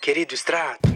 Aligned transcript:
Querido 0.00 0.32
Extrato. 0.32 0.88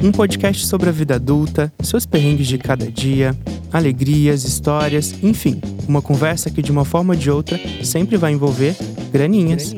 Um 0.00 0.12
podcast 0.12 0.64
sobre 0.64 0.88
a 0.88 0.92
vida 0.92 1.16
adulta, 1.16 1.72
seus 1.82 2.06
perrengues 2.06 2.46
de 2.46 2.56
cada 2.56 2.88
dia, 2.88 3.36
alegrias, 3.72 4.44
histórias, 4.44 5.12
enfim, 5.24 5.60
uma 5.88 6.00
conversa 6.00 6.48
que 6.48 6.62
de 6.62 6.70
uma 6.70 6.84
forma 6.84 7.14
ou 7.14 7.18
de 7.18 7.28
outra 7.28 7.58
sempre 7.84 8.16
vai 8.16 8.30
envolver 8.30 8.76
graninhas. 9.10 9.74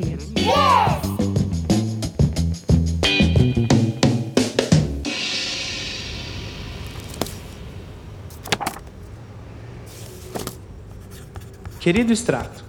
Querido 11.79 12.13
Extrato, 12.13 12.63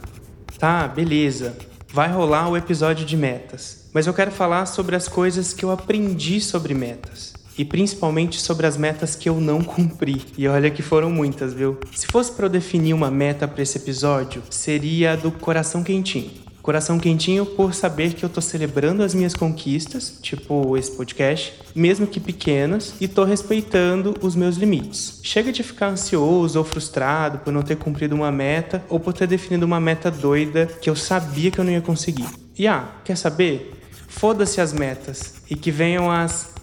tá, 0.58 0.88
beleza. 0.88 1.54
Vai 1.92 2.10
rolar 2.10 2.48
o 2.48 2.56
episódio 2.56 3.04
de 3.04 3.16
metas. 3.16 3.83
Mas 3.94 4.08
eu 4.08 4.12
quero 4.12 4.32
falar 4.32 4.66
sobre 4.66 4.96
as 4.96 5.06
coisas 5.06 5.52
que 5.52 5.64
eu 5.64 5.70
aprendi 5.70 6.40
sobre 6.40 6.74
metas. 6.74 7.32
E 7.56 7.64
principalmente 7.64 8.40
sobre 8.40 8.66
as 8.66 8.76
metas 8.76 9.14
que 9.14 9.28
eu 9.28 9.40
não 9.40 9.62
cumpri. 9.62 10.20
E 10.36 10.48
olha 10.48 10.68
que 10.68 10.82
foram 10.82 11.08
muitas, 11.08 11.54
viu? 11.54 11.78
Se 11.94 12.08
fosse 12.08 12.32
para 12.32 12.46
eu 12.46 12.50
definir 12.50 12.92
uma 12.92 13.08
meta 13.08 13.46
para 13.46 13.62
esse 13.62 13.78
episódio, 13.78 14.42
seria 14.50 15.12
a 15.12 15.16
do 15.16 15.30
coração 15.30 15.84
quentinho. 15.84 16.32
Coração 16.60 16.98
quentinho 16.98 17.46
por 17.46 17.72
saber 17.72 18.14
que 18.14 18.24
eu 18.24 18.28
tô 18.28 18.40
celebrando 18.40 19.04
as 19.04 19.14
minhas 19.14 19.34
conquistas, 19.34 20.18
tipo 20.20 20.76
esse 20.76 20.90
podcast, 20.90 21.52
mesmo 21.72 22.06
que 22.06 22.18
pequenas, 22.18 22.94
e 23.00 23.06
tô 23.06 23.22
respeitando 23.22 24.14
os 24.22 24.34
meus 24.34 24.56
limites. 24.56 25.20
Chega 25.22 25.52
de 25.52 25.62
ficar 25.62 25.88
ansioso 25.88 26.58
ou 26.58 26.64
frustrado 26.64 27.38
por 27.38 27.52
não 27.52 27.62
ter 27.62 27.76
cumprido 27.76 28.16
uma 28.16 28.32
meta 28.32 28.82
ou 28.88 28.98
por 28.98 29.12
ter 29.12 29.28
definido 29.28 29.64
uma 29.64 29.78
meta 29.78 30.10
doida 30.10 30.66
que 30.80 30.90
eu 30.90 30.96
sabia 30.96 31.50
que 31.52 31.60
eu 31.60 31.64
não 31.64 31.70
ia 31.70 31.82
conseguir. 31.82 32.26
E 32.58 32.66
ah, 32.66 32.88
quer 33.04 33.16
saber? 33.16 33.83
Foda-se 34.16 34.60
as 34.60 34.72
metas 34.72 35.34
e 35.50 35.56
que 35.56 35.70
venham 35.70 36.10
as 36.10 36.54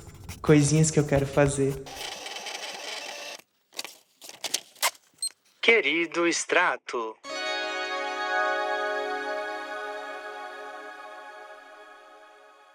coisinhas 0.41 0.89
que 0.89 0.99
eu 0.99 1.05
quero 1.05 1.27
fazer. 1.27 1.83
Querido 5.61 6.25
Extrato. 6.27 7.15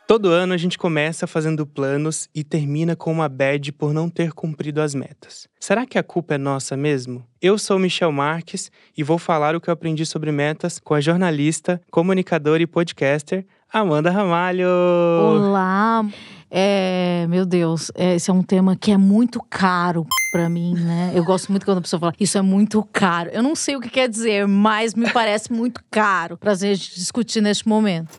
Todo 0.06 0.28
ano 0.28 0.52
a 0.52 0.56
gente 0.56 0.78
começa 0.78 1.26
fazendo 1.26 1.66
planos 1.66 2.28
e 2.32 2.44
termina 2.44 2.94
com 2.94 3.10
uma 3.10 3.28
bad 3.28 3.72
por 3.72 3.92
não 3.92 4.08
ter 4.08 4.32
cumprido 4.32 4.80
as 4.80 4.94
metas. 4.94 5.48
Será 5.58 5.84
que 5.84 5.98
a 5.98 6.02
culpa 6.02 6.34
é 6.34 6.38
nossa 6.38 6.76
mesmo? 6.76 7.26
Eu 7.42 7.58
sou 7.58 7.76
Michel 7.76 8.12
Marques 8.12 8.70
e 8.96 9.02
vou 9.02 9.18
falar 9.18 9.56
o 9.56 9.60
que 9.60 9.68
eu 9.68 9.74
aprendi 9.74 10.06
sobre 10.06 10.30
metas 10.30 10.78
com 10.78 10.94
a 10.94 11.00
jornalista, 11.00 11.82
comunicadora 11.90 12.62
e 12.62 12.68
podcaster 12.68 13.44
Amanda 13.78 14.10
Ramalho. 14.10 14.66
Olá! 14.66 16.02
É, 16.50 17.26
meu 17.28 17.44
Deus, 17.44 17.92
é, 17.94 18.14
esse 18.14 18.30
é 18.30 18.32
um 18.32 18.42
tema 18.42 18.74
que 18.74 18.90
é 18.90 18.96
muito 18.96 19.38
caro 19.50 20.06
para 20.32 20.48
mim, 20.48 20.72
né? 20.72 21.12
Eu 21.14 21.22
gosto 21.22 21.50
muito 21.50 21.66
quando 21.66 21.76
a 21.76 21.80
pessoa 21.82 22.00
fala 22.00 22.14
isso 22.18 22.38
é 22.38 22.40
muito 22.40 22.82
caro. 22.90 23.28
Eu 23.34 23.42
não 23.42 23.54
sei 23.54 23.76
o 23.76 23.80
que 23.80 23.90
quer 23.90 24.08
dizer, 24.08 24.48
mas 24.48 24.94
me 24.94 25.12
parece 25.12 25.52
muito 25.52 25.82
caro 25.90 26.38
pra 26.38 26.54
gente 26.54 26.94
discutir 26.94 27.42
neste 27.42 27.68
momento. 27.68 28.18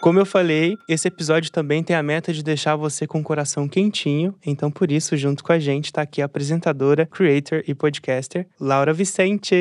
Como 0.00 0.18
eu 0.18 0.24
falei, 0.24 0.74
esse 0.88 1.06
episódio 1.06 1.52
também 1.52 1.84
tem 1.84 1.94
a 1.94 2.02
meta 2.02 2.32
de 2.32 2.42
deixar 2.42 2.76
você 2.76 3.06
com 3.06 3.20
o 3.20 3.22
coração 3.22 3.68
quentinho, 3.68 4.34
então 4.46 4.70
por 4.70 4.90
isso, 4.90 5.18
junto 5.18 5.44
com 5.44 5.52
a 5.52 5.58
gente, 5.58 5.92
tá 5.92 6.00
aqui 6.00 6.22
a 6.22 6.24
apresentadora, 6.24 7.04
creator 7.04 7.62
e 7.68 7.74
podcaster, 7.74 8.46
Laura 8.58 8.94
Vicente. 8.94 9.54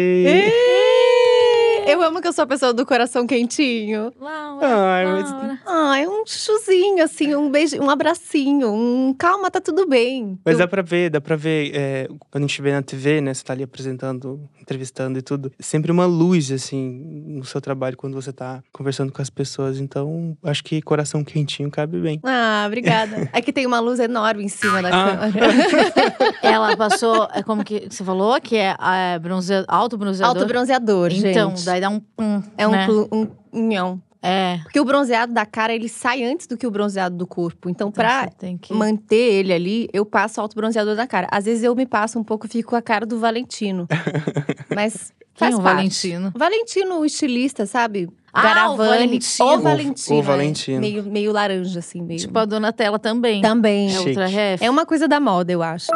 Eu 1.89 2.01
amo 2.03 2.21
que 2.21 2.27
eu 2.27 2.33
sou 2.33 2.43
a 2.43 2.47
pessoa 2.47 2.73
do 2.73 2.85
coração 2.85 3.25
quentinho. 3.25 4.11
Laura, 4.19 4.67
Ai, 4.67 5.05
mas- 5.05 5.31
Laura. 5.31 5.59
Ai, 5.65 6.07
um 6.07 6.23
chuchuzinho, 6.25 7.03
assim, 7.03 7.35
um 7.35 7.49
beijo, 7.49 7.77
um 7.81 7.89
abracinho, 7.89 8.71
um 8.71 9.13
calma, 9.17 9.49
tá 9.49 9.59
tudo 9.59 9.87
bem. 9.87 10.39
Mas 10.45 10.53
Eu- 10.53 10.59
dá 10.59 10.67
pra 10.67 10.81
ver, 10.81 11.09
dá 11.09 11.19
pra 11.21 11.35
ver, 11.35 11.71
é, 11.75 12.07
quando 12.29 12.43
a 12.43 12.47
gente 12.47 12.61
vê 12.61 12.71
na 12.71 12.81
TV, 12.81 13.21
né, 13.21 13.33
você 13.33 13.43
tá 13.43 13.53
ali 13.53 13.63
apresentando, 13.63 14.39
entrevistando 14.61 15.17
e 15.17 15.21
tudo, 15.21 15.51
sempre 15.59 15.91
uma 15.91 16.05
luz, 16.05 16.51
assim, 16.51 17.23
no 17.27 17.43
seu 17.45 17.59
trabalho 17.61 17.97
quando 17.97 18.13
você 18.13 18.31
tá 18.31 18.61
conversando 18.71 19.11
com 19.11 19.21
as 19.21 19.29
pessoas, 19.29 19.79
então 19.79 20.37
acho 20.43 20.63
que 20.63 20.81
coração 20.81 21.23
quentinho 21.23 21.69
cabe 21.71 21.99
bem. 21.99 22.19
Ah, 22.23 22.63
obrigada. 22.67 23.29
Aqui 23.33 23.51
tem 23.51 23.65
uma 23.65 23.79
luz 23.79 23.99
enorme 23.99 24.43
em 24.43 24.49
cima 24.49 24.81
da 24.81 24.89
Ah. 24.89 25.17
câmera. 25.31 25.47
Ela 26.41 26.75
passou, 26.77 27.27
é 27.33 27.41
como 27.43 27.63
que 27.63 27.87
você 27.89 28.03
falou, 28.03 28.39
que 28.41 28.55
é, 28.55 28.75
é 28.79 29.19
bronze, 29.19 29.53
alto 29.67 29.97
bronzeador. 29.97 30.35
Alto 30.35 30.47
bronzeador, 30.47 31.11
Então, 31.11 31.49
gente. 31.51 31.65
Daí 31.79 31.81
dá 31.81 31.89
um 31.89 31.99
pum, 31.99 32.43
É 32.57 32.67
um, 32.67 32.71
né? 32.71 32.87
um 33.11 33.27
unhão. 33.53 34.01
É. 34.21 34.59
Porque 34.63 34.77
o 34.79 34.83
bronzeado 34.83 35.31
da 35.33 35.45
cara, 35.45 35.73
ele 35.73 35.87
sai 35.87 36.23
antes 36.25 36.45
do 36.45 36.57
que 36.57 36.67
o 36.67 36.71
bronzeado 36.71 37.15
do 37.15 37.25
corpo. 37.25 37.69
Então, 37.69 37.89
pra 37.89 38.23
Então, 38.23 38.33
tem 38.37 38.57
que... 38.57 38.73
manter 38.73 39.15
ele 39.15 39.53
ali, 39.53 39.87
eu 39.93 40.05
passo 40.05 40.41
alto 40.41 40.55
bronzeador 40.57 40.93
na 40.95 41.07
cara. 41.07 41.25
Às 41.31 41.45
vezes 41.45 41.63
eu 41.63 41.73
me 41.73 41.85
passo 41.85 42.19
um 42.19 42.23
pouco 42.23 42.45
e 42.45 42.49
fico 42.49 42.71
com 42.71 42.75
a 42.75 42.81
cara 42.81 43.05
do 43.05 43.17
Valentino. 43.17 43.87
Mas 44.75 45.13
Quem 45.33 45.47
faz 45.47 45.53
é 45.55 45.57
o 45.57 45.61
parte. 45.63 45.75
Valentino? 45.77 46.33
Valentino, 46.35 46.99
o 46.99 47.05
estilista, 47.05 47.65
sabe? 47.65 48.09
Ah, 48.33 48.39
o 48.39 48.43
Garavani. 48.43 48.89
Valentino. 48.89 49.47
O 49.49 49.53
O- 49.55 49.59
Valentino. 49.61 50.17
o 50.17 50.19
é. 50.19 50.23
Valentino. 50.23 50.79
Meio, 50.81 51.03
meio 51.03 51.31
laranja, 51.31 51.79
assim. 51.79 52.01
Meio... 52.01 52.19
Tipo 52.19 52.37
a 52.39 52.45
Donatella 52.45 52.99
também. 52.99 53.41
Também. 53.41 53.95
É 53.95 53.99
ultra 54.01 54.27
ref. 54.27 54.61
É 54.61 54.69
uma 54.69 54.85
coisa 54.85 55.07
da 55.07 55.19
moda, 55.21 55.51
eu 55.53 55.63
acho. 55.63 55.87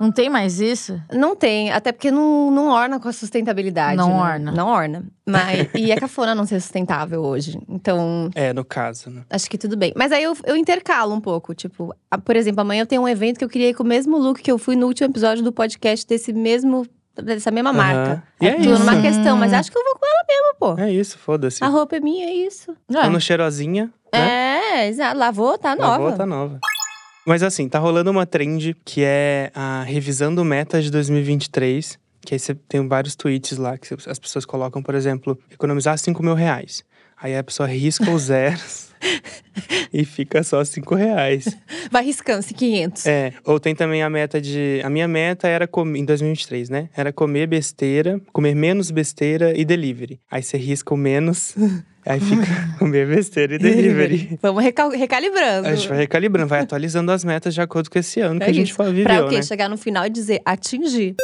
Não 0.00 0.12
tem 0.12 0.30
mais 0.30 0.60
isso? 0.60 1.00
Não 1.12 1.34
tem, 1.34 1.70
até 1.72 1.90
porque 1.92 2.10
não, 2.10 2.50
não 2.50 2.68
orna 2.68 3.00
com 3.00 3.08
a 3.08 3.12
sustentabilidade. 3.12 3.96
Não 3.96 4.08
né? 4.10 4.14
orna. 4.22 4.52
Não 4.52 4.68
orna. 4.68 5.04
Mas, 5.26 5.68
e 5.74 5.90
é 5.90 5.96
cafona 5.96 6.34
não 6.34 6.46
ser 6.46 6.60
sustentável 6.60 7.20
hoje. 7.22 7.58
Então, 7.68 8.30
É, 8.34 8.52
no 8.52 8.64
caso, 8.64 9.10
né? 9.10 9.22
acho 9.28 9.50
que 9.50 9.58
tudo 9.58 9.76
bem. 9.76 9.92
Mas 9.96 10.12
aí 10.12 10.22
eu, 10.22 10.36
eu 10.44 10.56
intercalo 10.56 11.14
um 11.14 11.20
pouco. 11.20 11.54
Tipo, 11.54 11.94
a- 12.10 12.16
por 12.18 12.36
exemplo, 12.36 12.60
amanhã 12.60 12.82
eu 12.82 12.86
tenho 12.86 13.02
um 13.02 13.08
evento 13.08 13.38
que 13.38 13.44
eu 13.44 13.48
queria 13.48 13.70
ir 13.70 13.74
com 13.74 13.82
o 13.82 13.86
mesmo 13.86 14.16
look 14.16 14.40
que 14.42 14.50
eu 14.52 14.58
fui 14.58 14.76
no 14.76 14.86
último 14.86 15.10
episódio 15.10 15.42
do 15.42 15.52
podcast 15.52 16.06
desse 16.06 16.32
mesmo. 16.32 16.86
Dessa 17.20 17.50
mesma 17.50 17.72
marca. 17.72 18.00
Aham. 18.12 18.22
E 18.40 18.46
é 18.46 18.54
tudo 18.54 18.70
isso. 18.74 18.78
numa 18.84 19.02
questão, 19.02 19.36
mas 19.36 19.52
acho 19.52 19.72
que 19.72 19.76
eu 19.76 19.82
vou 19.82 19.94
com 19.98 20.06
ela 20.06 20.24
mesmo, 20.28 20.54
pô. 20.60 20.80
É 20.80 20.92
isso, 20.92 21.18
foda-se. 21.18 21.64
A 21.64 21.66
roupa 21.66 21.96
é 21.96 22.00
minha, 22.00 22.26
é 22.26 22.32
isso. 22.32 22.76
Quando 22.86 23.20
cheirosinha, 23.20 23.90
né? 24.14 24.20
É, 24.84 24.86
exato. 24.88 25.18
Lavou, 25.18 25.58
tá 25.58 25.74
Lavou, 25.74 26.04
nova. 26.04 26.16
tá 26.16 26.24
nova. 26.24 26.60
Mas 27.26 27.42
assim, 27.42 27.68
tá 27.68 27.78
rolando 27.78 28.10
uma 28.10 28.26
trend 28.26 28.74
que 28.84 29.02
é 29.04 29.50
a 29.54 29.82
revisando 29.82 30.44
metas 30.44 30.84
de 30.84 30.90
2023. 30.90 31.98
Que 32.20 32.34
aí 32.34 32.38
você 32.38 32.54
tem 32.54 32.86
vários 32.86 33.14
tweets 33.14 33.56
lá 33.56 33.78
que 33.78 33.94
as 34.06 34.18
pessoas 34.18 34.44
colocam, 34.44 34.82
por 34.82 34.94
exemplo, 34.94 35.38
economizar 35.50 35.96
5 35.96 36.22
mil 36.22 36.34
reais. 36.34 36.84
Aí 37.16 37.36
a 37.36 37.42
pessoa 37.42 37.68
risca 37.68 38.10
os 38.10 38.22
zeros 38.22 38.87
e 39.92 40.04
fica 40.04 40.42
só 40.42 40.64
5 40.64 40.94
reais. 40.94 41.56
Vai 41.90 42.04
riscando-se 42.04 42.54
500. 42.54 43.06
É, 43.06 43.32
ou 43.44 43.58
tem 43.58 43.74
também 43.74 44.02
a 44.02 44.10
meta 44.10 44.40
de. 44.40 44.80
A 44.84 44.90
minha 44.90 45.08
meta 45.08 45.48
era 45.48 45.66
comer, 45.66 45.98
em 45.98 46.04
2023, 46.04 46.68
né? 46.70 46.88
Era 46.96 47.12
comer 47.12 47.46
besteira, 47.46 48.20
comer 48.32 48.54
menos 48.54 48.90
besteira 48.90 49.52
e 49.58 49.64
delivery. 49.64 50.20
Aí 50.30 50.42
você 50.42 50.56
risca 50.56 50.92
o 50.94 50.96
menos, 50.96 51.54
aí 52.06 52.20
fica 52.20 52.46
comer 52.78 53.06
besteira 53.08 53.54
e 53.54 53.58
delivery. 53.58 54.38
Vamos 54.42 54.62
recal- 54.62 54.90
recalibrando. 54.90 55.68
A 55.68 55.74
gente 55.74 55.88
vai 55.88 55.98
recalibrando, 55.98 56.48
vai 56.48 56.60
atualizando 56.60 57.10
as 57.12 57.24
metas 57.24 57.54
de 57.54 57.60
acordo 57.60 57.90
com 57.90 57.98
esse 57.98 58.20
ano 58.20 58.38
que 58.40 58.46
É 58.46 58.50
a 58.50 58.52
gente 58.52 58.70
isso. 58.70 58.82
viveu, 58.84 59.04
Pra 59.04 59.24
o 59.26 59.28
quê? 59.28 59.36
né? 59.36 59.42
Chegar 59.42 59.68
no 59.68 59.76
final 59.76 60.06
e 60.06 60.10
dizer 60.10 60.40
atingir. 60.44 61.14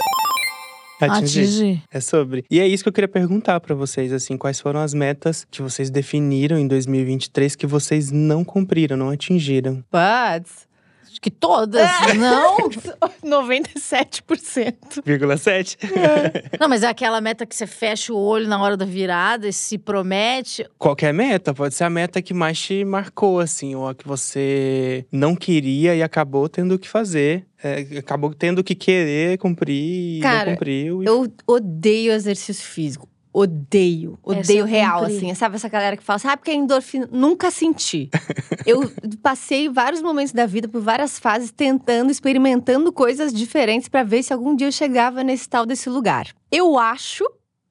Atingir. 1.05 1.41
Atingir. 1.41 1.83
É 1.91 2.01
sobre. 2.01 2.45
E 2.51 2.61
é 2.61 2.67
isso 2.67 2.83
que 2.83 2.89
eu 2.89 2.93
queria 2.93 3.09
perguntar 3.09 3.61
pra 3.61 3.75
vocês, 3.75 4.13
assim, 4.13 4.37
quais 4.37 4.61
foram 4.61 4.81
as 4.81 4.95
metas 4.95 5.47
que 5.51 5.63
vocês 5.63 5.91
definiram 5.91 6.59
em 6.59 6.67
2023 6.67 7.55
que 7.57 7.67
vocês 7.67 8.11
não 8.11 8.45
cumpriram, 8.45 8.97
não 8.97 9.11
atingiram? 9.11 9.85
But 9.93 10.47
Acho 11.15 11.21
que 11.21 11.31
todas, 11.31 11.89
não? 12.19 12.57
97%. 13.25 15.01
Vírgula 15.05 15.37
7? 15.37 15.79
Não, 16.59 16.69
mas 16.69 16.83
é 16.83 16.89
aquela 16.89 17.21
meta 17.21 17.47
que 17.47 17.55
você 17.55 17.69
fecha 17.69 18.13
o 18.13 18.17
olho 18.17 18.49
na 18.49 18.61
hora 18.61 18.77
da 18.77 18.85
virada 18.85 19.47
e 19.47 19.53
se 19.53 19.79
promete. 19.79 20.67
Qualquer 20.77 21.15
meta, 21.15 21.55
pode 21.55 21.75
ser 21.75 21.85
a 21.85 21.91
meta 21.91 22.21
que 22.21 22.35
mais 22.35 22.59
te 22.59 22.85
marcou, 22.85 23.39
assim, 23.39 23.77
ou 23.77 23.87
a 23.89 23.95
que 23.95 24.07
você 24.09 25.07
não 25.13 25.37
queria 25.37 25.95
e 25.95 26.03
acabou 26.03 26.49
tendo 26.49 26.79
que 26.79 26.89
fazer. 26.89 27.47
É, 27.63 27.99
acabou 27.99 28.35
tendo 28.35 28.63
que 28.65 28.75
querer 28.75 29.39
cumprir 29.39 30.19
e 30.19 30.21
Cara, 30.21 30.47
não 30.47 30.53
cumpriu. 30.55 31.03
e- 31.03 31.07
Eu 31.07 31.33
odeio 31.47 32.13
exercício 32.13 32.67
físico. 32.67 33.09
Odeio. 33.37 34.17
Odeio 34.23 34.61
eu 34.61 34.65
real, 34.65 35.03
assim. 35.03 35.35
Sabe 35.35 35.57
essa 35.57 35.69
galera 35.69 35.97
que 35.97 36.05
fala 36.05 36.17
assim, 36.17 36.29
ah, 36.29 36.37
porque 36.37 36.53
é 36.53 36.55
endorfina. 36.55 37.09
Nunca 37.11 37.51
senti. 37.51 38.09
eu 38.65 38.89
passei 39.21 39.69
vários 39.69 40.01
momentos 40.01 40.33
da 40.33 40.47
vida, 40.47 40.69
por 40.69 40.81
várias 40.81 41.19
fases, 41.19 41.51
tentando, 41.51 42.13
experimentando 42.13 42.93
coisas 42.93 43.35
diferentes 43.35 43.89
pra 43.89 44.05
ver 44.05 44.23
se 44.23 44.33
algum 44.33 44.55
dia 44.55 44.69
eu 44.69 44.73
chegava 44.73 45.25
nesse 45.25 45.49
tal 45.49 45.67
desse 45.67 45.91
lugar. 45.91 46.29
Eu 46.49 46.79
acho 46.79 47.25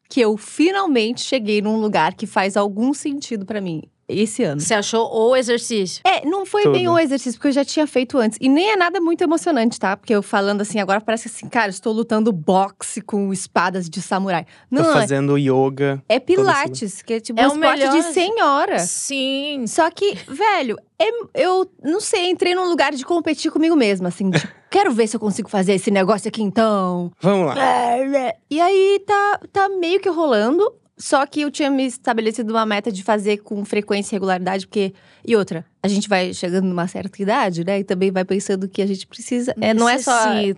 que 0.09 0.19
eu 0.19 0.35
finalmente 0.35 1.21
cheguei 1.21 1.61
num 1.61 1.79
lugar 1.79 2.13
que 2.13 2.27
faz 2.27 2.57
algum 2.57 2.93
sentido 2.93 3.45
pra 3.45 3.61
mim. 3.61 3.83
Esse 4.07 4.43
ano. 4.43 4.59
Você 4.61 4.73
achou 4.73 5.09
o 5.13 5.35
exercício? 5.35 6.01
É, 6.05 6.25
não 6.25 6.45
foi 6.45 6.63
Tudo. 6.63 6.73
bem 6.73 6.87
um 6.87 6.97
exercício, 6.99 7.33
porque 7.39 7.47
eu 7.49 7.51
já 7.53 7.65
tinha 7.65 7.87
feito 7.87 8.17
antes. 8.17 8.37
E 8.41 8.49
nem 8.49 8.71
é 8.71 8.75
nada 8.75 8.99
muito 8.99 9.23
emocionante, 9.23 9.79
tá? 9.79 9.95
Porque 9.95 10.13
eu 10.13 10.21
falando 10.21 10.61
assim, 10.61 10.79
agora 10.79 10.99
parece 11.01 11.27
assim, 11.27 11.47
cara, 11.47 11.69
estou 11.69 11.93
lutando 11.93 12.31
boxe 12.31 13.01
com 13.01 13.31
espadas 13.31 13.89
de 13.89 14.01
samurai. 14.01 14.45
Não, 14.69 14.83
Tô 14.83 14.89
é, 14.89 14.93
fazendo 14.93 15.37
yoga. 15.37 16.01
é 16.09 16.19
pilates, 16.19 17.01
que 17.01 17.13
é 17.13 17.19
tipo 17.19 17.39
É 17.39 17.47
um 17.47 17.51
o 17.51 17.53
esporte 17.55 17.79
melhor- 17.79 17.93
de 17.95 18.01
senhora. 18.03 18.79
Sim. 18.79 19.65
Só 19.67 19.89
que, 19.89 20.15
velho, 20.27 20.77
é- 20.99 21.43
eu 21.43 21.69
não 21.83 21.99
sei, 21.99 22.29
entrei 22.29 22.55
num 22.55 22.67
lugar 22.69 22.91
de 22.93 23.03
competir 23.05 23.51
comigo 23.51 23.75
mesma, 23.75 24.09
assim, 24.09 24.29
tipo, 24.31 24.47
quero 24.69 24.91
ver 24.91 25.07
se 25.07 25.15
eu 25.15 25.19
consigo 25.19 25.49
fazer 25.49 25.73
esse 25.73 25.89
negócio 25.91 26.27
aqui 26.27 26.41
então. 26.41 27.11
Vamos 27.21 27.47
lá. 27.47 27.55
E 28.49 28.59
aí 28.59 29.01
tá, 29.05 29.39
tá 29.51 29.69
meio 29.69 29.99
que 29.99 30.09
rolando. 30.09 30.73
Só 31.05 31.25
que 31.25 31.41
eu 31.41 31.51
tinha 31.51 31.69
me 31.69 31.85
estabelecido 31.85 32.53
uma 32.53 32.65
meta 32.65 32.89
de 32.89 33.03
fazer 33.03 33.39
com 33.39 33.65
frequência 33.65 34.13
e 34.13 34.15
regularidade, 34.15 34.65
porque. 34.65 34.93
E 35.25 35.35
outra, 35.35 35.65
a 35.81 35.87
gente 35.89 36.07
vai 36.07 36.33
chegando 36.33 36.63
numa 36.65 36.87
certa 36.87 37.21
idade, 37.21 37.65
né? 37.65 37.79
E 37.79 37.83
também 37.83 38.09
vai 38.09 38.23
pensando 38.23 38.69
que 38.69 38.81
a 38.81 38.85
gente 38.85 39.05
precisa. 39.05 39.53
É, 39.59 39.73
não 39.73 39.89
é 39.89 39.97
só. 39.97 40.13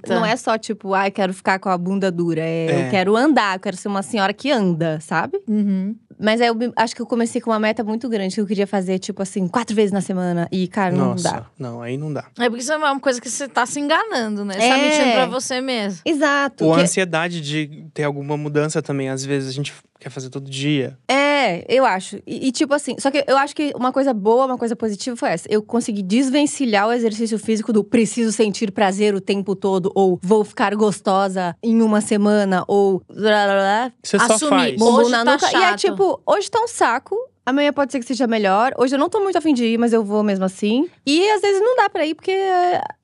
Não 0.08 0.24
é 0.24 0.36
só, 0.36 0.56
tipo, 0.56 0.94
ai, 0.94 1.10
quero 1.10 1.34
ficar 1.34 1.58
com 1.58 1.68
a 1.70 1.76
bunda 1.76 2.12
dura. 2.12 2.42
É, 2.42 2.66
É. 2.68 2.86
eu 2.88 2.92
quero 2.92 3.16
andar, 3.18 3.56
eu 3.56 3.60
quero 3.60 3.76
ser 3.76 3.88
uma 3.88 4.04
senhora 4.04 4.32
que 4.34 4.52
anda, 4.52 5.00
sabe? 5.02 5.40
Uhum. 5.48 5.96
Mas 6.20 6.40
aí 6.40 6.48
eu 6.48 6.56
acho 6.78 6.96
que 6.96 7.02
eu 7.02 7.06
comecei 7.08 7.42
com 7.42 7.50
uma 7.50 7.60
meta 7.60 7.84
muito 7.84 8.08
grande, 8.08 8.36
que 8.36 8.40
eu 8.42 8.46
queria 8.46 8.68
fazer, 8.68 9.00
tipo 9.00 9.22
assim, 9.24 9.48
quatro 9.48 9.76
vezes 9.76 9.92
na 9.92 10.00
semana. 10.00 10.48
E, 10.52 10.68
cara, 10.68 10.94
não 10.96 11.08
Nossa, 11.10 11.24
dá. 11.32 11.46
não, 11.58 11.82
aí 11.82 11.98
não 11.98 12.14
dá. 12.14 12.26
É 12.40 12.48
porque 12.50 12.62
isso 12.62 12.72
é 12.72 12.78
uma 12.78 13.00
coisa 13.00 13.20
que 13.20 13.30
você 13.30 13.48
tá 13.48 13.66
se 13.66 13.80
enganando, 13.80 14.46
né? 14.46 14.54
Você 14.54 14.60
tá 14.70 14.78
É. 14.78 14.82
mentindo 14.90 15.12
pra 15.16 15.26
você 15.26 15.60
mesmo. 15.60 16.02
Exato. 16.06 16.66
Ou 16.66 16.74
a 16.74 16.78
que- 16.78 16.84
ansiedade 16.84 17.42
de 17.42 17.88
ter 17.94 18.04
alguma 18.04 18.38
mudança 18.38 18.82
também. 18.82 19.10
Às 19.10 19.26
vezes 19.26 19.50
a 19.50 19.52
gente 19.52 19.74
quer 20.06 20.12
fazer 20.12 20.30
todo 20.30 20.48
dia. 20.50 20.96
É, 21.08 21.66
eu 21.68 21.84
acho. 21.84 22.18
E, 22.28 22.48
e, 22.48 22.52
tipo 22.52 22.72
assim, 22.76 22.96
só 23.00 23.10
que 23.10 23.24
eu 23.26 23.36
acho 23.38 23.56
que 23.56 23.74
uma 23.76 23.92
coisa 23.92 24.14
boa, 24.14 24.46
uma 24.46 24.58
coisa 24.58 24.76
positiva 24.76 25.16
foi 25.16 25.30
essa. 25.30 25.48
Eu 25.50 25.64
consegui 25.64 26.04
desvencilhar 26.04 26.88
o 26.88 26.94
exercício 26.94 27.40
físico 27.40 27.74
do 27.74 27.84
preciso 27.84 28.32
sentir 28.32 28.72
prazer 28.72 29.16
o 29.16 29.20
tempo 29.22 29.56
todo, 29.56 29.92
ou 29.96 30.20
vou 30.22 30.44
ficar 30.44 30.76
gostosa 30.76 31.56
em 31.64 31.82
uma 31.82 32.02
semana, 32.02 32.64
ou. 32.68 33.02
blá, 33.08 33.46
blá, 33.46 33.54
blá, 33.56 33.92
Você 34.04 34.20
só 34.20 34.34
Assumir. 34.34 34.50
faz. 34.50 34.76
Bom, 34.78 34.86
bumbum 34.86 34.98
Hoje 35.02 35.12
na 35.12 35.26
tá 35.26 35.32
nuca. 35.34 35.46
E 35.46 35.56
é 35.56 35.60
chato. 35.60 35.80
tipo, 35.80 36.22
hoje 36.24 36.52
tá 36.52 36.60
um 36.62 36.68
saco. 36.68 37.16
Amanhã 37.44 37.74
pode 37.74 37.92
ser 37.92 38.00
que 38.00 38.06
seja 38.06 38.28
melhor. 38.28 38.74
Hoje 38.78 38.94
eu 38.94 39.00
não 39.00 39.10
tô 39.10 39.20
muito 39.20 39.38
afim 39.38 39.54
de 39.56 39.66
ir, 39.66 39.80
mas 39.80 39.92
eu 39.92 40.04
vou 40.04 40.22
mesmo 40.22 40.46
assim. 40.46 40.88
E 41.06 41.30
às 41.32 41.42
vezes 41.42 41.62
não 41.62 41.76
dá 41.76 41.90
pra 41.90 42.06
ir, 42.06 42.14
porque 42.14 42.36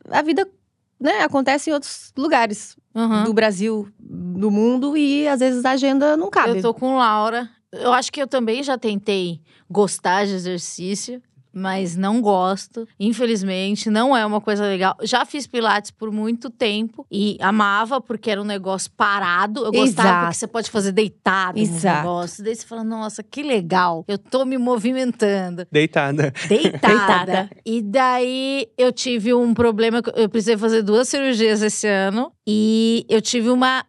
a 0.09 0.21
vida, 0.21 0.47
né, 1.00 1.21
acontece 1.21 1.69
em 1.69 1.74
outros 1.74 2.12
lugares 2.15 2.75
Uhum. 2.93 3.23
do 3.23 3.33
Brasil, 3.33 3.88
do 3.99 4.51
mundo, 4.51 4.97
e 4.97 5.27
às 5.27 5.39
vezes 5.39 5.63
a 5.63 5.71
agenda 5.71 6.17
não 6.17 6.29
cabe. 6.29 6.57
Eu 6.57 6.61
tô 6.61 6.73
com 6.73 6.97
Laura. 6.97 7.49
Eu 7.71 7.93
acho 7.93 8.11
que 8.11 8.21
eu 8.21 8.27
também 8.27 8.61
já 8.61 8.77
tentei 8.77 9.39
gostar 9.69 10.25
de 10.25 10.33
exercício, 10.33 11.21
mas 11.53 11.95
não 11.95 12.21
gosto. 12.21 12.88
Infelizmente, 13.00 13.89
não 13.89 14.15
é 14.15 14.25
uma 14.25 14.42
coisa 14.42 14.63
legal. 14.63 14.95
Já 15.03 15.25
fiz 15.25 15.48
pilates 15.48 15.92
por 15.92 16.12
muito 16.12 16.50
tempo 16.50 17.06
e 17.12 17.38
amava 17.39 18.00
porque 18.00 18.31
era 18.31 18.42
um 18.42 18.45
negócio 18.45 18.92
parado. 18.92 19.65
Eu 19.65 19.71
gostava 19.71 20.07
Exato. 20.07 20.25
porque 20.25 20.38
você 20.38 20.48
pode 20.48 20.71
fazer 20.71 20.92
deitado 20.92 21.57
no 21.57 21.63
Exato. 21.63 21.98
negócio. 21.98 22.44
Daí 22.44 22.56
você 22.56 22.65
fala, 22.65 22.83
nossa, 22.83 23.24
que 23.24 23.44
legal. 23.44 24.06
Eu 24.07 24.18
tô 24.18 24.45
me 24.45 24.57
movimentando. 24.57 25.65
Deitada. 25.71 26.33
Deitada. 26.48 26.80
Deitada. 26.88 27.50
E 27.65 27.81
daí 27.81 28.68
eu 28.77 28.92
tive 28.92 29.33
um 29.33 29.54
problema. 29.54 30.01
Eu 30.15 30.30
precisei 30.30 30.57
fazer 30.57 30.81
duas 30.81 31.07
cirurgias 31.07 31.62
esse 31.62 31.88
ano. 31.88 32.31
E 32.45 33.06
eu 33.07 33.21
tive 33.21 33.50
uma, 33.50 33.86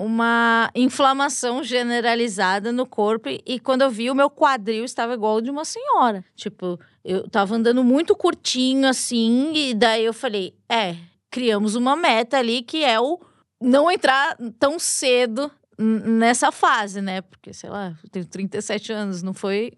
uma 0.00 0.70
inflamação 0.74 1.62
generalizada 1.62 2.72
no 2.72 2.86
corpo. 2.86 3.28
E, 3.28 3.60
quando 3.60 3.82
eu 3.82 3.90
vi, 3.90 4.10
o 4.10 4.14
meu 4.14 4.30
quadril 4.30 4.84
estava 4.84 5.12
igual 5.12 5.34
ao 5.34 5.40
de 5.40 5.50
uma 5.50 5.64
senhora. 5.64 6.24
Tipo, 6.34 6.80
eu 7.04 7.28
tava 7.28 7.54
andando 7.54 7.84
muito 7.84 8.16
curtinho 8.16 8.88
assim. 8.88 9.52
E 9.54 9.74
daí 9.74 10.04
eu 10.04 10.14
falei: 10.14 10.54
é, 10.68 10.96
criamos 11.30 11.74
uma 11.74 11.94
meta 11.94 12.38
ali 12.38 12.62
que 12.62 12.82
é 12.82 12.98
o 12.98 13.20
não 13.60 13.90
entrar 13.90 14.36
tão 14.58 14.78
cedo 14.78 15.50
nessa 15.80 16.52
fase, 16.52 17.00
né? 17.00 17.22
Porque, 17.22 17.54
sei 17.54 17.70
lá, 17.70 17.94
eu 18.04 18.10
tenho 18.10 18.26
37 18.26 18.92
anos, 18.92 19.22
não 19.22 19.32
foi. 19.32 19.72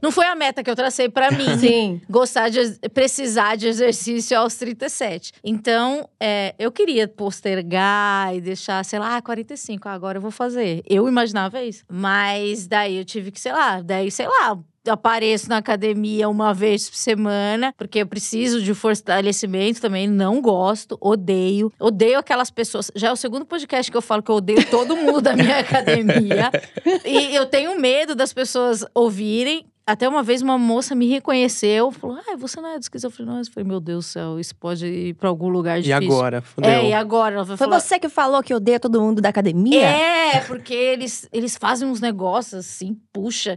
Não 0.00 0.10
foi 0.10 0.26
a 0.26 0.34
meta 0.34 0.62
que 0.62 0.70
eu 0.70 0.76
tracei 0.76 1.08
pra 1.08 1.30
mim. 1.30 1.46
Sim. 1.60 2.00
Gostar 2.08 2.48
de 2.48 2.78
precisar 2.94 3.56
de 3.56 3.68
exercício 3.68 4.38
aos 4.38 4.54
37. 4.56 5.32
Então, 5.44 6.08
é, 6.18 6.54
eu 6.58 6.72
queria 6.72 7.06
postergar 7.06 8.34
e 8.34 8.40
deixar, 8.40 8.84
sei 8.84 8.98
lá, 8.98 9.20
45. 9.20 9.88
Ah, 9.88 9.92
agora 9.92 10.18
eu 10.18 10.22
vou 10.22 10.30
fazer. 10.30 10.82
Eu 10.88 11.06
imaginava 11.06 11.62
isso. 11.62 11.84
Mas 11.88 12.66
daí 12.66 12.96
eu 12.96 13.04
tive 13.04 13.30
que, 13.30 13.40
sei 13.40 13.52
lá, 13.52 13.82
daí, 13.82 14.10
sei 14.10 14.26
lá, 14.26 14.58
apareço 14.90 15.48
na 15.48 15.58
academia 15.58 16.28
uma 16.28 16.52
vez 16.54 16.88
por 16.88 16.96
semana, 16.96 17.72
porque 17.76 18.00
eu 18.00 18.06
preciso 18.06 18.60
de 18.62 18.72
fortalecimento 18.74 19.80
também, 19.80 20.06
não 20.08 20.40
gosto, 20.40 20.96
odeio. 21.00 21.72
Odeio 21.78 22.18
aquelas 22.18 22.50
pessoas. 22.50 22.90
Já 22.94 23.08
é 23.08 23.12
o 23.12 23.16
segundo 23.16 23.44
podcast 23.44 23.90
que 23.90 23.96
eu 23.96 24.02
falo 24.02 24.22
que 24.22 24.30
eu 24.30 24.36
odeio 24.36 24.64
todo 24.70 24.96
mundo 24.96 25.20
da 25.20 25.34
minha 25.36 25.58
academia. 25.60 26.50
E 27.04 27.34
eu 27.34 27.46
tenho 27.46 27.78
medo 27.78 28.14
das 28.14 28.32
pessoas 28.32 28.84
ouvirem. 28.94 29.64
Até 29.88 30.08
uma 30.08 30.20
vez 30.20 30.42
uma 30.42 30.58
moça 30.58 30.96
me 30.96 31.06
reconheceu, 31.06 31.92
falou: 31.92 32.18
Ah, 32.28 32.34
você 32.36 32.60
não 32.60 32.70
é 32.70 32.76
de 32.76 32.86
esquizofrenia? 32.86 33.38
Eu 33.38 33.52
falei: 33.52 33.68
Meu 33.68 33.78
Deus 33.78 34.04
do 34.04 34.08
céu, 34.08 34.40
isso 34.40 34.52
pode 34.56 34.84
ir 34.84 35.14
pra 35.14 35.28
algum 35.28 35.46
lugar 35.48 35.78
E 35.78 35.82
difícil. 35.82 36.12
agora? 36.12 36.42
Fudeu. 36.42 36.68
É, 36.68 36.88
e 36.88 36.92
agora? 36.92 37.44
Foi 37.44 37.56
falar, 37.56 37.78
você 37.78 37.96
que 37.96 38.08
falou 38.08 38.42
que 38.42 38.52
odeia 38.52 38.80
todo 38.80 39.00
mundo 39.00 39.22
da 39.22 39.28
academia? 39.28 39.86
é, 39.86 40.40
porque 40.40 40.74
eles, 40.74 41.28
eles 41.32 41.56
fazem 41.56 41.86
uns 41.86 42.00
negócios 42.00 42.66
assim, 42.66 42.96
puxa. 43.12 43.56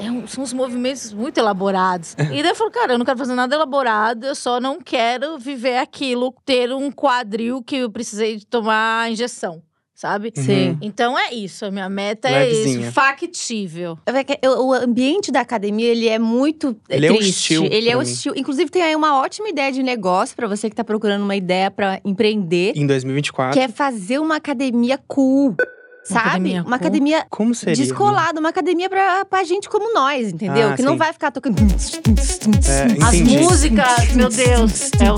É 0.00 0.10
um- 0.10 0.26
são 0.26 0.44
uns 0.44 0.52
movimentos 0.52 1.12
muito 1.12 1.38
elaborados. 1.38 2.14
E 2.32 2.42
daí 2.42 2.50
eu 2.50 2.54
falo, 2.54 2.70
cara, 2.70 2.92
eu 2.94 2.98
não 2.98 3.04
quero 3.04 3.18
fazer 3.18 3.34
nada 3.34 3.54
elaborado, 3.54 4.24
eu 4.26 4.34
só 4.34 4.60
não 4.60 4.78
quero 4.80 5.38
viver 5.38 5.78
aquilo, 5.78 6.34
ter 6.44 6.72
um 6.72 6.90
quadril 6.90 7.62
que 7.62 7.76
eu 7.76 7.90
precisei 7.90 8.36
de 8.36 8.46
tomar 8.46 9.10
injeção, 9.10 9.62
sabe? 9.94 10.32
Sim. 10.36 10.76
Então 10.82 11.18
é 11.18 11.32
isso, 11.32 11.64
a 11.64 11.70
minha 11.70 11.88
meta 11.88 12.28
é 12.28 12.44
Levezinha. 12.44 12.80
isso, 12.82 12.92
factível. 12.92 13.98
É 14.06 14.48
O 14.50 14.72
ambiente 14.74 15.32
da 15.32 15.40
academia, 15.40 15.88
ele 15.88 16.08
é 16.08 16.18
muito 16.18 16.76
é, 16.88 16.96
Ele 16.96 17.06
é 17.06 17.14
triste. 17.14 17.54
hostil 17.58 17.64
ele 17.72 17.88
é 17.88 17.92
pra 17.92 18.04
mim. 18.04 18.10
hostil. 18.10 18.32
Inclusive, 18.36 18.70
tem 18.70 18.82
aí 18.82 18.94
uma 18.94 19.18
ótima 19.20 19.48
ideia 19.48 19.72
de 19.72 19.82
negócio 19.82 20.36
pra 20.36 20.46
você 20.46 20.68
que 20.68 20.76
tá 20.76 20.84
procurando 20.84 21.22
uma 21.22 21.36
ideia 21.36 21.70
pra 21.70 22.00
empreender. 22.04 22.72
Em 22.76 22.86
2024. 22.86 23.58
Que 23.58 23.64
é 23.64 23.68
fazer 23.68 24.18
uma 24.18 24.36
academia 24.36 24.98
cool. 25.08 25.56
Sabe? 26.08 26.26
academia 26.28 26.62
uma 26.62 26.76
academia 26.76 27.26
Como 27.30 27.54
seria? 27.54 27.74
descolada, 27.76 28.38
uma 28.40 28.48
academia 28.50 28.88
pra, 28.88 29.24
pra 29.24 29.44
gente 29.44 29.68
como 29.68 29.92
nós, 29.94 30.28
entendeu? 30.32 30.70
Ah, 30.70 30.74
que 30.74 30.82
não 30.82 30.92
sim. 30.92 30.98
vai 30.98 31.12
ficar 31.12 31.30
tocando. 31.30 31.56
É, 31.60 33.04
As 33.04 33.20
músicas, 33.20 34.12
meu 34.14 34.28
Deus. 34.28 34.90
É 35.00 35.12
o- 35.12 35.16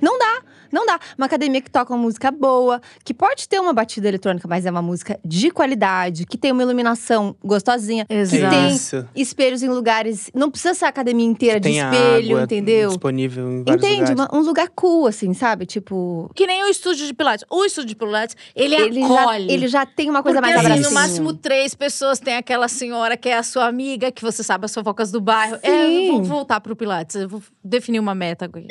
Não 0.00 0.18
dá. 0.18 0.40
Não 0.72 0.86
dá. 0.86 0.98
Uma 1.18 1.26
academia 1.26 1.60
que 1.60 1.70
toca 1.70 1.92
uma 1.92 2.02
música 2.02 2.30
boa, 2.30 2.80
que 3.04 3.12
pode 3.14 3.48
ter 3.48 3.60
uma 3.60 3.72
batida 3.72 4.08
eletrônica, 4.08 4.46
mas 4.48 4.66
é 4.66 4.70
uma 4.70 4.82
música 4.82 5.18
de 5.24 5.50
qualidade, 5.50 6.26
que 6.26 6.36
tem 6.38 6.52
uma 6.52 6.62
iluminação 6.62 7.34
gostosinha, 7.44 8.04
Que 8.06 8.14
Exato. 8.14 8.54
tem 8.54 8.70
isso. 8.70 9.08
espelhos 9.14 9.62
em 9.62 9.68
lugares. 9.68 10.30
Não 10.34 10.50
precisa 10.50 10.74
ser 10.74 10.84
a 10.86 10.88
academia 10.88 11.26
inteira 11.26 11.58
de 11.60 11.68
Tem 11.68 11.78
espelho, 11.78 12.36
água 12.36 12.44
entendeu? 12.44 12.88
disponível 12.88 13.50
em 13.50 13.64
vários 13.64 13.84
Entende? 13.84 14.10
lugares. 14.12 14.20
Uma- 14.32 14.38
um 14.40 14.42
lugar 14.42 14.68
cool, 14.74 15.06
assim, 15.06 15.32
sabe? 15.34 15.66
Tipo. 15.66 16.30
Que 16.34 16.46
nem 16.46 16.64
o 16.64 16.68
estúdio 16.68 17.06
de 17.06 17.14
Pilates. 17.14 17.44
O 17.50 17.64
estúdio 17.64 17.88
de 17.88 17.96
Pilates, 17.96 18.36
ele, 18.54 18.74
Ele 18.74 19.00
já, 19.00 19.20
acolhe. 19.22 19.52
ele 19.52 19.68
já 19.68 19.86
tem 19.86 20.08
uma 20.10 20.22
coisa 20.22 20.40
Porque, 20.40 20.54
mais 20.54 20.66
assim, 20.66 20.80
no 20.82 20.90
máximo 20.92 21.32
três 21.34 21.74
pessoas. 21.74 22.18
Tem 22.20 22.36
aquela 22.36 22.68
senhora 22.68 23.16
que 23.16 23.28
é 23.28 23.36
a 23.36 23.42
sua 23.42 23.66
amiga, 23.66 24.10
que 24.12 24.22
você 24.22 24.42
sabe 24.42 24.64
as 24.64 24.74
fofocas 24.74 25.10
do 25.10 25.20
bairro. 25.20 25.56
É, 25.62 25.86
Sim. 25.86 26.06
eu 26.08 26.12
vou 26.14 26.22
voltar 26.24 26.60
pro 26.60 26.74
Pilates. 26.76 27.16
Eu 27.16 27.28
vou 27.28 27.42
definir 27.64 27.98
uma 28.00 28.14
meta 28.14 28.44
aqui. 28.46 28.66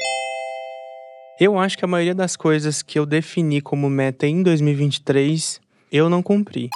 Eu 1.39 1.57
acho 1.57 1.77
que 1.77 1.85
a 1.85 1.87
maioria 1.87 2.13
das 2.13 2.35
coisas 2.35 2.81
que 2.81 2.99
eu 2.99 3.05
defini 3.05 3.61
como 3.61 3.89
meta 3.89 4.27
em 4.27 4.43
2023, 4.43 5.61
eu 5.89 6.09
não 6.09 6.21
cumpri. 6.21 6.69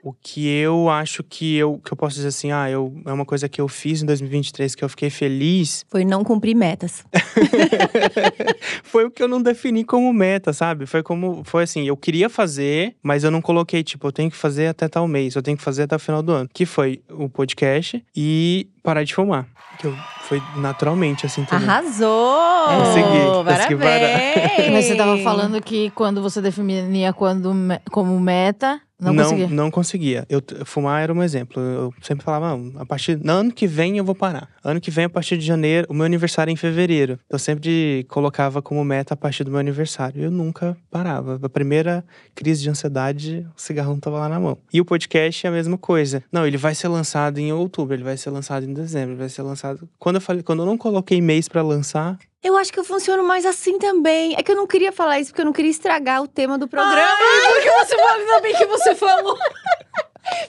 O 0.00 0.12
que 0.12 0.46
eu 0.46 0.88
acho 0.88 1.24
que 1.24 1.56
eu, 1.56 1.80
que 1.84 1.92
eu 1.92 1.96
posso 1.96 2.14
dizer 2.14 2.28
assim, 2.28 2.52
ah, 2.52 2.70
eu, 2.70 2.94
é 3.04 3.12
uma 3.12 3.24
coisa 3.24 3.48
que 3.48 3.60
eu 3.60 3.66
fiz 3.66 4.02
em 4.02 4.06
2023 4.06 4.76
que 4.76 4.84
eu 4.84 4.88
fiquei 4.88 5.10
feliz, 5.10 5.84
Foi 5.88 6.04
não 6.04 6.22
cumprir 6.22 6.54
metas. 6.54 7.04
foi 8.84 9.06
o 9.06 9.10
que 9.10 9.20
eu 9.20 9.26
não 9.26 9.42
defini 9.42 9.82
como 9.82 10.12
meta, 10.12 10.52
sabe? 10.52 10.86
Foi 10.86 11.02
como, 11.02 11.42
foi 11.42 11.64
assim, 11.64 11.88
eu 11.88 11.96
queria 11.96 12.28
fazer, 12.28 12.94
mas 13.02 13.24
eu 13.24 13.32
não 13.32 13.42
coloquei, 13.42 13.82
tipo, 13.82 14.06
eu 14.06 14.12
tenho 14.12 14.30
que 14.30 14.36
fazer 14.36 14.68
até 14.68 14.86
tal 14.86 15.08
mês, 15.08 15.34
eu 15.34 15.42
tenho 15.42 15.56
que 15.56 15.64
fazer 15.64 15.82
até 15.82 15.96
o 15.96 15.98
final 15.98 16.22
do 16.22 16.30
ano. 16.30 16.48
Que 16.54 16.64
foi 16.64 17.02
o 17.10 17.28
podcast 17.28 18.00
e 18.14 18.68
parar 18.86 19.02
de 19.02 19.12
fumar. 19.12 19.46
Que 19.78 19.88
eu, 19.88 19.96
foi 20.20 20.40
naturalmente, 20.56 21.26
assim, 21.26 21.44
também. 21.44 21.68
Arrasou! 21.68 22.68
Consegui, 22.68 23.18
consegui 23.44 23.76
Parabéns! 23.76 24.72
Mas 24.72 24.84
você 24.84 24.94
tava 24.94 25.18
falando 25.18 25.60
que 25.60 25.90
quando 25.90 26.22
você 26.22 26.40
definia 26.40 27.12
quando, 27.12 27.52
como 27.90 28.18
meta, 28.20 28.80
não, 28.98 29.14
conseguia. 29.14 29.48
não 29.48 29.70
conseguia. 29.70 30.26
Eu, 30.28 30.42
fumar 30.64 31.02
era 31.02 31.12
um 31.12 31.22
exemplo. 31.22 31.62
Eu 31.62 31.94
sempre 32.00 32.24
falava, 32.24 32.56
não, 32.56 32.80
a 32.80 32.86
partir 32.86 33.18
no 33.22 33.30
ano 33.30 33.52
que 33.52 33.66
vem 33.66 33.98
eu 33.98 34.04
vou 34.04 34.14
parar. 34.14 34.48
Ano 34.64 34.80
que 34.80 34.90
vem, 34.90 35.04
a 35.04 35.08
partir 35.08 35.36
de 35.36 35.44
janeiro, 35.44 35.86
o 35.90 35.94
meu 35.94 36.06
aniversário 36.06 36.50
é 36.50 36.54
em 36.54 36.56
fevereiro. 36.56 37.18
Eu 37.28 37.38
sempre 37.38 38.06
colocava 38.08 38.62
como 38.62 38.82
meta 38.84 39.12
a 39.12 39.16
partir 39.16 39.44
do 39.44 39.50
meu 39.50 39.60
aniversário. 39.60 40.22
Eu 40.22 40.30
nunca 40.30 40.76
parava. 40.90 41.38
A 41.42 41.48
primeira 41.48 42.02
crise 42.34 42.62
de 42.62 42.70
ansiedade, 42.70 43.46
o 43.56 43.60
cigarrão 43.60 44.00
tava 44.00 44.18
lá 44.18 44.28
na 44.30 44.40
mão. 44.40 44.56
E 44.72 44.80
o 44.80 44.84
podcast 44.84 45.46
é 45.46 45.50
a 45.50 45.52
mesma 45.52 45.76
coisa. 45.76 46.24
Não, 46.32 46.46
ele 46.46 46.56
vai 46.56 46.74
ser 46.74 46.88
lançado 46.88 47.38
em 47.38 47.52
outubro, 47.52 47.94
ele 47.94 48.04
vai 48.04 48.16
ser 48.16 48.30
lançado 48.30 48.64
em 48.64 48.72
dezembro, 48.76 49.16
vai 49.16 49.28
ser 49.28 49.42
lançado. 49.42 49.88
Quando 49.98 50.16
eu 50.16 50.20
falei, 50.20 50.42
quando 50.42 50.62
eu 50.62 50.66
não 50.66 50.78
coloquei 50.78 51.20
mês 51.20 51.48
pra 51.48 51.62
lançar, 51.62 52.18
Eu 52.42 52.56
acho 52.56 52.72
que 52.72 52.78
eu 52.78 52.84
funciono 52.84 53.24
mais 53.24 53.44
assim 53.44 53.76
também. 53.78 54.34
É 54.38 54.42
que 54.42 54.52
eu 54.52 54.56
não 54.56 54.66
queria 54.68 54.92
falar 54.92 55.18
isso 55.18 55.30
porque 55.30 55.40
eu 55.40 55.46
não 55.46 55.52
queria 55.52 55.70
estragar 55.70 56.22
o 56.22 56.28
tema 56.28 56.56
do 56.56 56.68
programa. 56.68 57.00
Ai, 57.00 57.52
porque 57.52 57.70
você 57.70 57.96
falou, 57.96 58.20
ainda 58.20 58.40
bem 58.40 58.54
que 58.54 58.66
você 58.66 58.94
falou. 58.94 59.36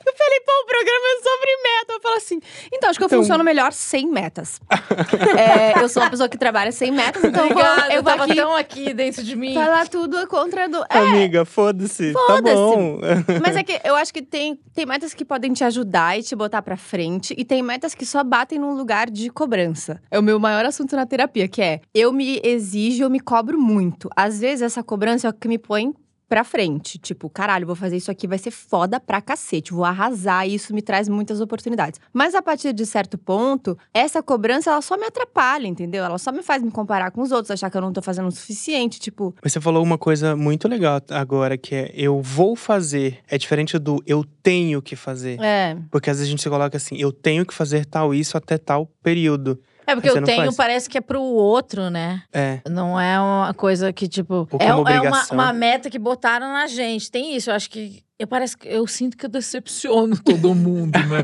Eu 0.05 0.13
falei, 0.15 0.39
pô, 0.46 0.51
o 0.63 0.65
programa 0.65 1.07
é 1.07 1.17
sobre 1.24 1.57
meta. 1.63 1.93
Eu 1.93 2.01
falo 2.01 2.15
assim, 2.15 2.39
então 2.74 2.89
acho 2.89 3.00
que 3.00 3.03
eu 3.03 3.07
Então- 3.07 3.19
funciono 3.19 3.43
melhor 3.43 3.72
sem 3.74 4.07
metas. 4.10 4.60
É, 5.38 5.81
eu 5.81 5.89
sou 5.89 6.01
uma 6.01 6.10
pessoa 6.10 6.27
que 6.29 6.38
trabalha 6.38 6.72
sem 6.72 6.91
metas, 6.91 7.24
então 7.24 7.46
eu 7.48 7.53
vou, 7.53 7.63
Obrigada, 7.63 7.93
eu 7.93 7.98
eu 7.98 8.03
vou 8.03 8.12
tava 8.12 8.24
aqui 8.25 8.36
tão 8.36 8.55
aqui 8.55 8.93
dentro 8.93 9.24
de 9.24 9.36
mim. 9.36 9.53
falar 9.53 9.88
tudo 9.88 10.25
contra 10.27 10.67
do. 10.67 10.77
É, 10.89 10.98
amiga, 10.98 11.46
foda-se. 11.46 12.13
Tá 12.13 12.19
foda-se. 12.27 12.55
bom. 12.55 13.00
mas 13.41 13.55
é 13.55 13.63
que 13.63 13.79
eu 13.84 13.96
acho 13.96 14.13
que 14.13 14.22
tem, 14.22 14.60
tem 14.74 14.86
metas 14.86 15.13
que 15.13 15.24
podem 15.25 15.53
te 15.53 15.63
ajudar 15.63 16.17
e 16.19 16.24
te 16.24 16.36
botar 16.36 16.62
pra 16.62 16.75
frente, 16.77 17.34
e 17.38 17.43
tem 17.46 17.62
metas 17.62 17.93
que 17.93 18.05
só 18.05 18.24
batem 18.24 18.57
num 18.60 18.74
lugar 18.74 19.10
de 19.10 19.29
cobrança. 19.29 20.01
É 20.10 20.17
o 20.19 20.24
meu 20.24 20.39
maior 20.39 20.65
assunto 20.65 20.96
na 20.96 21.05
terapia, 21.05 21.48
que 21.48 21.62
é 21.62 21.81
eu 21.93 22.12
me 22.12 22.39
exijo, 22.43 23.03
eu 23.03 23.10
me 23.10 23.19
cobro 23.19 23.60
muito. 23.60 24.10
Às 24.15 24.39
vezes 24.39 24.62
essa 24.63 24.84
cobrança 24.84 25.27
é 25.27 25.29
o 25.29 25.34
que 25.34 25.48
me 25.48 25.57
põe 25.57 25.93
pra 26.27 26.43
frente. 26.43 26.98
Tipo, 26.98 27.29
caralho, 27.29 27.65
vou 27.65 27.75
fazer 27.75 27.98
isso 27.98 28.12
aqui, 28.12 28.27
vai 28.27 28.38
ser 28.38 28.51
foda 28.51 29.00
pra 29.00 29.22
cacete, 29.22 29.72
vou 29.74 29.86
arrasar 29.86 30.48
e 30.48 30.55
isso 30.55 30.74
me 30.74 30.81
traz 30.81 31.07
muitas 31.07 31.41
oportunidades. 31.41 32.00
Mas 32.13 32.36
a 32.36 32.41
partir 32.41 32.74
de 32.74 32.86
certo 32.86 33.17
ponto, 33.17 33.77
essa 33.93 34.22
cobrança, 34.22 34.72
ela 34.72 34.81
só 34.81 34.98
me 34.98 35.05
atrapalha, 35.05 35.67
entendeu? 35.67 36.03
Ela 36.03 36.17
só 36.17 36.31
me 36.31 36.43
faz 36.43 36.62
me 36.62 36.72
comparar 36.72 37.12
com 37.12 37.22
os 37.22 37.31
outros, 37.31 37.51
achar 37.51 37.69
que 37.69 37.77
eu 37.77 37.81
não 37.81 37.93
tô 37.93 38.01
fazendo 38.01 38.27
o 38.27 38.31
suficiente, 38.31 39.00
tipo… 39.00 39.34
Mas 39.41 39.53
você 39.53 39.62
falou 39.62 39.84
uma 39.84 39.98
coisa 39.98 40.36
muito 40.36 40.67
legal 40.67 41.01
agora, 41.10 41.57
que 41.57 41.75
é 41.75 41.91
eu 41.93 42.22
vou 42.22 42.55
fazer. 42.55 43.19
É 43.27 43.38
diferente 43.38 43.77
do 43.79 44.01
eu 44.05 44.25
tenho 44.43 44.81
que 44.81 44.96
fazer. 44.96 45.39
É, 45.41 45.77
Porque 45.89 46.10
às 46.10 46.17
vezes 46.17 46.27
a 46.27 46.31
gente 46.31 46.41
se 46.41 46.50
coloca 46.50 46.77
assim, 46.77 46.98
eu 46.98 47.12
tenho 47.12 47.46
que 47.46 47.53
fazer 47.53 47.86
tal 47.86 48.13
isso 48.13 48.38
até 48.38 48.57
tal 48.57 48.88
período. 49.01 49.60
É 49.88 49.96
porque 49.96 50.10
eu 50.10 50.22
tenho, 50.22 50.44
faz? 50.44 50.56
parece 50.58 50.89
que 50.89 50.98
é 50.98 51.01
pro 51.01 51.22
outro, 51.22 51.89
né? 51.89 52.22
É. 52.34 52.60
Não 52.70 53.00
é 53.00 53.17
uma 53.17 53.53
coisa 53.53 53.94
que, 53.94 54.06
tipo. 54.06 54.46
Ou 54.51 54.60
é, 54.60 54.74
como 54.74 54.89
é 54.89 55.00
uma, 55.00 55.25
uma 55.32 55.53
meta 55.53 55.89
que 55.89 55.98
botaram 55.98 56.51
na 56.51 56.67
gente. 56.67 57.10
Tem 57.10 57.34
isso, 57.36 57.50
eu 57.50 57.56
acho 57.56 57.70
que. 57.70 58.03
Eu 58.20 58.25
parece 58.27 58.58
que 58.58 58.67
eu 58.67 58.86
sinto 58.88 59.15
que 59.15 59.25
eu 59.25 59.29
decepciono 59.29 60.17
todo 60.25 60.53
mundo, 60.53 60.98
né? 60.98 61.24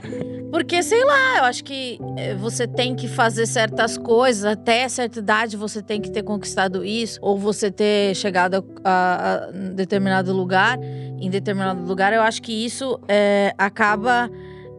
Porque, 0.51 0.82
sei 0.84 1.03
lá, 1.03 1.39
eu 1.39 1.43
acho 1.46 1.63
que 1.63 2.00
eh, 2.15 2.36
você 2.36 2.67
tem 2.67 2.96
que 2.96 3.08
fazer 3.08 3.48
certas 3.48 3.98
coisas, 3.98 4.46
até 4.46 4.88
certa 4.88 5.17
idade 5.20 5.58
você 5.58 5.82
tem 5.82 6.00
que 6.00 6.12
ter 6.12 6.22
conquistado 6.22 6.86
isso, 6.86 7.17
ou 7.22 7.36
você 7.38 7.72
ter 7.72 8.15
chegado 8.15 8.63
a, 8.84 8.91
a- 9.48 9.51
determinado 9.74 10.32
lugar, 10.32 10.77
em 11.20 11.29
determinado 11.29 11.82
lugar. 11.84 12.13
Eu 12.13 12.22
acho 12.22 12.41
que 12.41 12.53
isso 12.53 13.00
eh, 13.08 13.51
acaba 13.58 14.29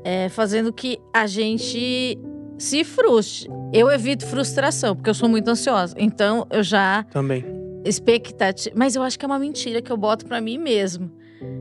eh, 0.04 0.28
fazendo 0.28 0.72
que 0.72 1.00
a 1.12 1.26
gente 1.26 2.16
se 2.58 2.84
frustre. 2.84 3.50
Eu 3.72 3.90
evito 3.90 4.26
frustração, 4.26 4.94
porque 4.94 5.10
eu 5.10 5.14
sou 5.14 5.28
muito 5.28 5.48
ansiosa. 5.48 5.94
Então, 5.98 6.46
eu 6.50 6.62
já 6.62 7.02
Também. 7.10 7.44
expectativa. 7.84 8.74
Mas 8.78 8.94
eu 8.96 9.02
acho 9.02 9.18
que 9.18 9.24
é 9.24 9.28
uma 9.28 9.38
mentira 9.38 9.80
que 9.82 9.90
eu 9.90 9.96
boto 9.96 10.24
pra 10.26 10.40
mim 10.40 10.58
mesmo. 10.58 11.10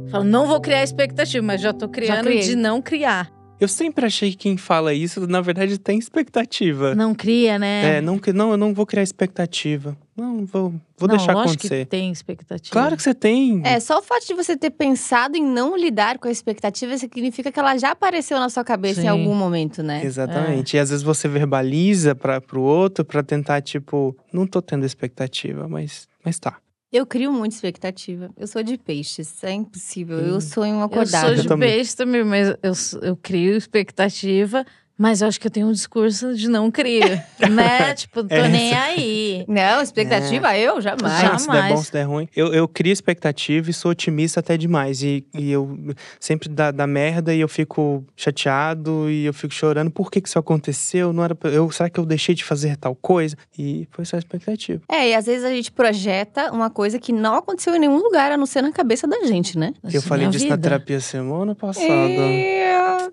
Falo, 0.09 0.23
não 0.23 0.47
vou 0.47 0.61
criar 0.61 0.83
expectativa, 0.83 1.45
mas 1.45 1.61
já 1.61 1.73
tô 1.73 1.89
criando 1.89 2.25
criei. 2.25 2.41
de 2.41 2.55
não 2.55 2.81
criar. 2.81 3.31
Eu 3.59 3.67
sempre 3.67 4.05
achei 4.05 4.31
que 4.31 4.37
quem 4.37 4.57
fala 4.57 4.93
isso, 4.93 5.25
na 5.27 5.39
verdade, 5.41 5.77
tem 5.77 5.97
expectativa. 5.97 6.93
Não 6.95 7.13
cria, 7.15 7.57
né? 7.57 7.97
É, 7.97 8.01
não, 8.01 8.17
que- 8.19 8.33
não, 8.33 8.51
eu 8.51 8.57
não 8.57 8.73
vou 8.73 8.85
criar 8.85 9.03
expectativa. 9.03 9.97
Não, 10.15 10.45
vou, 10.45 10.69
vou 10.97 11.07
Não, 11.09 11.17
deixar 11.17 11.31
acontecer. 11.31 11.85
que 11.85 11.89
tem 11.89 12.11
expectativa. 12.11 12.71
Claro 12.71 12.95
que 12.95 13.01
você 13.01 13.15
tem. 13.15 13.61
É, 13.65 13.79
só 13.79 13.97
o 13.97 14.01
fato 14.01 14.27
de 14.27 14.33
você 14.35 14.55
ter 14.55 14.69
pensado 14.69 15.35
em 15.35 15.43
não 15.43 15.75
lidar 15.75 16.19
com 16.19 16.27
a 16.27 16.31
expectativa 16.31 16.95
significa 16.97 17.51
que 17.51 17.59
ela 17.59 17.75
já 17.77 17.91
apareceu 17.91 18.39
na 18.39 18.47
sua 18.49 18.63
cabeça 18.63 19.01
Sim. 19.01 19.07
em 19.07 19.09
algum 19.09 19.33
momento, 19.33 19.81
né? 19.81 20.03
Exatamente. 20.05 20.75
E 20.75 20.79
às 20.79 20.91
vezes 20.91 21.01
você 21.03 21.27
verbaliza 21.27 22.13
para 22.13 22.39
pro 22.39 22.61
outro 22.61 23.03
pra 23.03 23.23
tentar, 23.23 23.61
tipo, 23.61 24.15
não 24.31 24.45
tô 24.45 24.61
tendo 24.61 24.85
expectativa, 24.85 25.67
mas, 25.67 26.07
mas 26.23 26.37
tá. 26.37 26.57
Eu 26.91 27.07
crio 27.07 27.31
muita 27.33 27.55
expectativa. 27.55 28.29
Eu 28.37 28.45
sou 28.45 28.61
de 28.61 28.77
peixes, 28.77 29.43
é 29.43 29.51
impossível. 29.51 30.19
Eu 30.19 30.35
Hum. 30.35 30.39
sonho 30.41 30.75
Eu 30.75 30.83
acordada. 30.83 31.25
sou 31.25 31.33
de 31.33 31.41
Eu 31.41 31.47
também. 31.47 31.69
peixe 31.69 31.95
também, 31.95 32.23
mas 32.23 32.49
eu, 32.61 32.99
eu 33.01 33.15
crio 33.17 33.57
expectativa. 33.57 34.63
Mas 34.97 35.21
eu 35.21 35.27
acho 35.27 35.39
que 35.39 35.47
eu 35.47 35.51
tenho 35.51 35.67
um 35.67 35.71
discurso 35.71 36.35
de 36.35 36.47
não 36.47 36.69
cria, 36.69 37.25
né? 37.49 37.93
Tipo, 37.95 38.23
tô 38.23 38.35
É, 38.35 38.47
nem 38.47 38.73
aí. 38.73 39.43
Não, 39.47 39.81
expectativa 39.81 40.55
eu 40.57 40.79
jamais. 40.79 41.23
Ah, 41.23 41.37
se 41.39 41.47
der 41.47 41.53
bom, 41.53 41.61
Jamais. 41.61 41.79
se 41.87 41.91
der 41.91 42.03
ruim. 42.03 42.27
Eu, 42.35 42.53
eu 42.53 42.67
crio 42.67 42.93
expectativa 42.93 43.69
e 43.69 43.73
sou 43.73 43.91
otimista 43.91 44.39
até 44.39 44.55
demais. 44.55 45.01
E, 45.01 45.25
e 45.33 45.51
eu 45.51 45.77
sempre 46.19 46.47
dá, 46.47 46.69
dá 46.71 46.85
merda 46.85 47.33
e 47.33 47.39
eu 47.39 47.47
fico 47.49 48.05
chateado 48.15 49.09
e 49.09 49.25
eu 49.25 49.33
fico 49.33 49.53
chorando. 49.53 49.89
Por 49.89 50.11
que, 50.11 50.21
que 50.21 50.27
isso 50.27 50.37
aconteceu? 50.39 51.11
Não 51.11 51.23
era 51.23 51.33
pra- 51.33 51.49
eu, 51.49 51.69
será 51.71 51.89
que 51.89 51.99
eu 51.99 52.05
deixei 52.05 52.35
de 52.35 52.43
fazer 52.43 52.77
tal 52.77 52.95
coisa? 52.95 53.35
E 53.57 53.87
foi 53.91 54.05
só 54.05 54.17
expectativa. 54.17 54.81
É, 54.87 55.09
e 55.09 55.15
às 55.15 55.25
vezes 55.25 55.43
a 55.43 55.49
gente 55.49 55.71
projeta 55.71 56.51
uma 56.51 56.69
coisa 56.69 56.99
que 56.99 57.11
não 57.11 57.35
aconteceu 57.35 57.75
em 57.75 57.79
nenhum 57.79 57.97
lugar, 57.97 58.31
a 58.31 58.37
não 58.37 58.45
ser 58.45 58.61
na 58.61 58.71
cabeça 58.71 59.07
da 59.07 59.23
gente, 59.25 59.57
né? 59.57 59.73
eu 59.91 59.99
é 59.99 60.01
falei 60.01 60.27
minha 60.27 60.31
disso 60.31 60.47
na 60.47 60.55
vida. 60.55 60.69
terapia 60.69 60.99
semana 60.99 61.55
passada. 61.55 61.87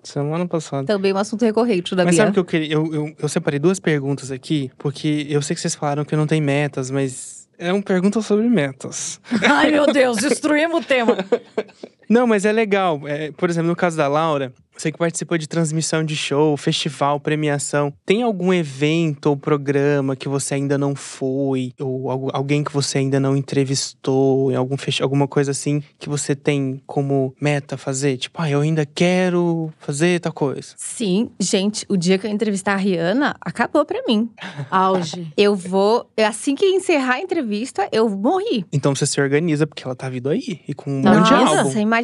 Semana 0.03 0.47
passada. 0.47 0.85
Também 0.85 1.13
um 1.13 1.17
assunto 1.17 1.43
recorrente 1.43 1.95
da 1.95 2.03
Mas 2.05 2.15
Bia. 2.15 2.23
sabe 2.25 2.31
o 2.31 2.33
que 2.33 2.39
eu 2.39 2.45
queria? 2.45 2.73
Eu, 2.73 2.93
eu, 2.93 3.15
eu 3.19 3.29
separei 3.29 3.59
duas 3.59 3.79
perguntas 3.79 4.31
aqui, 4.31 4.71
porque 4.77 5.27
eu 5.29 5.41
sei 5.41 5.55
que 5.55 5.61
vocês 5.61 5.75
falaram 5.75 6.03
que 6.05 6.15
não 6.15 6.27
tem 6.27 6.41
metas, 6.41 6.89
mas 6.91 7.47
é 7.57 7.71
uma 7.71 7.81
pergunta 7.83 8.21
sobre 8.21 8.47
metas. 8.49 9.19
Ai, 9.47 9.71
meu 9.71 9.85
Deus, 9.91 10.17
destruímos 10.17 10.83
o 10.83 10.83
tema. 10.83 11.17
Não, 12.11 12.27
mas 12.27 12.43
é 12.45 12.51
legal. 12.51 13.01
É, 13.07 13.31
por 13.31 13.49
exemplo, 13.49 13.69
no 13.69 13.75
caso 13.75 13.95
da 13.95 14.07
Laura, 14.07 14.53
você 14.77 14.91
que 14.91 14.97
participou 14.97 15.37
de 15.37 15.47
transmissão 15.47 16.03
de 16.03 16.15
show, 16.15 16.57
festival, 16.57 17.19
premiação, 17.19 17.93
tem 18.05 18.21
algum 18.23 18.53
evento 18.53 19.27
ou 19.27 19.37
programa 19.37 20.15
que 20.15 20.27
você 20.27 20.55
ainda 20.55 20.77
não 20.77 20.95
foi? 20.95 21.71
Ou 21.79 22.09
algu- 22.09 22.29
alguém 22.33 22.63
que 22.63 22.71
você 22.73 22.97
ainda 22.97 23.19
não 23.19 23.35
entrevistou? 23.37 24.51
Em 24.51 24.55
algum 24.55 24.75
alguma 25.01 25.27
coisa 25.27 25.51
assim 25.51 25.81
que 25.99 26.09
você 26.09 26.35
tem 26.35 26.81
como 26.85 27.33
meta 27.39 27.77
fazer? 27.77 28.17
Tipo, 28.17 28.41
ah, 28.41 28.49
eu 28.49 28.61
ainda 28.61 28.85
quero 28.85 29.71
fazer 29.79 30.19
tal 30.19 30.33
coisa. 30.33 30.73
Sim, 30.77 31.29
gente, 31.39 31.85
o 31.87 31.95
dia 31.95 32.17
que 32.17 32.25
eu 32.27 32.31
entrevistar 32.31 32.73
a 32.73 32.77
Rihanna, 32.77 33.35
acabou 33.39 33.85
pra 33.85 34.01
mim. 34.07 34.29
Auge. 34.69 35.31
Eu 35.37 35.55
vou, 35.55 36.09
assim 36.17 36.55
que 36.55 36.65
encerrar 36.65 37.15
a 37.15 37.19
entrevista, 37.21 37.87
eu 37.91 38.09
morri. 38.09 38.65
Então 38.73 38.93
você 38.95 39.05
se 39.05 39.21
organiza, 39.21 39.65
porque 39.67 39.83
ela 39.83 39.95
tá 39.95 40.09
vindo 40.09 40.29
aí. 40.29 40.61
E 40.67 40.73
com 40.73 40.89
um 40.91 41.01
Tá 41.03 41.13
monte 41.13 41.27
de 41.27 41.33
álbum. 41.33 41.55
Nossa, 41.63 41.79
imagina. 41.79 42.00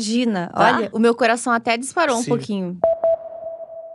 Tá. 0.53 0.75
Olha, 0.75 0.89
o 0.91 0.99
meu 0.99 1.15
coração 1.15 1.51
até 1.51 1.77
disparou 1.77 2.17
um 2.17 2.23
Sim. 2.23 2.29
pouquinho. 2.29 2.77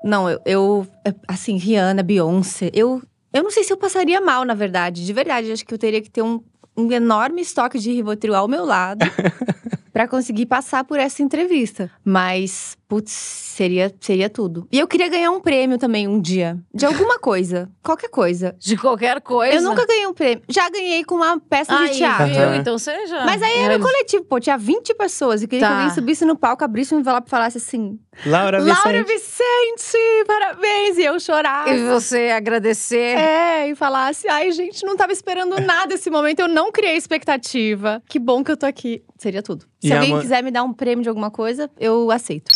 Não, 0.05 0.29
eu, 0.29 0.41
eu, 0.45 0.87
assim, 1.29 1.57
Rihanna, 1.57 2.03
Beyoncé, 2.03 2.71
eu, 2.75 3.01
eu 3.33 3.43
não 3.43 3.51
sei 3.51 3.63
se 3.63 3.73
eu 3.73 3.77
passaria 3.77 4.21
mal, 4.21 4.45
na 4.45 4.55
verdade. 4.55 5.07
De 5.07 5.13
verdade, 5.13 5.53
acho 5.53 5.65
que 5.65 5.73
eu 5.73 5.79
teria 5.79 6.03
que 6.03 6.11
ter 6.11 6.23
um, 6.23 6.41
um 6.77 6.91
enorme 6.91 7.41
estoque 7.41 7.79
de 7.79 7.93
Rivotril 7.93 8.35
ao 8.35 8.49
meu 8.49 8.65
lado 8.65 9.05
pra 9.93 10.09
conseguir 10.09 10.47
passar 10.47 10.85
por 10.85 10.99
essa 10.99 11.23
entrevista. 11.23 11.91
Mas, 12.05 12.77
putz, 12.93 13.11
seria, 13.11 13.91
seria 13.99 14.29
tudo. 14.29 14.69
E 14.71 14.79
eu 14.79 14.87
queria 14.87 15.09
ganhar 15.09 15.31
um 15.31 15.41
prêmio 15.41 15.79
também 15.79 16.07
um 16.07 16.21
dia. 16.21 16.59
De 16.75 16.85
alguma 16.85 17.17
coisa. 17.21 17.71
Qualquer 17.83 18.11
coisa. 18.11 18.55
De 18.59 18.77
qualquer 18.77 19.19
coisa. 19.23 19.55
Eu 19.57 19.63
nunca 19.63 19.87
ganhei 19.87 20.07
um 20.07 20.13
prêmio. 20.13 20.45
Já 20.47 20.69
ganhei 20.69 21.03
com 21.03 21.15
uma 21.15 21.41
peça 21.41 21.75
Aí, 21.75 21.89
de 21.89 21.97
teatro. 21.97 22.27
viu? 22.27 22.55
Então 22.55 22.77
já. 22.79 23.25
Mas 23.25 23.41
aí 23.43 23.61
era 23.61 23.79
coletivo, 23.79 24.25
pô, 24.25 24.39
tinha 24.39 24.59
20 24.59 24.93
pessoas. 24.95 25.43
E 25.43 25.49
queria 25.49 25.67
Tá. 25.67 25.69
que 25.75 25.81
alguém 25.81 25.95
subisse 25.95 26.27
no 26.27 26.37
palco, 26.37 26.63
abrisse 26.65 26.95
um 26.95 27.01
envelope 27.01 27.29
e 27.29 27.31
falasse 27.31 27.57
assim: 27.57 27.99
Laura 28.27 28.59
Laura 28.63 29.03
Vicente. 29.05 29.23
Vicente, 29.23 30.25
parabéns! 30.27 30.99
E 30.99 31.05
eu 31.05 31.19
chorar. 31.19 31.75
E 31.75 31.83
você 31.89 32.29
agradecer. 32.29 33.17
É, 33.17 33.69
e 33.71 33.75
falasse: 33.75 34.29
ai, 34.29 34.53
gente, 34.53 34.85
não 34.85 34.99
tava 34.99 35.13
esperando 35.13 35.59
nada 35.63 35.95
esse 35.95 36.11
momento, 36.11 36.41
eu 36.41 36.49
não 36.49 36.71
criei 36.71 36.97
expectativa. 36.99 38.03
Que 38.07 38.19
bom 38.19 38.45
que 38.45 38.53
eu 38.53 38.57
tô 38.57 38.67
aqui. 38.67 39.03
Seria 39.17 39.43
tudo. 39.43 39.65
Se 39.81 39.89
E 39.89 39.93
alguém 39.95 40.21
quiser 40.21 40.43
me 40.43 40.51
dar 40.51 40.63
um 40.63 40.75
prêmio 40.75 41.03
de 41.03 41.09
alguma 41.09 41.31
coisa, 41.31 41.71
eu 41.81 42.11
aceito. 42.11 42.51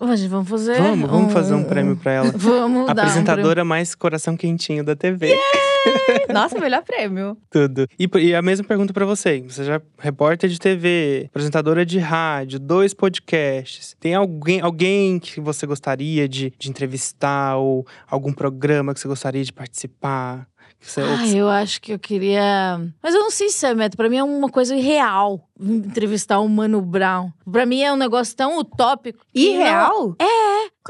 Hoje 0.00 0.26
vamos 0.26 0.48
fazer. 0.48 0.78
Vamos, 0.78 1.08
vamos 1.08 1.32
fazer 1.32 1.54
um 1.54 1.62
prêmio 1.64 1.96
pra 1.96 2.12
ela. 2.12 2.32
Vamos 2.34 2.86
dar 2.86 2.94
um 2.96 3.00
Apresentadora 3.00 3.64
mais 3.64 3.94
coração 3.94 4.36
quentinho 4.36 4.82
da 4.84 4.96
TV. 4.96 5.28
prêmio. 5.28 6.32
Nossa, 6.32 6.58
melhor 6.58 6.82
prêmio. 6.82 7.36
Tudo. 7.50 7.86
E, 7.98 8.08
e 8.18 8.34
a 8.34 8.42
mesma 8.42 8.66
pergunta 8.66 8.92
pra 8.92 9.04
você. 9.04 9.40
Você 9.42 9.64
já 9.64 9.74
é 9.76 9.82
repórter 9.98 10.50
de 10.50 10.58
TV, 10.58 11.26
apresentadora 11.28 11.86
de 11.86 11.98
rádio, 11.98 12.58
dois 12.58 12.92
podcasts. 12.94 13.94
Tem 14.00 14.14
alguém, 14.14 14.60
alguém 14.60 15.18
que 15.20 15.40
você 15.40 15.66
gostaria 15.66 16.28
de, 16.28 16.52
de 16.58 16.68
entrevistar 16.68 17.56
ou 17.56 17.86
algum 18.08 18.32
programa 18.32 18.94
que 18.94 19.00
você 19.00 19.06
gostaria 19.08 19.44
de 19.44 19.52
participar? 19.52 20.48
Você- 20.82 21.00
que 21.00 21.08
Ah, 21.08 21.28
eu 21.36 21.48
acho 21.48 21.80
que 21.80 21.92
eu 21.92 21.98
queria. 21.98 22.78
Mas 23.02 23.14
eu 23.14 23.20
não 23.20 23.30
sei 23.30 23.48
se 23.50 23.64
é 23.64 23.72
meta. 23.74 23.96
Pra 23.96 24.08
mim 24.10 24.16
é 24.16 24.24
uma 24.24 24.48
coisa 24.48 24.74
irreal 24.76 25.48
entrevistar 25.60 26.40
o 26.40 26.48
Mano 26.48 26.80
Brown. 26.80 27.30
Pra 27.50 27.64
mim 27.64 27.80
é 27.82 27.92
um 27.92 27.96
negócio 27.96 28.34
tão 28.36 28.58
utópico. 28.58 29.24
que 29.32 29.52
não- 29.88 30.16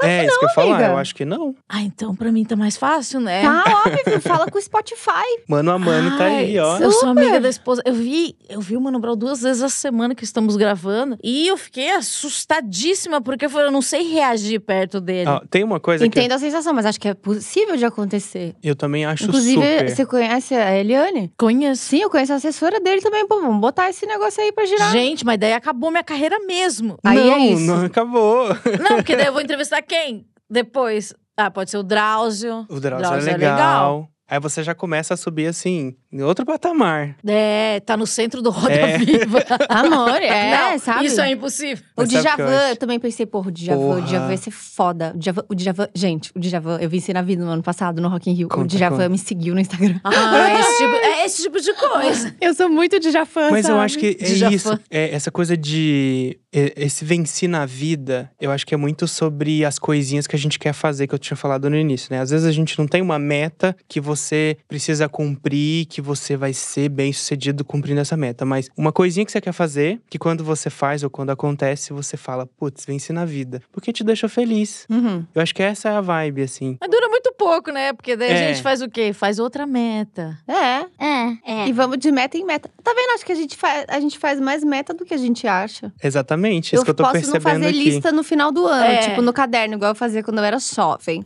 Irreal? 0.01 0.19
é, 0.23 0.25
isso 0.25 0.39
que 0.39 0.45
eu 0.45 0.49
ia 0.49 0.55
falar. 0.55 0.89
Eu 0.89 0.97
acho 0.97 1.15
que 1.15 1.25
não. 1.25 1.55
Ah, 1.69 1.81
então 1.81 2.15
pra 2.15 2.31
mim 2.31 2.43
tá 2.43 2.55
mais 2.55 2.77
fácil, 2.77 3.19
né? 3.19 3.41
Tá 3.41 3.63
óbvio, 3.85 4.21
fala 4.21 4.45
com 4.49 4.57
o 4.57 4.61
Spotify. 4.61 5.11
Mano 5.47 5.71
a 5.71 5.77
mano 5.79 6.17
tá 6.17 6.25
aí, 6.25 6.57
ó. 6.59 6.77
Eu 6.79 6.91
sou 6.91 7.09
amiga 7.09 7.39
da 7.39 7.49
esposa. 7.49 7.81
Eu 7.85 7.93
vi, 7.93 8.35
eu 8.49 8.59
vi 8.61 8.75
o 8.77 8.81
Mano 8.81 8.99
Brown 8.99 9.15
duas 9.15 9.41
vezes 9.41 9.61
a 9.61 9.69
semana 9.69 10.15
que 10.15 10.23
estamos 10.23 10.55
gravando. 10.55 11.17
E 11.23 11.47
eu 11.47 11.57
fiquei 11.57 11.91
assustadíssima, 11.91 13.21
porque 13.21 13.45
eu 13.45 13.49
falei, 13.49 13.67
eu 13.67 13.71
não 13.71 13.81
sei 13.81 14.03
reagir 14.03 14.59
perto 14.59 14.99
dele. 14.99 15.29
Ó, 15.29 15.41
tem 15.49 15.63
uma 15.63 15.79
coisa 15.79 16.05
Entendo 16.05 16.31
a 16.33 16.39
sensação, 16.39 16.73
mas 16.73 16.85
acho 16.85 16.99
que 16.99 17.07
é 17.07 17.13
possível 17.13 17.75
de 17.75 17.85
acontecer. 17.85 18.55
que 18.61 18.69
eu 18.69 18.75
também 18.75 19.05
acho 19.05 19.25
Inclusive, 19.25 19.55
super. 19.61 19.89
você 19.89 20.05
conhece 20.05 20.53
a 20.55 20.75
Eliane? 20.75 21.31
Conheço. 21.37 21.83
Sim, 21.83 22.01
eu 22.01 22.09
conheço 22.09 22.33
a 22.33 22.35
assessora 22.35 22.79
dele 22.79 23.01
também. 23.01 23.27
Pô, 23.27 23.39
vamos 23.41 23.59
botar 23.59 23.89
esse 23.89 24.05
negócio 24.05 24.41
aí 24.41 24.51
pra 24.51 24.65
girar. 24.65 24.91
Gente, 24.91 25.25
mas 25.25 25.37
daí 25.37 25.53
acabou 25.53 25.91
minha 25.91 26.03
carreira 26.03 26.37
mesmo. 26.39 26.97
Aí 27.03 27.17
não, 27.17 27.33
é 27.35 27.39
isso. 27.39 27.61
não 27.61 27.85
acabou. 27.85 28.47
Não, 28.79 28.95
porque 28.97 29.15
daí 29.15 29.27
eu 29.27 29.33
vou 29.33 29.41
entrevistar 29.43 29.81
quem? 29.83 30.27
Depois. 30.49 31.13
Ah, 31.37 31.49
pode 31.51 31.71
ser 31.71 31.77
o 31.77 31.83
Drauzio. 31.83 32.65
O 32.69 32.79
Drauzio, 32.79 33.07
Drauzio 33.09 33.29
é 33.29 33.33
é 33.33 33.37
legal. 33.37 33.51
legal. 33.55 34.09
Aí 34.27 34.39
você 34.39 34.63
já 34.63 34.73
começa 34.73 35.13
a 35.13 35.17
subir 35.17 35.47
assim, 35.47 35.95
em 36.13 36.21
outro 36.21 36.45
patamar. 36.45 37.15
É, 37.25 37.79
tá 37.79 37.97
no 37.97 38.05
centro 38.05 38.41
do 38.41 38.49
Roda 38.51 38.73
É. 38.73 38.97
Viva. 39.03 39.43
Amor, 39.69 40.21
é, 40.21 40.71
Não, 40.71 40.79
sabe? 40.79 41.05
Isso 41.05 41.19
é 41.19 41.31
impossível. 41.31 41.83
O 41.97 42.01
o 42.01 42.03
eu 42.03 42.07
Djavan, 42.07 42.45
acho? 42.45 42.69
eu 42.69 42.75
também 42.77 42.99
pensei, 42.99 43.25
porra, 43.25 43.47
o 43.49 43.51
Djavan, 43.51 43.79
o 43.79 43.87
Porra. 43.95 44.01
Djavan 44.03 44.31
ia 44.31 44.37
ser 44.37 44.51
foda. 44.51 45.11
O 45.15 45.17
Djavan, 45.17 45.43
o 45.49 45.55
Djavan, 45.55 45.87
gente, 45.95 46.31
o 46.35 46.39
Djavan, 46.39 46.77
eu 46.79 46.89
venci 46.89 47.11
na 47.13 47.21
vida 47.21 47.43
no 47.43 47.49
ano 47.51 47.63
passado, 47.63 48.01
no 48.01 48.07
Rock 48.09 48.29
in 48.29 48.33
Rio. 48.33 48.45
o 48.47 48.49
Conta, 48.49 48.67
Djavan 48.67 48.95
conta. 48.97 49.09
me 49.09 49.17
seguiu 49.17 49.53
no 49.55 49.59
Instagram. 49.59 49.99
Ah, 50.03 50.59
esse 50.59 50.77
tipo, 50.77 50.93
é 50.93 51.25
esse 51.25 51.41
tipo 51.43 51.59
de 51.59 51.73
coisa. 51.73 52.35
Eu 52.39 52.53
sou 52.53 52.69
muito 52.69 52.99
Djavan, 52.99 53.49
Mas 53.51 53.65
eu 53.67 53.73
sabe? 53.75 53.85
acho 53.85 53.97
que 53.97 54.17
é 54.19 54.23
Djavan. 54.25 54.53
isso. 54.55 54.79
É, 54.91 55.13
essa 55.15 55.31
coisa 55.31 55.55
de. 55.57 56.37
é, 56.53 56.73
Esse 56.75 57.03
vencer 57.05 57.49
na 57.49 57.65
vida, 57.65 58.29
eu 58.39 58.51
acho 58.51 58.65
que 58.65 58.73
é 58.73 58.77
muito 58.77 59.07
sobre 59.07 59.63
as 59.65 59.79
coisinhas 59.79 60.27
que 60.27 60.35
a 60.35 60.39
gente 60.39 60.59
quer 60.59 60.73
fazer, 60.73 61.07
que 61.07 61.15
eu 61.15 61.19
tinha 61.19 61.37
falado 61.37 61.69
no 61.69 61.75
início, 61.77 62.09
né? 62.11 62.19
Às 62.19 62.29
vezes 62.29 62.45
a 62.45 62.51
gente 62.51 62.77
não 62.77 62.85
tem 62.87 63.01
uma 63.01 63.17
meta 63.17 63.75
que 63.87 63.99
você 63.99 64.57
precisa 64.67 65.07
cumprir, 65.09 65.85
que 65.85 66.01
você 66.03 66.35
vai 66.37 66.53
ser 66.53 66.89
bem 66.89 67.11
sucedido 67.13 67.63
cumprindo 67.65 67.99
essa 68.01 68.15
meta. 68.17 68.45
Mas 68.45 68.69
uma 68.77 68.91
coisinha 68.91 69.25
que 69.25 69.31
você 69.31 69.41
quer 69.41 69.53
fazer, 69.53 69.99
que 70.09 70.19
quando 70.19 70.43
você 70.43 70.69
faz 70.69 71.03
ou 71.03 71.09
quando 71.09 71.29
acontece, 71.31 71.93
você 71.93 72.17
fala, 72.17 72.45
putz, 72.45 72.85
venci 72.85 73.11
na 73.13 73.25
vida. 73.25 73.61
Porque 73.71 73.91
te 73.93 74.03
deixou 74.03 74.29
feliz. 74.29 74.85
Uhum. 74.89 75.25
Eu 75.33 75.41
acho 75.41 75.55
que 75.55 75.63
essa 75.63 75.89
é 75.89 75.95
a 75.95 76.01
vibe, 76.01 76.43
assim. 76.43 76.77
Mas 76.79 76.89
dura 76.91 77.07
muito 77.07 77.33
pouco, 77.37 77.71
né? 77.71 77.93
Porque 77.93 78.15
daí 78.15 78.29
a 78.31 78.33
É. 78.33 78.47
gente 78.53 78.61
faz 78.61 78.81
o 78.81 78.89
quê? 78.89 79.13
Faz 79.13 79.39
outra 79.39 79.65
meta. 79.65 80.37
É. 80.47 80.83
É, 80.99 81.37
é. 81.45 81.67
E 81.67 81.71
vamos 81.71 81.97
de 81.97 82.11
meta 82.11 82.37
em 82.37 82.45
meta. 82.45 82.69
Tá 82.83 82.93
vendo? 82.93 83.11
Acho 83.15 83.25
que 83.25 83.31
a 83.31 83.35
gente, 83.35 83.55
faz, 83.55 83.85
a 83.87 83.99
gente 83.99 84.19
faz 84.19 84.39
mais 84.39 84.63
meta 84.63 84.93
do 84.93 85.05
que 85.05 85.13
a 85.13 85.17
gente 85.17 85.47
acha. 85.47 85.91
Exatamente, 86.03 86.73
eu 86.73 86.77
isso 86.77 86.85
que 86.85 86.91
eu 86.91 86.95
tô 86.95 87.03
posso 87.03 87.13
percebendo 87.13 87.43
não 87.43 87.51
fazer 87.51 87.67
aqui. 87.67 87.77
lista 87.89 88.11
no 88.11 88.23
final 88.23 88.51
do 88.51 88.65
ano, 88.67 88.83
É. 88.85 88.97
tipo 89.09 89.21
no 89.21 89.31
caderno, 89.31 89.75
igual 89.75 89.91
eu 89.91 89.95
fazia 89.95 90.21
quando 90.23 90.39
eu 90.39 90.43
era 90.43 90.57
jovem. 90.59 91.25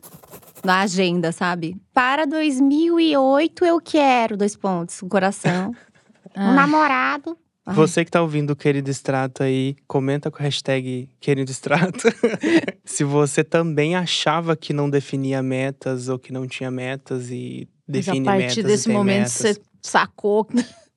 Na 0.67 0.81
agenda, 0.81 1.31
sabe? 1.31 1.77
Para 1.93 2.25
2008 2.25 3.63
eu 3.63 3.79
quero, 3.79 4.36
dois 4.36 4.53
pontos, 4.53 5.01
um 5.01 5.07
coração. 5.07 5.74
Um 6.36 6.53
namorado. 6.53 7.36
Ai, 7.65 7.74
Você 7.74 8.05
que 8.05 8.12
tá 8.12 8.21
ouvindo 8.21 8.51
o 8.51 8.55
Querido 8.55 8.91
Extrato 8.91 9.41
aí, 9.41 9.75
comenta 9.88 10.29
com 10.29 10.38
a 10.38 10.41
hashtag 10.41 11.09
Querido 11.19 11.50
Extrato. 11.50 11.97
Se 12.86 13.03
você 13.03 13.43
também 13.43 13.95
achava 13.95 14.55
que 14.55 14.71
não 14.71 14.88
definia 14.88 15.41
metas 15.41 16.09
ou 16.09 16.19
que 16.19 16.31
não 16.31 16.45
tinha 16.45 16.69
metas 16.69 17.31
e 17.31 17.67
Mas 17.88 18.07
a 18.07 18.12
define 18.12 18.25
partir 18.25 18.57
metas 18.57 18.63
desse 18.65 18.83
e 18.83 18.86
tem 18.88 18.95
momento 18.95 19.19
metas. 19.19 19.33
você 19.33 19.62
sacou 19.81 20.47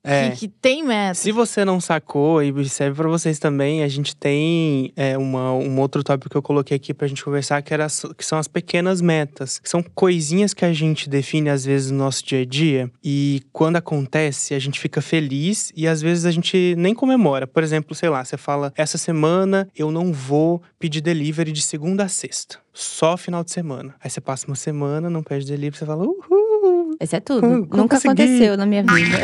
É. 0.02 0.30
que 0.30 0.48
tem 0.48 0.82
meta. 0.82 1.14
Se 1.14 1.30
você 1.30 1.64
não 1.64 1.80
sacou, 1.80 2.42
e 2.42 2.68
serve 2.68 2.96
pra 2.96 3.08
vocês 3.08 3.38
também, 3.38 3.82
a 3.82 3.88
gente 3.88 4.16
tem 4.16 4.92
é, 4.96 5.16
uma, 5.18 5.52
um 5.52 5.78
outro 5.78 6.02
tópico 6.02 6.30
que 6.30 6.36
eu 6.36 6.42
coloquei 6.42 6.76
aqui 6.76 6.94
pra 6.94 7.06
gente 7.06 7.24
conversar, 7.24 7.60
que, 7.62 7.74
era, 7.74 7.86
que 8.16 8.24
são 8.24 8.38
as 8.38 8.48
pequenas 8.48 9.00
metas. 9.00 9.58
Que 9.58 9.68
são 9.68 9.82
coisinhas 9.82 10.54
que 10.54 10.64
a 10.64 10.72
gente 10.72 11.08
define, 11.08 11.50
às 11.50 11.64
vezes, 11.64 11.90
no 11.90 11.98
nosso 11.98 12.24
dia 12.24 12.40
a 12.40 12.44
dia. 12.44 12.90
E 13.04 13.42
quando 13.52 13.76
acontece, 13.76 14.54
a 14.54 14.58
gente 14.58 14.80
fica 14.80 15.02
feliz 15.02 15.72
e 15.76 15.86
às 15.86 16.00
vezes 16.00 16.24
a 16.24 16.30
gente 16.30 16.74
nem 16.76 16.94
comemora. 16.94 17.46
Por 17.46 17.62
exemplo, 17.62 17.94
sei 17.94 18.08
lá, 18.08 18.24
você 18.24 18.36
fala, 18.36 18.72
essa 18.76 18.96
semana 18.96 19.68
eu 19.76 19.90
não 19.90 20.12
vou 20.12 20.62
pedir 20.78 21.00
delivery 21.00 21.52
de 21.52 21.62
segunda 21.62 22.04
a 22.04 22.08
sexta. 22.08 22.58
Só 22.72 23.16
final 23.16 23.42
de 23.44 23.50
semana. 23.50 23.94
Aí 24.02 24.08
você 24.10 24.20
passa 24.20 24.46
uma 24.46 24.54
semana, 24.56 25.10
não 25.10 25.22
pede 25.22 25.46
delivery, 25.46 25.76
você 25.76 25.86
fala, 25.86 26.04
uhul. 26.04 26.96
Esse 27.00 27.16
é 27.16 27.20
tudo. 27.20 27.46
Hum, 27.46 27.64
como 27.66 27.82
Nunca 27.82 27.96
consegui? 27.96 28.22
aconteceu 28.22 28.56
na 28.56 28.66
minha 28.66 28.82
vida. 28.82 29.16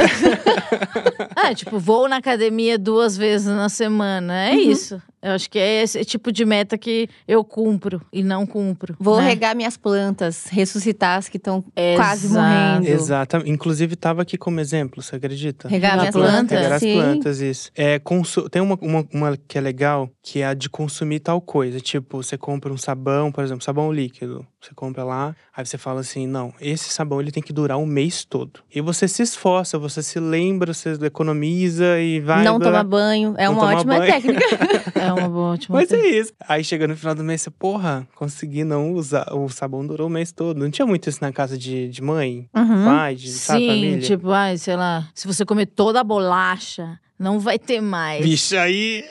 Ah, 1.36 1.52
tipo, 1.54 1.78
vou 1.78 2.08
na 2.08 2.16
academia 2.16 2.78
duas 2.78 3.16
vezes 3.16 3.46
na 3.46 3.68
semana. 3.68 4.34
É 4.48 4.52
Uhum. 4.52 4.58
isso. 4.70 5.02
Eu 5.22 5.32
acho 5.32 5.50
que 5.50 5.58
é 5.58 5.82
esse 5.82 6.04
tipo 6.04 6.30
de 6.30 6.44
meta 6.44 6.76
que 6.78 7.08
eu 7.26 7.42
cumpro 7.42 8.00
e 8.12 8.22
não 8.22 8.46
cumpro. 8.46 8.94
Vou 9.00 9.16
né? 9.20 9.28
regar 9.28 9.56
minhas 9.56 9.76
plantas, 9.76 10.46
ressuscitar 10.50 11.18
as 11.18 11.28
que 11.28 11.36
estão 11.36 11.64
quase 11.96 12.26
Exato. 12.26 12.34
morrendo. 12.48 12.86
Exatamente. 12.88 13.50
Inclusive, 13.50 13.96
tava 13.96 14.22
aqui 14.22 14.36
como 14.36 14.60
exemplo, 14.60 15.02
você 15.02 15.16
acredita? 15.16 15.68
Regar 15.68 15.92
Regar 15.92 15.98
minhas 16.00 16.12
planta, 16.14 16.30
plantas. 16.32 16.58
Regar 16.60 16.72
as 16.76 16.80
sim. 16.82 16.94
plantas, 16.94 17.40
isso. 17.40 17.70
É, 17.74 17.98
consu- 17.98 18.48
Tem 18.48 18.60
uma, 18.62 18.78
uma, 18.80 19.06
uma 19.12 19.36
que 19.36 19.56
é 19.58 19.60
legal, 19.60 20.10
que 20.22 20.40
é 20.40 20.46
a 20.46 20.54
de 20.54 20.68
consumir 20.68 21.20
tal 21.20 21.40
coisa. 21.40 21.80
Tipo, 21.80 22.22
você 22.22 22.36
compra 22.36 22.72
um 22.72 22.76
sabão, 22.78 23.32
por 23.32 23.42
exemplo, 23.42 23.64
sabão 23.64 23.92
líquido. 23.92 24.46
Você 24.60 24.74
compra 24.74 25.04
lá, 25.04 25.34
aí 25.56 25.64
você 25.64 25.78
fala 25.78 26.00
assim, 26.00 26.26
não, 26.26 26.52
esse 26.60 26.90
sabão 26.90 27.20
ele 27.20 27.30
tem 27.30 27.42
que 27.42 27.52
durar 27.52 27.78
um 27.78 27.86
mês 27.86 28.24
todo. 28.24 28.60
E 28.74 28.80
você 28.80 29.06
se 29.06 29.22
esforça, 29.22 29.78
você 29.78 30.02
se 30.02 30.18
lembra, 30.18 30.74
você 30.74 30.90
economiza 31.04 32.00
e 32.00 32.18
vai… 32.20 32.42
não 32.44 32.58
blá, 32.58 32.68
tomar 32.68 32.84
banho. 32.84 33.34
É 33.38 33.44
Não 33.46 33.52
uma 33.52 33.74
ótima 33.74 33.98
banho. 33.98 34.12
técnica. 34.12 34.44
É 35.08 35.12
uma 35.12 35.28
boa 35.28 35.52
ótima 35.54 35.76
Mas 35.78 35.90
é 35.92 36.06
isso. 36.06 36.32
Aí 36.48 36.62
chega 36.64 36.86
no 36.88 36.96
final 36.96 37.14
do 37.14 37.22
mês, 37.24 37.42
você, 37.42 37.50
porra, 37.50 38.06
consegui 38.14 38.64
não 38.64 38.92
usar. 38.92 39.32
O 39.34 39.48
sabão 39.48 39.86
durou 39.86 40.06
o 40.06 40.10
mês 40.10 40.32
todo. 40.32 40.58
Não 40.58 40.70
tinha 40.70 40.86
muito 40.86 41.08
isso 41.08 41.18
na 41.20 41.32
casa 41.32 41.56
de, 41.56 41.88
de 41.88 42.02
mãe, 42.02 42.48
Uhum. 42.54 42.84
pai, 42.84 43.14
de 43.14 43.30
sabe, 43.30 43.60
Sim, 43.60 43.66
família? 43.68 44.00
tipo, 44.00 44.30
ai, 44.30 44.56
sei 44.58 44.76
lá, 44.76 45.08
se 45.14 45.26
você 45.26 45.44
comer 45.44 45.66
toda 45.66 46.00
a 46.00 46.04
bolacha, 46.04 46.98
não 47.18 47.38
vai 47.40 47.58
ter 47.58 47.80
mais. 47.80 48.22
Vixe, 48.24 48.56
aí. 48.56 49.04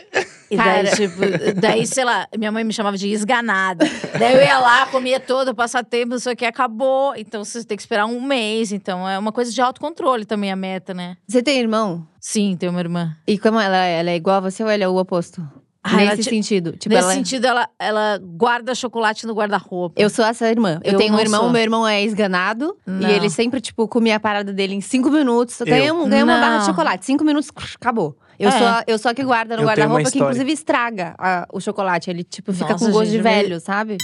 E 0.52 0.58
daí, 0.58 0.84
Cara. 0.84 0.96
tipo, 0.96 1.16
daí, 1.60 1.88
sei 1.88 2.06
lá, 2.06 2.28
minha 2.38 2.52
mãe 2.52 2.64
me 2.64 2.72
chamava 2.72 2.96
de 2.96 3.10
esganada. 3.10 3.84
daí 4.20 4.36
eu 4.36 4.42
ia 4.42 4.60
lá, 4.60 4.86
comia 4.86 5.20
todo, 5.20 5.56
passar 5.56 5.84
tempo, 5.84 6.12
não 6.12 6.20
sei 6.20 6.34
o 6.34 6.36
que, 6.36 6.46
acabou. 6.46 7.16
Então 7.18 7.44
você 7.44 7.64
tem 7.64 7.76
que 7.76 7.82
esperar 7.82 8.06
um 8.06 8.22
mês. 8.22 8.72
Então 8.72 9.10
é 9.10 9.18
uma 9.18 9.32
coisa 9.32 9.52
de 9.52 9.60
autocontrole 9.60 10.24
também 10.24 10.52
a 10.52 10.56
meta, 10.56 10.94
né? 10.94 11.18
Você 11.28 11.42
tem 11.42 11.60
irmão? 11.60 12.08
Sim, 12.20 12.56
tem 12.60 12.70
uma 12.70 12.80
irmã. 12.80 13.16
E 13.26 13.40
como 13.40 13.60
ela, 13.60 13.76
ela 13.78 14.12
é 14.12 14.16
igual 14.16 14.38
a 14.38 14.40
você 14.42 14.64
ou 14.64 14.70
ela 14.70 14.84
é 14.84 14.88
o 14.88 14.96
oposto? 14.98 15.42
Ah, 15.88 15.98
Nesse 15.98 16.24
ti- 16.24 16.30
sentido. 16.32 16.72
Tipo, 16.72 16.96
Nesse 16.96 17.06
ela 17.06 17.14
sentido, 17.14 17.46
ela, 17.46 17.70
ela 17.78 18.20
guarda 18.24 18.74
chocolate 18.74 19.28
no 19.28 19.34
guarda-roupa. 19.36 20.02
Eu 20.02 20.10
sou 20.10 20.26
essa 20.26 20.50
irmã. 20.50 20.80
Eu, 20.84 20.94
Eu 20.94 20.98
tenho 20.98 21.14
um 21.14 21.20
irmão, 21.20 21.42
sou. 21.44 21.52
meu 21.52 21.62
irmão 21.62 21.88
é 21.88 22.04
esganado. 22.04 22.76
Não. 22.88 23.08
E 23.08 23.14
ele 23.14 23.30
sempre, 23.30 23.62
tipo, 23.62 23.88
comia 23.88 24.16
a 24.16 24.20
parada 24.20 24.52
dele 24.52 24.74
em 24.74 24.82
cinco 24.82 25.12
minutos. 25.12 25.58
Ganhei, 25.64 25.92
um, 25.92 26.10
ganhei 26.10 26.24
uma 26.24 26.40
barra 26.40 26.58
de 26.58 26.66
chocolate. 26.66 27.06
Cinco 27.06 27.24
minutos, 27.24 27.52
acabou. 27.80 28.18
Eu, 28.40 28.50
É. 28.50 28.52
sou, 28.58 28.68
a- 28.68 28.84
eu 28.88 28.98
sou 28.98 29.12
a 29.12 29.14
que 29.14 29.24
guarda 29.24 29.56
no 29.56 29.64
guarda-roupa, 29.64 30.10
que 30.10 30.18
inclusive 30.18 30.52
estraga 30.52 31.14
a- 31.20 31.48
o 31.54 31.62
chocolate. 31.62 32.10
Ele, 32.10 32.24
tipo, 32.24 32.52
fica 32.52 32.72
Nossa, 32.74 32.86
com 32.88 32.92
gosto 32.92 33.12
de 33.12 33.22
mas- 33.22 33.24
velho, 33.24 33.60
sabe? 33.60 33.98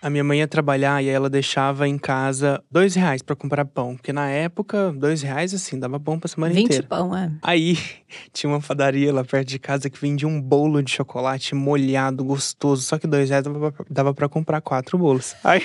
A 0.00 0.08
minha 0.08 0.22
mãe 0.22 0.38
ia 0.38 0.48
trabalhar 0.48 1.02
e 1.02 1.08
ela 1.08 1.28
deixava 1.28 1.88
em 1.88 1.98
casa 1.98 2.62
dois 2.70 2.94
reais 2.94 3.20
pra 3.20 3.34
comprar 3.34 3.64
pão. 3.64 3.96
Porque 3.96 4.12
na 4.12 4.28
época, 4.28 4.92
dois 4.92 5.22
reais, 5.22 5.52
assim, 5.52 5.78
dava 5.78 5.98
pão 5.98 6.18
pra 6.18 6.28
semana 6.28 6.54
20 6.54 6.64
inteira. 6.64 6.86
pão, 6.86 7.16
é. 7.16 7.30
Aí 7.42 7.76
tinha 8.32 8.48
uma 8.50 8.60
padaria 8.60 9.12
lá 9.12 9.24
perto 9.24 9.48
de 9.48 9.58
casa 9.58 9.90
que 9.90 10.00
vendia 10.00 10.28
um 10.28 10.40
bolo 10.40 10.82
de 10.82 10.92
chocolate 10.92 11.54
molhado, 11.54 12.24
gostoso. 12.24 12.82
Só 12.82 12.98
que 12.98 13.06
dois 13.06 13.28
reais 13.28 13.44
dava 13.44 13.72
pra, 13.72 13.84
dava 13.90 14.14
pra 14.14 14.28
comprar 14.28 14.60
quatro 14.60 14.96
bolos. 14.96 15.34
Aí. 15.42 15.62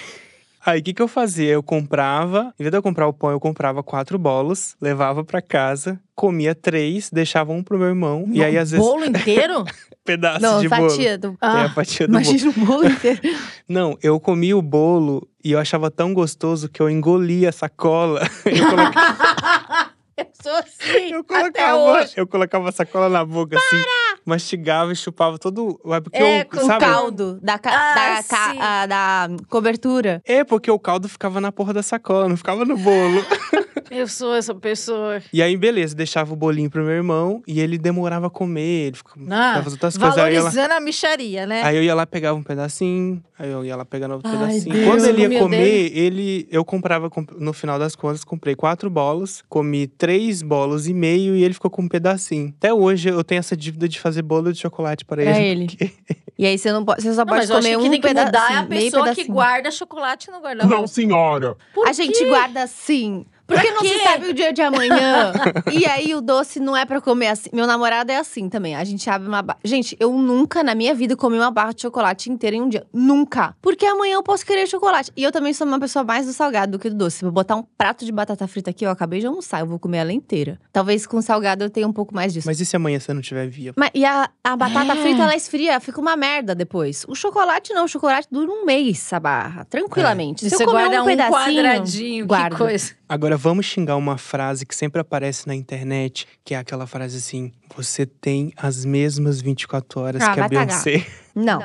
Aí, 0.66 0.80
o 0.80 0.84
que, 0.84 0.94
que 0.94 1.02
eu 1.02 1.08
fazia? 1.10 1.52
Eu 1.52 1.62
comprava, 1.62 2.54
em 2.60 2.64
vez 2.64 2.72
de 2.72 2.78
eu 2.78 2.82
comprar 2.84 3.06
o 3.08 3.14
pão, 3.14 3.32
eu 3.32 3.40
comprava 3.40 3.84
quatro 3.84 4.18
bolos, 4.18 4.76
levava 4.82 5.24
pra 5.24 5.42
casa, 5.42 6.00
comia 6.16 6.56
três, 6.56 7.10
deixava 7.12 7.52
um 7.52 7.62
pro 7.62 7.78
meu 7.78 7.88
irmão. 7.90 8.26
e 8.32 8.42
aí, 8.44 8.58
às 8.58 8.72
vezes, 8.72 8.86
Bolo 8.86 9.04
inteiro? 9.06 9.66
pedaço 10.06 10.42
Não, 10.42 10.62
de 10.62 10.70
bolo. 10.70 10.90
fatia. 10.90 11.18
Do... 11.18 11.38
A 11.42 11.64
Ah, 11.66 11.70
fatia 11.70 12.08
do 12.08 12.12
bolo. 12.14 12.24
Imagina 12.24 12.50
o 12.50 12.54
bolo 12.66 12.86
inteiro. 12.88 13.20
Não, 13.68 13.98
eu 14.02 14.20
comia 14.20 14.56
o 14.58 14.62
bolo 14.62 15.28
e 15.44 15.52
eu 15.52 15.60
achava 15.60 15.92
tão 15.92 16.14
gostoso 16.14 16.70
que 16.70 16.82
eu 16.82 16.90
engolia 16.90 17.50
a 17.50 17.52
sacola. 17.54 18.22
Eu 18.46 18.66
colocava, 18.70 19.92
eu 20.16 20.28
sou 20.42 20.52
assim, 20.54 21.12
eu 21.12 21.20
até 21.22 21.24
colocava, 21.24 21.78
hoje. 22.02 22.14
eu 22.18 22.28
colocava 22.28 22.70
a 22.70 22.72
sacola 22.72 23.10
na 23.10 23.26
boca 23.26 23.58
assim, 23.58 23.82
mastigava 24.26 24.92
e 24.92 24.96
chupava 24.96 25.38
todo. 25.38 25.80
É 25.86 26.00
porque 26.00 26.18
É, 26.22 26.42
eu, 26.42 26.46
com 26.46 26.58
O 26.58 26.66
sabe? 26.66 26.80
caldo 26.86 27.40
da, 27.42 27.58
ca- 27.60 27.72
Ah, 27.74 27.96
da, 28.22 28.24
ca- 28.24 28.56
ah, 28.60 28.86
da 28.86 29.30
cobertura. 29.50 30.22
É 30.26 30.44
porque 30.44 30.70
o 30.70 30.80
caldo 30.80 31.08
ficava 31.10 31.40
na 31.42 31.52
porra 31.52 31.74
da 31.74 31.84
sacola, 31.84 32.28
não 32.30 32.38
ficava 32.38 32.66
no 32.66 32.78
bolo. 32.78 33.24
Eu 33.92 34.08
sou 34.08 34.34
essa 34.34 34.56
pessoa. 34.56 35.22
E 35.32 35.40
aí, 35.42 35.56
beleza, 35.56 35.94
deixava 35.96 36.34
o 36.34 36.36
bolinho 36.36 36.68
pro 36.70 36.82
meu 36.84 36.94
irmão 36.94 37.44
e 37.46 37.60
ele 37.60 37.78
demorava 37.78 38.26
a 38.26 38.30
comer, 38.30 38.88
ele 38.88 38.96
ficava, 38.96 39.20
Ah, 39.30 39.62
outras 39.64 39.96
coisas. 39.98 40.16
Valorizando 40.16 40.74
a 40.74 40.80
micharia, 40.80 41.46
né? 41.46 41.62
aí 41.64 41.76
eu 41.78 41.84
ia 41.84 41.94
lá, 41.94 42.04
pegava 42.08 42.36
um 42.38 42.42
pedacinho, 42.42 43.24
aí 43.38 43.50
eu 43.50 43.64
ia 43.66 43.76
lá 43.76 43.84
pegando 43.86 44.14
outro 44.16 44.30
Ai, 44.30 44.38
pedacinho. 44.38 44.74
Deus, 44.76 44.86
Quando 44.88 45.06
ele 45.06 45.22
ia 45.34 45.40
comer, 45.40 45.98
ele, 45.98 46.48
eu 46.52 46.64
comprava, 46.64 47.10
comp- 47.10 47.32
no 47.38 47.54
final 47.54 47.78
das 47.80 47.96
contas, 47.96 48.24
comprei 48.24 48.56
quatro 48.56 48.90
bolas, 48.90 49.44
comi 49.50 49.88
três 49.88 50.42
bolos 50.42 50.88
e 50.88 50.94
meio 50.94 51.36
e 51.36 51.44
ele 51.44 51.54
ficou 51.54 51.72
com 51.72 51.82
um 51.84 51.88
pedacinho. 51.88 52.54
Até 52.58 52.74
hoje 52.74 53.10
eu 53.10 53.24
tenho 53.24 53.40
essa 53.40 53.56
dívida 53.58 53.88
de 53.88 54.00
fazer 54.00 54.22
bolo 54.22 54.52
de 54.54 54.60
chocolate 54.60 55.04
para 55.06 55.24
Pra 55.24 55.40
ele. 55.40 55.64
ele. 55.64 55.68
porque- 55.78 55.92
E 56.38 56.46
aí 56.46 56.58
você 56.58 56.72
não 56.72 56.84
pode, 56.84 57.02
você 57.04 57.14
só 57.14 57.22
Não, 57.22 57.26
pode 57.28 57.40
mas 57.42 57.50
eu 57.50 57.58
acho 57.58 57.68
comer 57.68 57.78
que 57.82 57.88
um 57.88 57.92
tem 57.92 58.02
que 58.02 58.08
mudar 58.08 58.52
é 58.52 58.56
a 58.58 58.64
pessoa 58.66 59.14
que 59.16 59.24
guarda 59.26 59.70
chocolate 59.72 60.32
no 60.32 60.40
guarda-roupa. 60.40 60.76
Não, 60.78 60.88
senhora. 60.88 61.56
Por 61.74 61.88
A 61.88 61.94
gente 61.94 62.18
quê? 62.18 62.28
guarda 62.28 62.64
assim. 62.64 63.26
Porque 63.46 63.72
não 63.72 63.82
se 63.82 64.00
sabe 64.00 64.30
o 64.30 64.34
dia 64.34 64.54
de 64.54 64.62
amanhã. 64.62 65.34
e 65.72 65.86
aí 65.86 66.16
o 66.16 66.22
doce 66.22 66.60
não 66.60 66.76
é 66.76 66.86
pra 66.86 67.02
comer 67.02 67.28
assim. 67.28 67.50
Meu 67.54 67.68
namorado 67.68 68.12
é 68.12 68.18
assim 68.18 68.48
também. 68.50 68.76
A 68.76 68.84
gente 68.84 69.10
abre 69.10 69.28
uma 69.28 69.42
barra. 69.42 69.60
Gente, 69.64 69.96
eu 70.00 70.12
nunca 70.14 70.64
na 70.64 70.74
minha 70.74 70.94
vida 70.96 71.16
comi 71.16 71.38
uma 71.38 71.52
barra 71.52 71.74
de 71.74 71.82
chocolate 71.82 72.32
inteira 72.32 72.56
em 72.56 72.62
um 72.62 72.70
dia. 72.70 72.86
Nunca. 72.94 73.56
Porque 73.62 73.86
amanhã 73.86 74.16
eu 74.16 74.24
posso 74.24 74.46
querer 74.46 74.68
chocolate. 74.68 75.12
E 75.16 75.24
eu 75.24 75.32
também 75.32 75.54
sou 75.54 75.68
uma 75.68 75.80
pessoa 75.80 76.04
mais 76.04 76.26
do 76.26 76.34
salgado 76.34 76.74
do 76.74 76.80
que 76.80 76.90
do 76.90 76.96
doce. 76.96 77.18
Se 77.18 77.26
eu 77.26 77.32
botar 77.32 77.56
um 77.56 77.64
prato 77.78 78.06
de 78.06 78.12
batata 78.12 78.48
frita 78.48 78.70
aqui, 78.70 78.86
eu 78.86 78.90
acabei 78.92 79.20
de 79.20 79.28
almoçar, 79.28 79.60
eu 79.60 79.66
vou 79.68 79.78
comer 79.78 79.98
ela 80.00 80.14
inteira. 80.14 80.60
Talvez 80.72 81.06
com 81.06 81.22
salgado 81.22 81.64
eu 81.64 81.70
tenha 81.70 81.88
um 81.88 81.94
pouco 81.94 82.16
mais 82.16 82.34
disso. 82.34 82.48
Mas 82.48 82.60
e 82.60 82.66
se 82.66 82.76
amanhã 82.76 83.00
você 83.00 83.14
não 83.14 83.22
tiver 83.22 83.48
via? 83.48 83.74
Mas- 83.76 83.92
e 83.94 84.06
a, 84.06 84.30
a 84.44 84.56
batata 84.56 84.94
É. 84.94 84.96
frita, 84.96 85.24
ela 85.24 85.36
esfria, 85.36 85.80
fica 85.80 86.00
uma 86.00 86.16
merda 86.16 86.56
depois. 86.56 87.06
O 87.08 87.16
chocolate 87.16 87.74
não, 87.74 87.86
o 87.86 87.88
chocolate 87.88 88.28
dura 88.32 88.50
um 88.52 88.66
mês, 88.66 89.12
a 89.14 89.20
barra. 89.20 89.66
Tranquilamente. 89.66 90.46
E 90.46 90.50
Se 90.50 90.56
você 90.56 90.64
eu 90.64 90.68
comer 90.68 90.82
guarda 90.84 91.00
um 91.02 91.04
um, 91.04 91.08
pedacinho, 91.08 91.34
quadradinho, 91.64 92.26
guardo. 92.26 92.52
que 92.54 92.58
coisa. 92.58 92.92
Agora 93.08 93.33
vamos 93.38 93.66
xingar 93.66 93.96
uma 93.96 94.18
frase 94.18 94.66
que 94.66 94.76
sempre 94.76 95.02
aparece 95.02 95.48
na 95.48 95.56
internet, 95.56 96.28
que 96.44 96.54
é 96.54 96.58
aquela 96.58 96.86
frase 96.88 97.18
assim: 97.18 97.52
você 97.76 98.06
tem 98.06 98.54
as 98.58 98.86
mesmas 98.86 99.42
24 99.42 100.00
horas 100.02 100.22
Ah, 100.22 100.34
que 100.34 100.40
a 100.40 100.48
vai 100.48 100.50
cagar. 100.50 100.84
Beyoncé. 100.84 101.06
Não. 101.36 101.60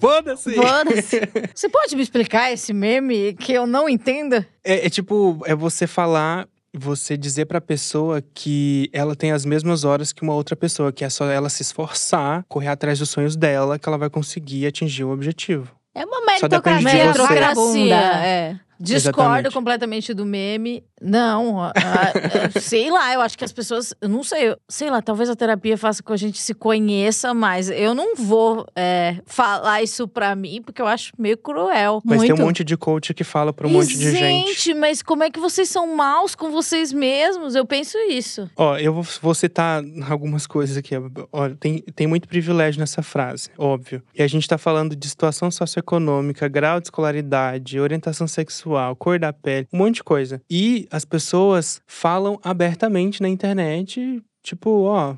Foda-se! 0.00 0.54
Foda-se. 0.54 1.20
Você 1.54 1.68
pode 1.68 1.94
me 1.94 2.02
explicar 2.02 2.50
esse 2.50 2.72
meme 2.72 3.34
que 3.34 3.52
eu 3.52 3.66
não 3.66 3.86
entendo? 3.88 4.36
É, 4.64 4.86
é 4.86 4.88
tipo, 4.90 5.38
é 5.44 5.54
você 5.54 5.86
falar, 5.86 6.48
você 6.72 7.14
dizer 7.16 7.44
pra 7.44 7.60
pessoa 7.60 8.22
que 8.32 8.88
ela 8.90 9.14
tem 9.14 9.30
as 9.32 9.44
mesmas 9.44 9.84
horas 9.84 10.10
que 10.10 10.22
uma 10.22 10.32
outra 10.32 10.56
pessoa, 10.56 10.90
que 10.90 11.04
é 11.04 11.10
só 11.10 11.26
ela 11.30 11.50
se 11.50 11.60
esforçar, 11.62 12.44
correr 12.48 12.68
atrás 12.68 12.98
dos 12.98 13.10
sonhos 13.10 13.36
dela, 13.36 13.78
que 13.78 13.86
ela 13.86 13.98
vai 13.98 14.08
conseguir 14.08 14.66
atingir 14.66 15.04
o 15.04 15.10
objetivo. 15.10 15.70
É 15.94 16.04
uma 16.06 16.38
Só 16.38 16.48
depende 16.48 16.78
de 16.78 16.84
meritocracia 16.84 17.54
você. 17.54 17.90
É. 17.90 18.60
Discordo 18.78 19.20
Exatamente. 19.20 19.50
completamente 19.50 20.14
do 20.14 20.24
meme. 20.24 20.84
Não, 21.00 21.60
a- 21.62 21.72
a- 21.74 22.60
sei 22.60 22.90
lá, 22.90 23.12
eu 23.14 23.20
acho 23.20 23.36
que 23.38 23.44
as 23.44 23.52
pessoas. 23.52 23.94
Eu 24.00 24.08
não 24.08 24.22
sei, 24.22 24.50
eu- 24.50 24.56
sei 24.68 24.90
lá, 24.90 25.00
talvez 25.00 25.30
a 25.30 25.36
terapia 25.36 25.76
faça 25.78 26.02
com 26.02 26.08
que 26.08 26.12
a 26.14 26.16
gente 26.16 26.38
se 26.38 26.54
conheça 26.54 27.32
mais. 27.34 27.68
Eu 27.70 27.94
não 27.94 28.16
vou 28.16 28.66
é, 28.74 29.16
falar 29.26 29.82
isso 29.82 30.08
pra 30.08 30.34
mim, 30.34 30.60
porque 30.64 30.80
eu 30.82 30.86
acho 30.86 31.12
meio 31.18 31.36
cruel. 31.36 32.00
Mas 32.04 32.20
tem 32.20 32.30
Muito. 32.30 32.42
um 32.42 32.46
monte 32.46 32.64
de 32.64 32.76
coach 32.76 33.12
que 33.14 33.24
fala 33.24 33.52
pra 33.52 33.66
um 33.66 33.70
monte 33.70 33.96
de 33.96 34.10
gente. 34.10 34.74
mas 34.74 35.02
como 35.02 35.22
é 35.22 35.30
que 35.30 35.38
vocês 35.38 35.68
são 35.68 35.94
maus 35.94 36.34
com 36.34 36.50
vocês 36.50 36.92
mesmos? 36.92 37.54
Eu 37.54 37.66
penso 37.66 37.96
isso. 38.10 38.48
Ó, 38.56 38.76
eu 38.78 38.92
vou, 38.92 39.04
vou 39.22 39.34
citar 39.34 39.82
algumas 40.08 40.46
coisas 40.46 40.76
aqui. 40.76 40.94
Ó, 41.32 41.48
tem, 41.60 41.80
tem 41.94 42.06
muito 42.06 42.26
privilégio 42.28 42.80
nessa 42.80 43.02
frase, 43.02 43.50
óbvio. 43.58 44.02
E 44.14 44.22
a 44.22 44.26
gente 44.26 44.48
tá 44.48 44.56
falando 44.58 44.96
de 44.96 45.08
situação 45.08 45.50
socioeconômica, 45.50 46.48
grau 46.48 46.80
de 46.80 46.86
escolaridade, 46.86 47.78
orientação 47.78 48.26
sexual, 48.26 48.96
cor 48.96 49.18
da 49.18 49.32
pele, 49.32 49.66
um 49.72 49.78
monte 49.78 49.96
de 49.96 50.04
coisa. 50.04 50.40
E 50.50 50.87
as 50.90 51.04
pessoas 51.04 51.80
falam 51.86 52.38
abertamente 52.42 53.20
na 53.22 53.28
internet, 53.28 54.22
tipo, 54.42 54.82
ó. 54.84 55.16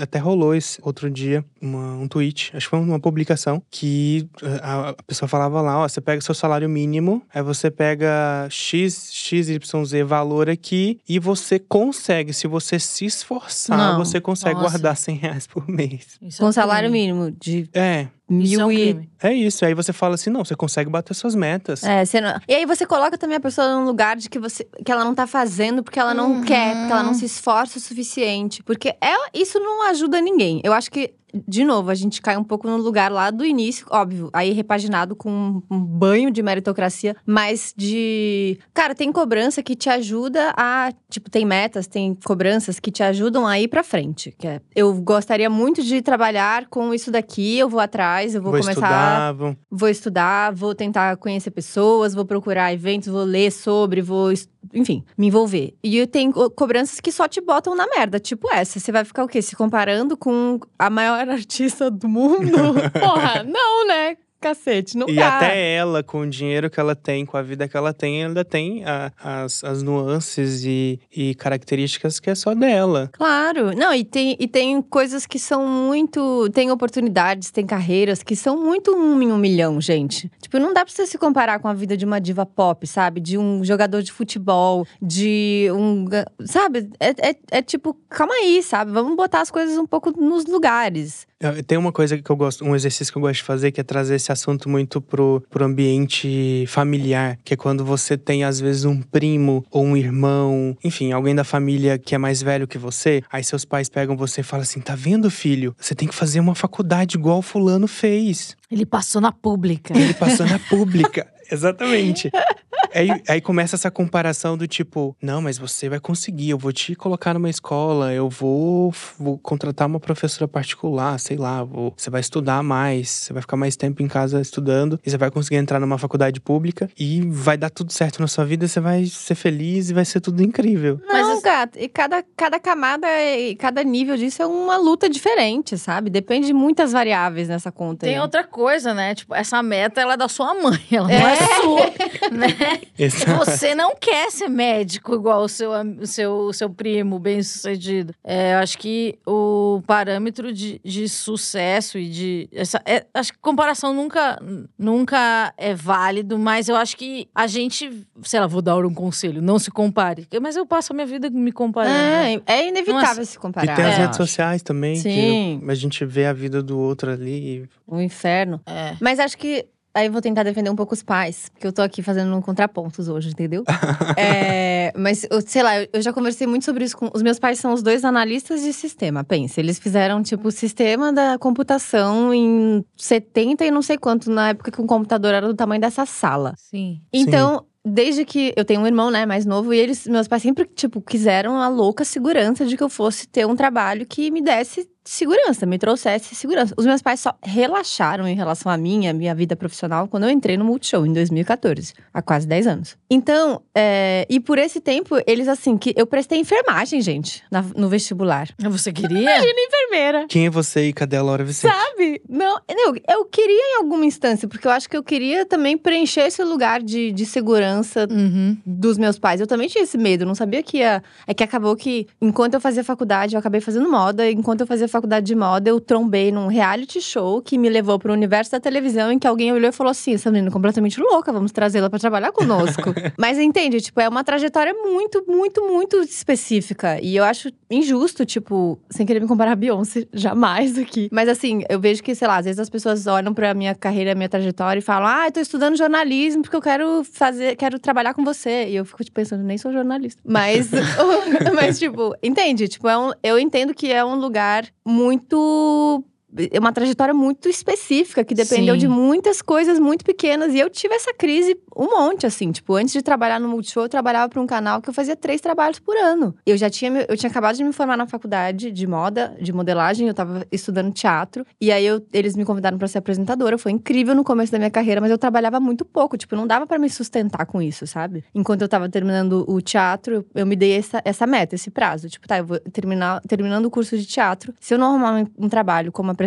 Até 0.00 0.18
rolou 0.18 0.52
esse 0.52 0.80
outro 0.82 1.08
dia 1.08 1.44
uma- 1.60 1.94
um 1.94 2.08
tweet, 2.08 2.50
acho 2.56 2.66
que 2.66 2.70
foi 2.70 2.80
uma 2.80 2.98
publicação, 2.98 3.62
que 3.70 4.28
a, 4.60 4.88
a 4.88 4.94
pessoa 5.06 5.28
falava 5.28 5.60
lá: 5.60 5.78
ó, 5.78 5.86
você 5.88 6.00
pega 6.00 6.20
seu 6.20 6.34
salário 6.34 6.68
mínimo, 6.68 7.22
aí 7.32 7.40
você 7.40 7.70
pega 7.70 8.48
X, 8.50 9.10
XYZ 9.12 10.02
valor 10.04 10.50
aqui 10.50 10.98
e 11.08 11.20
você 11.20 11.60
consegue, 11.60 12.32
se 12.32 12.48
você 12.48 12.80
se 12.80 13.04
esforçar, 13.04 13.78
Não. 13.78 14.04
você 14.04 14.20
consegue 14.20 14.54
Nossa. 14.56 14.70
guardar 14.70 14.96
100 14.96 15.14
reais 15.14 15.46
por 15.46 15.68
mês. 15.68 16.18
Isso 16.20 16.38
é 16.38 16.44
Com 16.44 16.48
um 16.48 16.52
salário 16.52 16.90
mínimo 16.90 17.30
de 17.30 17.68
É, 17.72 17.80
é 17.80 18.08
mil 18.32 18.72
e. 18.72 18.76
crime. 18.76 19.10
é 19.22 19.32
isso. 19.32 19.64
Aí 19.64 19.74
você 19.74 19.92
fala 19.92 20.14
assim: 20.14 20.30
não, 20.30 20.44
você 20.44 20.54
consegue 20.56 20.88
bater 20.90 21.14
suas 21.14 21.34
metas. 21.34 21.82
É, 21.84 22.04
você 22.04 22.20
não- 22.20 22.40
E 22.48 22.54
aí 22.54 22.66
você 22.66 22.86
coloca 22.86 23.16
também 23.18 23.36
a 23.36 23.40
pessoa 23.40 23.74
num 23.74 23.84
lugar 23.84 24.16
de 24.16 24.28
que 24.28 24.38
você 24.38 24.64
que 24.84 24.90
ela 24.90 25.04
não 25.04 25.14
tá 25.14 25.26
fazendo 25.26 25.82
porque 25.82 25.98
ela 25.98 26.14
não 26.14 26.32
Uhum. 26.36 26.42
quer, 26.42 26.74
porque 26.76 26.92
ela 26.92 27.02
não 27.02 27.14
se 27.14 27.24
esforça 27.26 27.78
o 27.78 27.80
suficiente. 27.80 28.62
Porque 28.62 28.94
ela, 29.00 29.28
isso 29.34 29.58
não 29.60 29.82
ajuda 29.88 30.20
ninguém. 30.20 30.60
Eu 30.64 30.72
acho 30.72 30.90
que, 30.90 31.12
de 31.48 31.64
novo, 31.64 31.90
a 31.90 31.94
gente 31.94 32.20
cai 32.20 32.36
um 32.36 32.44
pouco 32.44 32.66
no 32.68 32.76
lugar 32.76 33.10
lá 33.10 33.30
do 33.30 33.44
início, 33.44 33.86
óbvio, 33.90 34.28
aí 34.32 34.52
repaginado 34.52 35.16
com 35.16 35.62
um- 35.70 35.80
banho 35.80 36.30
de 36.30 36.42
meritocracia, 36.42 37.16
mas 37.26 37.72
de. 37.76 38.58
Cara, 38.74 38.94
tem 38.94 39.10
cobrança 39.12 39.62
que 39.62 39.74
te 39.74 39.88
ajuda 39.88 40.52
a. 40.56 40.92
Tipo, 41.08 41.30
tem 41.30 41.44
metas, 41.44 41.86
tem 41.86 42.14
cobranças 42.24 42.78
que 42.80 42.90
te 42.90 43.02
ajudam 43.02 43.46
a 43.46 43.58
ir 43.60 43.68
pra 43.68 43.82
frente. 43.82 44.34
Que 44.38 44.46
é, 44.46 44.60
eu 44.74 44.92
gostaria 45.00 45.48
muito 45.50 45.82
de 45.82 46.02
trabalhar 46.02 46.66
com 46.68 46.92
isso 46.92 47.10
daqui, 47.10 47.58
eu 47.58 47.68
vou 47.68 47.80
atrás, 47.80 48.34
eu 48.34 48.42
vou, 48.42 48.52
Vou 48.52 48.60
começar 48.60 48.72
estudar, 48.80 49.32
vou... 49.32 49.56
vou 49.70 49.88
estudar, 49.88 50.52
vou 50.54 50.74
tentar 50.74 51.16
conhecer 51.16 51.50
pessoas, 51.50 52.14
vou 52.14 52.24
procurar 52.24 52.72
eventos, 52.72 53.08
vou 53.08 53.24
ler 53.24 53.50
sobre, 53.50 54.00
vou, 54.00 54.32
enfim, 54.72 55.04
me 55.16 55.26
envolver. 55.28 55.74
E 55.82 55.98
co- 56.32 56.50
cobranças 56.50 57.00
que 57.00 57.10
só 57.12 57.26
te 57.28 57.40
botam 57.40 57.74
na 57.74 57.86
merda, 57.86 58.18
tipo 58.20 58.52
essa. 58.52 58.78
Você 58.78 58.92
vai 58.92 59.04
ficar 59.04 59.24
o 59.24 59.28
quê? 59.28 59.40
Se 59.42 59.56
comparando 59.56 60.16
com 60.16 60.60
a 60.78 60.88
maior 60.90 61.26
artista 61.30 61.90
do 61.90 62.08
mundo? 62.08 62.50
Porra, 62.98 63.42
não, 63.42 63.86
né? 63.86 64.16
Cacete, 64.42 64.96
não 64.98 65.08
E 65.08 65.14
dá. 65.16 65.36
até 65.38 65.74
ela, 65.74 66.02
com 66.02 66.20
o 66.20 66.28
dinheiro 66.28 66.68
que 66.68 66.78
ela 66.80 66.94
tem, 66.96 67.24
com 67.24 67.36
a 67.36 67.42
vida 67.42 67.66
que 67.68 67.76
ela 67.76 67.92
tem, 67.94 68.24
ainda 68.24 68.44
tem 68.44 68.84
a- 68.84 69.12
as, 69.22 69.62
as 69.64 69.82
nuances 69.82 70.64
e, 70.64 70.98
e 71.14 71.34
características 71.36 72.18
que 72.20 72.28
é 72.28 72.34
só 72.34 72.54
dela. 72.54 73.08
Claro, 73.12 73.74
não, 73.76 73.94
e 73.94 74.04
tem, 74.04 74.36
e 74.38 74.46
tem 74.48 74.82
coisas 74.82 75.26
que 75.26 75.38
são 75.38 75.66
muito. 75.66 76.48
Tem 76.52 76.70
oportunidades, 76.70 77.50
tem 77.50 77.64
carreiras 77.64 78.22
que 78.22 78.34
são 78.36 78.56
muito 78.62 78.94
um 78.94 79.22
em 79.22 79.30
um 79.32 79.38
milhão, 79.38 79.80
gente. 79.80 80.30
Tipo, 80.40 80.58
não 80.58 80.72
dá 80.74 80.84
pra 80.84 80.92
você 80.92 81.06
se 81.06 81.16
comparar 81.16 81.60
com 81.60 81.68
a 81.68 81.74
vida 81.74 81.96
de 81.96 82.04
uma 82.04 82.20
diva 82.20 82.44
pop, 82.44 82.86
sabe? 82.86 83.20
De 83.20 83.38
um 83.38 83.64
jogador 83.64 84.02
de 84.02 84.10
futebol, 84.12 84.86
de 85.00 85.68
um. 85.72 86.04
Sabe? 86.44 86.90
É, 86.98 87.30
é, 87.30 87.36
é 87.52 87.62
tipo, 87.62 87.94
calma 88.08 88.34
aí, 88.34 88.62
sabe? 88.62 88.90
Vamos 88.90 89.16
botar 89.16 89.40
as 89.40 89.50
coisas 89.50 89.78
um 89.78 89.86
pouco 89.86 90.10
nos 90.20 90.44
lugares. 90.46 91.26
Eu- 91.42 91.62
Tem 91.64 91.76
uma 91.76 91.90
coisa 91.92 92.16
que 92.16 92.30
eu 92.30 92.36
gosto, 92.36 92.64
um 92.64 92.74
exercício 92.74 93.12
que 93.12 93.18
eu 93.18 93.22
gosto 93.22 93.36
de 93.40 93.42
fazer, 93.42 93.72
que 93.72 93.80
é 93.80 93.84
trazer 93.84 94.14
esse 94.14 94.30
assunto 94.30 94.68
muito 94.68 95.00
pro, 95.00 95.42
pro 95.50 95.64
ambiente 95.64 96.64
familiar. 96.68 97.38
Que 97.44 97.54
é 97.54 97.56
quando 97.56 97.84
você 97.84 98.16
tem, 98.16 98.44
às 98.44 98.60
vezes, 98.60 98.84
um 98.84 99.00
primo 99.02 99.64
ou 99.70 99.84
um 99.84 99.96
irmão, 99.96 100.76
enfim, 100.84 101.12
alguém 101.12 101.34
da 101.34 101.44
família 101.44 101.98
que 101.98 102.14
é 102.14 102.18
mais 102.18 102.40
velho 102.42 102.68
que 102.68 102.78
você. 102.78 103.22
Aí 103.30 103.42
seus 103.42 103.64
pais 103.64 103.88
pegam 103.88 104.16
você 104.16 104.40
e 104.40 104.44
falam 104.44 104.62
assim: 104.62 104.80
tá 104.80 104.94
vendo, 104.94 105.30
filho? 105.30 105.74
Você 105.78 105.94
tem 105.94 106.06
que 106.08 106.14
fazer 106.14 106.40
uma 106.40 106.54
faculdade 106.54 107.16
igual 107.16 107.38
o 107.38 107.42
fulano 107.42 107.86
fez. 107.88 108.56
Ele 108.70 108.86
passou 108.86 109.20
na 109.20 109.32
pública. 109.32 109.92
Ele 109.98 110.14
passou 110.14 110.46
na 110.46 110.58
pública. 110.58 111.26
Exatamente. 111.52 112.30
Aí, 112.94 113.08
aí 113.26 113.40
começa 113.40 113.74
essa 113.74 113.90
comparação 113.90 114.54
do 114.58 114.66
tipo, 114.66 115.16
não, 115.22 115.40
mas 115.40 115.56
você 115.56 115.88
vai 115.88 115.98
conseguir, 115.98 116.50
eu 116.50 116.58
vou 116.58 116.72
te 116.72 116.94
colocar 116.94 117.32
numa 117.32 117.48
escola, 117.48 118.12
eu 118.12 118.28
vou, 118.28 118.92
vou 119.18 119.38
contratar 119.38 119.86
uma 119.86 119.98
professora 119.98 120.46
particular, 120.46 121.18
sei 121.18 121.38
lá, 121.38 121.64
vou- 121.64 121.94
você 121.96 122.10
vai 122.10 122.20
estudar 122.20 122.62
mais, 122.62 123.08
você 123.08 123.32
vai 123.32 123.40
ficar 123.40 123.56
mais 123.56 123.76
tempo 123.76 124.02
em 124.02 124.08
casa 124.08 124.42
estudando, 124.42 125.00
e 125.06 125.10
você 125.10 125.16
vai 125.16 125.30
conseguir 125.30 125.56
entrar 125.56 125.80
numa 125.80 125.96
faculdade 125.96 126.38
pública 126.38 126.90
e 126.98 127.22
vai 127.22 127.56
dar 127.56 127.70
tudo 127.70 127.90
certo 127.92 128.20
na 128.20 128.26
sua 128.26 128.44
vida, 128.44 128.68
você 128.68 128.78
vai 128.80 129.06
ser 129.06 129.36
feliz 129.36 129.88
e 129.88 129.94
vai 129.94 130.04
ser 130.04 130.20
tudo 130.20 130.42
incrível. 130.42 131.00
Mas 131.08 131.26
Não, 131.26 131.36
as- 131.38 131.42
gato. 131.42 131.78
E 131.78 131.88
cada, 131.88 132.22
cada 132.36 132.60
camada 132.60 133.06
e 133.34 133.54
cada 133.56 133.82
nível 133.82 134.18
disso 134.18 134.42
é 134.42 134.46
uma 134.46 134.76
luta 134.76 135.08
diferente, 135.08 135.78
sabe? 135.78 136.10
Depende 136.10 136.48
de 136.48 136.52
muitas 136.52 136.92
variáveis 136.92 137.48
nessa 137.48 137.72
conta. 137.72 138.04
Tem 138.04 138.16
aí. 138.16 138.20
outra 138.20 138.44
coisa, 138.44 138.92
né? 138.92 139.14
Tipo, 139.14 139.34
essa 139.34 139.62
meta 139.62 139.98
ela 140.00 140.12
é 140.14 140.16
da 140.18 140.28
sua 140.28 140.52
mãe, 140.52 140.80
ela 140.90 141.08
não 141.08 141.14
é 141.28 141.36
sua, 141.60 142.30
né? 142.30 142.80
Exato. 142.98 143.44
Você 143.44 143.74
não 143.74 143.94
quer 143.96 144.30
ser 144.30 144.48
médico 144.48 145.14
igual 145.14 145.42
o 145.42 145.48
seu, 145.48 145.70
o 146.00 146.06
seu, 146.06 146.32
o 146.32 146.52
seu 146.52 146.70
primo 146.70 147.18
bem-sucedido. 147.18 148.14
É, 148.24 148.54
eu 148.54 148.58
acho 148.58 148.78
que 148.78 149.18
o 149.26 149.82
parâmetro 149.86 150.52
de, 150.52 150.80
de 150.84 151.08
sucesso 151.08 151.98
e 151.98 152.08
de. 152.08 152.48
Essa, 152.52 152.80
é, 152.84 153.04
acho 153.14 153.32
que 153.32 153.38
comparação 153.38 153.92
nunca, 153.94 154.38
nunca 154.78 155.52
é 155.56 155.74
válido, 155.74 156.38
mas 156.38 156.68
eu 156.68 156.76
acho 156.76 156.96
que 156.96 157.28
a 157.34 157.46
gente. 157.46 157.90
Sei 158.22 158.38
lá, 158.40 158.46
vou 158.46 158.62
dar 158.62 158.76
um 158.76 158.94
conselho, 158.94 159.42
não 159.42 159.58
se 159.58 159.70
compare. 159.70 160.26
Mas 160.40 160.56
eu 160.56 160.66
passo 160.66 160.92
a 160.92 160.94
minha 160.94 161.06
vida 161.06 161.28
me 161.30 161.52
comparando. 161.52 161.94
né? 161.94 162.34
É, 162.46 162.52
é 162.60 162.68
inevitável 162.68 163.02
Nossa. 163.18 163.24
se 163.24 163.36
E 163.36 163.40
comparar. 163.40 163.74
tem 163.76 163.84
as 163.84 163.94
É, 163.94 163.98
redes 163.98 164.16
sociais 164.16 164.62
também, 164.62 164.96
Sim. 164.96 165.60
que 165.64 165.70
a 165.70 165.74
gente 165.74 166.04
vê 166.04 166.26
a 166.26 166.32
vida 166.32 166.62
do 166.62 166.78
outro 166.78 167.10
ali. 167.10 167.68
O 167.86 168.00
inferno. 168.00 168.60
É. 168.66 168.94
Mas 169.00 169.18
acho 169.18 169.36
que 169.36 169.66
Aí 169.94 170.06
eu 170.06 170.12
vou 170.12 170.22
tentar 170.22 170.42
defender 170.42 170.70
um 170.70 170.76
pouco 170.76 170.94
os 170.94 171.02
pais, 171.02 171.50
porque 171.52 171.66
eu 171.66 171.72
tô 171.72 171.82
aqui 171.82 172.02
fazendo 172.02 172.34
um 172.34 172.40
contrapontos 172.40 173.08
hoje, 173.08 173.30
entendeu? 173.30 173.62
é, 174.16 174.92
mas, 174.96 175.26
eu- 175.30 175.40
sei 175.42 175.62
lá, 175.62 175.80
eu- 175.80 175.88
eu 175.92 176.02
já 176.02 176.12
conversei 176.12 176.46
muito 176.46 176.64
sobre 176.64 176.84
isso 176.84 176.96
com. 176.96 177.10
Os 177.14 177.22
meus 177.22 177.38
pais 177.38 177.58
são 177.58 177.72
os 177.74 177.82
dois 177.82 178.04
analistas 178.04 178.62
de 178.62 178.72
sistema. 178.72 179.22
Pensa, 179.22 179.60
eles 179.60 179.78
fizeram, 179.78 180.22
tipo, 180.22 180.48
o 180.48 180.52
sistema 180.52 181.12
da 181.12 181.38
computação 181.38 182.32
em 182.32 182.84
70 182.96 183.64
e 183.64 183.70
não 183.70 183.82
sei 183.82 183.98
quanto, 183.98 184.30
na 184.30 184.48
época 184.50 184.70
que 184.70 184.80
o 184.80 184.86
computador 184.86 185.34
era 185.34 185.46
do 185.46 185.54
tamanho 185.54 185.80
dessa 185.80 186.06
sala. 186.06 186.54
Sim. 186.56 187.00
Então, 187.12 187.64
desde 187.84 188.24
que 188.24 188.52
eu 188.56 188.64
tenho 188.64 188.80
um 188.80 188.86
irmão, 188.86 189.10
né, 189.10 189.26
mais 189.26 189.44
novo, 189.44 189.74
e 189.74 189.78
eles, 189.78 190.06
meus 190.06 190.28
pais 190.28 190.42
sempre, 190.42 190.64
tipo, 190.66 191.00
quiseram 191.00 191.56
a 191.60 191.68
louca 191.68 192.04
segurança 192.04 192.64
de 192.64 192.76
que 192.76 192.82
eu 192.82 192.88
fosse 192.88 193.26
ter 193.28 193.46
um 193.46 193.56
trabalho 193.56 194.06
que 194.06 194.30
me 194.30 194.40
desse 194.40 194.88
segurança, 195.04 195.66
me 195.66 195.78
trouxesse 195.78 196.34
segurança. 196.34 196.74
Os 196.76 196.86
meus 196.86 197.02
pais 197.02 197.20
só 197.20 197.34
relaxaram 197.42 198.26
em 198.26 198.34
relação 198.34 198.70
a 198.70 198.76
mim, 198.76 199.06
a 199.06 199.12
minha 199.12 199.34
vida 199.34 199.56
profissional, 199.56 200.06
quando 200.08 200.24
eu 200.24 200.30
entrei 200.30 200.56
no 200.56 200.64
Multishow, 200.64 201.04
em 201.06 201.12
2014, 201.12 201.92
há 202.12 202.22
quase 202.22 202.46
10 202.46 202.66
anos. 202.66 202.96
Então, 203.10 203.62
é, 203.74 204.26
e 204.28 204.38
por 204.40 204.58
esse 204.58 204.80
tempo, 204.80 205.16
eles, 205.26 205.48
assim, 205.48 205.76
que 205.76 205.92
eu 205.96 206.06
prestei 206.06 206.38
enfermagem, 206.38 207.00
gente, 207.00 207.42
na- 207.50 207.64
no 207.76 207.88
vestibular. 207.88 208.48
Você 208.58 208.92
queria? 208.92 209.30
Enfermeira. 209.72 210.26
Quem 210.28 210.46
é 210.46 210.50
você 210.50 210.88
e 210.88 210.92
cadê 210.92 211.16
a 211.16 211.22
Laura 211.22 211.44
Vicente? 211.44 211.72
Sabe? 211.74 212.22
Não, 212.28 212.58
eu, 212.68 212.94
eu 213.08 213.24
queria 213.26 213.74
em 213.74 213.76
alguma 213.78 214.04
instância, 214.04 214.46
porque 214.48 214.66
eu 214.66 214.70
acho 214.70 214.88
que 214.88 214.96
eu 214.96 215.02
queria 215.02 215.44
também 215.44 215.76
preencher 215.76 216.22
esse 216.22 216.42
lugar 216.42 216.82
de, 216.82 217.12
de 217.12 217.26
segurança 217.26 218.06
Uhum. 218.10 218.56
dos 218.64 218.98
meus 218.98 219.18
pais. 219.18 219.40
Eu 219.40 219.46
também 219.46 219.68
tinha 219.68 219.84
esse 219.84 219.96
medo, 219.98 220.24
não 220.26 220.34
sabia 220.34 220.62
que 220.62 220.78
ia. 220.78 221.02
É 221.26 221.34
que 221.34 221.42
acabou 221.42 221.74
que, 221.76 222.06
enquanto 222.20 222.54
eu 222.54 222.60
fazia 222.60 222.82
faculdade, 222.84 223.34
eu 223.34 223.38
acabei 223.40 223.60
fazendo 223.60 223.90
moda. 223.90 224.28
e 224.28 224.32
Enquanto 224.34 224.60
eu 224.62 224.66
fazia 224.66 224.88
faculdade 224.92 225.26
de 225.26 225.34
moda, 225.34 225.68
eu 225.68 225.80
trombei 225.80 226.30
num 226.30 226.46
reality 226.46 227.00
show 227.00 227.42
que 227.42 227.58
me 227.58 227.68
levou 227.68 227.98
para 227.98 228.10
o 228.10 228.14
universo 228.14 228.52
da 228.52 228.60
televisão, 228.60 229.10
em 229.10 229.18
que 229.18 229.26
alguém 229.26 229.52
olhou 229.52 229.68
e 229.68 229.72
falou 229.72 229.90
assim: 229.90 230.14
essa 230.14 230.30
menina 230.30 230.48
é 230.48 230.52
completamente 230.52 231.00
louca, 231.00 231.32
vamos 231.32 231.50
trazê-la 231.50 231.90
para 231.90 231.98
trabalhar 231.98 232.32
conosco. 232.32 232.94
Mas 233.18 233.38
entende, 233.38 233.80
tipo, 233.80 234.00
é 234.00 234.08
uma 234.08 234.22
trajetória 234.22 234.74
muito, 234.74 235.24
muito, 235.26 235.62
muito 235.62 235.96
específica. 236.00 237.00
E 237.02 237.16
eu 237.16 237.24
acho 237.24 237.50
injusto, 237.70 238.24
tipo, 238.24 238.78
sem 238.90 239.06
querer 239.06 239.20
me 239.20 239.26
comparar 239.26 239.52
a 239.52 239.56
Beyoncé, 239.56 240.06
jamais 240.12 240.78
aqui. 240.78 241.08
Mas 241.10 241.28
assim, 241.28 241.64
eu 241.68 241.80
vejo 241.80 242.02
que, 242.02 242.14
sei 242.14 242.28
lá, 242.28 242.36
às 242.36 242.44
vezes 242.44 242.58
as 242.58 242.68
pessoas 242.68 243.06
olham 243.06 243.32
pra 243.32 243.54
minha 243.54 243.74
carreira, 243.74 244.14
minha 244.14 244.28
trajetória 244.28 244.78
e 244.78 244.82
falam: 244.82 245.08
ah, 245.08 245.26
eu 245.26 245.32
tô 245.32 245.40
estudando 245.40 245.76
jornalismo 245.76 246.42
porque 246.42 246.56
eu 246.56 246.62
quero 246.62 247.02
fazer, 247.04 247.56
quero 247.56 247.78
trabalhar 247.78 248.14
com 248.14 248.22
você. 248.24 248.68
E 248.68 248.76
eu 248.76 248.84
fico 248.84 249.02
tipo, 249.02 249.14
pensando, 249.14 249.42
nem 249.42 249.56
sou 249.56 249.72
jornalista. 249.72 250.20
Mas, 250.24 250.70
mas 251.54 251.78
tipo, 251.78 252.14
entende? 252.22 252.68
Tipo, 252.68 252.88
é 252.88 252.98
um, 252.98 253.12
eu 253.22 253.38
entendo 253.38 253.74
que 253.74 253.90
é 253.90 254.04
um 254.04 254.16
lugar 254.16 254.66
muito. 254.84 256.04
É 256.50 256.58
uma 256.58 256.72
trajetória 256.72 257.12
muito 257.12 257.48
específica, 257.48 258.24
que 258.24 258.34
dependeu 258.34 258.74
Sim. 258.74 258.80
de 258.80 258.88
muitas 258.88 259.42
coisas 259.42 259.78
muito 259.78 260.04
pequenas. 260.04 260.54
E 260.54 260.58
eu 260.58 260.70
tive 260.70 260.94
essa 260.94 261.12
crise 261.12 261.56
um 261.76 261.86
monte, 261.86 262.26
assim. 262.26 262.50
Tipo, 262.50 262.74
antes 262.74 262.92
de 262.92 263.02
trabalhar 263.02 263.38
no 263.38 263.48
Multishow, 263.48 263.84
eu 263.84 263.88
trabalhava 263.88 264.28
para 264.28 264.40
um 264.40 264.46
canal 264.46 264.80
que 264.80 264.88
eu 264.88 264.94
fazia 264.94 265.14
três 265.16 265.40
trabalhos 265.40 265.78
por 265.78 265.96
ano. 265.96 266.34
Eu 266.46 266.56
já 266.56 266.70
tinha, 266.70 267.04
eu 267.08 267.16
tinha 267.16 267.28
acabado 267.30 267.56
de 267.56 267.64
me 267.64 267.72
formar 267.72 267.96
na 267.96 268.06
faculdade 268.06 268.70
de 268.70 268.86
moda, 268.86 269.36
de 269.40 269.52
modelagem. 269.52 270.08
Eu 270.08 270.14
tava 270.14 270.46
estudando 270.50 270.92
teatro. 270.92 271.44
E 271.60 271.70
aí, 271.70 271.84
eu- 271.84 272.02
eles 272.12 272.34
me 272.34 272.44
convidaram 272.44 272.78
para 272.78 272.88
ser 272.88 272.98
apresentadora. 272.98 273.58
Foi 273.58 273.72
incrível 273.72 274.14
no 274.14 274.24
começo 274.24 274.50
da 274.52 274.58
minha 274.58 274.70
carreira, 274.70 275.00
mas 275.00 275.10
eu 275.10 275.18
trabalhava 275.18 275.60
muito 275.60 275.84
pouco. 275.84 276.16
Tipo, 276.16 276.34
não 276.34 276.46
dava 276.46 276.66
para 276.66 276.78
me 276.78 276.88
sustentar 276.88 277.44
com 277.46 277.60
isso, 277.60 277.86
sabe? 277.86 278.24
Enquanto 278.34 278.62
eu 278.62 278.68
tava 278.68 278.88
terminando 278.88 279.44
o 279.46 279.60
teatro, 279.60 280.14
eu, 280.14 280.24
eu 280.34 280.46
me 280.46 280.56
dei 280.56 280.72
essa, 280.72 281.02
essa 281.04 281.26
meta, 281.26 281.54
esse 281.54 281.70
prazo. 281.70 282.08
Tipo, 282.08 282.26
tá, 282.26 282.38
eu 282.38 282.46
vou 282.46 282.58
terminar 282.72 283.20
terminando 283.28 283.66
o 283.66 283.70
curso 283.70 283.98
de 283.98 284.06
teatro. 284.06 284.54
Se 284.60 284.72
eu 284.74 284.78
não 284.78 284.88
arrumar 284.88 285.12
um, 285.20 285.26
um 285.46 285.48
trabalho 285.48 285.90
como 285.92 286.10
apresentadora, 286.10 286.21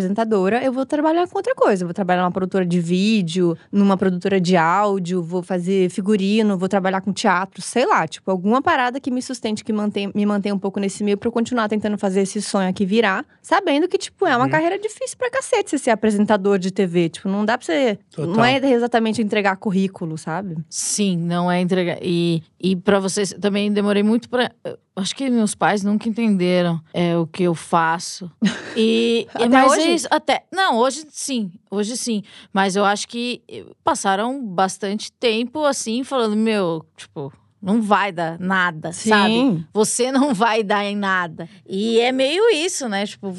eu 0.61 0.71
vou 0.73 0.85
trabalhar 0.85 1.27
com 1.27 1.37
outra 1.37 1.53
coisa. 1.55 1.83
Eu 1.83 1.87
vou 1.87 1.93
trabalhar 1.93 2.21
numa 2.21 2.31
produtora 2.31 2.65
de 2.65 2.79
vídeo, 2.79 3.57
numa 3.71 3.97
produtora 3.97 4.39
de 4.39 4.55
áudio, 4.57 5.21
vou 5.23 5.41
fazer 5.41 5.89
figurino, 5.89 6.57
vou 6.57 6.67
trabalhar 6.69 7.01
com 7.01 7.11
teatro, 7.13 7.61
sei 7.61 7.85
lá. 7.85 8.07
Tipo, 8.07 8.31
alguma 8.31 8.61
parada 8.61 8.99
que 8.99 9.09
me 9.11 9.21
sustente, 9.21 9.63
que 9.63 9.71
mantém, 9.73 10.11
me 10.13 10.25
mantenha 10.25 10.53
um 10.55 10.59
pouco 10.59 10.79
nesse 10.79 11.03
meio 11.03 11.17
pra 11.17 11.27
eu 11.27 11.31
continuar 11.31 11.67
tentando 11.69 11.97
fazer 11.97 12.21
esse 12.21 12.41
sonho 12.41 12.69
aqui 12.69 12.85
virar. 12.85 13.25
Sabendo 13.41 13.87
que, 13.87 13.97
tipo, 13.97 14.25
é 14.25 14.35
uma 14.35 14.45
Uhum. 14.45 14.51
carreira 14.51 14.77
difícil 14.79 15.17
pra 15.17 15.29
cacete 15.29 15.69
você 15.71 15.77
ser 15.77 15.91
apresentador 15.91 16.57
de 16.59 16.71
TV. 16.71 17.09
Tipo, 17.09 17.29
não 17.29 17.45
dá 17.45 17.57
pra 17.57 17.65
você. 17.65 17.97
Total. 18.11 18.35
Não 18.35 18.43
é 18.45 18.57
exatamente 18.57 19.21
entregar 19.21 19.55
currículo, 19.57 20.17
sabe? 20.17 20.57
Sim, 20.69 21.17
não 21.17 21.51
é 21.51 21.59
entregar. 21.61 21.97
E, 22.01 22.41
e 22.59 22.75
para 22.75 22.99
vocês, 22.99 23.33
também 23.39 23.71
demorei 23.71 24.03
muito 24.03 24.29
pra. 24.29 24.51
Acho 24.95 25.15
que 25.15 25.29
meus 25.29 25.53
pais 25.53 25.83
nunca 25.83 26.07
entenderam 26.07 26.79
é, 26.93 27.17
o 27.17 27.27
que 27.27 27.43
eu 27.43 27.53
faço. 27.53 28.31
E, 28.77 29.25
Até 29.33 29.47
mas 29.47 29.71
hoje? 29.71 29.81
é 29.81 29.93
isso, 29.93 30.07
até. 30.11 30.43
Não, 30.51 30.75
hoje 30.75 31.05
sim, 31.09 31.49
hoje 31.71 31.95
sim. 31.95 32.21
Mas 32.51 32.75
eu 32.75 32.83
acho 32.83 33.07
que 33.07 33.41
eh, 33.47 33.63
passaram 33.85 34.45
bastante 34.45 35.13
tempo 35.13 35.63
assim, 35.63 36.03
falando, 36.03 36.35
meu, 36.35 36.85
tipo, 36.97 37.31
não 37.61 37.81
vai 37.81 38.11
dar 38.11 38.37
nada, 38.37 38.91
sabe? 38.91 39.65
Você 39.73 40.11
não 40.11 40.33
vai 40.33 40.61
dar 40.61 40.83
em 40.83 40.95
nada. 40.95 41.47
E 41.65 42.01
é 42.01 42.11
meio 42.11 42.49
isso, 42.49 42.89
né? 42.89 43.05
Tipo, 43.05 43.33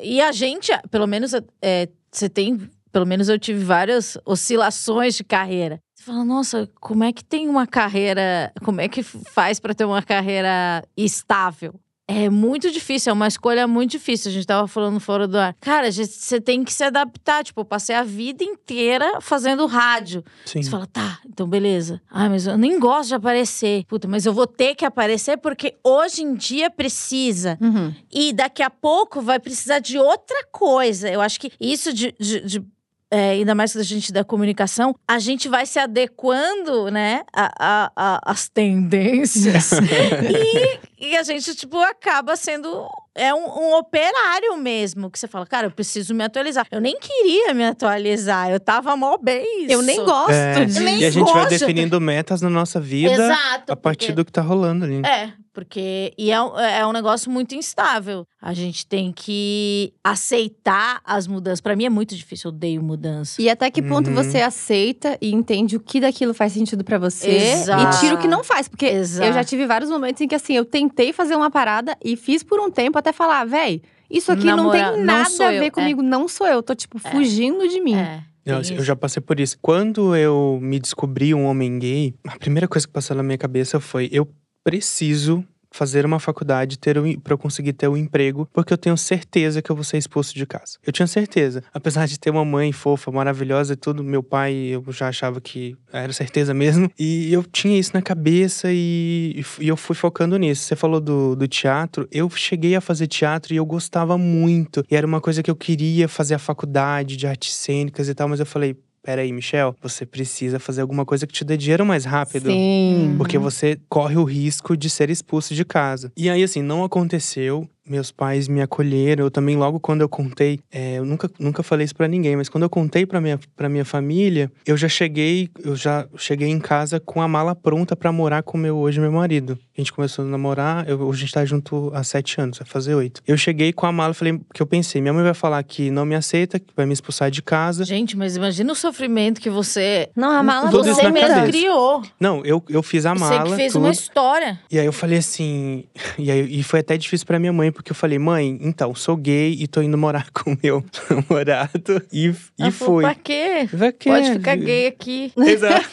e 0.00 0.20
a 0.20 0.30
gente, 0.32 0.70
pelo 0.90 1.06
menos, 1.06 1.32
é, 1.62 1.88
você 2.10 2.28
tem. 2.28 2.70
Pelo 2.92 3.06
menos 3.06 3.28
eu 3.28 3.38
tive 3.38 3.64
várias 3.64 4.16
oscilações 4.24 5.16
de 5.16 5.24
carreira. 5.24 5.80
Você 6.04 6.12
fala, 6.12 6.22
nossa, 6.24 6.68
como 6.80 7.02
é 7.02 7.12
que 7.14 7.24
tem 7.24 7.48
uma 7.48 7.66
carreira. 7.66 8.52
Como 8.62 8.78
é 8.78 8.88
que 8.88 9.02
faz 9.02 9.58
pra 9.58 9.72
ter 9.72 9.86
uma 9.86 10.02
carreira 10.02 10.84
estável? 10.94 11.74
É 12.06 12.28
muito 12.28 12.70
difícil, 12.70 13.08
é 13.08 13.12
uma 13.14 13.26
escolha 13.26 13.66
muito 13.66 13.92
difícil. 13.92 14.30
A 14.30 14.34
gente 14.34 14.46
tava 14.46 14.68
falando 14.68 15.00
fora 15.00 15.26
do 15.26 15.38
ar. 15.38 15.56
Cara, 15.58 15.90
você 15.90 16.38
tem 16.38 16.62
que 16.62 16.70
se 16.74 16.84
adaptar. 16.84 17.42
Tipo, 17.42 17.62
eu 17.62 17.64
passei 17.64 17.96
a 17.96 18.02
vida 18.02 18.44
inteira 18.44 19.18
fazendo 19.22 19.64
rádio. 19.64 20.22
Sim. 20.44 20.62
Você 20.62 20.68
fala, 20.68 20.86
tá, 20.86 21.20
então 21.26 21.48
beleza. 21.48 22.02
Ah, 22.10 22.28
mas 22.28 22.46
eu 22.46 22.58
nem 22.58 22.78
gosto 22.78 23.08
de 23.08 23.14
aparecer. 23.14 23.86
Puta, 23.86 24.06
mas 24.06 24.26
eu 24.26 24.34
vou 24.34 24.46
ter 24.46 24.74
que 24.74 24.84
aparecer 24.84 25.38
porque 25.38 25.74
hoje 25.82 26.20
em 26.22 26.34
dia 26.34 26.70
precisa. 26.70 27.56
Uhum. 27.62 27.94
E 28.12 28.34
daqui 28.34 28.62
a 28.62 28.68
pouco 28.68 29.22
vai 29.22 29.40
precisar 29.40 29.78
de 29.78 29.96
outra 29.98 30.46
coisa. 30.52 31.08
Eu 31.08 31.22
acho 31.22 31.40
que 31.40 31.50
isso 31.58 31.90
de. 31.94 32.14
de- 32.20 32.40
de, 32.42 32.74
é, 33.10 33.30
ainda 33.30 33.54
mais 33.54 33.72
que 33.72 33.78
a 33.78 33.82
gente 33.82 34.12
da 34.12 34.24
comunicação, 34.24 34.94
a 35.06 35.18
gente 35.18 35.48
vai 35.48 35.66
se 35.66 35.78
adequando, 35.78 36.90
né, 36.90 37.22
a- 37.32 37.52
a- 37.58 37.92
a- 37.96 38.20
às 38.24 38.48
tendências. 38.48 39.70
e, 41.00 41.10
e 41.10 41.16
a 41.16 41.22
gente, 41.22 41.54
tipo, 41.54 41.78
acaba 41.78 42.36
sendo. 42.36 42.86
É 43.16 43.32
um, 43.32 43.46
um 43.46 43.74
operário 43.76 44.56
mesmo. 44.56 45.08
Que 45.08 45.16
você 45.18 45.28
fala, 45.28 45.46
cara, 45.46 45.68
eu 45.68 45.70
preciso 45.70 46.12
me 46.12 46.24
atualizar. 46.24 46.66
Eu 46.72 46.80
nem 46.80 46.98
queria 46.98 47.54
me 47.54 47.64
atualizar. 47.64 48.50
Eu 48.50 48.58
tava 48.58 48.96
mó 48.96 49.16
bem. 49.16 49.66
Eu 49.70 49.82
nem 49.82 50.04
gosto 50.04 50.32
É, 50.32 50.64
de. 50.64 50.80
nem 50.80 50.98
E 50.98 51.04
a 51.04 51.10
gente 51.10 51.32
vai 51.32 51.46
definindo 51.46 52.00
metas 52.00 52.40
na 52.42 52.50
nossa 52.50 52.80
vida 52.80 53.12
Exato. 53.12 53.72
a 53.72 53.76
partir 53.76 54.06
porque- 54.06 54.12
do 54.16 54.24
que 54.24 54.32
tá 54.32 54.42
rolando 54.42 54.84
ali. 54.84 55.00
É, 55.06 55.32
porque 55.54 56.12
e 56.18 56.30
é, 56.30 56.42
um- 56.42 56.58
é 56.58 56.86
um 56.86 56.92
negócio 56.92 57.30
muito 57.30 57.54
instável. 57.54 58.26
A 58.42 58.52
gente 58.52 58.84
tem 58.86 59.12
que 59.12 59.94
aceitar 60.02 61.00
as 61.04 61.26
mudanças. 61.26 61.60
Pra 61.60 61.76
mim 61.76 61.84
é 61.84 61.90
muito 61.90 62.14
difícil, 62.14 62.50
eu 62.50 62.54
odeio 62.54 62.82
mudança. 62.82 63.40
E 63.40 63.48
até 63.48 63.70
que 63.70 63.80
ponto 63.80 64.08
Uhum. 64.10 64.16
você 64.16 64.38
aceita 64.42 65.16
e 65.22 65.32
entende 65.32 65.76
o 65.76 65.80
que 65.80 66.00
daquilo 66.00 66.34
faz 66.34 66.52
sentido 66.52 66.82
pra 66.84 66.98
você 66.98 67.30
Exato. 67.30 67.96
e 67.96 68.00
tira 68.00 68.14
o 68.16 68.18
que 68.18 68.26
não 68.28 68.42
faz. 68.42 68.68
Porque 68.68 68.84
Exato. 68.86 69.28
eu 69.28 69.32
já 69.32 69.44
tive 69.44 69.64
vários 69.66 69.88
momentos 69.88 70.20
em 70.20 70.28
que, 70.28 70.34
assim, 70.34 70.54
eu 70.54 70.64
tentei 70.64 71.12
fazer 71.12 71.36
uma 71.36 71.50
parada 71.50 71.96
e 72.04 72.16
fiz 72.16 72.42
por 72.42 72.58
um 72.60 72.70
tempo 72.70 72.98
até 72.98 73.12
falar, 73.12 73.44
véi, 73.46 73.80
isso 74.10 74.32
aqui 74.32 74.44
Na 74.44 74.56
não 74.56 74.70
tem 74.70 74.82
não 74.82 75.04
nada 75.04 75.30
sou 75.30 75.46
a 75.46 75.52
eu, 75.54 75.60
ver 75.60 75.66
é. 75.66 75.70
comigo, 75.70 76.02
não 76.02 76.26
sou 76.28 76.46
eu. 76.46 76.62
Tô, 76.62 76.74
tipo, 76.74 76.98
fugindo 76.98 77.66
de 77.68 77.80
mim. 77.80 77.94
É. 77.94 78.22
Eu, 78.44 78.60
tem 78.60 78.76
eu 78.76 78.84
já 78.84 78.94
passei 78.94 79.22
por 79.22 79.40
isso. 79.40 79.56
Quando 79.62 80.14
eu 80.14 80.58
me 80.60 80.78
descobri 80.78 81.32
um 81.32 81.46
homem 81.46 81.78
gay, 81.78 82.14
a 82.28 82.38
primeira 82.38 82.68
coisa 82.68 82.86
que 82.86 82.92
passou 82.92 83.16
na 83.16 83.22
minha 83.22 83.38
cabeça 83.38 83.80
foi: 83.80 84.10
eu 84.12 84.28
preciso 84.64 85.44
fazer 85.74 86.06
uma 86.06 86.20
faculdade 86.20 86.78
ter 86.78 86.96
um, 86.96 87.18
para 87.18 87.34
eu 87.34 87.38
conseguir 87.38 87.72
ter 87.72 87.88
um 87.88 87.96
emprego, 87.96 88.48
porque 88.52 88.72
eu 88.72 88.78
tenho 88.78 88.96
certeza 88.96 89.60
que 89.60 89.70
eu 89.70 89.74
vou 89.74 89.84
ser 89.84 89.98
expulso 89.98 90.32
de 90.32 90.46
casa. 90.46 90.78
Eu 90.86 90.92
tinha 90.92 91.06
certeza. 91.06 91.64
Apesar 91.74 92.06
de 92.06 92.18
ter 92.18 92.30
uma 92.30 92.44
mãe 92.44 92.70
fofa, 92.70 93.10
maravilhosa 93.10 93.72
e 93.72 93.76
tudo, 93.76 94.04
meu 94.04 94.22
pai 94.22 94.54
eu 94.54 94.84
já 94.90 95.08
achava 95.08 95.40
que 95.40 95.76
era 95.92 96.12
certeza 96.12 96.54
mesmo. 96.54 96.88
E 96.96 97.32
eu 97.32 97.42
tinha 97.42 97.76
isso 97.76 97.90
na 97.92 98.00
cabeça 98.00 98.68
e, 98.70 99.44
e 99.58 99.66
eu 99.66 99.76
fui 99.76 99.96
focando 99.96 100.36
nisso. 100.36 100.62
Você 100.62 100.76
falou 100.76 101.00
do, 101.00 101.34
do 101.34 101.48
teatro, 101.48 102.06
eu 102.12 102.30
cheguei 102.30 102.76
a 102.76 102.80
fazer 102.80 103.08
teatro 103.08 103.52
e 103.52 103.56
eu 103.56 103.66
gostava 103.66 104.16
muito. 104.16 104.84
E 104.88 104.94
era 104.94 105.06
uma 105.06 105.20
coisa 105.20 105.42
que 105.42 105.50
eu 105.50 105.56
queria 105.56 106.06
fazer 106.06 106.34
a 106.34 106.38
faculdade 106.38 107.16
de 107.16 107.26
artes 107.26 107.52
cênicas 107.52 108.08
e 108.08 108.14
tal, 108.14 108.28
mas 108.28 108.38
eu 108.38 108.46
falei. 108.46 108.76
Peraí, 109.04 109.30
Michel, 109.34 109.76
você 109.82 110.06
precisa 110.06 110.58
fazer 110.58 110.80
alguma 110.80 111.04
coisa 111.04 111.26
que 111.26 111.32
te 111.32 111.44
dê 111.44 111.58
dinheiro 111.58 111.84
mais 111.84 112.06
rápido. 112.06 112.50
Sim. 112.50 113.14
Porque 113.18 113.36
você 113.36 113.78
corre 113.86 114.16
o 114.16 114.24
risco 114.24 114.74
de 114.74 114.88
ser 114.88 115.10
expulso 115.10 115.54
de 115.54 115.62
casa. 115.62 116.10
E 116.16 116.30
aí, 116.30 116.42
assim, 116.42 116.62
não 116.62 116.82
aconteceu. 116.82 117.68
Meus 117.88 118.10
pais 118.10 118.48
me 118.48 118.60
acolheram. 118.62 119.24
Eu 119.24 119.30
também, 119.30 119.56
logo 119.56 119.78
quando 119.80 120.00
eu 120.00 120.08
contei, 120.08 120.60
é, 120.72 120.98
eu 120.98 121.04
nunca, 121.04 121.30
nunca 121.38 121.62
falei 121.62 121.84
isso 121.84 121.94
pra 121.94 122.08
ninguém, 122.08 122.36
mas 122.36 122.48
quando 122.48 122.62
eu 122.64 122.70
contei 122.70 123.04
pra 123.06 123.20
minha, 123.20 123.38
pra 123.56 123.68
minha 123.68 123.84
família, 123.84 124.50
eu 124.66 124.76
já 124.76 124.88
cheguei, 124.88 125.48
eu 125.62 125.76
já 125.76 126.06
cheguei 126.16 126.48
em 126.48 126.58
casa 126.58 126.98
com 127.00 127.20
a 127.20 127.28
mala 127.28 127.54
pronta 127.54 127.94
pra 127.96 128.10
morar 128.12 128.42
com 128.42 128.56
meu 128.58 128.76
hoje 128.76 129.00
meu 129.00 129.12
marido. 129.12 129.58
A 129.76 129.80
gente 129.80 129.92
começou 129.92 130.24
a 130.24 130.28
namorar, 130.28 130.88
eu, 130.88 131.00
hoje 131.00 131.18
a 131.18 131.20
gente 131.26 131.34
tá 131.34 131.44
junto 131.44 131.90
há 131.94 132.02
sete 132.04 132.40
anos, 132.40 132.58
vai 132.58 132.66
fazer 132.66 132.94
oito. 132.94 133.20
Eu 133.26 133.36
cheguei 133.36 133.72
com 133.72 133.86
a 133.86 133.92
mala, 133.92 134.14
falei, 134.14 134.40
que 134.52 134.62
eu 134.62 134.66
pensei, 134.66 135.00
minha 135.00 135.12
mãe 135.12 135.24
vai 135.24 135.34
falar 135.34 135.62
que 135.62 135.90
não 135.90 136.04
me 136.06 136.14
aceita, 136.14 136.58
que 136.58 136.66
vai 136.76 136.86
me 136.86 136.92
expulsar 136.92 137.30
de 137.30 137.42
casa. 137.42 137.84
Gente, 137.84 138.16
mas 138.16 138.36
imagina 138.36 138.72
o 138.72 138.76
sofrimento 138.76 139.40
que 139.40 139.50
você. 139.50 140.08
Não, 140.16 140.30
a 140.30 140.42
mala 140.42 140.70
Tudo 140.70 140.88
isso 140.88 141.00
você 141.00 141.10
mesmo 141.10 141.28
cabeça. 141.28 141.46
criou. 141.48 142.02
Não, 142.20 142.44
eu, 142.44 142.62
eu 142.68 142.82
fiz 142.82 143.04
a 143.04 143.14
Você 143.14 143.20
mala. 143.20 143.50
que 143.50 143.56
fez 143.56 143.72
tudo. 143.72 143.82
uma 143.84 143.90
história. 143.90 144.60
E 144.70 144.78
aí 144.78 144.86
eu 144.86 144.92
falei 144.92 145.18
assim, 145.18 145.84
e, 146.18 146.30
aí, 146.30 146.60
e 146.60 146.62
foi 146.62 146.80
até 146.80 146.96
difícil 146.96 147.26
pra 147.26 147.38
minha 147.38 147.52
mãe, 147.52 147.72
porque 147.74 147.92
eu 147.92 147.96
falei, 147.96 148.18
mãe, 148.18 148.58
então, 148.62 148.94
sou 148.94 149.16
gay 149.16 149.52
e 149.60 149.66
tô 149.66 149.82
indo 149.82 149.98
morar 149.98 150.30
com 150.32 150.56
meu 150.62 150.82
namorado. 151.10 152.02
E, 152.12 152.32
e 152.58 152.70
fui. 152.70 153.02
Pra 153.02 153.14
quê? 153.14 153.68
Vai 153.72 153.92
que- 153.92 154.08
Pode 154.08 154.32
ficar 154.32 154.56
gay 154.56 154.86
aqui. 154.86 155.32
Exato. 155.36 155.88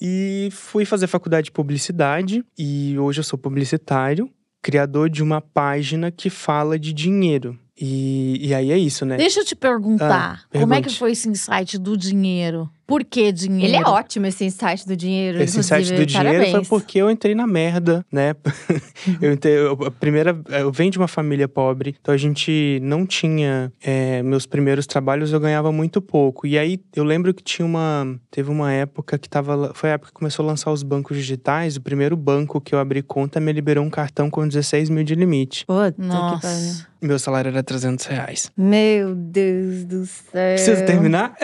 e 0.00 0.48
fui 0.52 0.84
fazer 0.84 1.06
faculdade 1.06 1.46
de 1.46 1.52
publicidade 1.52 2.44
e 2.58 2.98
hoje 2.98 3.20
eu 3.20 3.24
sou 3.24 3.38
publicitário, 3.38 4.28
criador 4.62 5.08
de 5.10 5.22
uma 5.22 5.40
página 5.40 6.10
que 6.10 6.28
fala 6.30 6.78
de 6.78 6.92
dinheiro. 6.92 7.58
E, 7.80 8.38
e 8.40 8.54
aí 8.54 8.70
é 8.70 8.78
isso, 8.78 9.04
né? 9.04 9.16
Deixa 9.16 9.40
eu 9.40 9.44
te 9.44 9.56
perguntar. 9.56 10.44
Ah, 10.52 10.58
como 10.60 10.74
é 10.74 10.80
que 10.80 10.96
foi 10.96 11.10
esse 11.12 11.28
insight 11.28 11.76
do 11.76 11.96
dinheiro? 11.96 12.70
Por 12.86 13.02
que 13.04 13.32
dinheiro? 13.32 13.66
Ele 13.66 13.76
é 13.76 13.88
ótimo, 13.88 14.26
esse 14.26 14.44
insight 14.44 14.86
do 14.86 14.96
dinheiro. 14.96 15.42
Esse 15.42 15.58
insight 15.58 15.92
do 15.92 16.04
dinheiro 16.04 16.38
parabéns. 16.38 16.52
foi 16.52 16.64
porque 16.64 16.98
eu 16.98 17.10
entrei 17.10 17.34
na 17.34 17.46
merda, 17.46 18.04
né? 18.12 18.34
eu 19.20 19.32
entrei, 19.32 19.54
eu, 19.54 19.72
a 19.86 19.90
primeira, 19.90 20.38
eu 20.50 20.70
venho 20.70 20.90
de 20.90 20.98
uma 20.98 21.08
família 21.08 21.48
pobre, 21.48 21.96
então 22.00 22.12
a 22.12 22.16
gente 22.16 22.78
não 22.82 23.06
tinha 23.06 23.72
é, 23.82 24.22
meus 24.22 24.44
primeiros 24.44 24.86
trabalhos, 24.86 25.32
eu 25.32 25.40
ganhava 25.40 25.72
muito 25.72 26.02
pouco. 26.02 26.46
E 26.46 26.58
aí 26.58 26.78
eu 26.94 27.04
lembro 27.04 27.32
que 27.32 27.42
tinha 27.42 27.64
uma, 27.64 28.18
teve 28.30 28.50
uma 28.50 28.70
época 28.72 29.18
que 29.18 29.28
tava, 29.28 29.72
foi 29.74 29.90
a 29.90 29.92
época 29.94 30.10
que 30.10 30.14
começou 30.14 30.44
a 30.44 30.46
lançar 30.46 30.70
os 30.70 30.82
bancos 30.82 31.16
digitais. 31.16 31.76
O 31.76 31.80
primeiro 31.80 32.16
banco 32.16 32.60
que 32.60 32.74
eu 32.74 32.78
abri 32.78 33.02
conta 33.02 33.40
me 33.40 33.52
liberou 33.52 33.84
um 33.84 33.90
cartão 33.90 34.28
com 34.28 34.46
16 34.46 34.90
mil 34.90 35.04
de 35.04 35.14
limite. 35.14 35.64
Puta 35.64 35.92
que 35.92 36.42
pariu. 36.42 36.93
Meu 37.04 37.18
salário 37.18 37.50
era 37.50 37.62
300 37.62 38.06
reais. 38.06 38.50
Meu 38.56 39.14
Deus 39.14 39.84
do 39.84 40.06
céu. 40.06 40.54
Preciso 40.54 40.86
terminar? 40.86 41.34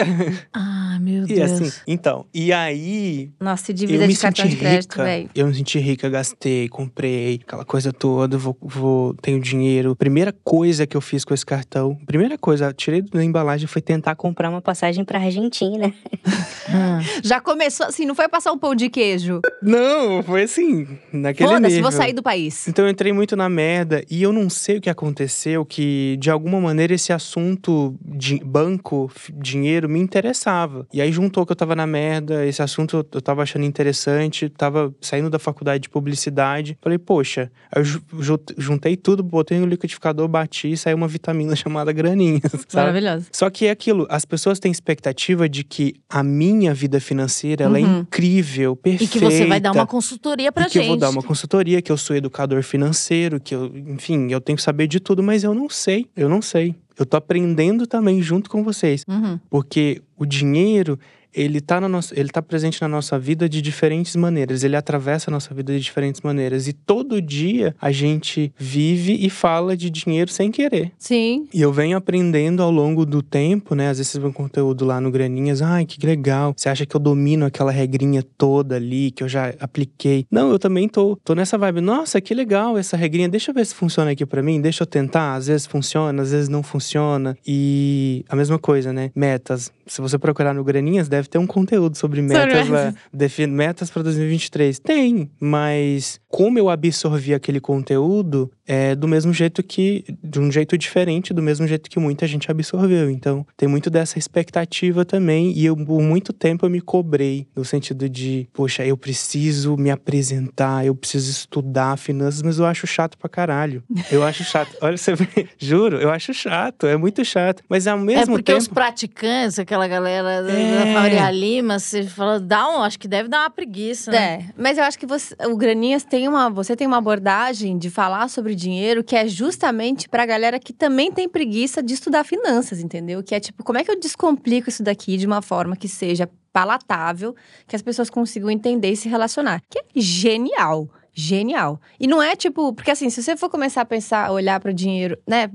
Ah, 0.55 0.97
meu 1.01 1.25
e 1.29 1.35
Deus. 1.35 1.51
assim, 1.53 1.71
então, 1.87 2.25
e 2.33 2.51
aí 2.51 3.31
Nossa, 3.39 3.67
se 3.67 3.73
eu 3.73 3.77
dívida 3.77 4.07
me 4.07 4.15
de 4.15 4.19
cartão 4.19 4.45
senti 4.47 4.57
de 4.57 4.61
crédito, 4.61 4.93
rica. 4.93 5.05
velho. 5.05 5.31
Eu 5.35 5.47
me 5.49 5.55
senti 5.55 5.79
rica, 5.79 6.09
gastei, 6.09 6.67
comprei, 6.67 7.41
aquela 7.47 7.65
coisa 7.67 7.93
toda, 7.93 8.39
vou, 8.39 8.57
vou, 8.63 9.13
tenho 9.21 9.39
dinheiro. 9.39 9.95
Primeira 9.95 10.33
coisa 10.43 10.87
que 10.87 10.97
eu 10.97 11.01
fiz 11.03 11.27
com 11.27 11.35
esse 11.35 11.45
cartão, 11.45 11.95
primeira 12.07 12.39
coisa, 12.39 12.73
tirei 12.73 13.03
da 13.03 13.23
embalagem 13.23 13.67
foi 13.67 13.83
tentar 13.83 14.15
comprar. 14.15 14.49
uma 14.49 14.63
passagem 14.63 15.05
pra 15.05 15.19
Argentina. 15.19 15.93
Ah. 16.73 17.01
Já 17.25 17.41
começou 17.41 17.87
assim, 17.87 18.07
não 18.07 18.15
foi 18.15 18.29
passar 18.29 18.53
um 18.53 18.59
pão 18.59 18.77
de 18.77 18.89
queijo. 18.89 19.41
Não, 19.61 20.23
foi 20.23 20.45
assim, 20.45 20.87
naquele 21.13 21.49
Foda-se, 21.49 21.81
vou 21.83 21.91
sair 21.91 22.13
do 22.13 22.23
país. 22.23 22.69
Então 22.69 22.85
eu 22.85 22.91
entrei 22.93 23.13
muito 23.13 23.35
na 23.35 23.49
merda 23.49 24.05
e 24.09 24.23
eu 24.23 24.33
não 24.33 24.49
sei 24.49 24.77
o 24.77 24.81
que 24.81 24.89
aconteceu, 24.89 25.50
que 25.65 26.17
de 26.21 26.31
alguma 26.31 26.61
maneira 26.61 26.95
esse 26.95 27.13
assunto 27.13 27.95
de 28.05 28.39
banco, 28.45 29.11
dinheiro, 29.35 29.89
me 29.89 29.99
interessava. 30.01 30.87
E 30.93 31.01
aí 31.01 31.11
juntou 31.13 31.45
que 31.47 31.53
eu 31.53 31.57
tava 31.57 31.75
na 31.77 31.87
merda, 31.87 32.45
esse 32.47 32.63
assunto 32.63 33.07
eu- 33.13 33.21
tava 33.21 33.43
achando 33.43 33.65
interessante, 33.65 34.49
tava 34.49 34.95
saindo 35.01 35.29
da 35.31 35.39
faculdade 35.39 35.83
de 35.83 35.89
publicidade. 35.89 36.77
Falei, 36.83 36.99
poxa, 36.99 37.51
aí 37.75 37.83
eu 37.83 38.41
juntei 38.59 38.97
tudo, 38.97 39.23
botei 39.23 39.59
no 39.59 39.67
liquidificador, 39.67 40.27
bati 40.29 40.73
e 40.73 40.77
saiu 40.77 40.97
uma 40.97 41.09
vitamina 41.09 41.55
chamada 41.57 41.93
graninha, 41.93 42.41
sabe? 42.69 42.93
Maravilhoso. 42.93 43.27
Só 43.33 43.49
que 43.51 43.67
é 43.67 43.71
aquilo, 43.71 44.07
as 44.11 44.25
pessoas 44.25 44.59
têm 44.59 44.71
expectativa 44.73 45.49
de 45.49 45.65
que 45.65 45.95
a 46.09 46.23
minha 46.23 46.75
vida 46.75 47.01
financeira 47.01 47.65
ela 47.65 47.79
é 47.79 47.83
Uhum. 47.83 48.01
incrível, 48.01 48.73
E 48.85 48.91
perfeita. 48.91 49.13
que 49.13 49.19
você 49.19 49.47
vai 49.47 49.61
dar 49.61 49.73
uma 49.73 49.87
consultoria 49.87 50.53
pra 50.53 50.65
E 50.65 50.67
que 50.67 50.75
gente. 50.75 50.83
eu 50.85 50.89
vou 50.89 50.97
dar 50.97 51.11
uma 51.11 51.23
consultoria, 51.23 51.81
que 51.81 51.91
eu 51.91 51.97
sou 51.97 52.15
educador 52.15 52.63
financeiro, 52.63 53.41
que 53.41 53.55
eu, 53.55 53.73
enfim, 53.75 54.31
eu 54.31 54.41
tenho 54.41 54.57
que 54.57 54.63
saber 54.63 54.87
de 54.87 55.01
tudo, 55.01 55.23
mas 55.23 55.40
eu 55.45 55.55
não 55.55 55.69
sei. 55.69 56.07
Eu 56.17 56.29
não 56.29 56.43
sei. 56.43 56.75
Eu 56.99 57.07
tô 57.07 57.17
aprendendo 57.17 57.87
também 57.87 58.21
junto 58.21 58.51
com 58.51 58.63
vocês. 58.63 59.05
Uhum. 59.09 59.39
Porque 59.49 60.03
o 60.19 60.27
dinheiro, 60.27 60.99
ele 61.35 61.61
tá, 61.61 61.81
na 61.81 61.89
nossa, 61.89 62.19
ele 62.19 62.29
tá 62.29 62.43
presente 62.43 62.81
na 62.81 62.89
nossa 62.89 63.19
vida 63.19 63.49
de 63.49 63.63
diferentes 63.63 64.17
maneiras. 64.17 64.65
Ele 64.65 64.77
atravessa 64.77 65.31
a 65.31 65.33
nossa 65.33 65.55
vida 65.55 65.73
de 65.73 65.81
diferentes 65.81 66.21
maneiras. 66.21 66.69
E 66.69 66.73
todo 66.73 67.21
dia 67.21 67.75
a 67.81 67.91
gente 67.91 68.53
vive 68.59 69.15
e 69.21 69.31
fala 69.31 69.77
de 69.77 69.91
dinheiro 69.91 70.31
sem 70.31 70.51
querer. 70.51 70.93
Sim. 70.99 71.49
E 71.53 71.61
eu 71.61 71.73
venho 71.73 71.97
aprendendo 71.97 72.63
ao 72.63 72.71
longo 72.71 73.07
do 73.07 73.23
tempo, 73.23 73.75
né? 73.75 73.89
Às 73.89 73.99
vezes 73.99 74.13
você 74.13 74.21
vê 74.21 74.27
um 74.27 74.33
conteúdo 74.33 74.85
lá 74.85 75.01
no 75.01 75.11
Graninhas, 75.11 75.63
ai, 75.63 75.85
que 75.85 76.05
legal. 76.05 76.53
Você 76.57 76.69
acha 76.69 76.87
que 76.87 76.95
eu 76.95 77.01
domino 77.01 77.47
aquela 77.47 77.71
regrinha 77.71 78.23
toda 78.23 78.77
ali, 78.77 79.11
que 79.11 79.23
eu 79.23 79.29
já 79.29 79.55
apliquei. 79.61 80.27
Não, 80.31 80.51
eu 80.51 80.59
também 80.59 80.89
tô, 80.89 81.17
tô 81.25 81.35
nessa 81.35 81.57
vibe. 81.57 81.81
Nossa, 81.81 82.21
que 82.21 82.35
legal 82.35 82.77
essa 82.77 82.97
regrinha. 82.97 83.29
Deixa 83.29 83.51
eu 83.51 83.55
ver 83.55 83.67
se 83.67 83.75
funciona 83.75 84.11
aqui 84.11 84.27
pra 84.27 84.43
mim. 84.43 84.61
Deixa 84.61 84.83
eu 84.83 84.87
tentar. 84.87 85.35
Às 85.35 85.47
vezes 85.47 85.67
funciona, 85.67 86.23
às 86.23 86.33
vezes 86.33 86.49
não 86.49 86.63
funciona. 86.63 87.37
E 87.47 88.25
a 88.29 88.37
mesma 88.37 88.59
coisa, 88.59 88.93
né? 88.93 89.11
Metas. 89.15 89.73
Se 89.91 90.01
você 90.01 90.19
procurar 90.19 90.55
no 90.55 90.63
Graninhas, 90.63 91.09
deve 91.09 91.29
ter 91.29 91.39
um 91.39 91.47
conteúdo 91.47 91.97
sobre 91.97 92.23
metas 92.23 92.69
lá. 92.69 92.85
metas. 92.85 92.95
Defi- 93.13 93.47
metas 93.47 93.91
para 93.91 94.03
2023. 94.05 94.79
Tem, 94.79 95.31
mas 95.41 96.21
como 96.29 96.59
eu 96.59 96.71
absorvi 96.71 97.35
aquele 97.35 97.61
conteúdo 97.61 98.51
é 98.67 98.95
do 98.95 99.09
mesmo 99.09 99.33
jeito 99.33 99.63
que. 99.65 100.05
de 100.23 100.39
um 100.39 100.51
jeito 100.53 100.79
diferente, 100.79 101.35
do 101.35 101.43
mesmo 101.43 101.67
jeito 101.67 101.91
que 101.91 101.99
muita 101.99 102.25
gente 102.27 102.49
absorveu. 102.51 103.11
Então, 103.11 103.45
tem 103.57 103.69
muito 103.69 103.91
dessa 103.91 104.17
expectativa 104.17 105.05
também. 105.05 105.53
E 105.57 105.67
eu, 105.67 105.77
por 105.77 106.01
muito 106.01 106.33
tempo, 106.33 106.65
eu 106.65 106.71
me 106.71 106.81
cobrei 106.81 107.49
no 107.57 107.65
sentido 107.65 108.09
de, 108.09 108.49
poxa, 108.53 108.85
eu 108.87 108.97
preciso 108.97 109.77
me 109.77 109.91
apresentar, 109.91 110.87
eu 110.87 110.95
preciso 110.95 111.31
estudar 111.31 111.97
finanças, 111.99 112.43
mas 112.43 112.59
eu 112.61 112.67
acho 112.67 112.87
chato 112.87 113.19
pra 113.19 113.29
caralho. 113.29 113.83
Eu 114.11 114.23
acho 114.23 114.45
chato. 114.45 114.71
Olha, 114.81 114.97
você 114.97 115.15
juro, 115.59 115.97
eu 115.97 116.11
acho 116.11 116.33
chato, 116.33 116.87
é 116.87 116.97
muito 116.97 117.25
chato. 117.25 117.63
Mas 117.69 117.87
ao 117.89 117.99
É 117.99 118.03
mesmo 118.03 118.35
porque 118.37 118.53
tempo. 118.53 118.59
os 118.61 118.69
praticantes, 118.69 119.59
aquela 119.59 119.80
galera 119.89 120.43
da- 120.43 120.53
É. 120.53 120.85
da 120.95 121.01
Faria 121.01 121.31
Lima, 121.31 121.79
você 121.79 122.03
fala, 122.05 122.39
dá 122.41 122.69
um, 122.69 122.83
acho 122.83 122.99
que 122.99 123.09
deve 123.09 123.29
dar 123.29 123.41
uma 123.41 123.51
preguiça, 123.51 124.11
né? 124.11 124.19
É, 124.19 124.45
mas 124.57 124.79
eu 124.79 124.85
acho 124.85 124.99
que 124.99 125.07
você, 125.07 125.35
o 125.47 125.57
Graninhas 125.57 126.05
tem 126.05 126.27
uma, 126.29 126.49
você 126.51 126.75
tem 126.77 126.87
uma 126.87 126.99
abordagem 126.99 127.79
de 127.79 127.91
falar 127.91 128.29
sobre 128.29 128.55
dinheiro 128.55 129.03
que 129.05 129.15
é 129.17 129.27
justamente 129.27 130.09
pra 130.09 130.25
galera 130.27 130.59
que 130.59 130.73
também 130.73 131.11
tem 131.13 131.29
preguiça 131.29 131.83
de 131.83 131.95
estudar 131.95 132.25
finanças, 132.25 132.81
entendeu? 132.81 133.23
Que 133.23 133.35
é 133.35 133.41
tipo, 133.41 133.63
como 133.65 133.79
é 133.79 133.85
que 133.85 133.91
eu 133.91 133.99
descomplico 133.99 134.69
isso 134.69 134.83
daqui 134.83 135.17
de 135.17 135.27
uma 135.27 135.43
forma 135.43 135.77
que 135.77 135.89
seja 135.89 136.29
palatável, 136.53 137.35
que 137.67 137.77
as 137.77 137.83
pessoas 137.83 138.11
consigam 138.11 138.51
entender 138.51 138.91
e 138.91 138.97
se 138.97 139.09
relacionar. 139.09 139.63
Que 139.71 139.79
é 139.79 139.83
genial. 139.95 140.89
Genial. 141.13 141.81
E 141.99 142.07
não 142.07 142.23
é 142.23 142.37
tipo, 142.37 142.73
porque 142.73 142.91
assim, 142.91 143.11
se 143.11 143.23
você 143.23 143.37
for 143.37 143.49
começar 143.49 143.83
a 143.83 143.85
pensar, 143.85 144.31
olhar 144.31 144.61
para 144.61 144.71
o 144.71 144.75
dinheiro, 144.75 145.19
né? 145.27 145.51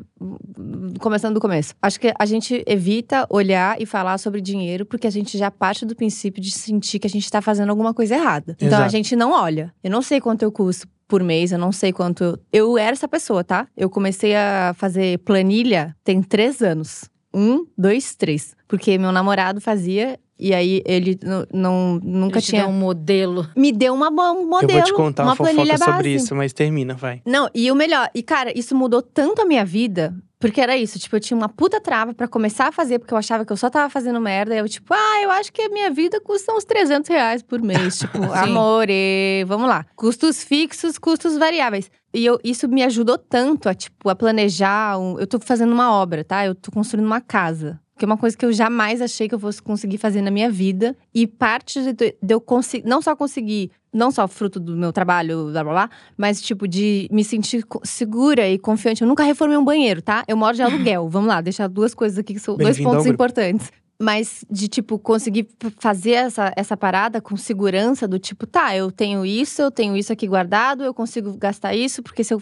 Começando 1.00 1.36
do 1.36 1.42
começo. 1.42 1.74
Acho 1.82 2.00
que 2.00 2.14
a 2.18 2.26
gente 2.26 2.64
evita 2.68 3.26
olhar 3.30 3.82
e 3.82 3.86
falar 3.86 4.18
sobre 4.18 4.42
dinheiro 4.42 4.86
porque 4.86 5.08
a 5.08 5.12
gente 5.12 5.38
já 5.38 5.50
parte 5.50 5.86
do 5.86 5.96
princípio 5.96 6.42
de 6.42 6.52
sentir 6.52 7.00
que 7.00 7.08
a 7.08 7.10
gente 7.10 7.30
tá 7.30 7.42
fazendo 7.42 7.70
alguma 7.70 7.94
coisa 7.94 8.16
errada. 8.16 8.56
Então 8.60 8.84
a 8.84 8.88
gente 8.88 9.16
não 9.16 9.32
olha. 9.32 9.74
Eu 9.84 9.92
não 9.92 10.02
sei 10.02 10.20
quanto 10.20 10.44
eu 10.44 10.52
custo 10.52 10.88
por 11.08 11.24
mês, 11.24 11.52
eu 11.52 11.58
não 11.58 11.72
sei 11.72 11.94
quanto. 11.94 12.24
Eu, 12.24 12.40
eu 12.52 12.78
era 12.78 12.92
essa 12.92 13.08
pessoa, 13.08 13.44
tá? 13.44 13.68
Eu 13.76 13.90
comecei 13.90 14.36
a 14.36 14.74
fazer 14.78 15.20
planilha 15.20 15.96
tem 16.04 16.22
três 16.22 16.62
anos. 16.62 17.10
Um, 17.34 17.66
dois, 17.78 18.16
três. 18.16 18.56
Porque 18.68 18.98
meu 18.98 19.12
namorado 19.12 19.60
fazia. 19.60 20.18
E 20.38 20.54
aí 20.54 20.82
ele 20.86 21.18
não, 21.24 21.46
não- 21.54 22.00
nunca 22.04 22.38
Ele 22.40 22.42
te 22.46 22.50
tinha. 22.50 22.64
deu 22.64 22.70
um 22.72 22.78
modelo. 22.78 23.48
Me 23.56 23.72
deu 23.72 23.94
uma, 23.94 24.10
um 24.34 24.46
modelo. 24.48 24.72
eu 24.72 24.78
vou 24.80 24.84
te 24.84 24.94
contar 24.94 25.24
uma 25.24 25.30
uma 25.32 25.36
fofoca 25.36 25.54
planilha 25.56 25.78
sobre 25.78 26.10
isso, 26.14 26.36
mas 26.36 26.52
termina, 26.54 26.94
vai. 26.94 27.22
Não, 27.26 27.50
e 27.56 27.72
o 27.72 27.76
melhor, 27.76 28.10
e 28.14 28.22
cara, 28.22 28.52
isso 28.58 28.76
mudou 28.76 29.02
tanto 29.02 29.42
a 29.42 29.46
minha 29.46 29.64
vida, 29.64 30.14
porque 30.38 30.60
era 30.60 30.76
isso, 30.76 31.00
tipo, 31.00 31.16
eu 31.16 31.20
tinha 31.22 31.38
uma 31.38 31.48
puta 31.48 31.80
trava 31.80 32.14
pra 32.14 32.28
começar 32.28 32.68
a 32.68 32.72
fazer, 32.74 33.00
porque 33.00 33.14
eu 33.14 33.18
achava 33.18 33.46
que 33.46 33.52
eu 33.54 33.58
só 33.58 33.70
tava 33.70 33.90
fazendo 33.90 34.20
merda, 34.20 34.54
e 34.54 34.60
eu, 34.60 34.68
tipo, 34.68 34.94
ah, 34.94 35.22
eu 35.24 35.32
acho 35.32 35.54
que 35.54 35.62
a 35.62 35.70
minha 35.70 35.90
vida 35.90 36.20
custa 36.20 36.52
uns 36.54 36.66
300 36.66 37.10
reais 37.10 37.42
por 37.42 37.62
mês, 37.62 37.98
tipo, 38.00 38.18
amore, 38.34 39.44
vamos 39.48 39.68
lá. 39.68 39.86
Custos 39.96 40.44
fixos, 40.44 40.98
custos 40.98 41.38
variáveis. 41.38 41.90
E 42.14 42.26
eu, 42.26 42.40
isso 42.44 42.68
me 42.68 42.84
ajudou 42.84 43.18
tanto 43.18 43.68
a, 43.70 43.74
tipo, 43.74 44.10
a 44.10 44.16
planejar, 44.16 44.98
um- 45.00 45.20
eu 45.20 45.28
tô 45.28 45.40
fazendo 45.40 45.72
uma 45.74 45.92
obra, 45.94 46.24
tá? 46.24 46.46
Eu 46.46 46.56
tô 46.56 46.72
construindo 46.72 47.06
uma 47.06 47.22
casa. 47.22 47.80
Que 47.98 48.04
é 48.04 48.08
uma 48.08 48.18
coisa 48.18 48.36
que 48.36 48.46
eu 48.46 48.52
jamais 48.52 49.02
achei 49.02 49.30
que 49.30 49.36
eu 49.36 49.40
fosse 49.40 49.62
conseguir 49.62 49.98
fazer 49.98 50.22
na 50.22 50.30
minha 50.30 50.50
vida. 50.50 50.96
E 51.14 51.26
parte 51.26 51.94
de, 51.94 52.16
eu 52.28 52.42
conseguir, 52.42 52.86
não 52.86 53.02
só 53.02 53.16
conseguir, 53.16 53.72
não 53.94 54.12
só 54.12 54.28
fruto 54.28 54.60
do 54.60 54.76
meu 54.76 54.92
trabalho, 54.92 55.50
blá 55.52 55.64
blá 55.64 55.72
blá, 55.72 55.90
mas 56.18 56.42
tipo, 56.42 56.68
de 56.68 57.08
me 57.10 57.24
sentir 57.24 57.64
segura 57.84 58.50
e 58.50 58.60
confiante. 58.60 59.02
Eu 59.02 59.08
nunca 59.08 59.24
reformei 59.24 59.58
um 59.58 59.64
banheiro, 59.64 60.02
tá? 60.02 60.24
Eu 60.28 60.36
moro 60.36 60.56
de 60.56 60.62
aluguel. 60.64 61.08
Vamos 61.08 61.30
lá, 61.30 61.40
deixar 61.40 61.68
duas 61.68 61.94
coisas 61.94 62.18
aqui 62.18 62.34
que 62.34 62.40
são 62.40 62.58
dois 62.58 62.78
pontos 62.80 63.06
importantes. 63.06 63.72
Mas 64.00 64.44
de, 64.50 64.68
tipo, 64.68 65.00
conseguir 65.00 65.48
fazer 65.80 66.12
essa, 66.12 66.52
essa 66.56 66.76
parada 66.76 67.22
com 67.22 67.36
segurança 67.38 68.08
do 68.08 68.20
tipo, 68.20 68.46
tá, 68.46 68.76
eu 68.76 68.92
tenho 68.92 69.26
isso, 69.26 69.62
eu 69.62 69.72
tenho 69.72 69.96
isso 69.96 70.12
aqui 70.12 70.28
guardado, 70.28 70.84
eu 70.84 70.94
consigo 70.94 71.36
gastar 71.38 71.74
isso, 71.74 72.04
porque 72.04 72.24
se 72.24 72.34
eu. 72.34 72.40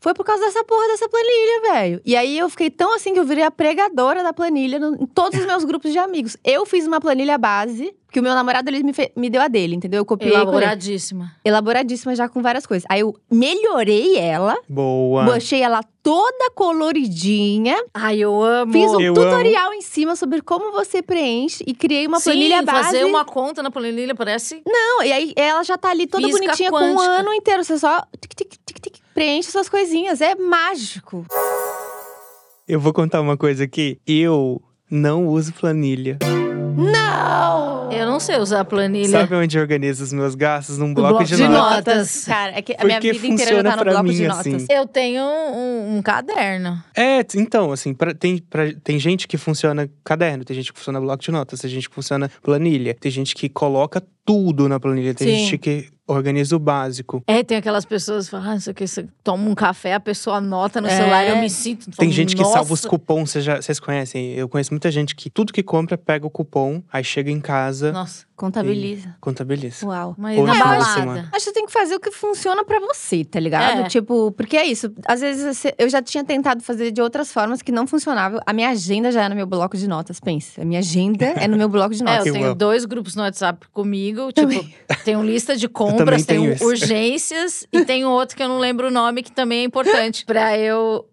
Foi 0.00 0.14
por 0.14 0.24
causa 0.24 0.44
dessa 0.44 0.62
porra 0.64 0.86
dessa 0.88 1.08
planilha, 1.08 1.72
velho. 1.72 2.00
E 2.04 2.16
aí 2.16 2.38
eu 2.38 2.48
fiquei 2.48 2.70
tão 2.70 2.94
assim 2.94 3.12
que 3.12 3.18
eu 3.20 3.24
virei 3.24 3.44
a 3.44 3.50
pregadora 3.50 4.22
da 4.22 4.32
planilha 4.32 4.78
no- 4.78 4.94
em 5.02 5.06
todos 5.06 5.38
os 5.40 5.46
meus 5.46 5.64
grupos 5.64 5.92
de 5.92 5.98
amigos. 5.98 6.36
Eu 6.44 6.64
fiz 6.64 6.86
uma 6.86 7.00
planilha 7.00 7.36
base. 7.38 7.94
Que 8.16 8.20
o 8.20 8.22
meu 8.22 8.32
namorado 8.34 8.70
ele 8.70 8.82
me, 8.82 8.94
fe- 8.94 9.12
me 9.14 9.28
deu 9.28 9.42
a 9.42 9.46
dele, 9.46 9.74
entendeu? 9.76 9.98
Eu 9.98 10.04
copiei 10.06 10.30
com 10.30 10.36
ele. 10.38 10.42
Elaboradíssima. 10.44 11.32
elaboradíssima 11.44 12.16
já 12.16 12.26
com 12.30 12.40
várias 12.40 12.64
coisas. 12.64 12.86
Aí 12.88 13.00
eu 13.00 13.14
melhorei 13.30 14.16
ela, 14.16 14.56
Boa. 14.66 15.26
deixei 15.32 15.60
ela 15.60 15.82
toda 16.02 16.50
coloridinha, 16.54 17.76
Ai, 17.92 18.16
eu 18.20 18.42
amo. 18.42 18.72
fiz 18.72 18.90
um 18.90 19.00
Eu 19.02 19.12
tutorial 19.12 19.74
em 19.74 19.82
cima 19.82 20.16
sobre 20.16 20.40
como 20.40 20.72
você 20.72 21.02
preenche 21.02 21.62
e 21.66 21.74
criei 21.74 22.06
uma 22.06 22.18
Sim, 22.18 22.30
planilha 22.30 22.62
base. 22.62 22.84
fazer 22.84 23.04
uma 23.04 23.22
conta 23.22 23.62
na 23.62 23.70
planilha 23.70 24.14
parece... 24.14 24.62
Não, 24.66 25.02
e 25.02 25.12
aí 25.12 25.34
ela 25.36 25.62
já 25.62 25.76
tá 25.76 25.90
ali 25.90 26.06
toda 26.06 26.26
Física 26.26 26.42
bonitinha 26.46 26.70
com 26.70 26.78
um 26.78 26.94
quântica. 26.96 27.10
ano 27.20 27.34
inteiro. 27.34 27.64
Você 27.64 27.78
só 27.78 28.00
tic, 28.18 28.32
tic, 28.34 28.54
tic, 28.64 28.78
tic, 28.80 28.96
preenche 29.12 29.50
suas 29.50 29.68
coisinhas. 29.68 30.22
É 30.22 30.34
mágico. 30.36 31.26
Eu 32.66 32.80
vou 32.80 32.94
contar 32.94 33.20
uma 33.20 33.36
coisa 33.36 33.64
aqui. 33.64 34.00
Eu 34.06 34.62
não 34.90 35.26
uso 35.26 35.52
planilha. 35.52 36.18
Não! 36.76 37.90
Eu 37.90 38.06
não 38.06 38.20
sei 38.20 38.38
usar 38.38 38.64
planilha. 38.64 39.08
Sabe 39.20 39.34
onde 39.34 39.56
eu 39.56 39.62
organizo 39.62 40.04
os 40.04 40.12
meus 40.12 40.34
gastos? 40.34 40.78
Num 40.78 40.88
No 40.88 40.94
bloco, 40.94 41.24
de, 41.24 41.36
notas. 41.46 41.76
notas. 41.86 42.24
Cara, 42.24 42.52
é 42.58 42.62
que 42.62 42.74
a 42.78 42.84
minha 42.84 42.98
Porque 43.00 43.12
vida 43.12 43.34
inteira 43.42 43.62
tá 43.64 43.76
no 43.76 43.84
bloco 43.84 44.02
mim, 44.04 44.12
de 44.14 44.26
assim. 44.26 44.50
notas. 44.52 44.66
Eu 44.68 44.86
tenho 44.86 45.22
um, 45.22 45.96
um 45.96 46.02
caderno. 46.02 46.82
É, 46.94 47.20
então, 47.36 47.72
assim, 47.72 47.94
pra- 47.94 48.14
tem, 48.14 48.38
pra- 48.38 48.72
tem 48.84 48.98
gente 48.98 49.26
que 49.26 49.36
funciona 49.38 49.88
caderno, 50.04 50.44
tem 50.44 50.54
gente 50.56 50.72
que 50.72 50.78
funciona 50.78 51.00
bloco 51.00 51.22
de 51.22 51.30
notas, 51.30 51.60
tem 51.60 51.70
gente 51.70 51.88
que 51.88 51.94
funciona 51.94 52.30
planilha, 52.42 52.94
tem 52.98 53.10
gente 53.10 53.34
que 53.34 53.48
coloca 53.48 54.02
tudo 54.26 54.68
na 54.68 54.78
planilha, 54.80 55.14
tem 55.14 55.28
Sim. 55.28 55.44
gente 55.44 55.58
que 55.58 55.88
organiza 56.06 56.54
o 56.54 56.58
básico. 56.58 57.22
É, 57.26 57.42
tem 57.42 57.56
aquelas 57.56 57.84
pessoas 57.84 58.26
que 58.26 58.30
falam, 58.32 58.50
ah, 58.50 58.56
isso 58.56 58.70
aqui, 58.70 58.86
você 58.86 59.06
toma 59.24 59.48
um 59.48 59.54
café, 59.54 59.94
a 59.94 60.00
pessoa 60.00 60.36
anota 60.36 60.80
no 60.80 60.88
É. 60.88 60.96
celular, 60.96 61.26
eu 61.26 61.36
me 61.36 61.48
sinto. 61.48 61.90
Tem 61.92 62.10
gente 62.10 62.34
que 62.36 62.44
salva 62.44 62.72
os 62.72 62.80
Nossa. 62.80 62.88
cupons, 62.88 63.32
vocês 63.34 63.80
conhecem? 63.80 64.32
Eu 64.34 64.48
conheço 64.48 64.72
muita 64.72 64.90
gente 64.90 65.14
que 65.16 65.30
tudo 65.30 65.52
que 65.52 65.62
compra 65.62 65.96
pega 65.96 66.26
o 66.26 66.30
cupom, 66.30 66.82
aí 66.92 67.02
chega 67.04 67.30
em 67.30 67.40
casa, 67.40 67.92
Nossa, 67.92 68.25
Contabiliza. 68.36 69.16
contabiliza. 69.20 69.86
Uau. 69.86 70.14
mas 70.18 70.38
Ou 70.38 70.46
na 70.46 70.54
balada. 70.54 71.28
Acho 71.32 71.46
que 71.46 71.52
tem 71.52 71.66
que 71.66 71.72
fazer 71.72 71.94
o 71.94 72.00
que 72.00 72.10
funciona 72.10 72.64
pra 72.64 72.78
você, 72.80 73.24
tá 73.24 73.40
ligado? 73.40 73.80
É. 73.80 73.88
Tipo, 73.88 74.30
porque 74.32 74.56
é 74.56 74.64
isso. 74.66 74.92
Às 75.06 75.20
vezes 75.20 75.62
eu 75.78 75.88
já 75.88 76.02
tinha 76.02 76.22
tentado 76.22 76.62
fazer 76.62 76.90
de 76.90 77.00
outras 77.00 77.32
formas 77.32 77.62
que 77.62 77.72
não 77.72 77.86
funcionavam. 77.86 78.38
A 78.44 78.52
minha 78.52 78.68
agenda 78.70 79.10
já 79.10 79.24
é 79.24 79.28
no 79.28 79.34
meu 79.34 79.46
bloco 79.46 79.76
de 79.76 79.88
notas, 79.88 80.20
pensa. 80.20 80.60
A 80.60 80.64
minha 80.64 80.80
agenda 80.80 81.24
é 81.36 81.48
no 81.48 81.56
meu 81.56 81.68
bloco 81.68 81.94
de 81.94 82.02
É, 82.04 82.04
notas. 82.04 82.26
eu 82.26 82.34
Eu 82.34 82.40
tenho 82.42 82.54
dois 82.54 82.84
grupos 82.84 83.14
no 83.16 83.22
WhatsApp 83.22 83.66
comigo. 83.72 84.30
Tipo, 84.32 84.64
tenho 85.04 85.22
lista 85.24 85.56
de 85.56 85.66
compras, 85.68 85.98
também 85.98 86.24
tenho 86.24 86.42
tenho 86.42 86.52
esse. 86.52 86.64
urgências 86.64 87.66
e 87.72 87.84
tenho 87.84 88.08
outro 88.10 88.36
que 88.36 88.42
eu 88.42 88.48
não 88.48 88.58
lembro 88.58 88.88
o 88.88 88.90
nome, 88.90 89.22
que 89.22 89.32
também 89.32 89.60
é 89.60 89.64
importante. 89.64 90.24
pra 90.26 90.58
eu, 90.58 91.06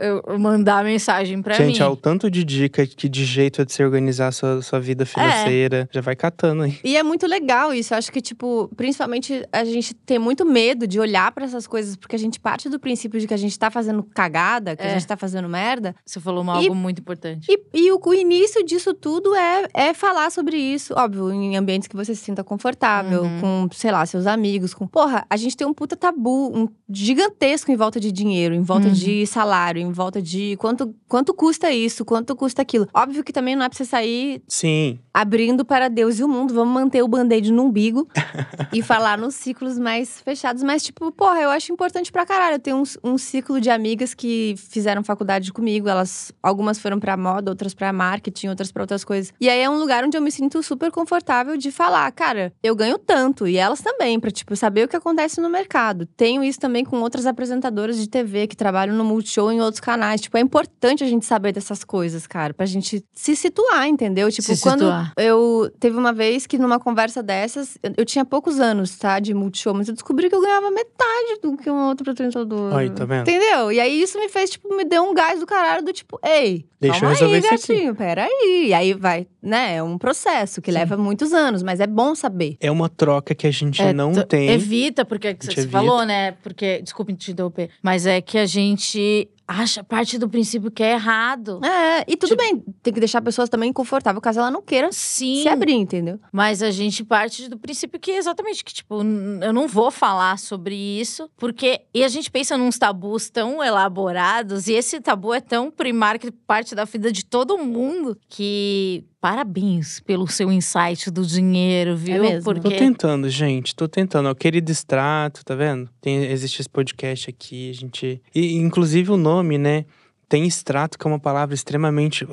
eu, 0.00 0.22
eu 0.26 0.38
mandar 0.38 0.84
mensagem 0.84 1.40
pra 1.42 1.54
Gente, 1.54 1.78
mim. 1.78 1.84
há 1.84 1.90
o 1.90 1.96
tanto 1.96 2.30
de 2.30 2.44
dica 2.44 2.86
que 2.86 3.08
de 3.08 3.24
jeito 3.24 3.64
de 3.64 3.72
se 3.72 3.82
organizar 3.84 4.28
a 4.28 4.32
sua, 4.32 4.62
sua 4.62 4.78
É. 4.78 4.82
vida 4.82 5.06
financeira. 5.06 5.88
Já 5.92 6.00
vai 6.00 6.16
catando 6.16 6.62
aí. 6.62 6.78
E 6.84 6.96
é 6.96 7.02
muito 7.02 7.26
legal 7.26 7.72
isso. 7.74 7.94
Eu 7.94 7.98
acho 7.98 8.10
que, 8.12 8.20
tipo, 8.20 8.70
principalmente 8.76 9.46
a 9.52 9.64
gente 9.64 9.94
tem 9.94 10.18
muito 10.18 10.44
medo 10.44 10.86
de 10.86 10.98
olhar 11.00 11.30
pra 11.32 11.44
essas 11.44 11.66
coisas, 11.66 11.96
porque 11.96 12.16
a 12.16 12.18
gente 12.18 12.38
parte 12.40 12.68
do 12.68 12.78
princípio 12.80 13.18
de 13.20 13.26
que 13.26 13.34
a 13.34 13.36
gente 13.38 13.58
tá 13.58 13.70
fazendo 13.70 14.02
cagada, 14.02 14.74
que 14.76 14.82
a 14.82 14.86
É. 14.86 14.94
gente 14.94 15.06
tá 15.06 15.16
fazendo 15.16 15.48
merda. 15.48 15.94
Você 16.04 16.20
falou 16.20 16.42
uma, 16.42 16.54
E- 16.60 16.64
algo 16.66 16.74
muito 16.74 17.00
importante. 17.00 17.46
E, 17.50 17.60
e 17.74 17.92
o, 17.92 18.00
o 18.04 18.14
início 18.14 18.64
disso 18.64 18.92
tudo 18.94 19.34
é, 19.34 19.66
é 19.74 19.94
falar 19.94 20.30
sobre 20.30 20.56
isso. 20.56 20.94
Óbvio, 20.96 21.32
em 21.32 21.56
ambientes 21.56 21.88
que 21.88 21.96
você 21.96 22.14
se 22.14 22.22
sinta 22.24 22.42
confortável, 22.44 23.22
Uhum. 23.22 23.40
com, 23.40 23.68
sei 23.74 23.90
lá, 23.90 24.04
seus 24.06 24.26
amigos. 24.26 24.74
Com... 24.74 24.86
Porra, 24.86 25.24
a 25.30 25.36
gente 25.36 25.56
tem 25.56 25.66
um 25.66 25.72
puta 25.74 25.96
tabu 25.96 26.50
um 26.56 26.68
gigantesco 26.90 27.70
em 27.70 27.76
volta 27.76 27.98
de 28.00 28.10
dinheiro, 28.12 28.54
em 28.54 28.62
volta 28.62 28.86
Uhum. 28.88 28.92
de 28.92 29.26
salário, 29.26 29.51
em 29.76 29.92
volta 29.92 30.20
de 30.20 30.56
quanto, 30.56 30.94
quanto 31.08 31.34
custa 31.34 31.70
isso, 31.70 32.04
quanto 32.04 32.34
custa 32.34 32.62
aquilo. 32.62 32.88
Óbvio 32.94 33.22
que 33.22 33.32
também 33.32 33.54
não 33.54 33.64
é 33.64 33.68
pra 33.68 33.76
você 33.76 33.84
sair 33.84 34.42
Sim, 34.48 34.98
abrindo 35.12 35.64
para 35.64 35.88
Deus 35.88 36.18
e 36.18 36.24
o 36.24 36.28
mundo. 36.28 36.54
Vamos 36.54 36.72
manter 36.74 37.02
o 37.02 37.08
band-aid 37.08 37.52
no 37.52 37.64
umbigo 37.64 38.08
e 38.72 38.82
falar 38.82 39.18
nos 39.18 39.34
ciclos 39.34 39.78
mais 39.78 40.20
fechados. 40.20 40.62
Mas, 40.62 40.82
tipo, 40.82 41.10
porra, 41.12 41.40
eu 41.40 41.50
acho 41.50 41.72
importante 41.72 42.10
pra 42.10 42.24
caralho. 42.24 42.56
Eu 42.56 42.60
tenho 42.60 42.76
um, 42.78 43.12
um 43.12 43.18
ciclo 43.18 43.60
de 43.60 43.70
amigas 43.70 44.14
que 44.14 44.54
fizeram 44.56 45.04
faculdade 45.04 45.52
comigo. 45.52 45.88
Elas, 45.88 46.32
algumas 46.42 46.78
foram 46.78 46.98
pra 46.98 47.16
moda, 47.16 47.50
outras 47.50 47.74
pra 47.74 47.92
marketing, 47.92 48.48
outras 48.48 48.72
pra 48.72 48.82
outras 48.82 49.04
coisas. 49.04 49.32
E 49.40 49.48
aí 49.48 49.60
é 49.60 49.68
um 49.68 49.78
lugar 49.78 50.04
onde 50.04 50.16
eu 50.16 50.22
me 50.22 50.30
sinto 50.30 50.62
super 50.62 50.90
confortável 50.90 51.56
de 51.56 51.70
falar, 51.70 52.10
cara, 52.12 52.52
eu 52.62 52.74
ganho 52.74 52.98
tanto. 52.98 53.46
E 53.46 53.56
elas 53.56 53.80
também, 53.80 54.18
pra, 54.18 54.30
tipo, 54.30 54.54
saber 54.56 54.84
o 54.84 54.88
que 54.88 54.96
acontece 54.96 55.40
no 55.40 55.48
mercado. 55.48 56.06
Tenho 56.16 56.42
isso 56.42 56.58
também 56.58 56.84
com 56.84 57.00
outras 57.00 57.26
apresentadoras 57.26 57.96
de 57.96 58.08
TV 58.08 58.46
que 58.46 58.56
trabalham 58.56 58.94
no 58.94 59.04
Multishow 59.32 59.50
em 59.52 59.60
outros 59.60 59.80
canais. 59.80 60.20
Tipo, 60.20 60.36
é 60.36 60.40
importante 60.40 61.02
a 61.02 61.06
gente 61.06 61.24
saber 61.24 61.52
dessas 61.52 61.84
coisas, 61.84 62.26
cara, 62.26 62.52
pra 62.52 62.66
gente 62.66 63.02
se 63.12 63.34
situar, 63.34 63.86
entendeu? 63.88 64.30
Tipo, 64.30 64.54
Se 64.54 64.62
quando 64.62 64.80
situar. 64.80 65.12
eu 65.16 65.70
teve 65.80 65.96
uma 65.96 66.12
vez 66.12 66.46
que 66.46 66.58
numa 66.58 66.78
conversa 66.78 67.22
dessas, 67.22 67.78
eu, 67.82 67.92
eu 67.98 68.04
tinha 68.04 68.24
poucos 68.24 68.60
anos, 68.60 68.96
tá, 68.98 69.18
de 69.18 69.32
multishow, 69.32 69.74
mas 69.74 69.88
eu 69.88 69.94
descobri 69.94 70.28
que 70.28 70.34
eu 70.34 70.40
ganhava 70.42 70.70
metade 70.70 71.40
do 71.42 71.56
que 71.56 71.70
um 71.70 71.88
outro 71.88 72.10
apresentador. 72.10 72.74
Aí, 72.76 72.90
tá 72.90 73.04
vendo? 73.04 73.22
Entendeu? 73.22 73.72
E 73.72 73.80
aí 73.80 74.02
isso 74.02 74.18
me 74.18 74.28
fez, 74.28 74.50
tipo, 74.50 74.74
me 74.76 74.84
deu 74.84 75.02
um 75.04 75.14
gás 75.14 75.40
do 75.40 75.46
caralho 75.46 75.84
do 75.84 75.92
tipo, 75.92 76.18
ei, 76.24 76.66
Deixa 76.80 76.96
eu 76.96 77.00
calma 77.00 77.14
resolver 77.14 77.36
aí, 77.36 77.50
gatinho, 77.50 77.94
peraí. 77.94 78.66
E 78.66 78.74
aí 78.74 78.92
vai, 78.92 79.26
né, 79.40 79.76
é 79.76 79.82
um 79.82 79.96
processo 79.96 80.60
que 80.60 80.70
Sim. 80.72 80.78
leva 80.78 80.96
muitos 80.96 81.32
anos, 81.32 81.62
mas 81.62 81.80
é 81.80 81.86
bom 81.86 82.14
saber. 82.14 82.56
é 82.60 82.70
uma 82.70 82.88
troca 82.88 83.34
que 83.34 83.46
a 83.46 83.50
gente 83.50 83.80
É, 83.80 83.92
não 83.92 84.12
tem. 84.12 84.50
Evita, 84.50 85.04
porque 85.04 85.28
é 85.28 85.34
que 85.34 85.44
você 85.46 85.60
evita. 85.60 85.70
falou, 85.70 86.04
né? 86.04 86.32
Porque, 86.42 86.82
desculpe 86.82 87.14
te 87.14 87.30
interromper, 87.30 87.70
mas 87.82 88.04
é 88.06 88.20
que 88.20 88.36
a 88.36 88.46
gente 88.46 89.21
Et 89.22 89.30
acha 89.46 89.82
parte 89.84 90.18
do 90.18 90.28
princípio 90.28 90.70
que 90.70 90.82
é 90.82 90.92
errado. 90.92 91.60
É, 91.64 92.04
e 92.08 92.16
tudo 92.16 92.30
Tipo- 92.30 92.42
bem, 92.42 92.62
tem 92.82 92.92
que 92.92 93.00
deixar 93.00 93.18
a 93.18 93.22
pessoa 93.22 93.46
também 93.48 93.72
confortável, 93.72 94.20
caso 94.20 94.40
ela 94.40 94.50
não 94.50 94.62
queira 94.62 94.88
Sim. 94.92 95.42
se 95.42 95.48
abrir, 95.48 95.74
entendeu? 95.74 96.18
Mas 96.32 96.62
a 96.62 96.70
gente 96.70 97.04
parte 97.04 97.48
do 97.48 97.58
princípio 97.58 97.98
que 98.00 98.10
exatamente 98.12 98.64
que, 98.64 98.72
tipo, 98.72 99.02
eu 99.42 99.52
não 99.52 99.66
vou 99.68 99.90
falar 99.90 100.38
sobre 100.38 100.74
isso, 100.74 101.28
porque. 101.36 101.82
E 101.94 102.02
a 102.04 102.08
gente 102.08 102.30
pensa 102.30 102.56
nos 102.56 102.78
tabus 102.78 103.30
tão 103.30 103.62
elaborados, 103.62 104.66
e 104.68 104.72
esse 104.72 105.00
tabu 105.00 105.32
é 105.34 105.40
tão 105.40 105.70
primário 105.70 106.20
que 106.20 106.30
parte 106.30 106.74
da 106.74 106.84
vida 106.84 107.10
de 107.12 107.24
todo 107.24 107.58
mundo 107.58 108.16
que. 108.28 109.04
Parabéns 109.22 110.00
pelo 110.00 110.26
seu 110.26 110.50
insight 110.50 111.08
do 111.08 111.24
dinheiro, 111.24 111.96
viu? 111.96 112.22
mesmo. 112.22 112.42
Tô 112.54 112.60
Porque. 112.60 112.76
tentando, 112.76 113.30
gente. 113.30 113.72
Tô 113.72 113.86
tentando. 113.86 114.28
Ó, 114.28 114.34
querido 114.34 114.72
extrato, 114.72 115.44
tá 115.44 115.54
vendo? 115.54 115.88
Tem, 116.00 116.24
existe 116.24 116.60
esse 116.60 116.68
podcast 116.68 117.30
aqui, 117.30 117.70
a 117.70 117.72
gente. 117.72 118.20
E, 118.34 118.56
inclusive, 118.56 119.12
o 119.12 119.16
nome, 119.16 119.31
né? 119.58 119.84
Tem 120.28 120.46
extrato, 120.46 120.98
que 120.98 121.06
é 121.06 121.10
uma 121.10 121.20
palavra 121.20 121.54
extremamente. 121.54 122.26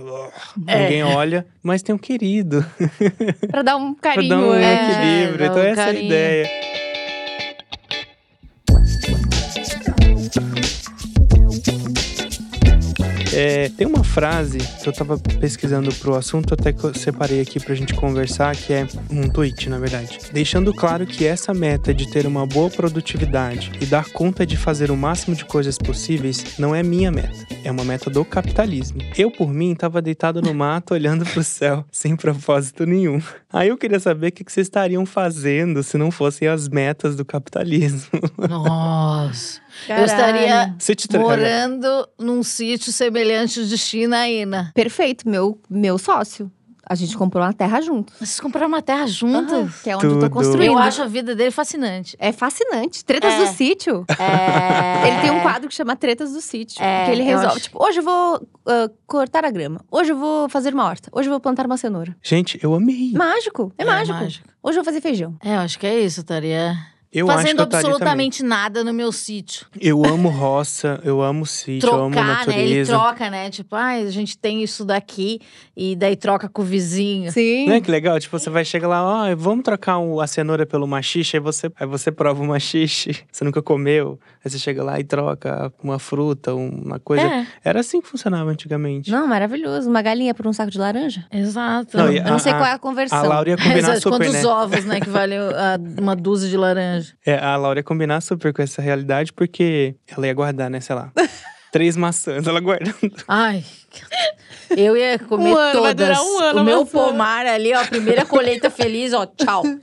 É. 0.65 0.83
Ninguém 0.83 1.03
olha, 1.03 1.45
mas 1.61 1.83
tem 1.83 1.93
um 1.93 1.97
querido. 1.97 2.65
Pra 3.51 3.61
dar 3.61 3.75
um 3.75 3.93
pra 3.99 4.13
carinho. 4.13 4.29
dar 4.29 4.39
um 4.39 4.53
é, 4.55 4.73
equilíbrio. 4.73 5.37
dá 5.37 5.45
Então, 5.45 5.61
um 5.61 5.65
essa 5.65 5.81
é 5.81 5.83
a 5.83 5.85
carinho. 5.87 6.05
ideia. 6.05 6.49
É, 13.39 13.69
tem 13.69 13.87
uma 13.87 14.03
frase 14.03 14.57
que 14.57 14.89
eu 14.89 14.91
tava 14.91 15.17
pesquisando 15.17 15.95
pro 15.95 16.13
assunto, 16.13 16.53
até 16.53 16.73
que 16.73 16.83
eu 16.83 16.93
separei 16.93 17.39
aqui 17.39 17.57
pra 17.57 17.73
gente 17.73 17.93
conversar, 17.93 18.53
que 18.53 18.73
é 18.73 18.85
um 19.09 19.29
tweet, 19.29 19.69
na 19.69 19.79
verdade. 19.79 20.19
Deixando 20.33 20.73
claro 20.73 21.07
que 21.07 21.25
essa 21.25 21.53
meta 21.53 21.93
de 21.93 22.11
ter 22.11 22.27
uma 22.27 22.45
boa 22.45 22.69
produtividade 22.69 23.71
e 23.79 23.85
dar 23.85 24.09
conta 24.09 24.45
de 24.45 24.57
fazer 24.57 24.91
o 24.91 24.97
máximo 24.97 25.37
de 25.37 25.45
coisas 25.45 25.77
possíveis 25.77 26.59
não 26.59 26.75
é 26.75 26.83
minha 26.83 27.09
meta. 27.13 27.47
É 27.63 27.71
uma 27.71 27.85
meta 27.85 28.09
do 28.09 28.25
capitalismo. 28.25 28.99
Eu, 29.17 29.31
por 29.31 29.53
mim, 29.53 29.73
tava 29.73 30.01
deitado 30.01 30.41
no 30.41 30.53
mato 30.53 30.91
olhando 30.93 31.25
pro 31.25 31.41
céu, 31.41 31.85
sem 31.89 32.17
propósito 32.17 32.85
nenhum. 32.85 33.21
Aí 33.53 33.69
eu 33.69 33.77
queria 33.77 34.01
saber 34.01 34.27
o 34.27 34.31
que 34.33 34.43
que 34.43 34.51
vocês 34.51 34.67
estariam 34.67 35.05
fazendo 35.05 35.81
se 35.81 35.97
não 35.97 36.11
fossem 36.11 36.49
as 36.49 36.67
metas 36.67 37.15
do 37.15 37.23
capitalismo. 37.23 38.19
Nossa. 38.49 39.61
Eu 39.83 39.87
Caralho. 39.87 40.05
estaria 40.05 40.75
Você 40.77 40.95
te 40.95 41.07
tra- 41.07 41.19
morando 41.19 42.07
num 42.19 42.43
sítio 42.43 42.91
semelhante 42.91 43.65
de 43.67 43.77
Chinaína. 43.77 44.71
Perfeito, 44.73 45.27
meu, 45.29 45.59
meu 45.69 45.97
sócio. 45.97 46.51
A 46.91 46.95
gente 46.95 47.15
comprou 47.15 47.43
uma 47.43 47.53
terra 47.53 47.79
junto. 47.81 48.11
Vocês 48.17 48.39
compraram 48.39 48.67
uma 48.67 48.81
terra 48.81 49.05
juntos? 49.05 49.53
Aham, 49.53 49.69
que 49.83 49.89
é 49.91 49.95
onde 49.95 50.05
eu 50.07 50.13
tô 50.13 50.19
Tudo. 50.21 50.29
construindo. 50.31 50.71
Eu 50.71 50.77
acho 50.79 51.03
a 51.03 51.05
vida 51.05 51.35
dele 51.35 51.51
fascinante. 51.51 52.17
É 52.19 52.31
fascinante. 52.31 53.05
Tretas 53.05 53.31
É. 53.31 53.37
do 53.45 53.47
sítio. 53.55 54.05
É... 54.17 55.07
Ele 55.07 55.21
tem 55.21 55.29
um 55.29 55.41
quadro 55.41 55.69
que 55.69 55.75
chama 55.75 55.95
Tretas 55.95 56.33
do 56.33 56.41
Sítio. 56.41 56.81
É, 56.83 57.05
que 57.05 57.11
ele 57.11 57.21
eu 57.21 57.25
resolve. 57.27 57.47
acho- 57.47 57.59
Tipo, 57.59 57.85
hoje 57.85 57.99
eu 57.99 58.03
vou 58.03 58.47
ah, 58.65 58.89
cortar 59.05 59.45
a 59.45 59.51
grama. 59.51 59.81
Hoje 59.91 60.13
eu 60.13 60.17
vou 60.17 60.49
fazer 60.49 60.73
uma 60.73 60.83
horta. 60.85 61.11
Hoje 61.13 61.27
eu 61.27 61.31
vou 61.31 61.39
plantar 61.39 61.67
uma 61.67 61.77
cenoura. 61.77 62.15
Gente, 62.23 62.59
eu 62.63 62.73
amei. 62.73 63.11
Mágico. 63.13 63.71
É, 63.77 63.85
mágico. 63.85 64.17
Hoje 64.23 64.41
eu 64.63 64.73
vou 64.73 64.83
fazer 64.83 64.99
feijão. 64.99 65.35
É, 65.43 65.57
eu 65.57 65.59
acho 65.59 65.77
que 65.77 65.85
é 65.85 65.99
isso. 65.99 66.21
Eu 66.21 66.23
estaria 66.23 66.75
Eu 67.11 67.27
acho 67.27 67.37
que 67.39 67.43
Fazendo 67.43 67.61
absolutamente 67.63 68.43
nada 68.43 68.83
no 68.83 68.93
meu 68.93 69.11
sítio. 69.11 69.65
Eu 69.81 70.05
amo 70.05 70.29
roça, 70.29 70.99
eu 71.03 71.23
amo 71.23 71.43
sítio, 71.43 71.89
eu 71.89 71.95
amo 72.03 72.11
Trocar, 72.11 72.45
né? 72.47 72.53
Ele 72.53 72.61
natureza. 72.61 72.93
troca, 72.93 73.29
né? 73.31 73.49
Tipo, 73.49 73.75
ah, 73.75 73.87
a 73.93 74.09
gente 74.11 74.37
tem 74.37 74.61
isso 74.61 74.85
daqui 74.85 75.41
e 75.75 75.95
daí 75.95 76.15
troca 76.15 76.47
com 76.47 76.61
o 76.61 76.65
vizinho. 76.65 77.31
Sim. 77.31 77.65
Não 77.67 77.73
é 77.73 77.81
que 77.81 77.89
legal? 77.89 78.19
Tipo, 78.19 78.37
você 78.37 78.51
vai 78.51 78.63
chegar 78.63 78.87
lá, 78.87 79.03
ó, 79.31 79.35
vamos 79.35 79.63
trocar 79.63 79.97
a 80.21 80.27
cenoura 80.27 80.67
pelo 80.67 80.85
machixe, 80.87 81.37
aí 81.37 81.41
você, 81.41 81.71
aí 81.79 81.87
você 81.87 82.11
prova 82.11 82.43
o 82.43 82.47
machixe, 82.47 83.15
você 83.31 83.43
nunca 83.43 83.59
comeu, 83.63 84.19
aí 84.45 84.51
você 84.51 84.59
chega 84.59 84.83
lá 84.83 84.99
e 84.99 85.03
troca 85.03 85.73
uma 85.83 85.97
fruta, 85.97 86.53
uma 86.53 86.99
coisa. 86.99 87.23
É, 87.25 87.47
Era 87.63 87.79
assim 87.79 88.01
que 88.01 88.07
funcionava 88.07 88.51
antigamente. 88.51 89.09
Não, 89.09 89.25
maravilhoso. 89.25 89.89
Uma 89.89 90.03
galinha 90.03 90.35
por 90.35 90.45
um 90.45 90.53
saco 90.53 90.69
de 90.69 90.77
laranja. 90.77 91.25
exato. 91.31 91.97
Não, 91.97 92.05
eu 92.05 92.13
e 92.17 92.21
não 92.21 92.37
sei 92.37 92.51
a- 92.51 92.55
qual 92.57 92.67
é 92.69 92.73
a 92.73 92.77
conversão. 92.79 93.17
A 93.17 93.23
Laura 93.23 93.49
ia 93.49 93.57
combinar 93.57 93.77
Exato, 93.79 94.01
super, 94.01 94.17
Quantos 94.19 94.33
né? 94.43 94.45
ovos, 94.45 94.85
né, 94.85 94.99
que 94.99 95.09
vale 95.09 95.35
a- 95.35 95.79
uma 95.99 96.15
dúzia 96.15 96.47
de 96.47 96.55
laranja. 96.55 96.98
É, 97.25 97.37
a 97.37 97.55
Laura 97.55 97.79
ia 97.79 97.83
combinar 97.83 98.21
super 98.21 98.53
com 98.53 98.61
essa 98.61 98.81
realidade, 98.81 99.33
porque 99.33 99.95
ela 100.07 100.27
ia 100.27 100.33
guardar, 100.33 100.69
né, 100.69 100.79
sei 100.79 100.95
lá, 100.95 101.11
três 101.71 101.95
maçãs, 101.97 102.47
ela 102.47 102.59
guardando. 102.59 102.95
Ai, 103.27 103.63
eu 104.75 104.95
ia 104.95 105.17
comer 105.19 105.49
Um 105.53 105.57
ano, 105.57 105.81
vai 105.81 105.95
todas. 105.95 106.07
durar 106.17 106.23
um 106.23 106.39
ano 106.39 106.61
o 106.61 106.63
meu 106.63 106.79
maçã. 106.81 106.91
pomar 106.91 107.45
ali, 107.45 107.73
ó, 107.73 107.85
primeira 107.85 108.25
colheita 108.25 108.69
feliz, 108.69 109.13
ó, 109.13 109.25
tchau. 109.25 109.63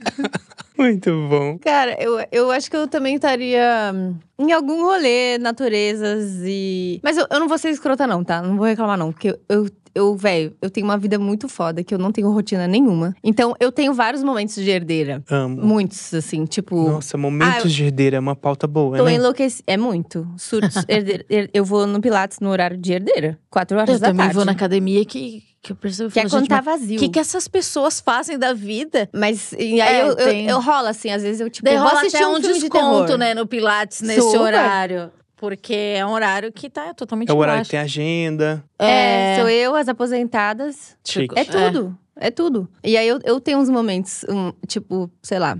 Muito 0.77 1.09
bom. 1.27 1.57
Cara, 1.57 1.97
eu, 1.99 2.23
eu 2.31 2.51
acho 2.51 2.69
que 2.69 2.77
eu 2.77 2.87
também 2.87 3.15
estaria 3.15 3.91
em 4.37 4.51
algum 4.51 4.83
rolê, 4.83 5.39
naturezas 5.39 6.43
e. 6.45 6.99
Mas 7.01 7.17
eu, 7.17 7.25
eu 7.31 7.39
não 7.39 7.47
vou 7.47 7.57
ser 7.57 7.69
escrota, 7.69 8.05
não, 8.05 8.23
tá? 8.23 8.43
Não 8.43 8.55
vou 8.55 8.65
reclamar, 8.67 8.95
não. 8.95 9.11
Porque 9.11 9.29
eu, 9.29 9.39
eu, 9.49 9.67
eu 9.97 10.15
velho, 10.15 10.55
eu 10.61 10.69
tenho 10.69 10.85
uma 10.85 10.97
vida 10.97 11.17
muito 11.19 11.49
foda, 11.49 11.83
que 11.83 11.93
eu 11.93 11.97
não 11.97 12.11
tenho 12.11 12.29
rotina 12.31 12.67
nenhuma. 12.67 13.15
Então, 13.23 13.55
eu 13.59 13.71
tenho 13.71 13.93
vários 13.93 14.23
momentos 14.23 14.55
de 14.55 14.69
herdeira. 14.69 15.23
Amo. 15.29 15.61
Muitos, 15.65 16.13
assim, 16.13 16.45
tipo. 16.45 16.75
Nossa, 16.89 17.17
momentos 17.17 17.55
Ah, 17.55 17.59
eu- 17.61 17.67
de 17.67 17.83
herdeira 17.85 18.17
é 18.17 18.19
uma 18.19 18.35
pauta 18.35 18.67
boa, 18.67 18.97
Tô 18.97 19.05
né? 19.05 19.13
enlouquecida. 19.13 19.63
É 19.67 19.75
muito. 19.77 20.27
Surtos. 20.37 20.75
herdeira- 20.87 21.25
her- 21.29 21.49
eu 21.53 21.65
vou 21.65 21.85
no 21.87 21.99
Pilates 21.99 22.39
no 22.39 22.49
horário 22.49 22.77
de 22.77 22.93
herdeira. 22.93 23.37
Quatro 23.49 23.77
horas 23.77 23.95
Eu 23.95 23.99
da 23.99 24.07
também 24.07 24.19
tarde. 24.25 24.35
vou 24.35 24.45
na 24.45 24.51
academia 24.51 25.03
que, 25.05 25.43
que 25.61 25.71
eu 25.71 25.75
percebo 25.75 26.11
Que 26.11 26.19
é 26.19 26.23
quando 26.23 26.41
gente, 26.41 26.49
tá 26.49 26.61
vazio. 26.61 26.95
O 26.97 26.99
que, 26.99 27.09
que 27.09 27.19
essas 27.19 27.47
pessoas 27.47 27.99
fazem 27.99 28.37
da 28.37 28.53
vida? 28.53 29.09
Mas 29.13 29.51
e 29.53 29.81
aí 29.81 29.95
É, 29.95 30.01
eu, 30.03 30.13
eu, 30.13 30.33
eu 30.49 30.59
rolo 30.61 30.87
assim, 30.87 31.09
às 31.11 31.23
vezes 31.23 31.41
eu 31.41 31.49
tipo, 31.49 31.65
Daí 31.65 31.75
vou 31.77 31.87
rola 31.87 31.99
assistir 32.01 32.17
até 32.17 32.27
um, 32.27 32.31
um 32.31 32.35
filme 32.41 32.53
de 32.53 32.59
desconto, 32.61 33.05
terror. 33.05 33.17
né, 33.17 33.33
no 33.33 33.47
Pilates 33.47 34.01
nesse 34.01 34.21
Super. 34.21 34.39
horário. 34.41 35.11
Porque 35.37 35.73
é 35.73 36.05
um 36.05 36.11
horário 36.11 36.51
que 36.51 36.69
tá 36.69 36.93
totalmente 36.93 37.29
É 37.29 37.33
o 37.33 37.37
horário 37.37 37.59
baixo. 37.59 37.69
que 37.69 37.75
tem 37.77 37.79
agenda. 37.79 38.63
É, 38.79 39.37
sou 39.39 39.47
eu, 39.49 39.75
as 39.75 39.87
aposentadas. 39.87 40.97
Chique. 41.05 41.37
É 41.37 41.45
tudo. 41.45 41.97
É, 42.15 42.31
tudo. 42.31 42.67
E 42.83 42.97
aí 42.97 43.07
eu, 43.07 43.19
eu 43.23 43.39
tenho 43.39 43.59
uns 43.59 43.69
momentos, 43.69 44.25
um, 44.27 44.51
tipo, 44.65 45.09
sei 45.21 45.37
lá, 45.37 45.55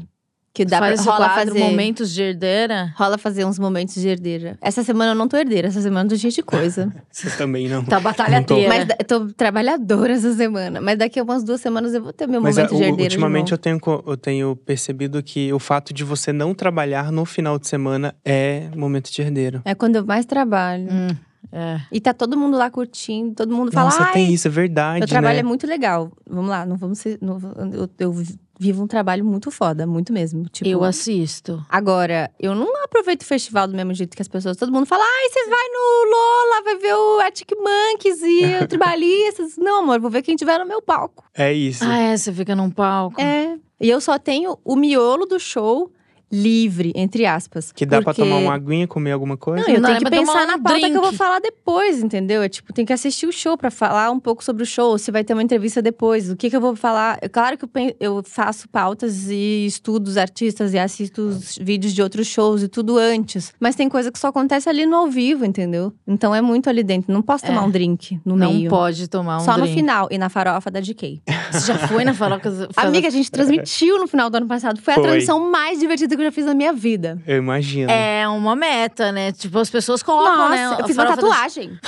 que 0.58 0.66
dá 0.66 0.80
Faz 0.80 1.04
pra 1.04 1.14
rola 1.14 1.30
quadro 1.30 1.54
fazer. 1.54 1.60
momentos 1.64 2.12
de 2.12 2.20
herdeira. 2.24 2.92
Rola 2.98 3.16
fazer 3.20 3.46
uns 3.46 3.60
momentos 3.60 3.94
de 3.94 4.08
herdeira. 4.08 4.58
Essa 4.60 4.82
semana 4.84 5.12
eu 5.12 5.16
não 5.16 5.28
tô 5.28 5.38
herdeira, 5.38 5.68
essa 5.68 5.80
semana 5.84 6.06
eu 6.08 6.10
tô 6.10 6.18
cheia 6.18 6.32
de 6.32 6.42
coisa. 6.42 6.92
Você 7.12 7.30
também 7.38 7.68
não. 7.70 7.86
Tá 7.86 8.00
batalhadeira. 8.00 8.68
Mas 8.68 8.88
eu 9.00 9.06
tô 9.06 9.28
trabalhadora 9.34 10.14
essa 10.14 10.34
semana. 10.34 10.82
Mas 10.82 10.98
daqui 10.98 11.20
a 11.20 11.24
umas 11.24 11.44
duas 11.44 11.62
semanas 11.62 11.94
eu 11.94 12.02
vou 12.02 12.12
ter 12.12 12.26
meu 12.28 12.42
Mas 12.42 12.56
momento 12.56 12.74
é, 12.74 12.78
de 12.78 12.84
herdeira. 12.86 13.04
ultimamente 13.04 13.46
de 13.48 13.54
eu 13.54 13.58
tenho, 13.60 13.80
eu 14.08 14.18
tenho 14.18 14.56
percebido 14.56 15.22
que 15.22 15.54
o 15.54 15.60
fato 15.60 15.94
de 15.94 16.04
você 16.04 16.34
não 16.34 16.56
trabalhar 16.56 17.12
no 17.12 17.24
final 17.24 17.60
de 17.60 17.68
semana 17.68 18.16
é 18.26 18.70
momento 18.76 19.12
de 19.12 19.22
herdeiro. 19.22 19.62
É 19.64 19.76
quando 19.76 19.98
eu 19.98 20.06
mais 20.08 20.26
trabalho. 20.26 20.88
Hum, 20.92 21.16
é. 21.52 21.82
E 21.92 22.02
tá 22.02 22.14
todo 22.16 22.36
mundo 22.36 22.58
lá 22.58 22.70
curtindo, 22.72 23.36
todo 23.36 23.56
mundo 23.56 23.72
fala, 23.72 23.86
Nossa, 23.86 24.04
ai, 24.06 24.14
tem 24.14 24.34
isso, 24.34 24.48
é 24.48 24.52
verdade, 24.52 25.00
Meu 25.00 25.08
trabalho 25.08 25.36
né? 25.36 25.40
é 25.42 25.44
muito 25.44 25.68
legal. 25.68 26.12
Vamos 26.28 26.50
lá, 26.50 26.66
não 26.66 26.78
vamos 26.78 26.98
ser. 27.00 27.18
não- 27.22 27.40
eu, 27.72 27.88
eu 28.00 28.24
vivo 28.60 28.84
um 28.84 28.88
trabalho 28.88 29.24
muito 29.24 29.52
foda, 29.52 29.86
muito 29.86 30.12
mesmo. 30.12 30.48
Tipo, 30.50 30.70
Eu 30.70 30.84
assisto. 30.84 31.64
Agora, 31.70 32.32
eu 32.40 32.56
não 32.56 32.84
aproveito 32.84 33.22
o 33.22 33.26
festival 33.26 33.68
do 33.68 33.76
mesmo 33.76 33.94
jeito 33.94 34.16
que 34.16 34.22
as 34.22 34.28
pessoas. 34.28 34.58
Todo 34.58 34.72
mundo 34.72 34.86
fala, 34.86 35.04
ai, 35.04 35.30
você 35.30 35.50
vai 35.50 35.68
no 35.70 36.12
Lola, 36.12 36.64
vai 36.64 36.76
ver 36.78 36.94
o 36.96 37.20
Arctic 37.20 37.52
Monkeys 37.52 38.22
e 38.22 38.64
o 38.64 38.68
Tribalistas. 38.70 39.58
não, 39.58 39.80
amor, 39.80 40.00
vou 40.00 40.10
ver 40.10 40.22
quem 40.22 40.36
tiver 40.36 40.58
no 40.60 40.66
meu 40.66 40.82
palco. 40.82 41.24
É 41.36 41.54
isso. 41.54 41.84
Ah, 41.86 41.98
é, 41.98 42.18
você 42.18 42.32
fica 42.34 42.56
num 42.56 42.70
palco. 42.70 43.20
É. 43.22 43.58
E 43.80 43.90
eu 43.90 44.02
só 44.02 44.18
tenho 44.18 44.58
o 44.66 44.76
miolo 44.76 45.26
do 45.26 45.40
show 45.40 45.92
livre, 46.32 46.92
entre 46.96 47.26
aspas. 47.26 47.72
que 47.72 47.86
dá 47.86 47.98
pra 48.02 48.14
porque- 48.14 48.22
tomar 48.22 48.38
uma 48.38 48.54
aguinha, 48.54 48.88
comer 48.88 49.12
alguma 49.12 49.38
coisa. 49.38 49.64
Não, 49.68 49.74
eu 49.74 49.82
Não, 49.82 49.88
tenho 49.90 49.96
é 49.96 50.00
que 50.00 50.06
pra 50.10 50.20
pensar 50.20 50.44
um 50.44 50.48
na 50.48 50.60
pauta 50.60 50.80
que 50.80 50.86
eu 50.88 50.92
vou 50.94 51.02
drink. 51.04 51.18
falar 51.18 51.40
depois, 51.40 52.02
entendeu? 52.04 52.42
É 52.42 52.50
tipo, 52.50 52.74
tem 52.74 52.86
que 52.86 52.92
assistir 52.94 53.26
o 53.28 53.32
show 53.32 53.58
pra 53.58 53.72
falar 53.72 54.12
um 54.12 54.20
pouco 54.20 54.44
sobre 54.44 54.64
o 54.64 54.66
show, 54.66 54.98
se 54.98 55.12
vai 55.12 55.24
ter 55.24 55.34
uma 55.34 55.44
entrevista 55.44 55.82
depois, 55.82 56.30
o 56.30 56.36
que 56.36 56.50
que 56.50 56.56
eu 56.56 56.62
vou 56.62 56.76
falar. 56.76 57.18
É 57.22 57.28
Claro 57.30 57.58
que 57.58 57.64
eu, 57.66 57.70
pen- 57.70 57.96
eu 58.00 58.22
faço 58.24 58.68
pautas 58.70 59.28
e 59.30 59.66
estudo 59.66 60.08
os 60.08 60.18
artistas 60.18 60.74
e 60.74 60.80
assisto 60.80 61.22
os 61.22 61.58
vídeos 61.58 61.94
de 61.94 62.02
outros 62.02 62.28
shows 62.28 62.64
e 62.64 62.68
tudo 62.68 62.98
antes, 62.98 63.54
mas 63.60 63.76
tem 63.76 63.88
coisa 63.88 64.12
que 64.12 64.20
só 64.20 64.28
acontece 64.28 64.68
ali 64.70 64.86
no 64.86 64.96
ao 64.96 65.08
vivo, 65.08 65.46
entendeu? 65.46 65.94
Então 66.08 66.34
é 66.34 66.42
muito 66.42 66.70
ali 66.70 66.84
dentro, 66.84 67.14
não 67.14 67.22
posso 67.22 67.46
tomar 67.46 67.62
É. 67.62 67.66
um 67.66 67.70
drink 67.72 68.20
no 68.26 68.36
Não 68.36 68.52
meio. 68.52 68.70
pode 68.70 69.08
tomar 69.08 69.38
um 69.38 69.42
Só 69.42 69.54
no 69.58 69.64
drink. 69.64 69.76
final 69.76 70.08
e 70.12 70.18
na 70.18 70.30
farofa 70.30 70.70
da 70.72 70.82
GK. 70.82 71.22
Você 71.52 71.68
já 71.74 71.88
foi 71.88 72.04
na 72.04 72.14
farofa? 72.14 72.50
Amiga, 72.76 73.08
a 73.08 73.12
gente 73.12 73.30
transmitiu 73.32 73.98
no 74.00 74.08
final 74.08 74.30
do 74.30 74.36
ano 74.38 74.48
passado. 74.48 74.82
Foi, 74.82 74.94
Foi. 74.94 75.04
a 75.04 75.08
transmissão 75.08 75.50
mais 75.52 75.80
divertida 75.80 76.17
que 76.18 76.24
eu 76.24 76.28
já 76.28 76.32
fiz 76.32 76.46
na 76.46 76.54
minha 76.54 76.74
vida. 76.74 77.22
Eu 77.26 77.38
imagino. 77.38 77.90
É 77.90 78.28
uma 78.28 78.56
meta, 78.56 79.12
né? 79.12 79.32
Tipo, 79.32 79.60
as 79.60 79.70
pessoas 79.70 80.04
colocam, 80.04 80.50
Nossa, 80.50 80.56
né? 80.56 80.78
eu 80.80 80.88
fiz 80.88 80.98
uma 80.98 81.06
tatuagem. 81.06 81.80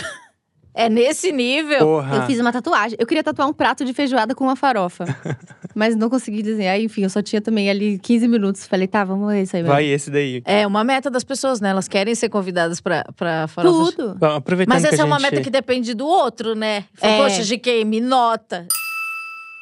É 0.74 0.88
nesse 0.88 1.32
nível. 1.32 1.80
Porra. 1.80 2.16
Eu 2.16 2.22
fiz 2.24 2.40
uma 2.40 2.54
tatuagem. 2.54 2.98
Eu 3.00 3.06
queria 3.06 3.24
tatuar 3.24 3.50
um 3.50 3.54
prato 3.54 3.84
de 3.84 3.92
feijoada 3.92 4.34
com 4.34 4.46
uma 4.46 4.56
farofa. 4.56 5.04
mas 5.76 5.96
não 5.96 6.10
consegui 6.10 6.42
desenhar. 6.42 6.80
Enfim, 6.80 7.04
eu 7.04 7.10
só 7.10 7.22
tinha 7.22 7.42
também 7.42 7.70
ali 7.70 8.00
15 8.00 8.28
minutos. 8.28 8.66
Falei, 8.66 8.88
tá, 8.88 9.04
vamos 9.04 9.32
ver 9.32 9.44
isso 9.44 9.56
aí 9.56 9.62
mesmo. 9.62 9.74
Vai 9.74 9.86
esse 9.86 10.10
daí. 10.10 10.42
É 10.46 10.66
uma 10.66 10.84
meta 10.84 11.10
das 11.10 11.24
pessoas, 11.24 11.60
né? 11.60 11.70
Elas 11.70 11.88
querem 11.88 12.14
ser 12.16 12.30
convidadas 12.30 12.80
pra, 12.80 13.04
pra 13.16 13.48
farofa. 13.48 13.92
Tudo. 13.92 14.16
Bom, 14.16 14.36
aproveitando 14.36 14.74
Mas 14.74 14.84
que 14.84 14.94
essa 14.94 15.04
a 15.04 15.06
é 15.06 15.08
uma 15.08 15.20
gente... 15.20 15.32
meta 15.32 15.44
que 15.44 15.50
depende 15.50 15.94
do 15.94 16.08
outro, 16.08 16.56
né? 16.56 16.86
Fala, 16.94 17.14
É. 17.14 17.18
Poxa, 17.24 17.44
GK, 17.44 17.84
me 17.84 18.00
nota. 18.00 18.68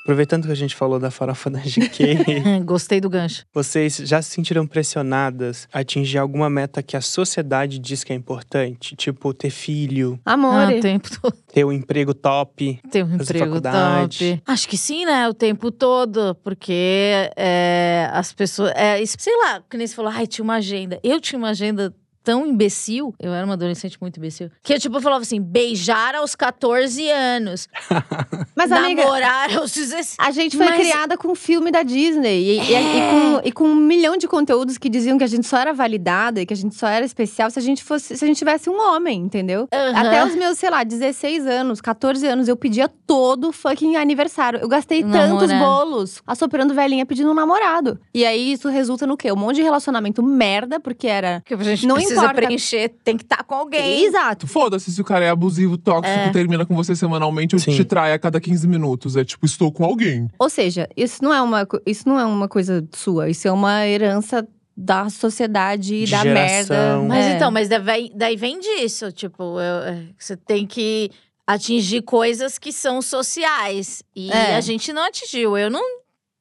Aproveitando 0.07 0.45
que 0.45 0.51
a 0.53 0.55
gente 0.55 0.73
falou 0.73 0.99
da 0.99 1.11
farofa 1.11 1.49
da 1.49 1.59
GK, 1.59 2.61
Gostei 2.63 3.01
do 3.01 3.09
gancho. 3.09 3.45
vocês 3.53 3.97
já 3.97 4.21
se 4.21 4.29
sentiram 4.29 4.65
pressionadas 4.65 5.67
a 5.73 5.79
atingir 5.79 6.17
alguma 6.17 6.49
meta 6.49 6.81
que 6.81 6.95
a 6.95 7.01
sociedade 7.01 7.77
diz 7.77 8.05
que 8.05 8.13
é 8.13 8.15
importante? 8.15 8.95
Tipo, 8.95 9.33
ter 9.33 9.49
filho, 9.49 10.17
Amor. 10.23 10.53
Ah, 10.53 10.77
o 10.77 10.79
tempo 10.79 11.09
todo. 11.21 11.35
ter 11.53 11.65
um 11.65 11.73
emprego 11.73 12.13
top. 12.13 12.79
Ter 12.89 13.03
um 13.03 13.15
emprego 13.15 13.47
faculdade. 13.47 14.35
top. 14.37 14.43
Acho 14.47 14.69
que 14.69 14.77
sim, 14.77 15.05
né? 15.05 15.27
O 15.27 15.33
tempo 15.33 15.69
todo. 15.71 16.35
Porque 16.41 17.29
é, 17.35 18.09
as 18.13 18.31
pessoas. 18.31 18.71
É, 18.77 19.05
sei 19.05 19.35
lá, 19.35 19.61
que 19.69 19.75
nem 19.75 19.85
você 19.85 19.93
falou, 19.93 20.09
ai, 20.09 20.25
tinha 20.25 20.41
uma 20.43 20.55
agenda. 20.55 21.01
Eu 21.03 21.19
tinha 21.19 21.37
uma 21.37 21.49
agenda 21.49 21.93
tão 22.27 22.45
imbecil. 22.45 23.15
Eu 23.17 23.33
era 23.33 23.45
uma 23.45 23.53
adolescente 23.53 23.97
muito 24.01 24.17
imbecil. 24.17 24.51
Que 24.61 24.73
eu, 24.73 24.79
tipo, 24.79 24.99
falava 24.99 25.21
assim: 25.21 25.41
beijar 25.41 26.13
aos 26.13 26.35
14 26.35 27.09
anos. 27.09 27.69
Mas, 28.53 28.69
amiga, 28.69 29.03
namorar 29.03 29.55
aos 29.57 29.71
16. 29.71 30.17
a 30.19 30.31
gente 30.31 30.57
foi 30.57 30.65
Mas- 30.67 30.77
criada 30.81 31.17
com 31.17 31.33
filme 31.33 31.71
da 31.71 31.83
Disney. 31.83 32.43
E, 32.43 32.59
e- 32.59 32.73
e 32.73 33.09
com, 33.11 33.47
e 33.47 33.51
com 33.53 33.63
um 33.65 33.75
milhão 33.75 34.17
de 34.17 34.27
conteúdos 34.27 34.77
que 34.77 34.89
diziam 34.89 35.17
que 35.17 35.23
a 35.23 35.27
gente 35.27 35.47
só 35.47 35.57
era 35.57 35.71
validada 35.73 36.41
e 36.41 36.45
que 36.45 36.53
a 36.53 36.57
gente 36.57 36.75
só 36.75 36.87
era 36.87 37.05
especial 37.05 37.49
se 37.49 37.59
a 37.59 37.61
gente 37.61 37.81
fosse, 37.81 38.17
se 38.17 38.25
a 38.25 38.27
gente 38.27 38.37
tivesse 38.37 38.69
um 38.69 38.77
homem, 38.77 39.21
entendeu? 39.21 39.67
Aham. 39.73 39.97
Até 40.07 40.25
os 40.25 40.35
meus, 40.35 40.57
sei 40.57 40.69
lá, 40.69 40.83
16 40.83 41.45
anos, 41.47 41.79
14 41.79 42.27
anos, 42.27 42.47
eu 42.49 42.57
pedia 42.57 42.89
todo 42.89 43.53
fucking 43.53 43.95
aniversário. 43.95 44.59
Eu 44.59 44.67
gastei 44.67 45.01
tantos 45.01 45.51
bolos 45.53 46.21
assoprando 46.27 46.73
velhinha 46.73 47.05
pedindo 47.05 47.31
um 47.31 47.33
namorado. 47.33 47.97
E 48.13 48.25
aí 48.25 48.51
isso 48.51 48.67
resulta 48.67 49.07
no 49.07 49.15
quê? 49.15 49.31
Um 49.31 49.35
monte 49.37 49.57
de 49.57 49.61
relacionamento 49.61 50.21
merda, 50.21 50.77
porque 50.79 51.07
era. 51.07 51.41
Que 51.45 51.53
a 51.53 51.57
gente 51.63 51.87
Não 51.87 51.95
precisa 51.95 52.16
importa. 52.25 52.41
preencher, 52.41 52.89
tem 53.03 53.15
que 53.17 53.23
estar 53.23 53.43
com 53.43 53.55
alguém. 53.55 54.03
Exato. 54.05 54.47
Foda-se 54.47 54.91
se 54.91 54.99
o 55.01 55.03
cara 55.03 55.25
é 55.25 55.29
abusivo, 55.29 55.77
tóxico, 55.77 56.31
termina 56.33 56.65
com 56.65 56.75
você 56.75 56.95
semanalmente 56.95 57.55
ou 57.55 57.59
Sim. 57.59 57.75
te 57.75 57.83
trai 57.85 58.13
a 58.13 58.19
cada 58.19 58.39
15 58.39 58.67
minutos. 58.67 59.15
É 59.15 59.23
tipo, 59.25 59.45
estou 59.45 59.71
com 59.71 59.83
alguém. 59.85 60.27
Ou 60.39 60.49
seja, 60.49 60.87
isso 60.95 61.23
não 61.23 61.33
é 61.33 61.41
uma, 61.41 61.67
isso 61.85 62.07
não 62.07 62.19
é 62.19 62.25
uma 62.25 62.47
coisa 62.47 62.85
sua, 62.93 63.29
isso 63.29 63.47
é 63.47 63.51
uma 63.51 63.85
herança 63.87 64.47
da 64.75 65.09
sociedade 65.09 65.95
e 65.95 66.05
De 66.05 66.11
da 66.11 66.21
geração. 66.21 66.75
merda. 66.75 67.07
Mas 67.07 67.25
É. 67.25 67.35
então, 67.35 67.49
mas 67.51 67.67
daí, 67.67 68.11
daí 68.15 68.35
vem 68.35 68.59
disso, 68.59 69.11
tipo, 69.11 69.43
eu- 69.59 69.83
é, 69.93 70.03
você 70.19 70.37
tem 70.37 70.67
que 70.67 71.09
atingir 71.47 72.01
coisas 72.03 72.59
que 72.59 72.71
são 72.71 73.01
sociais. 73.01 74.03
E 74.15 74.31
É. 74.31 74.55
a 74.55 74.61
gente 74.61 74.91
não 74.93 75.03
atingiu. 75.05 75.57
Eu 75.57 75.69
não 75.71 75.81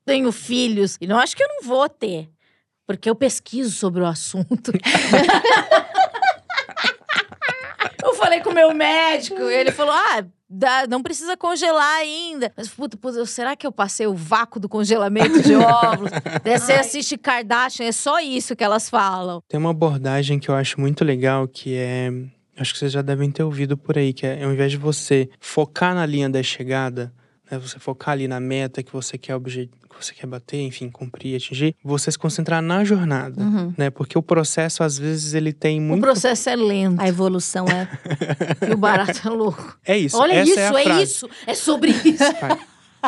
tenho 0.05 0.31
filhos 0.33 0.97
e 1.01 1.07
não 1.07 1.19
acho 1.19 1.35
que 1.37 1.43
eu 1.43 1.49
não 1.49 1.63
vou 1.69 1.89
ter. 1.89 2.29
Porque 2.87 3.11
eu 3.11 3.15
pesquiso 3.15 3.71
sobre 3.71 4.01
o 4.03 4.07
assunto. 4.07 4.73
eu 8.05 8.15
falei 8.15 8.41
com 8.41 8.51
o 8.51 8.55
meu 8.55 8.73
médico, 8.73 9.41
e 9.43 9.55
ele 9.55 9.73
falou: 9.73 9.93
ah. 9.93 10.25
dá- 10.49 10.87
não 10.89 11.03
precisa 11.03 11.37
congelar 11.37 11.97
ainda. 11.97 12.53
Mas, 12.57 12.69
puta, 12.69 12.97
puta, 12.97 13.27
será 13.27 13.57
que 13.57 13.67
eu 13.67 13.73
passei 13.73 14.07
o 14.07 14.15
vácuo 14.15 14.61
do 14.61 14.69
congelamento 14.69 15.43
de 15.43 15.55
óvulos? 15.57 16.13
Daí 16.45 16.59
você 16.59 16.75
assiste 16.75 17.17
Kardashian, 17.19 17.87
é 17.87 17.93
só 17.93 18.21
isso 18.21 18.55
que 18.55 18.63
elas 18.63 18.89
falam. 18.89 19.43
Tem 19.49 19.59
uma 19.59 19.71
abordagem 19.71 20.39
que 20.39 20.49
eu 20.49 20.55
acho 20.55 20.81
muito 20.81 21.05
legal, 21.05 21.49
que 21.49 21.75
é. 21.77 22.11
Acho 22.59 22.73
que 22.73 22.79
vocês 22.79 22.93
já 22.93 23.03
devem 23.03 23.31
ter 23.31 23.43
ouvido 23.43 23.77
por 23.77 23.99
aí, 23.99 24.15
que 24.15 24.27
é 24.27 24.43
ao 24.43 24.51
invés 24.51 24.71
de 24.71 24.79
você 24.79 25.29
focar 25.39 25.95
na 25.95 26.07
linha 26.07 26.31
da 26.31 26.43
chegada, 26.43 27.13
né, 27.51 27.59
você 27.59 27.79
focar 27.79 28.13
ali 28.13 28.27
na 28.29 28.41
meta 28.41 28.83
que 28.83 28.93
você 28.93 29.17
quer, 29.17 29.35
obje- 29.35 29.69
que 29.89 30.05
você 30.05 30.13
quer 30.13 30.27
bater, 30.27 30.61
enfim, 30.61 30.91
cumprir, 30.91 31.37
atingir, 31.37 31.75
você 31.83 32.11
se 32.13 32.19
concentrar 32.19 32.61
na 32.61 32.85
jornada, 32.85 33.41
Uhum. 33.43 33.73
né? 33.79 33.89
Porque 33.91 34.19
o 34.19 34.23
processo, 34.23 34.83
às 34.83 34.99
vezes, 34.99 35.33
ele 35.35 35.53
tem 35.53 35.79
O 35.79 35.83
muito. 35.83 36.03
processo 36.03 36.51
é 36.51 36.57
lento. 36.57 37.01
A 37.01 37.09
evolução 37.09 37.65
é. 37.67 37.89
E 38.69 38.75
o 38.75 38.77
barato 38.77 39.27
é 39.27 39.31
louco. 39.31 39.79
É 39.85 39.97
isso. 39.97 40.17
Olha 40.19 40.35
essa 40.35 40.51
isso, 40.51 40.59
é, 40.61 40.67
a 40.93 40.99
é, 40.99 41.03
isso. 41.03 41.29
É 41.47 41.55
sobre 41.55 41.91
isso. 42.05 42.33
Vai. 42.41 42.59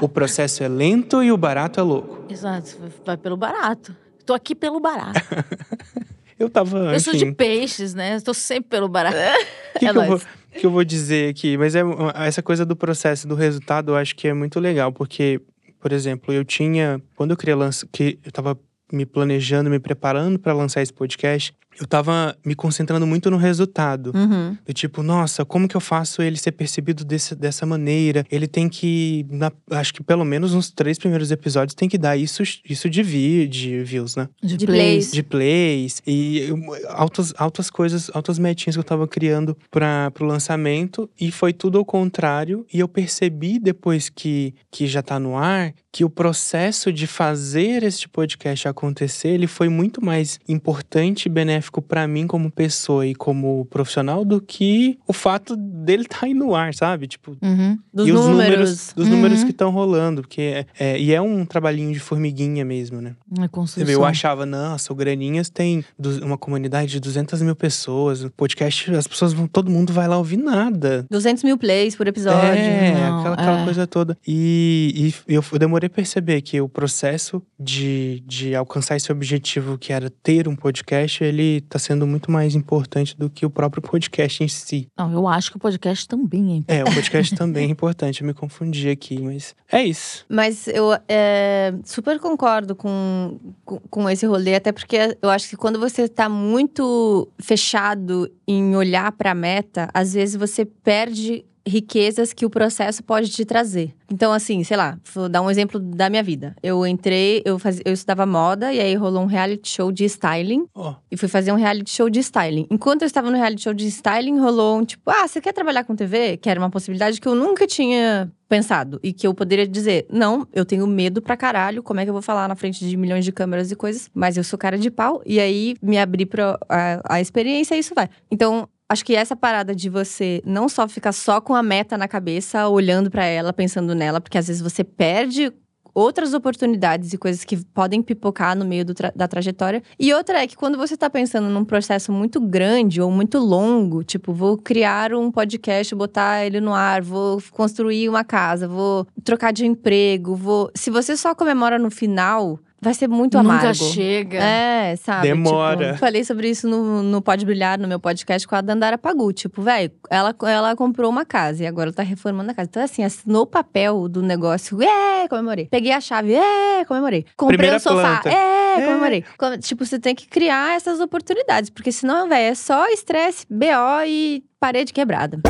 O 0.00 0.08
processo 0.08 0.62
é 0.62 0.68
lento 0.68 1.22
e 1.22 1.32
o 1.32 1.36
barato 1.36 1.80
é 1.80 1.82
louco. 1.82 2.24
Exato, 2.32 2.76
vai 3.04 3.16
pelo 3.16 3.36
barato. 3.36 3.94
Tô 4.24 4.32
aqui 4.32 4.54
pelo 4.54 4.78
barato. 4.80 5.20
Eu 6.38 6.48
tava. 6.48 6.92
Eu 6.94 7.00
sou 7.00 7.14
de 7.14 7.32
peixes, 7.32 7.94
né? 7.94 8.20
Tô 8.20 8.32
sempre 8.32 8.70
pelo 8.70 8.88
barato. 8.88 9.16
O 9.16 9.78
que, 9.78 9.78
É 9.78 9.78
que, 9.80 9.86
eu 9.88 9.94
nóis. 9.94 10.08
vou, 10.08 10.20
que 10.58 10.66
eu 10.66 10.70
vou 10.70 10.84
dizer 10.84 11.30
aqui? 11.30 11.56
Mas 11.56 11.74
é 11.74 11.80
essa 12.14 12.42
coisa 12.42 12.66
do 12.66 12.76
processo, 12.76 13.26
do 13.26 13.34
resultado, 13.34 13.92
eu 13.92 13.96
acho 13.96 14.14
que 14.14 14.28
é 14.28 14.34
muito 14.34 14.58
legal, 14.60 14.92
porque, 14.92 15.40
por 15.80 15.92
exemplo, 15.92 16.34
eu 16.34 16.44
tinha. 16.44 17.00
Quando 17.16 17.30
eu 17.30 17.36
queria 17.36 17.56
lançar. 17.56 17.86
Que 17.90 18.18
eu 18.24 18.32
tava 18.32 18.58
me 18.92 19.06
planejando, 19.06 19.70
me 19.70 19.78
preparando 19.78 20.38
para 20.38 20.52
lançar 20.52 20.82
esse 20.82 20.92
podcast, 20.92 21.54
eu 21.80 21.86
tava 21.86 22.36
me 22.44 22.54
concentrando 22.54 23.06
muito 23.06 23.30
no 23.30 23.36
resultado. 23.36 24.12
Uhum. 24.14 24.56
Do 24.66 24.72
tipo, 24.72 25.02
nossa, 25.02 25.44
como 25.44 25.68
que 25.68 25.76
eu 25.76 25.80
faço 25.80 26.20
ele 26.22 26.36
ser 26.36 26.52
percebido 26.52 27.04
desse, 27.04 27.34
dessa 27.34 27.64
maneira? 27.66 28.24
Ele 28.30 28.46
tem 28.46 28.68
que, 28.68 29.26
na- 29.30 29.52
acho 29.72 29.92
que 29.94 30.02
pelo 30.02 30.24
menos 30.24 30.54
nos 30.54 30.70
três 30.70 30.98
primeiros 30.98 31.30
episódios, 31.30 31.74
tem 31.74 31.88
que 31.88 31.98
dar 31.98 32.16
isso, 32.16 32.42
isso 32.68 32.88
de, 32.90 33.02
vi, 33.02 33.46
de 33.46 33.82
views, 33.84 34.16
né? 34.16 34.28
De, 34.42 34.56
De 34.56 34.66
plays. 34.66 35.12
de 35.12 35.22
plays 35.22 36.02
e 36.06 36.38
eu- 36.48 36.58
altas, 36.88 37.32
altas 37.36 37.70
coisas, 37.70 38.10
altas 38.14 38.38
metinhas 38.38 38.74
que 38.76 38.80
eu 38.80 38.84
tava 38.84 39.06
criando 39.06 39.56
para 39.70 40.10
pro 40.12 40.26
lançamento 40.26 41.08
e 41.20 41.30
foi 41.30 41.52
tudo 41.52 41.78
ao 41.78 41.84
contrário 41.84 42.66
e 42.72 42.80
eu 42.80 42.88
percebi 42.88 43.58
depois 43.58 44.08
que, 44.08 44.54
que 44.70 44.86
já 44.86 45.02
tá 45.02 45.18
no 45.20 45.36
ar 45.36 45.72
que 45.92 46.04
o 46.04 46.10
processo 46.10 46.92
de 46.92 47.06
fazer 47.06 47.82
este 47.82 48.08
podcast 48.08 48.68
acontecer, 48.68 49.28
ele 49.28 49.46
foi 49.46 49.68
muito 49.68 50.04
mais 50.04 50.38
importante 50.48 51.26
e 51.26 51.28
benéfico 51.28 51.67
para 51.82 52.06
mim 52.08 52.26
como 52.26 52.50
pessoa 52.50 53.06
e 53.06 53.14
como 53.14 53.64
profissional 53.66 54.24
do 54.24 54.40
que 54.40 54.98
o 55.06 55.12
fato 55.12 55.54
dele 55.56 56.04
tá 56.04 56.18
aí 56.22 56.34
no 56.34 56.54
ar, 56.54 56.74
sabe? 56.74 57.06
Tipo, 57.06 57.36
Uhum. 57.42 57.78
Dos 57.92 58.08
e 58.08 58.12
os 58.12 58.26
números. 58.26 58.92
dos 58.96 59.08
números 59.08 59.40
Uhum. 59.40 59.44
que 59.46 59.50
estão 59.52 59.70
rolando, 59.70 60.22
porque 60.22 60.40
é, 60.40 60.66
é- 60.78 60.98
e 61.00 61.12
é 61.12 61.20
um 61.20 61.44
trabalhinho 61.44 61.92
de 61.92 61.98
formiguinha 62.00 62.64
mesmo, 62.64 63.00
né? 63.00 63.14
É 63.40 63.48
construção. 63.48 63.92
eu 63.92 64.04
achava, 64.04 64.44
nossa, 64.46 64.92
o 64.92 64.96
Graninhas 64.96 65.48
tem 65.50 65.84
uma 66.22 66.38
comunidade 66.38 66.90
de 66.92 67.00
200 67.00 67.42
mil 67.42 67.54
pessoas. 67.56 68.24
O 68.24 68.30
podcast, 68.30 68.90
as 68.94 69.06
pessoas 69.06 69.32
vão, 69.32 69.46
todo 69.46 69.70
mundo 69.70 69.92
vai 69.92 70.08
lá 70.08 70.16
ouvir 70.18 70.36
nada. 70.38 71.06
200 71.10 71.44
mil 71.44 71.58
plays 71.58 71.94
por 71.96 72.06
episódio. 72.06 72.38
É, 72.48 72.92
Não, 72.92 73.18
aquela, 73.20 73.34
aquela 73.34 73.60
é. 73.60 73.64
coisa 73.64 73.86
toda. 73.86 74.16
E, 74.26 75.12
e 75.28 75.34
eu, 75.34 75.44
eu 75.52 75.58
demorei 75.58 75.86
a 75.86 75.90
perceber 75.90 76.40
que 76.42 76.60
o 76.60 76.68
processo 76.68 77.42
de, 77.58 78.22
de 78.26 78.54
alcançar 78.54 78.96
esse 78.96 79.10
objetivo, 79.12 79.76
que 79.78 79.92
era 79.92 80.10
ter 80.22 80.48
um 80.48 80.54
podcast, 80.56 81.22
ele 81.22 81.42
tá 81.68 81.78
sendo 81.78 82.06
muito 82.06 82.30
mais 82.30 82.54
importante 82.54 83.16
do 83.16 83.28
que 83.28 83.44
o 83.44 83.50
próprio 83.50 83.82
podcast 83.82 84.42
em 84.42 84.48
si. 84.48 84.88
Não, 84.96 85.12
eu 85.12 85.26
acho 85.26 85.50
que 85.50 85.56
o 85.56 85.60
podcast 85.60 86.06
também 86.06 86.64
é 86.68 86.78
É, 86.78 86.82
o 86.82 86.94
podcast 86.94 87.34
também 87.36 87.68
é 87.68 87.70
importante. 87.70 88.20
Eu 88.20 88.26
me 88.26 88.34
confundi 88.34 88.88
aqui, 88.88 89.20
mas 89.20 89.54
é 89.70 89.84
isso. 89.84 90.24
Mas 90.28 90.68
eu 90.68 90.96
é, 91.08 91.74
super 91.84 92.18
concordo 92.18 92.74
com, 92.74 93.38
com, 93.64 93.78
com 93.90 94.10
esse 94.10 94.26
rolê, 94.26 94.54
até 94.54 94.72
porque 94.72 95.16
eu 95.20 95.30
acho 95.30 95.48
que 95.48 95.56
quando 95.56 95.78
você 95.78 96.08
tá 96.08 96.28
muito 96.28 97.28
fechado 97.40 98.30
em 98.46 98.76
olhar 98.76 99.12
pra 99.12 99.34
meta, 99.34 99.88
às 99.92 100.14
vezes 100.14 100.36
você 100.36 100.64
perde 100.64 101.44
riquezas 101.68 102.32
que 102.32 102.44
o 102.44 102.50
processo 102.50 103.02
pode 103.02 103.30
te 103.30 103.44
trazer. 103.44 103.94
Então, 104.10 104.32
assim, 104.32 104.64
sei 104.64 104.76
lá, 104.76 104.98
vou 105.14 105.28
dar 105.28 105.42
um 105.42 105.50
exemplo 105.50 105.78
da 105.78 106.08
minha 106.08 106.22
vida. 106.22 106.56
Eu 106.62 106.86
entrei, 106.86 107.42
eu, 107.44 107.58
fazia, 107.58 107.82
eu 107.84 107.92
estudava 107.92 108.24
moda 108.24 108.72
e 108.72 108.80
aí 108.80 108.94
rolou 108.94 109.22
um 109.22 109.26
reality 109.26 109.68
show 109.68 109.92
de 109.92 110.04
styling. 110.06 110.66
Ó, 110.74 110.94
E 111.10 111.16
fui 111.16 111.28
fazer 111.28 111.52
um 111.52 111.56
reality 111.56 111.90
show 111.90 112.08
de 112.08 112.20
styling. 112.20 112.66
Enquanto 112.70 113.02
eu 113.02 113.06
estava 113.06 113.30
no 113.30 113.36
reality 113.36 113.62
show 113.62 113.74
de 113.74 113.86
styling, 113.86 114.38
rolou 114.38 114.78
um 114.78 114.84
tipo: 114.84 115.10
ah, 115.10 115.28
você 115.28 115.40
quer 115.40 115.52
trabalhar 115.52 115.84
com 115.84 115.94
TV? 115.94 116.36
Que 116.38 116.48
era 116.48 116.58
uma 116.58 116.70
possibilidade 116.70 117.20
que 117.20 117.28
eu 117.28 117.34
nunca 117.34 117.66
tinha 117.66 118.32
pensado. 118.48 118.98
E 119.02 119.12
que 119.12 119.26
eu 119.26 119.34
poderia 119.34 119.68
dizer: 119.68 120.06
não, 120.10 120.48
eu 120.54 120.64
tenho 120.64 120.86
medo 120.86 121.20
pra 121.20 121.36
caralho. 121.36 121.82
Como 121.82 122.00
é 122.00 122.04
que 122.04 122.08
eu 122.08 122.14
vou 122.14 122.22
falar 122.22 122.48
na 122.48 122.56
frente 122.56 122.88
de 122.88 122.96
milhões 122.96 123.24
de 123.26 123.32
câmeras 123.32 123.70
e 123.70 123.76
coisas? 123.76 124.10
Mas 124.14 124.38
eu 124.38 124.42
sou 124.44 124.58
cara 124.58 124.78
de 124.78 124.90
pau. 124.90 125.22
E 125.26 125.38
aí 125.38 125.76
me 125.82 125.98
abri 125.98 126.24
pra 126.24 126.58
a, 126.68 127.16
a 127.16 127.20
experiência 127.20 127.74
e 127.74 127.80
isso 127.80 127.94
vai. 127.94 128.08
Então. 128.30 128.66
Acho 128.90 129.04
que 129.04 129.14
essa 129.14 129.36
parada 129.36 129.74
de 129.74 129.90
você 129.90 130.40
não 130.46 130.68
só 130.68 130.88
ficar 130.88 131.12
só 131.12 131.40
com 131.40 131.54
a 131.54 131.62
meta 131.62 131.98
na 131.98 132.08
cabeça, 132.08 132.68
olhando 132.68 133.10
pra 133.10 133.24
ela, 133.24 133.52
pensando 133.52 133.94
nela, 133.94 134.20
porque 134.20 134.38
às 134.38 134.46
vezes 134.46 134.62
você 134.62 134.82
perde 134.82 135.52
outras 135.94 136.32
oportunidades 136.32 137.12
e 137.12 137.18
coisas 137.18 137.44
que 137.44 137.56
podem 137.56 138.00
pipocar 138.00 138.56
no 138.56 138.64
meio 138.64 138.84
tra- 138.94 139.12
da 139.14 139.26
trajetória. 139.26 139.82
E 139.98 140.14
outra 140.14 140.42
é 140.42 140.46
que 140.46 140.56
quando 140.56 140.78
você 140.78 140.96
tá 140.96 141.10
pensando 141.10 141.48
num 141.48 141.64
processo 141.64 142.12
muito 142.12 142.40
grande 142.40 143.00
ou 143.02 143.10
muito 143.10 143.38
longo, 143.38 144.04
tipo, 144.04 144.32
vou 144.32 144.56
criar 144.56 145.12
um 145.12 145.30
podcast, 145.30 145.94
botar 145.94 146.46
ele 146.46 146.60
no 146.60 146.72
ar, 146.72 147.02
vou 147.02 147.42
construir 147.50 148.08
uma 148.08 148.22
casa, 148.24 148.68
vou 148.68 149.06
trocar 149.24 149.52
de 149.52 149.66
emprego, 149.66 150.34
vou. 150.34 150.70
Se 150.74 150.88
você 150.88 151.16
só 151.16 151.34
comemora 151.34 151.78
no 151.78 151.90
final, 151.90 152.58
vai 152.80 152.94
ser 152.94 153.08
muito 153.08 153.36
Nunca 153.38 153.54
amargo. 153.54 153.74
chega. 153.74 154.38
É, 154.38 154.96
sabe? 154.96 155.28
Demora. 155.28 155.86
Tipo, 155.88 155.98
falei 155.98 156.24
sobre 156.24 156.48
isso 156.50 156.68
no, 156.68 157.02
no 157.02 157.20
Pode 157.22 157.44
Brilhar, 157.44 157.78
no 157.78 157.88
meu 157.88 157.98
podcast 158.00 158.46
com 158.46 158.54
a 158.54 158.60
Dandara 158.60 158.96
Pagu. 158.98 159.32
Tipo, 159.32 159.62
velho, 159.62 159.90
ela, 160.10 160.34
ela 160.42 160.76
comprou 160.76 161.10
uma 161.10 161.24
casa 161.24 161.64
e 161.64 161.66
agora 161.66 161.88
ela 161.88 161.94
tá 161.96 162.02
reformando 162.02 162.50
a 162.50 162.54
casa. 162.54 162.68
Então, 162.70 162.82
assim, 162.82 163.02
assinou 163.04 163.42
o 163.42 163.46
papel 163.46 164.08
do 164.08 164.22
negócio. 164.22 164.80
É, 164.82 165.26
comemorei. 165.28 165.66
Peguei 165.70 165.92
a 165.92 166.00
chave. 166.00 166.34
É, 166.34 166.84
comemorei. 166.84 167.24
Comprei 167.36 167.56
Primeira 167.58 167.76
o 167.76 167.80
sofá. 167.80 168.20
planta. 168.22 168.36
É, 168.36 168.80
É. 168.80 168.84
comemorei. 168.86 169.24
Com- 169.36 169.58
Tipo, 169.58 169.84
você 169.84 169.98
tem 169.98 170.14
que 170.14 170.26
criar 170.28 170.76
essas 170.76 171.00
oportunidades. 171.00 171.70
Porque 171.70 171.90
senão, 171.92 172.28
velho, 172.28 172.52
é 172.52 172.54
só 172.54 172.86
estresse, 172.88 173.44
BO 173.50 174.04
e 174.06 174.42
parede 174.60 174.92
quebrada. 174.92 175.40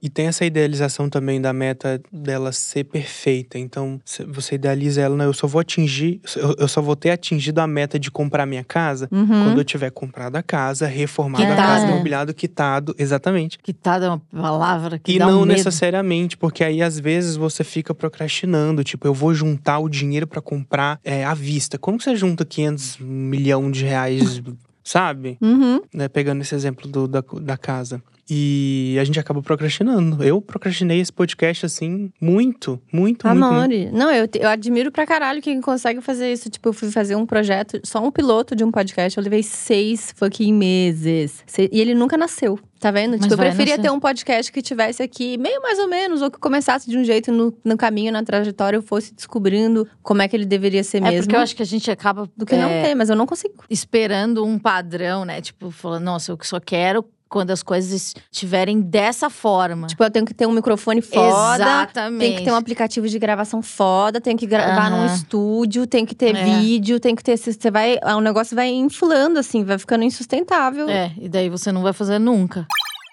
E 0.00 0.08
tem 0.08 0.28
essa 0.28 0.44
idealização 0.44 1.08
também 1.10 1.40
da 1.40 1.52
meta 1.52 2.00
dela 2.12 2.52
ser 2.52 2.84
perfeita. 2.84 3.58
Então, 3.58 4.00
você 4.28 4.54
idealiza 4.54 5.00
ela, 5.00 5.16
né? 5.16 5.24
Eu 5.24 5.32
só 5.32 5.48
vou 5.48 5.60
atingir, 5.60 6.20
eu 6.56 6.68
só 6.68 6.80
vou 6.80 6.94
ter 6.94 7.10
atingido 7.10 7.60
a 7.60 7.66
meta 7.66 7.98
de 7.98 8.08
comprar 8.08 8.46
minha 8.46 8.62
casa 8.62 9.08
Uhum. 9.10 9.26
quando 9.26 9.58
eu 9.58 9.64
tiver 9.64 9.90
comprado 9.90 10.36
a 10.36 10.42
casa, 10.42 10.86
reformado 10.86 11.42
a 11.42 11.46
Quitado. 11.48 11.62
casa, 11.68 11.86
É. 11.86 11.90
imobiliado, 11.90 12.32
quitado. 12.32 12.94
Exatamente. 12.96 13.58
Quitada 13.58 14.06
é 14.06 14.08
uma 14.08 14.22
palavra 14.30 15.00
que 15.00 15.12
E 15.14 15.18
não 15.18 15.42
um 15.42 15.44
necessariamente, 15.44 16.36
porque 16.36 16.62
aí 16.62 16.80
às 16.80 16.98
vezes 17.00 17.34
você 17.34 17.64
fica 17.64 17.92
procrastinando. 17.92 18.84
Tipo, 18.84 19.06
eu 19.08 19.14
vou 19.14 19.34
juntar 19.34 19.80
o 19.80 19.88
dinheiro 19.88 20.28
pra 20.28 20.40
comprar 20.40 21.00
é, 21.04 21.24
à 21.24 21.34
vista. 21.34 21.76
Como 21.76 22.00
você 22.00 22.14
junta 22.14 22.44
500 22.44 22.98
milhões 23.00 23.76
de 23.76 23.84
reais, 23.84 24.40
sabe? 24.84 25.36
Uhum. 25.40 25.80
né, 25.92 26.06
pegando 26.08 26.40
esse 26.42 26.54
exemplo 26.54 26.88
do- 26.88 27.08
da, 27.08 27.22
da 27.42 27.56
casa. 27.56 28.00
E 28.30 28.96
a 29.00 29.04
gente 29.04 29.18
acaba 29.18 29.40
procrastinando. 29.42 30.22
Eu 30.22 30.40
procrastinei 30.40 31.00
esse 31.00 31.12
podcast, 31.12 31.64
assim, 31.66 32.10
muito, 32.20 32.80
muito, 32.92 33.26
muito. 33.26 33.26
muito. 33.26 33.26
Amore. 33.26 33.90
Não, 33.92 34.10
eu, 34.10 34.28
te- 34.28 34.38
eu 34.40 34.48
admiro 34.48 34.92
pra 34.92 35.06
caralho 35.06 35.40
quem 35.40 35.60
consegue 35.60 36.00
fazer 36.00 36.32
isso. 36.32 36.50
Tipo, 36.50 36.68
eu 36.68 36.72
fui 36.72 36.90
fazer 36.90 37.16
um 37.16 37.24
projeto, 37.24 37.80
só 37.84 38.04
um 38.04 38.10
piloto 38.10 38.54
de 38.54 38.62
um 38.64 38.70
podcast, 38.70 39.16
eu 39.16 39.22
levei 39.24 39.42
seis 39.42 40.12
fucking 40.16 40.52
meses. 40.52 41.42
Se- 41.46 41.68
E 41.72 41.80
ele 41.80 41.94
nunca 41.94 42.16
nasceu. 42.16 42.58
Tá 42.80 42.92
vendo? 42.92 43.12
Mas 43.12 43.22
tipo, 43.22 43.34
eu 43.34 43.38
preferia 43.38 43.76
nascer. 43.76 43.82
ter 43.82 43.90
um 43.90 43.98
podcast 43.98 44.52
que 44.52 44.62
tivesse 44.62 45.02
aqui 45.02 45.36
meio 45.36 45.60
mais 45.60 45.80
ou 45.80 45.88
menos, 45.88 46.22
ou 46.22 46.30
que 46.30 46.38
começasse 46.38 46.88
de 46.88 46.96
um 46.96 47.02
jeito 47.02 47.32
no, 47.32 47.52
no 47.64 47.76
caminho, 47.76 48.12
na 48.12 48.22
trajetória, 48.22 48.76
eu 48.76 48.82
fosse 48.82 49.12
descobrindo 49.12 49.84
como 50.00 50.22
é 50.22 50.28
que 50.28 50.36
ele 50.36 50.44
deveria 50.46 50.84
ser 50.84 50.98
É 50.98 51.00
mesmo. 51.00 51.22
porque 51.22 51.34
eu 51.34 51.40
acho 51.40 51.56
que 51.56 51.62
a 51.62 51.66
gente 51.66 51.90
acaba 51.90 52.30
Do 52.36 52.46
que 52.46 52.54
não 52.54 52.68
é, 52.68 52.84
ter, 52.84 52.94
mas 52.94 53.10
eu 53.10 53.16
não 53.16 53.26
consigo. 53.26 53.64
esperando 53.68 54.44
um 54.44 54.60
padrão, 54.60 55.24
né? 55.24 55.40
Tipo, 55.40 55.72
falando, 55.72 56.04
nossa, 56.04 56.30
eu 56.30 56.38
só 56.42 56.60
quero 56.60 57.04
quando 57.28 57.50
as 57.50 57.62
coisas 57.62 58.14
estiverem 58.32 58.80
dessa 58.80 59.28
forma. 59.28 59.86
Tipo, 59.86 60.04
eu 60.04 60.10
tenho 60.10 60.24
que 60.24 60.34
ter 60.34 60.46
um 60.46 60.52
microfone 60.52 61.02
foda. 61.02 61.62
Exatamente. 61.62 62.20
Tem 62.20 62.36
que 62.36 62.44
ter 62.44 62.50
um 62.52 62.56
aplicativo 62.56 63.08
de 63.08 63.18
gravação 63.18 63.62
foda, 63.62 64.20
tem 64.20 64.36
que 64.36 64.46
gravar 64.46 64.90
num 64.90 65.04
Aham. 65.04 65.14
estúdio, 65.14 65.86
tem 65.86 66.04
que 66.06 66.14
ter 66.14 66.34
É. 66.34 66.44
vídeo, 66.60 66.98
tem 67.00 67.14
que 67.14 67.22
ter. 67.22 67.36
Você 67.36 67.70
vai. 67.70 67.98
O 68.16 68.20
negócio 68.20 68.54
vai 68.56 68.68
inflando, 68.68 69.38
assim, 69.38 69.64
vai 69.64 69.78
ficando 69.78 70.04
insustentável. 70.04 70.88
É, 70.88 71.12
e 71.20 71.28
daí 71.28 71.48
você 71.48 71.70
não 71.72 71.82
vai 71.82 71.92
fazer 71.92 72.18
nunca. 72.18 72.66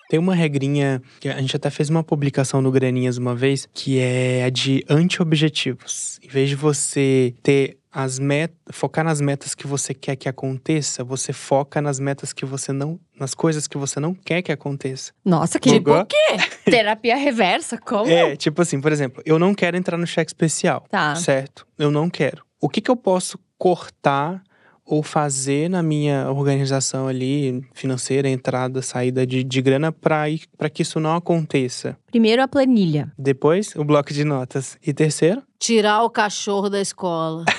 Tem 0.08 0.20
uma 0.20 0.36
regrinha, 0.36 1.02
que 1.20 1.28
a 1.28 1.42
gente 1.42 1.56
até 1.56 1.70
fez 1.72 1.90
uma 1.90 2.04
publicação 2.04 2.62
no 2.62 2.72
Graninhas 2.72 3.18
uma 3.18 3.34
vez, 3.34 3.68
que 3.74 3.98
é 4.00 4.44
a 4.46 4.50
de 4.52 4.86
anti-objetivos. 4.88 6.20
Em 6.24 6.28
vez 6.28 6.50
de 6.50 6.56
você 6.56 7.34
ter 7.42 7.78
as 7.96 8.20
metas, 8.20 8.58
focar 8.72 9.06
nas 9.06 9.22
metas 9.22 9.56
que 9.56 9.66
você 9.66 9.94
quer 9.94 10.18
que 10.18 10.28
aconteça, 10.28 11.02
você 11.02 11.32
foca 11.32 11.82
nas 11.82 11.98
metas 11.98 12.34
que 12.34 12.44
você 12.44 12.74
não, 12.74 13.00
nas 13.18 13.34
coisas 13.34 13.70
que 13.70 13.78
você 13.78 14.02
não 14.02 14.14
quer 14.14 14.42
que 14.42 14.52
aconteça. 14.52 15.14
Nossa, 15.24 15.58
que 15.58 15.70
Tipo 15.70 15.94
o 15.94 16.06
quê? 16.06 16.16
terapia 16.70 17.16
reversa, 17.16 17.78
como? 17.78 18.12
É, 18.12 18.36
tipo 18.36 18.62
assim, 18.62 18.82
por 18.82 18.92
exemplo, 18.92 19.24
eu 19.26 19.40
não 19.40 19.56
quero 19.56 19.78
entrar 19.78 19.96
no 19.98 20.06
cheque 20.06 20.30
especial. 20.30 20.86
Tá. 20.90 21.16
Certo? 21.16 21.66
Eu 21.80 21.90
não 21.90 22.10
quero. 22.10 22.44
O 22.60 22.68
que 22.68 22.82
que 22.82 22.92
eu 22.92 22.98
posso 22.98 23.40
cortar 23.58 24.44
ou 24.86 25.02
fazer 25.02 25.70
na 25.70 25.82
minha 25.82 26.30
organização 26.30 27.08
ali, 27.08 27.64
financeira, 27.74 28.30
entrada, 28.30 28.82
saída 28.82 29.26
de, 29.26 29.44
de 29.44 29.62
grana, 29.62 29.92
para 29.92 30.70
que 30.72 30.84
isso 30.84 31.00
não 31.00 31.16
aconteça? 31.16 31.98
Primeiro, 32.08 32.42
a 32.44 32.48
planilha. 32.48 33.12
Depois, 33.18 33.76
o 33.76 33.84
bloco 33.84 34.14
de 34.14 34.24
notas. 34.24 34.78
E 34.86 34.94
terceiro? 34.94 35.42
Tirar 35.58 36.04
o 36.04 36.10
cachorro 36.10 36.70
da 36.70 36.80
escola. 36.80 37.44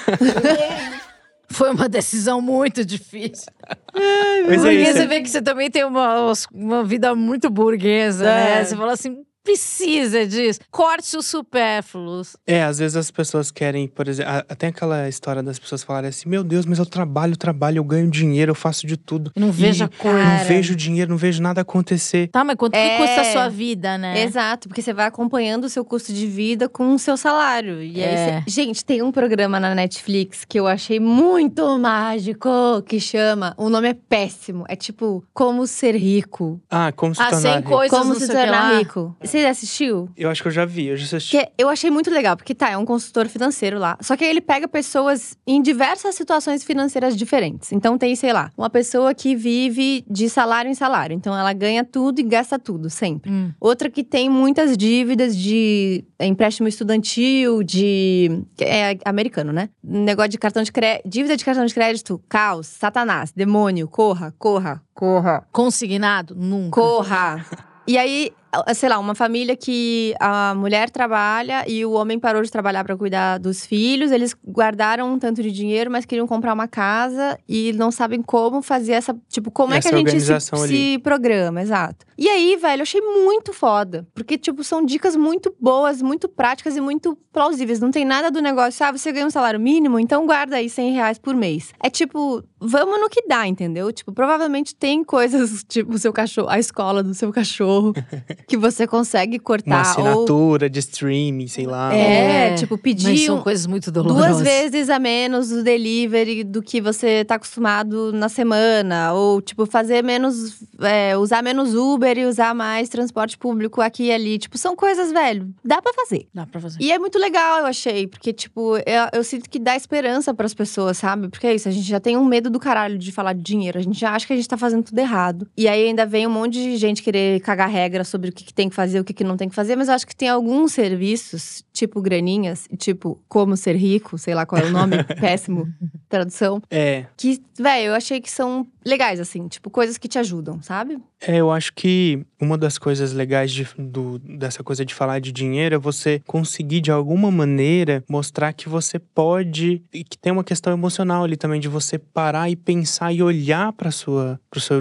Foi 1.48 1.70
uma 1.70 1.88
decisão 1.88 2.40
muito 2.40 2.84
difícil. 2.84 3.46
Pois 3.92 4.64
é, 4.64 4.68
Porque 4.68 4.82
isso 4.82 4.92
você 4.92 4.98
é- 5.02 5.06
vê 5.06 5.20
que 5.20 5.28
você 5.30 5.40
também 5.40 5.70
tem 5.70 5.84
uma, 5.84 6.32
uma 6.52 6.84
vida 6.84 7.14
muito 7.14 7.48
burguesa, 7.48 8.24
né? 8.24 8.60
É. 8.60 8.64
Você 8.64 8.76
fala 8.76 8.92
assim, 8.92 9.24
precisa 9.46 10.26
disso. 10.26 10.60
Corte 10.70 11.16
os 11.16 11.26
supérfluos. 11.26 12.36
É, 12.46 12.62
às 12.64 12.78
vezes 12.78 12.96
as 12.96 13.10
pessoas 13.10 13.50
querem, 13.50 13.86
por 13.86 14.08
exemplo, 14.08 14.32
até 14.48 14.66
aquela 14.68 15.08
história 15.08 15.42
das 15.42 15.58
pessoas 15.58 15.82
falarem 15.82 16.08
assim: 16.10 16.28
meu 16.28 16.42
Deus, 16.42 16.66
mas 16.66 16.78
eu 16.78 16.86
trabalho, 16.86 17.36
trabalho, 17.36 17.78
eu 17.78 17.84
ganho 17.84 18.10
dinheiro, 18.10 18.50
eu 18.50 18.54
faço 18.54 18.86
de 18.86 18.96
tudo. 18.96 19.30
E 19.36 19.40
não 19.40 19.52
vejo 19.52 19.84
a 19.84 19.88
cor. 19.88 20.12
Não 20.14 20.44
vejo 20.44 20.74
dinheiro, 20.74 21.10
não 21.10 21.16
vejo 21.16 21.40
nada 21.40 21.60
acontecer. 21.60 22.28
Tá, 22.28 22.42
mas 22.44 22.56
quanto 22.56 22.74
É. 22.74 22.96
que 22.96 23.02
custa 23.02 23.20
a 23.20 23.24
sua 23.32 23.48
vida, 23.48 23.96
né? 23.96 24.22
Exato, 24.22 24.68
porque 24.68 24.82
você 24.82 24.92
vai 24.92 25.06
acompanhando 25.06 25.64
o 25.64 25.68
seu 25.70 25.84
custo 25.84 26.12
de 26.12 26.26
vida 26.26 26.68
com 26.68 26.94
o 26.94 26.98
seu 26.98 27.16
salário. 27.16 27.82
E 27.82 28.02
aí, 28.02 28.14
É. 28.14 28.42
você- 28.46 28.50
gente, 28.50 28.84
tem 28.84 29.02
um 29.02 29.12
programa 29.12 29.60
na 29.60 29.74
Netflix 29.74 30.44
que 30.44 30.58
eu 30.58 30.66
achei 30.66 30.98
muito 30.98 31.78
mágico, 31.78 32.48
que 32.86 32.98
chama. 33.00 33.54
O 33.56 33.68
nome 33.68 33.88
é 33.88 33.94
péssimo. 33.94 34.64
É 34.68 34.74
tipo 34.76 35.24
Como 35.32 35.66
Ser 35.66 35.94
Rico. 35.96 36.60
Ah, 36.70 36.92
como 36.92 37.14
se 37.14 37.20
Ah, 37.22 37.26
tornar 37.30 37.40
sem 37.40 37.56
rico. 37.58 37.68
coisas, 37.70 37.98
Como 37.98 38.14
se 38.14 38.26
tornar 38.26 38.78
rico. 38.78 39.16
Você 39.22 39.35
assistiu? 39.44 40.08
Eu 40.16 40.30
acho 40.30 40.42
que 40.42 40.48
eu 40.48 40.52
já 40.52 40.64
vi, 40.64 40.86
eu 40.86 40.96
já 40.96 41.04
assisti. 41.04 41.36
Que 41.36 41.48
eu 41.58 41.68
achei 41.68 41.90
muito 41.90 42.10
legal, 42.10 42.36
porque 42.36 42.54
tá, 42.54 42.70
é 42.70 42.76
um 42.76 42.84
consultor 42.84 43.28
financeiro 43.28 43.78
lá. 43.78 43.98
Só 44.00 44.16
que 44.16 44.24
aí 44.24 44.30
ele 44.30 44.40
pega 44.40 44.66
pessoas 44.66 45.36
em 45.46 45.60
diversas 45.60 46.14
situações 46.14 46.64
financeiras 46.64 47.16
diferentes. 47.16 47.72
Então 47.72 47.98
tem, 47.98 48.14
sei 48.16 48.32
lá, 48.32 48.50
uma 48.56 48.70
pessoa 48.70 49.14
que 49.14 49.34
vive 49.34 50.04
de 50.08 50.28
salário 50.28 50.70
em 50.70 50.74
salário. 50.74 51.14
Então 51.14 51.36
ela 51.36 51.52
ganha 51.52 51.84
tudo 51.84 52.20
e 52.20 52.22
gasta 52.22 52.58
tudo, 52.58 52.88
sempre. 52.88 53.30
Hum. 53.30 53.52
Outra 53.60 53.90
que 53.90 54.02
tem 54.02 54.30
muitas 54.30 54.76
dívidas 54.76 55.36
de 55.36 56.04
empréstimo 56.20 56.68
estudantil, 56.68 57.62
de. 57.62 58.42
É 58.60 58.98
americano, 59.04 59.52
né? 59.52 59.68
Negócio 59.82 60.30
de 60.30 60.38
cartão 60.38 60.62
de 60.62 60.72
crédito. 60.72 61.08
Dívida 61.08 61.36
de 61.36 61.44
cartão 61.44 61.66
de 61.66 61.74
crédito, 61.74 62.20
caos, 62.28 62.66
satanás, 62.66 63.32
demônio, 63.32 63.88
corra, 63.88 64.34
corra, 64.38 64.82
corra. 64.94 65.46
Consignado? 65.52 66.34
Nunca. 66.34 66.80
Corra! 66.80 67.46
E 67.86 67.96
aí, 67.96 68.32
sei 68.74 68.88
lá, 68.88 68.98
uma 68.98 69.14
família 69.14 69.56
que 69.56 70.14
a 70.20 70.54
mulher 70.54 70.90
trabalha 70.90 71.64
e 71.68 71.84
o 71.84 71.92
homem 71.92 72.18
parou 72.18 72.42
de 72.42 72.50
trabalhar 72.50 72.84
para 72.84 72.96
cuidar 72.96 73.38
dos 73.38 73.66
filhos. 73.66 74.10
Eles 74.10 74.34
guardaram 74.46 75.12
um 75.12 75.18
tanto 75.18 75.42
de 75.42 75.50
dinheiro, 75.50 75.90
mas 75.90 76.04
queriam 76.04 76.26
comprar 76.26 76.52
uma 76.52 76.68
casa 76.68 77.38
e 77.48 77.72
não 77.74 77.90
sabem 77.90 78.22
como 78.22 78.62
fazer 78.62 78.92
essa. 78.92 79.16
Tipo, 79.28 79.50
como 79.50 79.74
é 79.74 79.78
Essa 79.78 79.90
que 79.90 79.94
a 79.94 79.98
gente 79.98 80.20
se, 80.20 80.66
se 80.68 80.98
programa, 80.98 81.62
exato. 81.62 82.06
E 82.18 82.28
aí, 82.28 82.56
velho, 82.56 82.80
eu 82.80 82.82
achei 82.82 83.00
muito 83.00 83.52
foda. 83.52 84.06
Porque, 84.14 84.38
tipo, 84.38 84.64
são 84.64 84.84
dicas 84.84 85.14
muito 85.16 85.54
boas, 85.60 86.00
muito 86.00 86.28
práticas 86.28 86.76
e 86.76 86.80
muito 86.80 87.16
plausíveis. 87.32 87.80
Não 87.80 87.90
tem 87.90 88.04
nada 88.04 88.30
do 88.30 88.40
negócio, 88.40 88.84
ah, 88.86 88.92
você 88.92 89.12
ganha 89.12 89.26
um 89.26 89.30
salário 89.30 89.60
mínimo, 89.60 90.00
então 90.00 90.24
guarda 90.24 90.56
aí 90.56 90.70
100 90.70 90.92
reais 90.92 91.18
por 91.18 91.34
mês. 91.34 91.74
É 91.82 91.90
tipo, 91.90 92.42
vamos 92.58 92.98
no 92.98 93.08
que 93.10 93.26
dá, 93.28 93.46
entendeu? 93.46 93.92
Tipo, 93.92 94.12
provavelmente 94.12 94.74
tem 94.74 95.04
coisas, 95.04 95.62
tipo, 95.68 95.92
o 95.92 95.98
seu 95.98 96.12
cachorro, 96.12 96.48
a 96.48 96.58
escola 96.58 97.02
do 97.02 97.12
seu 97.12 97.30
cachorro, 97.30 97.92
que 98.46 98.56
você 98.56 98.86
consegue 98.86 99.36
Uma 99.36 99.42
cortar. 99.42 99.76
ou 99.76 99.80
assinatura 100.06 100.68
de 100.70 100.78
streaming, 100.78 101.46
sei 101.48 101.66
lá. 101.66 101.94
é, 101.94 102.52
É, 102.52 102.54
tipo, 102.54 102.74
Mas 102.74 102.82
pedir 102.82 103.18
são 103.26 103.38
um- 103.38 103.42
coisas 103.42 103.66
muito 103.66 103.90
dolorosas. 103.90 104.26
duas 104.36 104.42
vezes 104.42 104.90
a 104.90 104.98
menos 104.98 105.50
o 105.52 105.62
delivery 105.62 106.44
do 106.44 106.62
que 106.62 106.80
você 106.80 107.24
tá 107.24 107.36
acostumado 107.36 108.12
na 108.12 108.28
semana. 108.28 109.12
Ou, 109.12 109.40
tipo, 109.40 109.66
fazer 109.66 110.02
menos. 110.02 110.56
é, 110.80 111.16
usar 111.16 111.42
menos 111.42 111.74
Uber 111.74 112.16
e 112.18 112.26
usar 112.26 112.54
mais 112.54 112.88
transporte 112.88 113.36
público 113.38 113.80
aqui 113.80 114.04
e 114.04 114.12
ali. 114.12 114.38
Tipo, 114.38 114.58
são 114.58 114.76
coisas, 114.76 115.10
velho, 115.12 115.48
dá 115.64 115.80
pra 115.80 115.92
fazer. 115.92 116.26
Dá 116.34 116.46
pra 116.46 116.60
fazer. 116.60 116.82
E 116.82 116.92
é 116.92 116.98
muito 116.98 117.18
legal, 117.18 117.60
eu 117.60 117.66
achei, 117.66 118.06
porque, 118.06 118.32
tipo, 118.32 118.76
eu, 118.78 119.08
eu 119.12 119.24
sinto 119.24 119.48
que 119.48 119.58
dá 119.58 119.74
esperança 119.76 120.32
pras 120.34 120.52
pessoas, 120.54 120.98
sabe? 120.98 121.28
Porque 121.28 121.46
é 121.46 121.54
isso, 121.54 121.68
a 121.68 121.72
gente 121.72 121.86
já 121.88 121.98
tem 122.00 122.16
um 122.16 122.24
medo 122.24 122.50
do 122.50 122.58
caralho 122.60 122.98
de 122.98 123.10
falar 123.12 123.32
de 123.32 123.42
dinheiro, 123.42 123.78
a 123.78 123.82
gente 123.82 123.98
já 123.98 124.10
acha 124.12 124.26
que 124.26 124.32
a 124.32 124.36
gente 124.36 124.48
tá 124.48 124.56
fazendo 124.56 124.84
tudo 124.84 124.98
errado. 124.98 125.46
E 125.56 125.66
aí 125.68 125.86
ainda 125.88 126.04
vem 126.06 126.26
um 126.26 126.30
monte 126.30 126.54
de 126.54 126.76
gente 126.76 127.02
querer 127.02 127.40
cagar 127.40 127.68
regra 127.68 128.04
sobre 128.04 128.25
o 128.28 128.32
que, 128.32 128.44
que 128.44 128.54
tem 128.54 128.68
que 128.68 128.74
fazer, 128.74 129.00
o 129.00 129.04
que, 129.04 129.12
que 129.12 129.24
não 129.24 129.36
tem 129.36 129.48
que 129.48 129.54
fazer, 129.54 129.76
mas 129.76 129.88
eu 129.88 129.94
acho 129.94 130.06
que 130.06 130.16
tem 130.16 130.28
alguns 130.28 130.72
serviços, 130.72 131.62
tipo 131.76 132.00
graninhas, 132.00 132.66
e 132.70 132.76
tipo 132.76 133.20
como 133.28 133.56
ser 133.56 133.76
rico, 133.76 134.16
sei 134.16 134.34
lá 134.34 134.46
qual 134.46 134.62
é 134.62 134.64
o 134.64 134.70
nome, 134.70 134.96
péssimo 135.20 135.68
tradução, 136.08 136.62
É, 136.70 137.04
que, 137.16 137.42
velho, 137.58 137.88
eu 137.88 137.94
achei 137.94 138.20
que 138.20 138.30
são 138.30 138.66
legais, 138.84 139.18
assim, 139.20 139.46
tipo, 139.48 139.68
coisas 139.68 139.98
que 139.98 140.08
te 140.08 140.18
ajudam, 140.18 140.62
sabe? 140.62 140.98
é, 141.20 141.36
eu 141.38 141.50
acho 141.50 141.72
que 141.74 142.24
uma 142.40 142.56
das 142.58 142.78
coisas 142.78 143.12
legais 143.12 143.50
de- 143.50 143.66
do- 143.78 144.18
dessa 144.18 144.62
coisa 144.62 144.84
de 144.84 144.94
falar 144.94 145.18
de 145.18 145.32
dinheiro 145.32 145.74
é 145.74 145.78
você 145.78 146.20
conseguir, 146.26 146.80
de 146.82 146.90
alguma 146.92 147.30
maneira, 147.30 148.04
mostrar 148.08 148.52
que 148.52 148.68
você 148.68 148.98
pode. 148.98 149.82
E 149.92 150.04
que 150.04 150.16
tem 150.18 150.30
uma 150.30 150.44
questão 150.44 150.72
emocional 150.74 151.24
ali 151.24 151.36
também, 151.36 151.58
de 151.58 151.68
você 151.68 151.98
parar 151.98 152.50
e 152.50 152.54
pensar 152.54 153.12
e 153.12 153.22
olhar 153.22 153.72
pra 153.72 153.90
sua, 153.90 154.38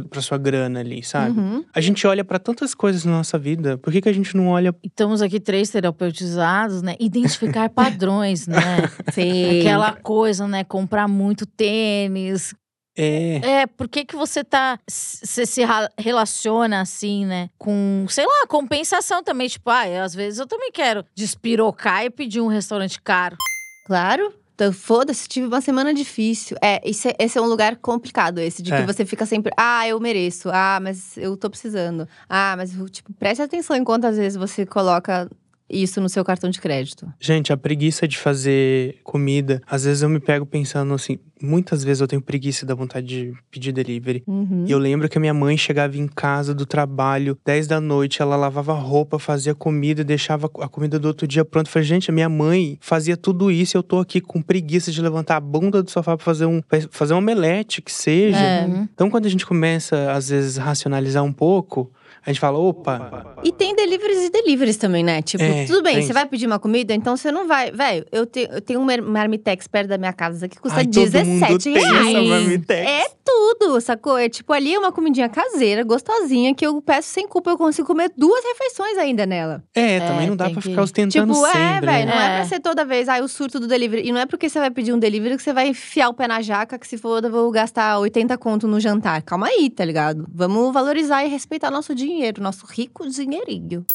pra 0.09 0.21
sua 0.21 0.37
grana 0.37 0.81
ali, 0.81 1.01
sabe? 1.03 1.39
Uhum. 1.39 1.63
A 1.73 1.79
gente 1.81 2.05
olha 2.05 2.23
pra 2.23 2.37
tantas 2.37 2.75
coisas 2.75 3.05
na 3.05 3.13
nossa 3.13 3.39
vida, 3.39 3.77
por 3.77 3.91
que, 3.93 4.01
que 4.01 4.09
a 4.09 4.13
gente 4.13 4.35
não 4.35 4.49
olha. 4.49 4.75
Estamos 4.83 5.21
aqui 5.21 5.39
três 5.39 5.69
terapeutizados, 5.69 6.81
né? 6.85 6.95
Identificar 6.99 7.69
padrões, 7.73 8.47
né? 8.47 8.59
Sim. 9.11 9.59
Aquela 9.59 9.91
coisa, 9.93 10.47
né? 10.47 10.63
Comprar 10.63 11.07
muito 11.07 11.45
tênis. 11.45 12.53
É. 12.97 13.41
É, 13.63 13.67
por 13.67 13.89
que 13.89 14.05
que 14.05 14.15
você 14.15 14.41
tá… 14.41 14.79
Você 14.89 15.45
se 15.45 15.61
relaciona 15.97 16.79
assim, 16.79 17.25
né? 17.25 17.49
Com, 17.57 18.05
sei 18.07 18.25
lá, 18.25 18.47
compensação 18.47 19.21
também. 19.21 19.49
Tipo, 19.49 19.69
ah, 19.69 20.03
às 20.03 20.15
vezes 20.15 20.39
eu 20.39 20.47
também 20.47 20.71
quero 20.71 21.03
despirocar 21.13 22.05
e 22.05 22.09
pedir 22.09 22.39
um 22.39 22.47
restaurante 22.47 23.01
caro. 23.01 23.35
Claro. 23.85 24.33
Então, 24.53 24.71
foda-se, 24.71 25.27
tive 25.27 25.47
uma 25.47 25.59
semana 25.59 25.93
difícil. 25.93 26.55
É, 26.61 26.79
esse, 26.89 27.09
é- 27.09 27.15
esse 27.19 27.37
é 27.37 27.41
um 27.41 27.45
lugar 27.45 27.75
complicado, 27.75 28.39
esse, 28.39 28.63
de 28.63 28.73
É. 28.73 28.79
que 28.79 28.87
você 28.87 29.05
fica 29.05 29.25
sempre, 29.25 29.51
ah, 29.57 29.85
eu 29.85 29.99
mereço, 29.99 30.49
ah, 30.53 30.79
mas 30.81 31.17
eu 31.17 31.35
tô 31.35 31.49
precisando. 31.49 32.07
Ah, 32.29 32.53
mas, 32.55 32.71
tipo, 32.89 33.11
preste 33.15 33.41
atenção 33.41 33.75
em 33.75 33.83
quantas 33.83 34.15
vezes 34.15 34.37
você 34.37 34.65
coloca 34.65 35.29
isso 35.69 35.99
no 35.99 36.07
seu 36.07 36.23
cartão 36.23 36.49
de 36.49 36.59
crédito. 36.59 37.11
Gente, 37.19 37.51
a 37.51 37.57
preguiça 37.57 38.07
de 38.07 38.17
fazer 38.17 38.99
comida, 39.03 39.61
às 39.67 39.83
vezes 39.85 40.03
eu 40.03 40.09
me 40.09 40.19
pego 40.19 40.45
pensando 40.45 40.93
assim, 40.93 41.17
muitas 41.41 41.83
vezes 41.83 42.01
eu 42.01 42.07
tenho 42.07 42.21
preguiça 42.21 42.65
da 42.65 42.75
vontade 42.75 43.07
de 43.07 43.33
pedir 43.49 43.71
delivery. 43.71 44.23
Uhum. 44.27 44.65
E 44.67 44.71
eu 44.71 44.77
lembro 44.77 45.09
que 45.09 45.17
a 45.17 45.21
minha 45.21 45.33
mãe 45.33 45.57
chegava 45.57 45.97
em 45.97 46.07
casa 46.07 46.53
do 46.53 46.65
trabalho, 46.65 47.37
10 47.43 47.67
da 47.67 47.81
noite, 47.81 48.21
ela 48.21 48.35
lavava 48.35 48.73
roupa, 48.73 49.17
fazia 49.17 49.55
comida 49.55 50.01
e 50.01 50.03
deixava 50.03 50.49
a 50.59 50.69
comida 50.69 50.99
do 50.99 51.07
outro 51.07 51.27
dia 51.27 51.43
pronta. 51.43 51.67
Eu 51.67 51.73
falei, 51.73 51.87
gente, 51.87 52.09
a 52.09 52.13
minha 52.13 52.29
mãe 52.29 52.77
fazia 52.79 53.17
tudo 53.17 53.51
isso 53.51 53.75
e 53.75 53.79
eu 53.79 53.83
tô 53.83 53.99
aqui 53.99 54.21
com 54.21 54.41
preguiça 54.41 54.91
de 54.91 55.01
levantar 55.01 55.37
a 55.37 55.41
bunda 55.41 55.81
do 55.81 55.89
sofá 55.89 56.15
pra 56.15 56.23
fazer 56.23 56.45
um, 56.45 56.61
pra 56.61 56.79
fazer 56.91 57.13
um 57.13 57.17
omelete, 57.17 57.81
que 57.81 57.91
seja. 57.91 58.37
É. 58.37 58.65
Uhum. 58.65 58.87
Então, 58.93 59.09
quando 59.09 59.25
a 59.25 59.29
gente 59.29 59.45
começa, 59.45 60.11
às 60.11 60.29
vezes, 60.29 60.59
a 60.59 60.63
racionalizar 60.63 61.23
um 61.23 61.33
pouco, 61.33 61.91
a 62.25 62.29
gente 62.31 62.39
fala, 62.39 62.57
opa, 62.57 63.35
E 63.43 63.51
tem 63.51 63.75
deliveries 63.75 64.23
e 64.25 64.29
deliveries 64.29 64.77
também, 64.77 65.03
né? 65.03 65.21
Tipo, 65.21 65.43
É, 65.43 65.65
tudo 65.65 65.83
bem, 65.83 66.01
você 66.01 66.11
vai 66.13 66.25
pedir 66.25 66.47
uma 66.47 66.57
comida, 66.59 66.93
então 66.93 67.15
você 67.15 67.31
não 67.31 67.47
vai. 67.47 67.71
Velho, 67.71 68.05
eu, 68.11 68.25
te- 68.25 68.49
eu 68.51 68.61
tenho 68.61 68.79
um 68.79 68.83
mar- 68.83 69.01
marmitex 69.01 69.67
perto 69.67 69.87
da 69.89 69.97
minha 69.97 70.13
casa 70.13 70.47
que 70.47 70.59
custa 70.59 70.79
ai, 70.79 70.85
todo 70.85 70.95
mundo 71.03 71.11
17 71.11 71.63
tem 71.73 71.77
essa 71.77 71.87
reais. 71.91 72.69
É 72.69 73.05
tudo, 73.23 73.79
sacou? 73.81 74.17
É 74.17 74.27
tipo, 74.29 74.51
ali 74.53 74.73
é 74.73 74.79
uma 74.79 74.91
comidinha 74.91 75.29
caseira, 75.29 75.83
gostosinha, 75.83 76.53
que 76.55 76.65
eu 76.65 76.81
peço 76.81 77.09
sem 77.09 77.27
culpa, 77.27 77.49
eu 77.51 77.57
consigo 77.57 77.87
comer 77.87 78.11
duas 78.17 78.43
refeições 78.43 78.97
ainda 78.97 79.25
nela. 79.25 79.63
É, 79.75 79.95
É, 79.97 79.99
também 79.99 80.27
não 80.27 80.35
dá 80.35 80.49
pra 80.49 80.61
que- 80.61 80.69
ficar 80.69 80.81
ostentando 80.83 81.33
Tipo, 81.33 81.45
sempre. 81.45 81.59
é, 81.59 81.81
velho, 81.81 82.05
né? 82.07 82.15
não 82.15 82.21
é 82.21 82.25
É. 82.33 82.35
pra 82.37 82.45
ser 82.45 82.59
toda 82.59 82.83
vez, 82.85 83.07
ah, 83.09 83.19
o 83.23 83.27
surto 83.27 83.59
do 83.59 83.67
delivery. 83.67 84.07
E 84.07 84.11
não 84.11 84.19
é 84.21 84.25
porque 84.25 84.49
você 84.49 84.59
vai 84.59 84.71
pedir 84.71 84.93
um 84.93 84.99
delivery 84.99 85.37
que 85.37 85.43
você 85.43 85.53
vai 85.53 85.67
enfiar 85.67 86.09
o 86.09 86.13
pé 86.13 86.27
na 86.27 86.41
jaca, 86.41 86.77
que 86.79 86.87
se 86.87 86.97
for, 86.97 87.23
eu 87.23 87.29
vou 87.31 87.51
gastar 87.51 87.99
80 87.99 88.37
conto 88.37 88.67
no 88.67 88.79
jantar. 88.79 89.21
Calma 89.21 89.47
aí, 89.47 89.69
tá 89.69 89.83
ligado? 89.85 90.25
Vamos 90.33 90.73
valorizar 90.73 91.23
e 91.23 91.27
respeitar 91.27 91.69
nosso 91.71 91.93
dinheiro, 91.93 92.14
nosso 92.41 92.65
rico 92.65 93.07
dinheirinho. 93.09 93.85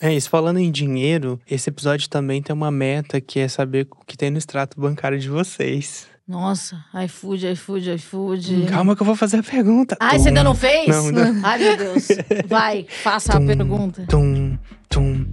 É 0.00 0.12
isso, 0.12 0.28
falando 0.28 0.58
em 0.58 0.70
dinheiro, 0.70 1.40
esse 1.48 1.70
episódio 1.70 2.08
também 2.08 2.42
tem 2.42 2.52
uma 2.54 2.70
meta 2.70 3.20
que 3.20 3.38
é 3.38 3.48
saber 3.48 3.86
o 3.90 4.04
que 4.04 4.16
tem 4.16 4.30
no 4.30 4.36
extrato 4.38 4.78
bancário 4.80 5.18
de 5.18 5.28
vocês. 5.28 6.06
Nossa, 6.26 6.82
iFood, 7.04 7.46
iFood, 7.52 7.90
iFood. 7.94 8.66
Calma 8.70 8.96
que 8.96 9.02
eu 9.02 9.06
vou 9.06 9.14
fazer 9.14 9.38
a 9.38 9.42
pergunta. 9.42 9.96
Ai, 10.00 10.18
você 10.18 10.28
ainda 10.28 10.42
não 10.42 10.54
fez? 10.54 10.88
Não, 10.88 11.06
ainda- 11.08 11.32
Ai, 11.42 11.58
meu 11.58 11.76
Deus. 11.76 12.08
Vai, 12.48 12.86
faça 13.02 13.32
a 13.34 13.36
Tum, 13.38 13.46
pergunta. 13.46 14.06
Tum, 14.08 14.58
tum. 14.88 15.26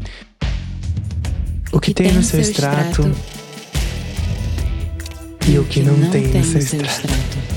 O 1.72 1.80
que, 1.80 1.94
tem, 1.94 2.12
no 2.12 2.22
seu 2.22 2.40
extrato, 2.42 3.04
e 5.50 5.58
o 5.58 5.64
que, 5.66 5.82
não, 5.82 6.12
tem, 6.12 6.28
no 6.28 6.44
seu 6.44 6.60
extrato. 6.60 7.51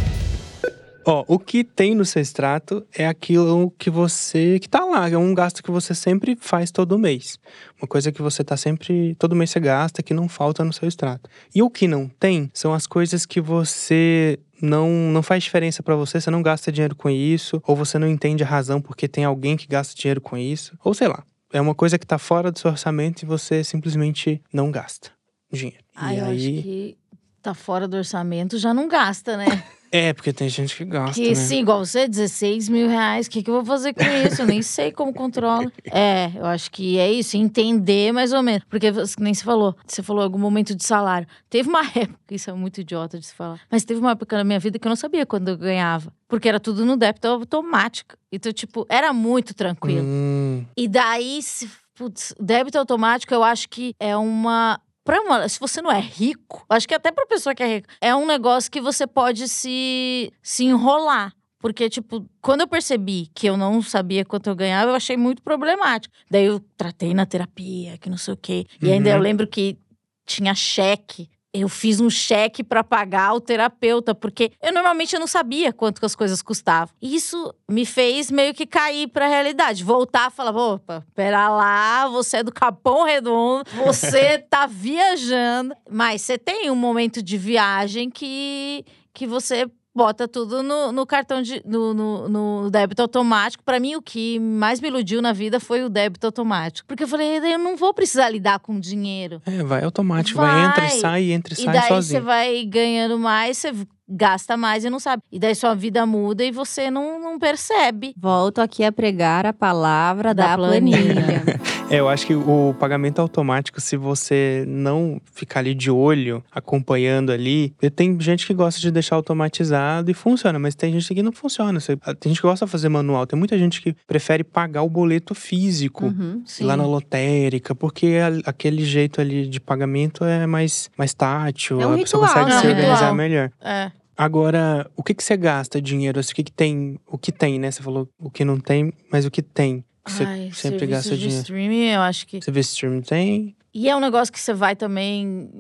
Ó, 1.06 1.24
o 1.28 1.38
que 1.38 1.62
tem 1.62 1.94
no 1.94 2.04
seu 2.04 2.22
extrato 2.22 2.86
é 2.96 3.06
aquilo 3.06 3.70
que 3.78 3.90
você. 3.90 4.58
que 4.58 4.68
tá 4.68 4.84
lá. 4.84 5.08
É 5.08 5.18
um 5.18 5.34
gasto 5.34 5.62
que 5.62 5.70
você 5.70 5.94
sempre 5.94 6.36
faz 6.40 6.70
todo 6.70 6.98
mês. 6.98 7.38
Uma 7.80 7.86
coisa 7.86 8.10
que 8.10 8.22
você 8.22 8.42
tá 8.42 8.56
sempre. 8.56 9.14
todo 9.16 9.36
mês 9.36 9.50
você 9.50 9.60
gasta, 9.60 10.02
que 10.02 10.14
não 10.14 10.28
falta 10.28 10.64
no 10.64 10.72
seu 10.72 10.88
extrato. 10.88 11.28
E 11.54 11.62
o 11.62 11.68
que 11.68 11.86
não 11.86 12.08
tem 12.08 12.50
são 12.54 12.72
as 12.72 12.86
coisas 12.86 13.26
que 13.26 13.40
você 13.40 14.38
não, 14.60 14.88
não 14.88 15.22
faz 15.22 15.42
diferença 15.44 15.82
pra 15.82 15.94
você, 15.94 16.20
você 16.20 16.30
não 16.30 16.42
gasta 16.42 16.72
dinheiro 16.72 16.96
com 16.96 17.10
isso, 17.10 17.62
ou 17.66 17.76
você 17.76 17.98
não 17.98 18.08
entende 18.08 18.42
a 18.42 18.46
razão 18.46 18.80
porque 18.80 19.06
tem 19.06 19.24
alguém 19.24 19.56
que 19.56 19.66
gasta 19.66 19.94
dinheiro 19.94 20.20
com 20.20 20.36
isso, 20.36 20.76
ou 20.82 20.94
sei 20.94 21.08
lá. 21.08 21.22
É 21.52 21.60
uma 21.60 21.74
coisa 21.74 21.98
que 21.98 22.06
tá 22.06 22.18
fora 22.18 22.50
do 22.50 22.58
seu 22.58 22.70
orçamento 22.70 23.22
e 23.22 23.26
você 23.26 23.62
simplesmente 23.62 24.42
não 24.52 24.70
gasta 24.70 25.10
dinheiro. 25.52 25.84
Ah, 25.94 26.12
e 26.12 26.18
eu 26.18 26.24
aí. 26.24 26.36
acho 26.36 26.62
que 26.62 26.98
tá 27.40 27.54
fora 27.54 27.86
do 27.86 27.96
orçamento, 27.96 28.58
já 28.58 28.72
não 28.74 28.88
gasta, 28.88 29.36
né? 29.36 29.46
É, 29.96 30.12
porque 30.12 30.32
tem 30.32 30.48
gente 30.48 30.74
que 30.74 30.84
gasta. 30.84 31.14
Que 31.14 31.28
né? 31.28 31.34
sim, 31.36 31.60
igual 31.60 31.78
você, 31.78 32.08
16 32.08 32.68
mil 32.68 32.88
reais, 32.88 33.28
o 33.28 33.30
que, 33.30 33.44
que 33.44 33.48
eu 33.48 33.54
vou 33.54 33.64
fazer 33.64 33.94
com 33.94 34.02
isso? 34.02 34.42
Eu 34.42 34.46
nem 34.46 34.60
sei 34.60 34.90
como 34.90 35.14
controla. 35.14 35.70
É, 35.84 36.32
eu 36.34 36.44
acho 36.46 36.68
que 36.72 36.98
é 36.98 37.12
isso, 37.12 37.36
entender 37.36 38.10
mais 38.10 38.32
ou 38.32 38.42
menos. 38.42 38.64
Porque 38.68 38.90
nem 39.20 39.32
se 39.32 39.44
falou, 39.44 39.76
você 39.86 40.02
falou 40.02 40.24
algum 40.24 40.36
momento 40.36 40.74
de 40.74 40.82
salário. 40.82 41.28
Teve 41.48 41.68
uma 41.68 41.82
época, 41.94 42.18
isso 42.34 42.50
é 42.50 42.52
muito 42.52 42.80
idiota 42.80 43.20
de 43.20 43.24
se 43.24 43.34
falar, 43.36 43.60
mas 43.70 43.84
teve 43.84 44.00
uma 44.00 44.10
época 44.10 44.36
na 44.36 44.42
minha 44.42 44.58
vida 44.58 44.80
que 44.80 44.88
eu 44.88 44.90
não 44.90 44.96
sabia 44.96 45.24
quando 45.24 45.50
eu 45.50 45.56
ganhava. 45.56 46.12
Porque 46.26 46.48
era 46.48 46.58
tudo 46.58 46.84
no 46.84 46.96
débito 46.96 47.28
automático. 47.28 48.16
Então, 48.32 48.52
tipo, 48.52 48.84
era 48.88 49.12
muito 49.12 49.54
tranquilo. 49.54 50.04
Hum, 50.04 50.64
E 50.76 50.88
daí, 50.88 51.40
se, 51.40 51.70
putz, 51.94 52.34
débito 52.40 52.76
automático, 52.78 53.32
eu 53.32 53.44
acho 53.44 53.68
que 53.68 53.94
é 54.00 54.16
uma. 54.16 54.80
Pra 55.04 55.48
se 55.48 55.60
você 55.60 55.82
não 55.82 55.92
é 55.92 56.00
rico, 56.00 56.64
acho 56.68 56.88
que 56.88 56.94
até 56.94 57.12
pra 57.12 57.26
pessoa 57.26 57.54
que 57.54 57.62
é 57.62 57.74
rica, 57.76 57.88
é 58.00 58.14
um 58.14 58.26
negócio 58.26 58.70
que 58.70 58.80
você 58.80 59.06
pode 59.06 59.46
se, 59.48 60.32
se 60.42 60.64
enrolar. 60.64 61.32
Porque, 61.58 61.88
tipo, 61.88 62.26
quando 62.42 62.62
eu 62.62 62.68
percebi 62.68 63.30
que 63.34 63.46
eu 63.46 63.56
não 63.56 63.80
sabia 63.82 64.24
quanto 64.24 64.48
eu 64.48 64.54
ganhava, 64.56 64.90
eu 64.90 64.94
achei 64.94 65.16
muito 65.16 65.42
problemático. 65.42 66.14
Daí 66.30 66.44
eu 66.46 66.60
tratei 66.76 67.14
na 67.14 67.24
terapia, 67.24 67.96
que 67.98 68.10
não 68.10 68.16
sei 68.18 68.34
o 68.34 68.36
quê. 68.36 68.66
E 68.82 68.90
ainda 68.92 69.10
Uhum. 69.10 69.16
eu 69.16 69.22
lembro 69.22 69.46
que 69.46 69.78
tinha 70.26 70.54
cheque. 70.54 71.28
Eu 71.54 71.68
fiz 71.68 72.00
um 72.00 72.10
cheque 72.10 72.64
pra 72.64 72.82
pagar 72.82 73.32
o 73.32 73.40
terapeuta, 73.40 74.12
porque 74.12 74.50
eu 74.60 74.72
normalmente 74.72 75.14
eu 75.14 75.20
não 75.20 75.26
sabia 75.26 75.72
quanto 75.72 76.00
que 76.00 76.06
as 76.06 76.16
coisas 76.16 76.42
custavam. 76.42 76.92
E 77.00 77.14
Isso 77.14 77.54
me 77.70 77.86
fez 77.86 78.28
meio 78.28 78.52
que 78.52 78.66
cair 78.66 79.06
pra 79.06 79.28
realidade, 79.28 79.84
voltar 79.84 80.26
a 80.26 80.30
falar, 80.30 80.50
opa, 80.50 81.06
pera 81.14 81.48
lá, 81.48 82.08
você 82.08 82.38
é 82.38 82.42
do 82.42 82.52
Capão 82.52 83.04
Redondo, 83.04 83.64
você 83.84 84.38
tá 84.50 84.66
viajando, 84.66 85.74
mas 85.88 86.22
você 86.22 86.36
tem 86.36 86.70
um 86.70 86.76
momento 86.76 87.22
de 87.22 87.38
viagem 87.38 88.10
que 88.10 88.84
que 89.14 89.28
você 89.28 89.70
bota 89.94 90.26
tudo 90.26 90.62
no, 90.62 90.90
no 90.92 91.06
cartão 91.06 91.40
de 91.40 91.62
no, 91.64 91.94
no, 91.94 92.28
no 92.28 92.70
débito 92.70 93.02
automático. 93.02 93.62
Pra 93.64 93.78
mim, 93.78 93.94
o 93.94 94.02
que 94.02 94.38
mais 94.40 94.80
me 94.80 94.88
iludiu 94.88 95.22
na 95.22 95.32
vida 95.32 95.60
foi 95.60 95.84
o 95.84 95.88
débito 95.88 96.26
automático, 96.26 96.86
porque 96.88 97.04
eu 97.04 97.08
falei, 97.08 97.38
eu 97.38 97.58
não 97.58 97.76
vou 97.76 97.94
precisar 97.94 98.28
lidar 98.30 98.58
com 98.58 98.78
dinheiro. 98.80 99.40
é, 99.46 99.62
vai 99.62 99.84
automático, 99.84 100.38
vai, 100.40 100.64
entra 100.66 100.84
e 100.84 100.88
Vai. 100.88 100.98
sai, 100.98 101.30
entra 101.32 101.54
e, 101.54 101.60
E 101.60 101.64
sai 101.64 101.72
daí 101.72 101.82
você 101.88 101.94
sozinho. 101.94 102.22
vai 102.24 102.64
ganhando 102.64 103.18
mais, 103.18 103.58
você 103.58 103.72
gasta 104.08 104.56
mais 104.56 104.84
e 104.84 104.90
não 104.90 104.98
sabe. 105.00 105.22
E 105.32 105.38
daí 105.38 105.54
sua 105.54 105.74
vida 105.74 106.04
muda 106.04 106.44
e 106.44 106.50
você 106.50 106.90
não, 106.90 107.18
não 107.20 107.38
percebe. 107.38 108.14
Volto 108.18 108.58
aqui 108.60 108.84
a 108.84 108.92
pregar 108.92 109.46
a 109.46 109.52
palavra 109.52 110.34
Da 110.34 110.48
da, 110.48 110.56
planilha. 110.56 111.14
planilha. 111.24 111.60
É, 111.90 112.00
eu 112.00 112.08
acho 112.08 112.26
que 112.26 112.34
o 112.34 112.74
pagamento 112.80 113.20
automático, 113.20 113.80
se 113.80 113.96
você 113.96 114.64
não 114.66 115.20
ficar 115.32 115.60
ali 115.60 115.74
de 115.74 115.90
olho, 115.90 116.42
acompanhando 116.50 117.30
ali, 117.30 117.72
tem 117.94 118.18
gente 118.20 118.46
que 118.46 118.54
gosta 118.54 118.80
de 118.80 118.90
deixar 118.90 119.16
automatizado 119.16 120.10
e 120.10 120.14
funciona, 120.14 120.58
mas 120.58 120.74
tem 120.74 120.92
gente 120.92 121.14
que 121.14 121.22
não 121.22 121.30
funciona. 121.30 121.78
Você- 121.78 121.96
Tem 122.18 122.30
gente 122.32 122.40
que 122.40 122.46
gosta 122.46 122.64
de 122.64 122.72
fazer 122.72 122.88
manual, 122.88 123.26
tem 123.26 123.38
muita 123.38 123.56
gente 123.58 123.80
que 123.82 123.94
prefere 124.06 124.42
pagar 124.42 124.82
o 124.82 124.88
boleto 124.88 125.34
físico. 125.34 126.06
Uhum. 126.06 126.42
Lá 126.62 126.76
na 126.76 126.86
lotérica, 126.86 127.74
porque 127.74 128.14
aquele 128.44 128.82
jeito 128.84 129.20
ali 129.20 129.46
de 129.46 129.60
pagamento 129.60 130.24
é 130.24 130.46
mais, 130.46 130.90
mais 130.96 131.12
tátil, 131.14 131.80
É 131.80 131.86
um 131.86 131.94
a 131.94 131.98
pessoa 131.98 132.26
ritual, 132.26 132.44
consegue 132.44 132.50
né? 132.56 132.60
se 132.60 132.66
É 132.66 132.70
organizar 132.70 132.94
ritual. 132.96 133.14
melhor. 133.14 133.50
É. 133.60 133.92
Agora, 134.16 134.90
o 134.96 135.02
que 135.02 135.12
que 135.12 135.22
você 135.22 135.36
gasta 135.36 135.80
dinheiro? 135.82 136.20
O 136.20 136.24
que 136.24 136.42
que 136.44 136.52
tem? 136.52 136.98
O 137.06 137.18
que 137.18 137.30
tem, 137.30 137.58
né? 137.58 137.70
Você 137.70 137.82
falou 137.82 138.08
o 138.18 138.30
que 138.30 138.44
não 138.44 138.58
tem, 138.58 138.92
mas 139.12 139.26
o 139.26 139.30
que 139.30 139.42
tem? 139.42 139.84
Você 140.06 140.24
Ai, 140.24 140.50
sempre 140.52 140.86
gasta 140.86 141.10
de 141.10 141.18
dinheiro. 141.18 141.40
streaming, 141.40 141.88
eu 141.88 142.00
acho 142.02 142.26
que. 142.26 142.40
Você 142.40 142.50
vê 142.50 142.60
stream 142.60 143.00
tem? 143.00 143.56
E 143.74 143.88
é 143.88 143.96
um 143.96 143.98
negócio 143.98 144.32
que 144.32 144.40
você 144.40 144.54
vai 144.54 144.76
também. 144.76 145.50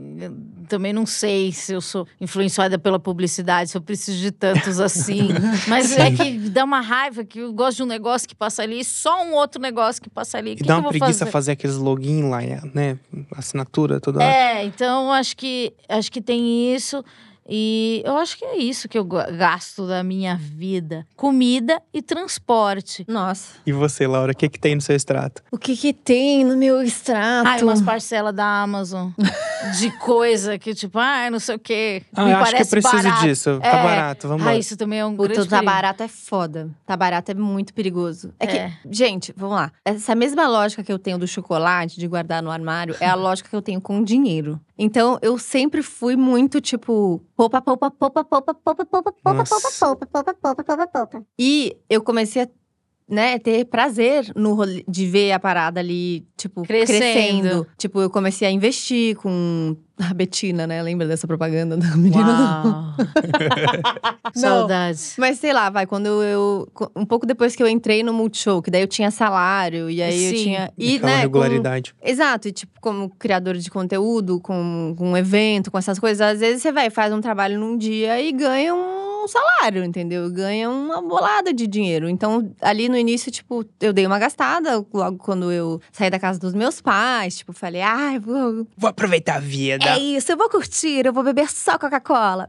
Também 0.68 0.92
não 0.92 1.04
sei 1.04 1.50
se 1.50 1.72
eu 1.72 1.80
sou 1.80 2.06
influenciada 2.20 2.78
pela 2.78 2.98
publicidade, 2.98 3.70
se 3.70 3.76
eu 3.76 3.80
preciso 3.80 4.18
de 4.18 4.30
tantos 4.30 4.78
assim. 4.78 5.28
Mas 5.66 5.98
é 5.98 6.12
que 6.12 6.38
dá 6.48 6.62
uma 6.62 6.80
raiva 6.80 7.24
que 7.24 7.40
eu 7.40 7.52
gosto 7.52 7.78
de 7.78 7.82
um 7.82 7.86
negócio 7.86 8.28
que 8.28 8.34
passa 8.34 8.62
ali, 8.62 8.80
e 8.80 8.84
só 8.84 9.24
um 9.24 9.32
outro 9.32 9.60
negócio 9.60 10.00
que 10.00 10.08
passa 10.08 10.38
ali. 10.38 10.52
E 10.52 10.56
que, 10.56 10.62
dá 10.62 10.74
que 10.74 10.80
uma 10.80 10.90
preguiça 10.90 11.20
fazer? 11.20 11.30
fazer 11.32 11.52
aqueles 11.52 11.76
login 11.76 12.28
lá, 12.28 12.40
né? 12.72 12.96
Assinatura 13.34 13.98
toda 13.98 14.20
hora. 14.20 14.32
É, 14.32 14.64
então 14.64 15.10
acho 15.10 15.36
que 15.36 15.72
acho 15.88 16.12
que 16.12 16.20
tem 16.20 16.72
isso. 16.72 17.04
E 17.48 18.02
eu 18.04 18.16
acho 18.16 18.38
que 18.38 18.44
é 18.44 18.56
isso 18.56 18.88
que 18.88 18.96
eu 18.98 19.04
gasto 19.04 19.86
da 19.86 20.02
minha 20.02 20.36
vida: 20.36 21.06
comida 21.16 21.80
e 21.92 22.00
transporte. 22.02 23.04
Nossa. 23.08 23.54
E 23.66 23.72
você, 23.72 24.06
Laura, 24.06 24.32
o 24.32 24.36
que 24.36 24.48
que 24.48 24.58
tem 24.58 24.74
no 24.74 24.80
seu 24.80 24.96
extrato? 24.96 25.42
O 25.50 25.58
que 25.58 25.76
que 25.76 25.92
tem 25.92 26.44
no 26.44 26.56
meu 26.56 26.82
extrato? 26.82 27.46
Ai, 27.48 27.62
umas 27.62 27.82
parcelas 27.82 28.34
da 28.34 28.44
Amazon 28.62 29.10
de 29.78 29.90
coisa 29.98 30.58
que, 30.58 30.74
tipo, 30.74 30.98
ai, 30.98 31.30
não 31.30 31.38
sei 31.38 31.56
o 31.56 31.58
quê. 31.58 32.02
Ah, 32.14 32.24
me 32.24 32.30
eu 32.32 32.36
acho 32.38 32.44
que 32.44 32.50
eu 32.50 32.52
parece 32.54 32.70
preciso 32.70 33.02
barato. 33.02 33.22
disso. 33.26 33.58
Tá 33.60 33.68
É. 33.68 33.82
barato, 33.82 34.28
vamos 34.28 34.42
Ah, 34.46 34.50
lá. 34.52 34.56
isso 34.56 34.76
também 34.76 34.98
é 35.00 35.04
um 35.06 35.14
grande 35.14 35.40
o 35.40 35.46
tá 35.46 35.62
barato 35.62 36.02
é 36.02 36.08
foda. 36.08 36.70
Tá 36.86 36.96
barato 36.96 37.30
é 37.30 37.34
muito 37.34 37.72
perigoso. 37.74 38.32
É 38.40 38.46
que, 38.46 38.56
É. 38.56 38.72
gente, 38.90 39.32
vamos 39.36 39.56
lá. 39.56 39.72
Essa 39.84 40.14
mesma 40.14 40.46
lógica 40.48 40.82
que 40.82 40.92
eu 40.92 40.98
tenho 40.98 41.18
do 41.18 41.26
chocolate, 41.26 41.98
de 42.00 42.06
guardar 42.08 42.42
no 42.42 42.50
armário, 42.50 42.96
é 43.00 43.06
a 43.08 43.14
lógica 43.14 43.48
que 43.48 43.56
eu 43.56 43.62
tenho 43.62 43.80
com 43.80 44.02
dinheiro. 44.02 44.60
Então, 44.76 45.18
eu 45.22 45.38
sempre 45.38 45.82
fui 45.82 46.16
muito, 46.16 46.60
tipo, 46.60 47.22
poupa, 47.36 47.62
poupa, 47.62 47.90
poupa, 47.90 48.24
poupa, 48.24 48.54
poupa, 48.54 48.84
poupa, 48.84 49.12
poupa, 49.12 49.12
poupa, 49.12 49.44
poupa, 49.44 50.06
poupa, 50.06 50.34
poupa, 50.34 50.64
poupa, 50.64 50.86
poupa. 50.88 51.26
E 51.38 51.76
eu 51.88 52.02
comecei 52.02 52.42
a 52.42 52.48
né, 53.08 53.38
ter 53.38 53.66
prazer 53.66 54.32
no 54.34 54.54
rolê, 54.54 54.82
de 54.88 55.06
ver 55.06 55.32
a 55.32 55.38
parada 55.38 55.78
ali, 55.80 56.26
tipo, 56.36 56.62
Crescendo. 56.62 56.98
crescendo. 56.98 57.66
Tipo, 57.76 58.00
eu 58.00 58.08
comecei 58.10 58.48
a 58.48 58.50
investir 58.50 59.14
com 59.16 59.76
a 60.00 60.12
Betina, 60.14 60.66
né? 60.66 60.82
Lembra 60.82 61.06
dessa 61.06 61.26
propaganda 61.26 61.76
da 61.76 61.94
menina? 61.96 62.94
Não. 64.34 64.40
Saudades. 64.40 65.14
Mas 65.18 65.38
sei 65.38 65.52
lá, 65.52 65.70
vai, 65.70 65.86
quando 65.86 66.06
eu. 66.22 66.66
Um 66.96 67.04
pouco 67.04 67.26
depois 67.26 67.54
que 67.54 67.62
eu 67.62 67.68
entrei 67.68 68.02
no 68.02 68.12
Multishow, 68.12 68.62
que 68.62 68.70
daí 68.70 68.80
eu 68.82 68.88
tinha 68.88 69.10
salário, 69.10 69.90
e 69.90 70.02
aí 70.02 70.24
eu 70.24 70.36
Sim. 70.36 70.42
tinha. 70.44 70.72
E, 70.76 70.96
Aquela 70.96 71.12
né, 71.12 71.20
regularidade. 71.20 71.94
como- 71.94 72.10
exato, 72.10 72.48
e 72.48 72.52
tipo, 72.52 72.72
como 72.80 73.10
criador 73.10 73.56
de 73.56 73.70
conteúdo, 73.70 74.40
com, 74.40 74.94
com 74.96 75.10
um 75.10 75.16
evento, 75.16 75.70
com 75.70 75.78
essas 75.78 75.98
coisas, 75.98 76.20
às 76.20 76.40
vezes 76.40 76.62
você 76.62 76.72
vai, 76.72 76.90
faz 76.90 77.12
um 77.12 77.20
trabalho 77.20 77.58
num 77.58 77.76
dia 77.76 78.20
e 78.20 78.32
ganha 78.32 78.74
um 78.74 79.04
salário, 79.28 79.84
entendeu? 79.84 80.30
Ganha 80.30 80.70
uma 80.70 81.00
bolada 81.02 81.52
de 81.52 81.66
dinheiro. 81.66 82.08
Então, 82.08 82.52
ali 82.60 82.88
no 82.88 82.96
início, 82.96 83.30
tipo, 83.30 83.64
eu 83.80 83.92
dei 83.92 84.06
uma 84.06 84.18
gastada 84.18 84.84
logo 84.92 85.18
quando 85.18 85.50
eu 85.50 85.80
saí 85.92 86.10
da 86.10 86.18
casa 86.18 86.38
dos 86.38 86.54
meus 86.54 86.80
pais. 86.80 87.36
Tipo, 87.38 87.52
falei, 87.52 87.80
ai, 87.82 88.18
vou, 88.18 88.66
Vou 88.76 88.90
aproveitar 88.90 89.36
a 89.36 89.40
vida. 89.40 89.84
é 89.86 89.98
isso, 89.98 90.32
eu 90.32 90.36
vou 90.36 90.48
curtir, 90.48 91.06
eu 91.06 91.12
vou 91.12 91.22
beber 91.24 91.48
só 91.50 91.78
Coca-Cola. 91.78 92.46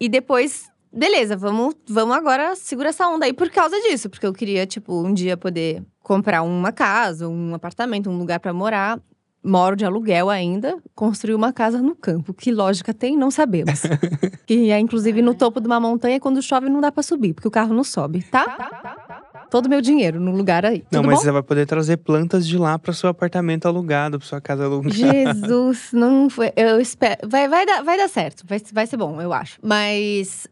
E 0.00 0.08
depois, 0.08 0.64
beleza, 0.92 1.36
vamos, 1.36 1.74
vamos 1.88 2.16
agora 2.16 2.54
segurar 2.56 2.90
essa 2.90 3.06
onda 3.08 3.26
aí 3.26 3.32
por 3.32 3.50
causa 3.50 3.78
disso. 3.82 4.10
Porque 4.10 4.26
eu 4.26 4.32
queria, 4.32 4.66
tipo, 4.66 5.02
um 5.02 5.12
dia 5.12 5.36
poder 5.36 5.82
comprar 6.02 6.42
uma 6.42 6.72
casa, 6.72 7.28
um 7.28 7.54
apartamento, 7.54 8.10
um 8.10 8.18
lugar 8.18 8.40
pra 8.40 8.52
morar. 8.52 9.00
Moro 9.44 9.76
de 9.76 9.84
aluguel 9.84 10.30
ainda, 10.30 10.78
construir 10.94 11.34
uma 11.34 11.52
casa 11.52 11.82
no 11.82 11.94
campo. 11.94 12.32
Que 12.32 12.50
lógica 12.50 12.94
tem, 12.94 13.16
não 13.16 13.30
sabemos. 13.30 13.82
que 14.46 14.70
é, 14.70 14.78
inclusive, 14.78 15.20
no 15.20 15.34
topo 15.34 15.60
de 15.60 15.66
uma 15.66 15.78
montanha, 15.78 16.18
quando 16.18 16.40
chove 16.40 16.70
não 16.70 16.80
dá 16.80 16.90
pra 16.90 17.02
subir, 17.02 17.34
porque 17.34 17.46
o 17.46 17.50
carro 17.50 17.74
não 17.74 17.84
sobe, 17.84 18.22
tá? 18.22 19.46
Todo 19.50 19.66
o 19.66 19.68
meu 19.68 19.80
dinheiro 19.80 20.18
no 20.18 20.32
lugar 20.32 20.64
aí. 20.64 20.84
Não, 20.90 21.02
Tudo 21.02 21.06
mas 21.06 21.18
bom? 21.18 21.24
você 21.24 21.30
vai 21.30 21.42
poder 21.42 21.66
trazer 21.66 21.98
plantas 21.98 22.46
de 22.46 22.56
lá 22.56 22.78
para 22.78 22.92
seu 22.92 23.08
apartamento 23.08 23.66
alugado, 23.66 24.18
para 24.18 24.26
sua 24.26 24.40
casa 24.40 24.64
alugada. 24.64 24.94
Jesus, 24.94 25.90
não 25.92 26.28
foi. 26.30 26.50
Eu 26.56 26.80
espero. 26.80 27.28
Vai, 27.28 27.46
vai, 27.48 27.66
dar, 27.66 27.82
vai 27.82 27.96
dar 27.96 28.08
certo. 28.08 28.44
Vai, 28.46 28.60
vai 28.72 28.86
ser 28.86 28.96
bom, 28.96 29.20
eu 29.20 29.32
acho. 29.32 29.58
Mas. 29.62 30.48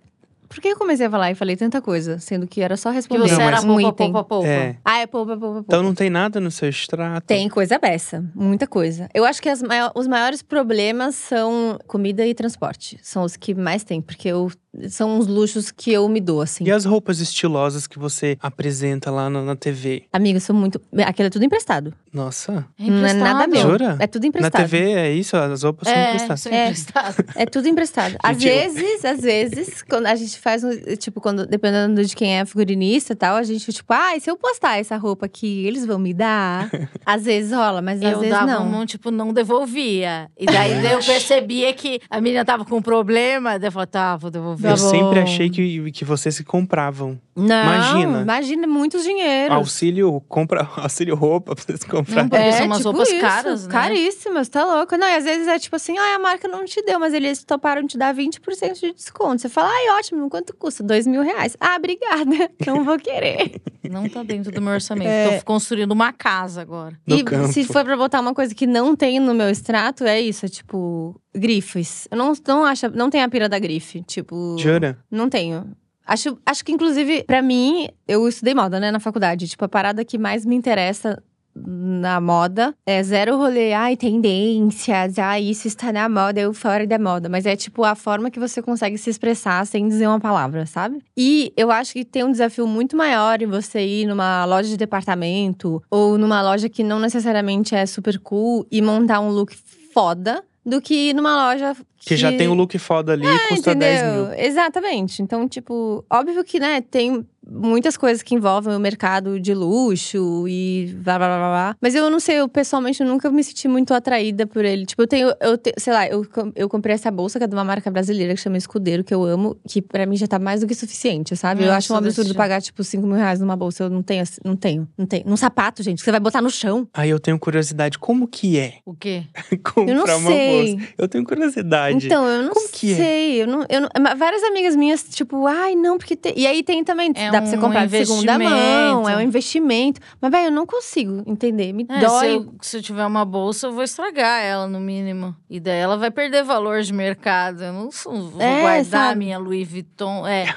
Por 0.52 0.60
que 0.60 0.68
eu 0.68 0.76
comecei 0.76 1.06
a 1.06 1.10
falar 1.10 1.30
e 1.30 1.34
falei 1.34 1.56
tanta 1.56 1.80
coisa? 1.80 2.18
Sendo 2.18 2.46
que 2.46 2.60
era 2.60 2.76
só 2.76 2.90
Que 2.90 2.96
responder 2.96 3.28
você 3.28 3.34
Não, 3.36 3.40
era 3.42 3.56
mas- 3.56 3.64
um 3.64 3.68
poupa, 3.68 3.88
item. 3.88 4.12
poupa, 4.12 4.28
poupa. 4.28 4.46
É. 4.48 4.76
Ah, 4.84 4.98
é 4.98 5.06
poupa, 5.06 5.32
poupa, 5.36 5.46
poupa. 5.54 5.64
Então 5.66 5.82
não 5.82 5.94
tem 5.94 6.10
nada 6.10 6.38
no 6.40 6.50
seu 6.50 6.68
extrato. 6.68 7.26
Tem 7.26 7.48
coisa 7.48 7.78
beça, 7.78 8.22
muita 8.34 8.66
coisa. 8.66 9.08
Eu 9.14 9.24
acho 9.24 9.40
que 9.40 9.48
as 9.48 9.62
mai- 9.62 9.90
os 9.94 10.06
maiores 10.06 10.42
problemas 10.42 11.14
são 11.14 11.78
comida 11.86 12.26
e 12.26 12.34
transporte. 12.34 12.98
São 13.02 13.22
os 13.24 13.36
que 13.36 13.54
mais 13.54 13.82
tem, 13.84 14.00
porque 14.02 14.28
eu 14.28 14.50
são 14.88 15.18
uns 15.18 15.26
luxos 15.26 15.70
que 15.70 15.92
eu 15.92 16.08
me 16.08 16.20
dou, 16.20 16.40
assim. 16.40 16.64
E 16.64 16.70
as 16.70 16.84
roupas 16.84 17.20
estilosas 17.20 17.86
que 17.86 17.98
você 17.98 18.36
apresenta 18.40 19.10
lá 19.10 19.28
na, 19.28 19.42
na 19.42 19.56
TV? 19.56 20.04
Amiga, 20.12 20.36
eu 20.36 20.40
sou 20.40 20.54
muito. 20.54 20.80
Aquilo 21.06 21.26
é 21.26 21.30
tudo 21.30 21.44
emprestado. 21.44 21.92
Nossa, 22.12 22.66
É 22.78 22.84
Não 22.90 23.06
é 23.06 23.12
nada 23.12 23.44
emprestado. 23.44 23.50
meu. 23.50 23.62
Jura? 23.62 23.96
É 23.98 24.06
tudo 24.06 24.22
na 24.22 24.28
emprestado. 24.28 24.62
TV 24.62 24.92
é 24.92 25.12
isso? 25.12 25.36
As 25.36 25.62
roupas 25.62 25.88
são 25.88 25.96
É, 25.96 26.06
emprestadas. 26.14 26.40
isso 26.40 26.48
é 26.48 26.62
emprestado. 26.64 27.24
É 27.36 27.46
tudo 27.46 27.68
emprestado. 27.68 28.16
Às 28.22 28.42
vezes, 28.42 29.04
às 29.04 29.20
vezes, 29.20 29.82
quando 29.88 30.06
a 30.06 30.14
gente 30.14 30.38
faz, 30.38 30.62
um, 30.64 30.70
tipo, 30.96 31.20
quando, 31.20 31.46
dependendo 31.46 32.04
de 32.04 32.14
quem 32.14 32.38
é 32.38 32.44
figurinista 32.44 33.12
e 33.12 33.16
tal, 33.16 33.36
a 33.36 33.42
gente, 33.42 33.72
tipo, 33.72 33.92
ah, 33.92 34.16
e 34.16 34.20
se 34.20 34.30
eu 34.30 34.36
postar 34.36 34.78
essa 34.78 34.96
roupa 34.96 35.26
aqui, 35.26 35.66
eles 35.66 35.84
vão 35.86 35.98
me 35.98 36.12
dar? 36.14 36.70
às 37.04 37.24
vezes 37.24 37.52
rola, 37.52 37.80
mas 37.82 38.02
às 38.02 38.12
Eu 38.12 38.18
vezes 38.20 38.34
dava 38.34 38.46
não. 38.60 38.80
um, 38.82 38.86
tipo, 38.86 39.10
não 39.10 39.32
devolvia. 39.32 40.30
E 40.38 40.46
daí 40.46 40.82
daí 40.82 40.92
eu 40.92 41.00
percebia 41.00 41.72
que 41.72 42.00
a 42.10 42.20
menina 42.20 42.44
tava 42.44 42.64
com 42.64 42.76
um 42.76 42.82
problema. 42.82 43.58
Daí 43.58 43.68
eu 43.68 43.72
falei, 43.72 43.86
tá, 43.86 44.16
vou 44.16 44.30
devolver. 44.30 44.61
Eu 44.68 44.70
Tá 44.70 44.76
sempre 44.76 45.16
bom. 45.16 45.22
achei 45.22 45.50
que, 45.50 45.90
que 45.92 46.04
vocês 46.04 46.34
se 46.34 46.44
compravam. 46.44 47.18
Não, 47.34 47.46
Imagina. 47.46 48.20
imagina 48.20 48.66
muitos 48.66 49.02
dinheiros. 49.04 49.56
Auxílio, 49.56 50.20
compra, 50.28 50.68
auxílio 50.76 51.14
roupa 51.16 51.54
pra 51.54 51.64
vocês 51.64 51.82
comprarem. 51.84 52.24
Não, 52.24 52.28
porque 52.28 52.52
são 52.52 52.66
umas 52.66 52.84
roupas 52.84 53.08
tipo 53.08 53.18
isso, 53.20 53.26
caras, 53.26 53.66
né? 53.66 53.72
Caríssimas, 53.72 54.48
tá 54.50 54.64
louco. 54.64 54.96
Não, 54.96 55.06
e 55.06 55.14
às 55.16 55.24
vezes 55.24 55.48
é 55.48 55.58
tipo 55.58 55.74
assim, 55.76 55.96
ah, 55.96 56.16
a 56.16 56.18
marca 56.18 56.46
não 56.46 56.64
te 56.64 56.82
deu, 56.82 57.00
mas 57.00 57.14
eles 57.14 57.42
toparam 57.42 57.86
te 57.86 57.96
dar 57.96 58.14
20% 58.14 58.80
de 58.80 58.92
desconto. 58.92 59.40
Você 59.40 59.48
fala, 59.48 59.70
ai, 59.70 59.98
ótimo, 59.98 60.28
quanto 60.28 60.54
custa? 60.56 60.82
Dois 60.82 61.06
mil 61.06 61.22
reais. 61.22 61.56
Ah, 61.58 61.76
obrigada, 61.78 62.50
não 62.66 62.84
vou 62.84 62.98
querer. 62.98 63.60
Não 63.90 64.08
tá 64.08 64.22
dentro 64.22 64.52
do 64.52 64.60
meu 64.60 64.74
orçamento. 64.74 65.08
É. 65.08 65.38
Tô 65.38 65.44
construindo 65.44 65.92
uma 65.92 66.12
casa 66.12 66.60
agora. 66.60 66.98
No 67.06 67.16
e 67.16 67.24
campo. 67.24 67.52
se 67.52 67.64
for 67.64 67.84
pra 67.84 67.96
botar 67.96 68.20
uma 68.20 68.34
coisa 68.34 68.54
que 68.54 68.66
não 68.66 68.94
tem 68.94 69.18
no 69.18 69.34
meu 69.34 69.48
extrato, 69.48 70.04
é 70.04 70.20
isso, 70.20 70.46
é 70.46 70.48
tipo, 70.48 71.18
grifes. 71.34 72.06
Eu 72.10 72.16
não, 72.16 72.32
não 72.46 72.64
acho, 72.64 72.88
não 72.90 73.10
tenho 73.10 73.24
a 73.24 73.28
pira 73.28 73.48
da 73.48 73.58
grife, 73.58 74.02
tipo… 74.02 74.56
Jura? 74.58 74.98
Não 75.10 75.28
tenho. 75.28 75.70
Acho, 76.06 76.36
acho 76.44 76.64
que, 76.64 76.72
inclusive, 76.72 77.24
pra 77.24 77.40
mim, 77.40 77.88
eu 78.06 78.26
estudei 78.28 78.54
moda, 78.54 78.80
né, 78.80 78.90
na 78.90 79.00
faculdade. 79.00 79.48
Tipo, 79.48 79.64
a 79.64 79.68
parada 79.68 80.04
que 80.04 80.18
mais 80.18 80.44
me 80.44 80.56
interessa 80.56 81.22
na 81.54 82.20
moda 82.20 82.74
é 82.86 83.02
zero 83.02 83.36
rolê, 83.36 83.72
ai, 83.72 83.96
tendências, 83.96 85.18
ai, 85.18 85.42
isso 85.42 85.68
está 85.68 85.92
na 85.92 86.08
moda, 86.08 86.40
eu 86.40 86.52
fora 86.54 86.86
da 86.86 86.98
moda. 86.98 87.28
Mas 87.28 87.46
é, 87.46 87.54
tipo, 87.54 87.84
a 87.84 87.94
forma 87.94 88.30
que 88.30 88.40
você 88.40 88.62
consegue 88.62 88.96
se 88.96 89.10
expressar 89.10 89.66
sem 89.66 89.86
dizer 89.86 90.06
uma 90.06 90.20
palavra, 90.20 90.66
sabe? 90.66 91.02
E 91.16 91.52
eu 91.56 91.70
acho 91.70 91.92
que 91.92 92.04
tem 92.04 92.24
um 92.24 92.32
desafio 92.32 92.66
muito 92.66 92.96
maior 92.96 93.40
em 93.42 93.46
você 93.46 93.84
ir 93.84 94.06
numa 94.06 94.44
loja 94.44 94.68
de 94.68 94.76
departamento 94.76 95.82
ou 95.90 96.16
numa 96.16 96.42
loja 96.42 96.68
que 96.68 96.82
não 96.82 96.98
necessariamente 96.98 97.74
é 97.74 97.84
super 97.86 98.18
cool 98.18 98.66
e 98.70 98.80
montar 98.80 99.20
um 99.20 99.30
look 99.30 99.54
foda 99.92 100.42
do 100.64 100.80
que 100.80 101.12
numa 101.12 101.34
loja 101.34 101.76
Que 101.98 102.16
já 102.16 102.30
tem 102.30 102.48
o 102.48 102.54
look 102.54 102.78
foda 102.78 103.12
ali 103.12 103.26
e 103.26 103.48
custa 103.48 103.74
10 103.74 104.02
mil. 104.02 104.24
Entendeu? 104.26 104.44
Exatamente. 104.46 105.22
Então, 105.22 105.48
tipo, 105.48 106.04
óbvio 106.10 106.44
que, 106.44 106.60
né, 106.60 106.80
tem 106.80 107.26
muitas 107.48 107.96
coisas 107.96 108.22
que 108.22 108.34
envolvem 108.34 108.74
o 108.74 108.80
mercado 108.80 109.38
de 109.40 109.52
luxo 109.54 110.46
e 110.48 110.94
blá 111.02 111.18
blá 111.18 111.26
blá 111.28 111.36
blá. 111.38 111.48
blá. 111.48 111.76
Mas 111.80 111.94
eu 111.94 112.08
não 112.10 112.20
sei, 112.20 112.36
eu 112.40 112.48
pessoalmente 112.48 113.02
nunca 113.04 113.30
me 113.30 113.42
senti 113.42 113.66
muito 113.68 113.92
atraída 113.94 114.46
por 114.46 114.64
ele. 114.64 114.86
Tipo, 114.86 115.02
eu 115.02 115.06
tenho, 115.06 115.32
eu 115.40 115.58
te- 115.58 115.72
sei 115.76 115.92
lá, 115.92 116.06
eu, 116.06 116.24
eu 116.54 116.68
comprei 116.68 116.94
essa 116.94 117.10
bolsa 117.10 117.38
que 117.38 117.44
é 117.44 117.48
de 117.48 117.54
uma 117.54 117.64
marca 117.64 117.90
brasileira 117.90 118.34
que 118.34 118.40
chama 118.40 118.56
Escudeiro, 118.56 119.02
que 119.04 119.14
eu 119.14 119.24
amo, 119.24 119.56
que 119.68 119.82
pra 119.82 120.06
mim 120.06 120.16
já 120.16 120.26
tá 120.26 120.38
mais 120.38 120.60
do 120.60 120.66
que 120.66 120.74
suficiente, 120.74 121.36
sabe? 121.36 121.62
eu 121.62 121.66
Nossa, 121.66 121.78
acho 121.78 121.92
um 121.92 121.96
absurdo 121.96 122.28
desse- 122.28 122.36
pagar, 122.36 122.62
tipo, 122.62 122.82
5 122.84 123.06
mil 123.06 123.16
reais 123.16 123.40
numa 123.40 123.56
bolsa. 123.56 123.84
Eu 123.84 123.90
não 123.90 124.02
tenho, 124.02 124.22
assim- 124.22 124.40
não 124.44 124.56
tenho, 124.56 124.88
não 124.96 125.06
tenho. 125.06 125.24
Num 125.26 125.36
sapato, 125.36 125.82
gente, 125.82 125.98
que 125.98 126.04
você 126.04 126.10
vai 126.10 126.20
botar 126.20 126.40
no 126.42 126.50
chão. 126.50 126.86
Aí 126.94 127.10
eu 127.10 127.18
tenho 127.18 127.38
curiosidade, 127.38 127.98
como 127.98 128.26
que 128.28 128.58
é 128.58 128.74
O 128.86 128.94
quê? 128.94 129.24
comprar 129.74 129.92
Eu 129.92 129.94
não 129.96 130.04
uma 130.18 130.30
sei. 130.30 130.76
bolsa? 130.76 130.88
Eu 130.98 131.08
tenho 131.08 131.24
curiosidade. 131.24 132.06
Então, 132.06 132.26
eu 132.26 132.42
não 132.44 132.50
Como 132.52 132.68
que 132.70 132.92
é? 132.92 132.96
sei. 132.96 133.42
Eu 133.42 133.46
não, 133.46 133.66
eu 133.68 133.80
não- 133.80 133.88
várias 134.16 134.42
amigas 134.44 134.76
minhas, 134.76 135.02
tipo, 135.04 135.46
ai, 135.46 135.74
não, 135.74 135.98
porque 135.98 136.14
tem. 136.16 136.32
E 136.36 136.46
aí 136.46 136.62
tem 136.62 136.84
também, 136.84 137.10
É 137.14 137.31
dá 137.32 137.38
pra 137.40 137.50
você 137.50 137.56
um 137.56 137.60
comprar 137.60 137.86
de 137.86 138.04
segunda 138.06 138.38
mão, 138.38 139.08
é 139.08 139.16
um 139.16 139.20
investimento. 139.20 140.00
Mas, 140.20 140.30
velho, 140.30 140.46
eu 140.46 140.50
não 140.52 140.66
consigo 140.66 141.22
entender. 141.26 141.72
Me 141.72 141.86
É, 141.88 141.98
dói. 142.00 142.26
Se 142.28 142.34
eu, 142.34 142.54
se 142.60 142.76
eu 142.78 142.82
tiver 142.82 143.04
uma 143.06 143.24
bolsa, 143.24 143.66
eu 143.66 143.72
vou 143.72 143.82
estragar 143.82 144.42
ela, 144.42 144.66
no 144.66 144.78
mínimo. 144.80 145.34
E 145.50 145.58
daí 145.58 145.78
ela 145.78 145.96
vai 145.96 146.10
perder 146.10 146.44
valor 146.44 146.82
de 146.82 146.92
mercado. 146.92 147.62
Eu 147.64 147.72
não 147.72 147.90
sou- 147.90 148.30
vou 148.30 148.40
É, 148.40 148.60
guardar 148.60 148.84
sabe? 148.84 149.12
a 149.12 149.14
minha 149.16 149.38
Louis 149.38 149.68
Vuitton. 149.68 150.26
É, 150.26 150.54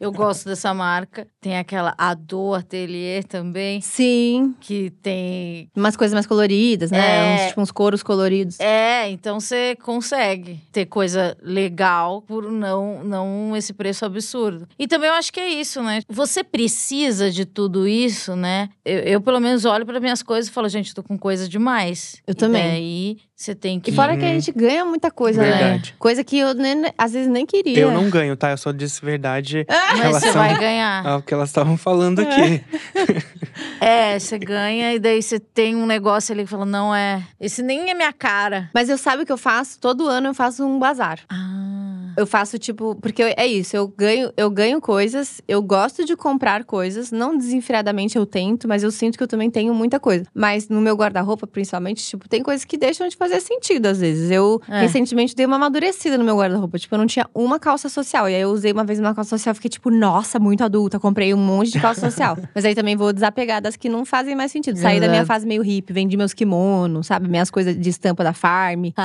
eu 0.00 0.12
gosto 0.12 0.46
dessa 0.48 0.72
marca. 0.74 1.26
Tem 1.40 1.56
aquela 1.58 1.94
Ado 1.96 2.54
Atelier 2.54 3.24
também, 3.24 3.80
Sim. 3.80 4.54
que 4.60 4.90
tem. 5.02 5.70
Umas 5.76 5.96
coisas 5.96 6.12
mais 6.14 6.26
coloridas, 6.26 6.90
né? 6.90 6.98
É. 6.98 7.34
Uns, 7.44 7.48
tipo, 7.48 7.60
uns 7.62 7.70
coros 7.70 8.02
coloridos. 8.02 8.58
É, 8.60 9.08
então 9.10 9.38
você 9.40 9.76
consegue 9.82 10.60
ter 10.72 10.86
coisa 10.86 11.36
legal 11.42 12.22
por 12.22 12.50
não, 12.50 13.02
não 13.04 13.56
esse 13.56 13.72
preço 13.72 14.04
absurdo. 14.04 14.66
E 14.78 14.86
também 14.86 15.08
eu 15.08 15.14
acho 15.14 15.32
que 15.32 15.40
é 15.40 15.48
isso, 15.48 15.82
né? 15.82 16.00
Você 16.08 16.42
precisa 16.44 17.30
de 17.30 17.44
tudo 17.44 17.86
isso, 17.86 18.34
né? 18.36 18.68
Eu, 18.84 18.98
eu, 19.00 19.20
pelo 19.20 19.40
menos, 19.40 19.64
olho 19.64 19.86
para 19.86 20.00
minhas 20.00 20.22
coisas 20.22 20.48
e 20.50 20.52
falo, 20.52 20.68
gente, 20.68 20.94
tô 20.94 21.02
com 21.02 21.18
coisa 21.18 21.48
demais. 21.48 22.20
Eu 22.26 22.32
E 22.32 22.34
também. 22.34 22.62
daí 22.62 23.16
você 23.34 23.54
tem 23.54 23.78
que. 23.78 23.90
E 23.90 23.94
fora 23.94 24.16
que 24.16 24.24
a 24.24 24.28
gente 24.28 24.50
ganha 24.52 24.84
muita 24.84 25.10
coisa, 25.10 25.40
né? 25.42 25.50
Verdade. 25.50 25.94
Coisa 25.98 26.24
que 26.24 26.38
eu 26.38 26.54
nem- 26.54 26.92
às 26.98 27.12
vezes 27.12 27.28
nem 27.28 27.46
queria. 27.46 27.78
Eu 27.78 27.90
não 27.92 28.10
ganho, 28.10 28.36
tá? 28.36 28.50
Eu 28.50 28.56
só 28.58 28.72
disse 28.72 29.00
verdade 29.04 29.64
Mas 29.96 30.16
você 30.16 30.32
vai 30.32 30.58
ganhar. 30.58 31.06
ao 31.06 31.22
que 31.22 31.32
elas 31.32 31.48
estavam 31.48 31.76
falando 31.76 32.20
aqui. 32.20 32.62
É, 33.80 34.18
você 34.18 34.38
ganha 34.38 34.94
e 34.94 34.98
daí 34.98 35.22
você 35.22 35.38
tem 35.38 35.74
um 35.74 35.86
negócio 35.86 36.32
ali 36.32 36.44
que 36.44 36.50
fala, 36.50 36.64
não 36.64 36.94
é. 36.94 37.22
Esse 37.40 37.62
nem 37.62 37.90
é 37.90 37.94
minha 37.94 38.12
cara. 38.12 38.70
Mas 38.74 38.88
eu 38.88 38.98
sabe 38.98 39.22
o 39.22 39.26
que 39.26 39.32
eu 39.32 39.38
faço? 39.38 39.78
Todo 39.80 40.06
ano 40.06 40.28
eu 40.28 40.34
faço 40.34 40.64
um 40.64 40.78
bazar. 40.78 41.20
Ah. 41.28 41.97
Eu 42.18 42.26
faço, 42.26 42.58
tipo, 42.58 42.96
porque 42.96 43.22
eu- 43.22 43.32
é 43.36 43.46
isso, 43.46 43.76
eu 43.76 43.86
ganho, 43.86 44.32
eu 44.36 44.50
ganho 44.50 44.80
coisas, 44.80 45.40
eu 45.46 45.62
gosto 45.62 46.04
de 46.04 46.16
comprar 46.16 46.64
coisas, 46.64 47.12
não 47.12 47.38
desenfreadamente 47.38 48.18
eu 48.18 48.26
tento, 48.26 48.66
mas 48.66 48.82
eu 48.82 48.90
sinto 48.90 49.16
que 49.16 49.22
eu 49.22 49.28
também 49.28 49.48
tenho 49.50 49.72
muita 49.72 50.00
coisa. 50.00 50.24
Mas 50.34 50.68
no 50.68 50.80
meu 50.80 50.96
guarda-roupa, 50.96 51.46
principalmente, 51.46 52.02
tipo, 52.04 52.28
tem 52.28 52.42
coisas 52.42 52.64
que 52.64 52.76
deixam 52.76 53.06
de 53.08 53.16
fazer 53.16 53.40
sentido 53.40 53.86
às 53.86 54.00
vezes. 54.00 54.30
Eu 54.30 54.60
É. 54.68 54.80
recentemente 54.80 55.34
dei 55.36 55.46
uma 55.46 55.56
amadurecida 55.56 56.18
no 56.18 56.24
meu 56.24 56.36
guarda-roupa, 56.36 56.76
tipo, 56.78 56.94
eu 56.94 56.98
não 56.98 57.06
tinha 57.06 57.26
uma 57.34 57.58
calça 57.60 57.88
social. 57.88 58.28
E 58.28 58.34
aí 58.34 58.40
eu 58.40 58.50
usei 58.50 58.72
uma 58.72 58.82
vez 58.84 58.98
uma 58.98 59.14
calça 59.14 59.30
social, 59.30 59.54
fiquei 59.54 59.70
tipo, 59.70 59.88
nossa, 59.90 60.38
muito 60.40 60.64
adulta, 60.64 60.98
comprei 60.98 61.32
um 61.32 61.36
monte 61.38 61.70
de 61.72 61.80
calça 61.80 62.00
social. 62.00 62.36
mas 62.54 62.64
aí 62.64 62.74
também 62.74 62.96
vou 62.96 63.12
desapegar 63.12 63.62
das 63.62 63.76
que 63.76 63.88
não 63.88 64.04
fazem 64.04 64.34
mais 64.34 64.50
sentido. 64.50 64.76
Saí 64.78 64.98
da 64.98 65.08
minha 65.08 65.24
fase 65.24 65.46
meio 65.46 65.62
hippie, 65.62 65.92
vendi 65.92 66.16
meus 66.16 66.34
kimonos, 66.34 67.06
sabe, 67.06 67.28
minhas 67.28 67.48
coisas 67.50 67.78
de 67.78 67.88
estampa 67.90 68.24
da 68.24 68.32
Farm. 68.32 68.86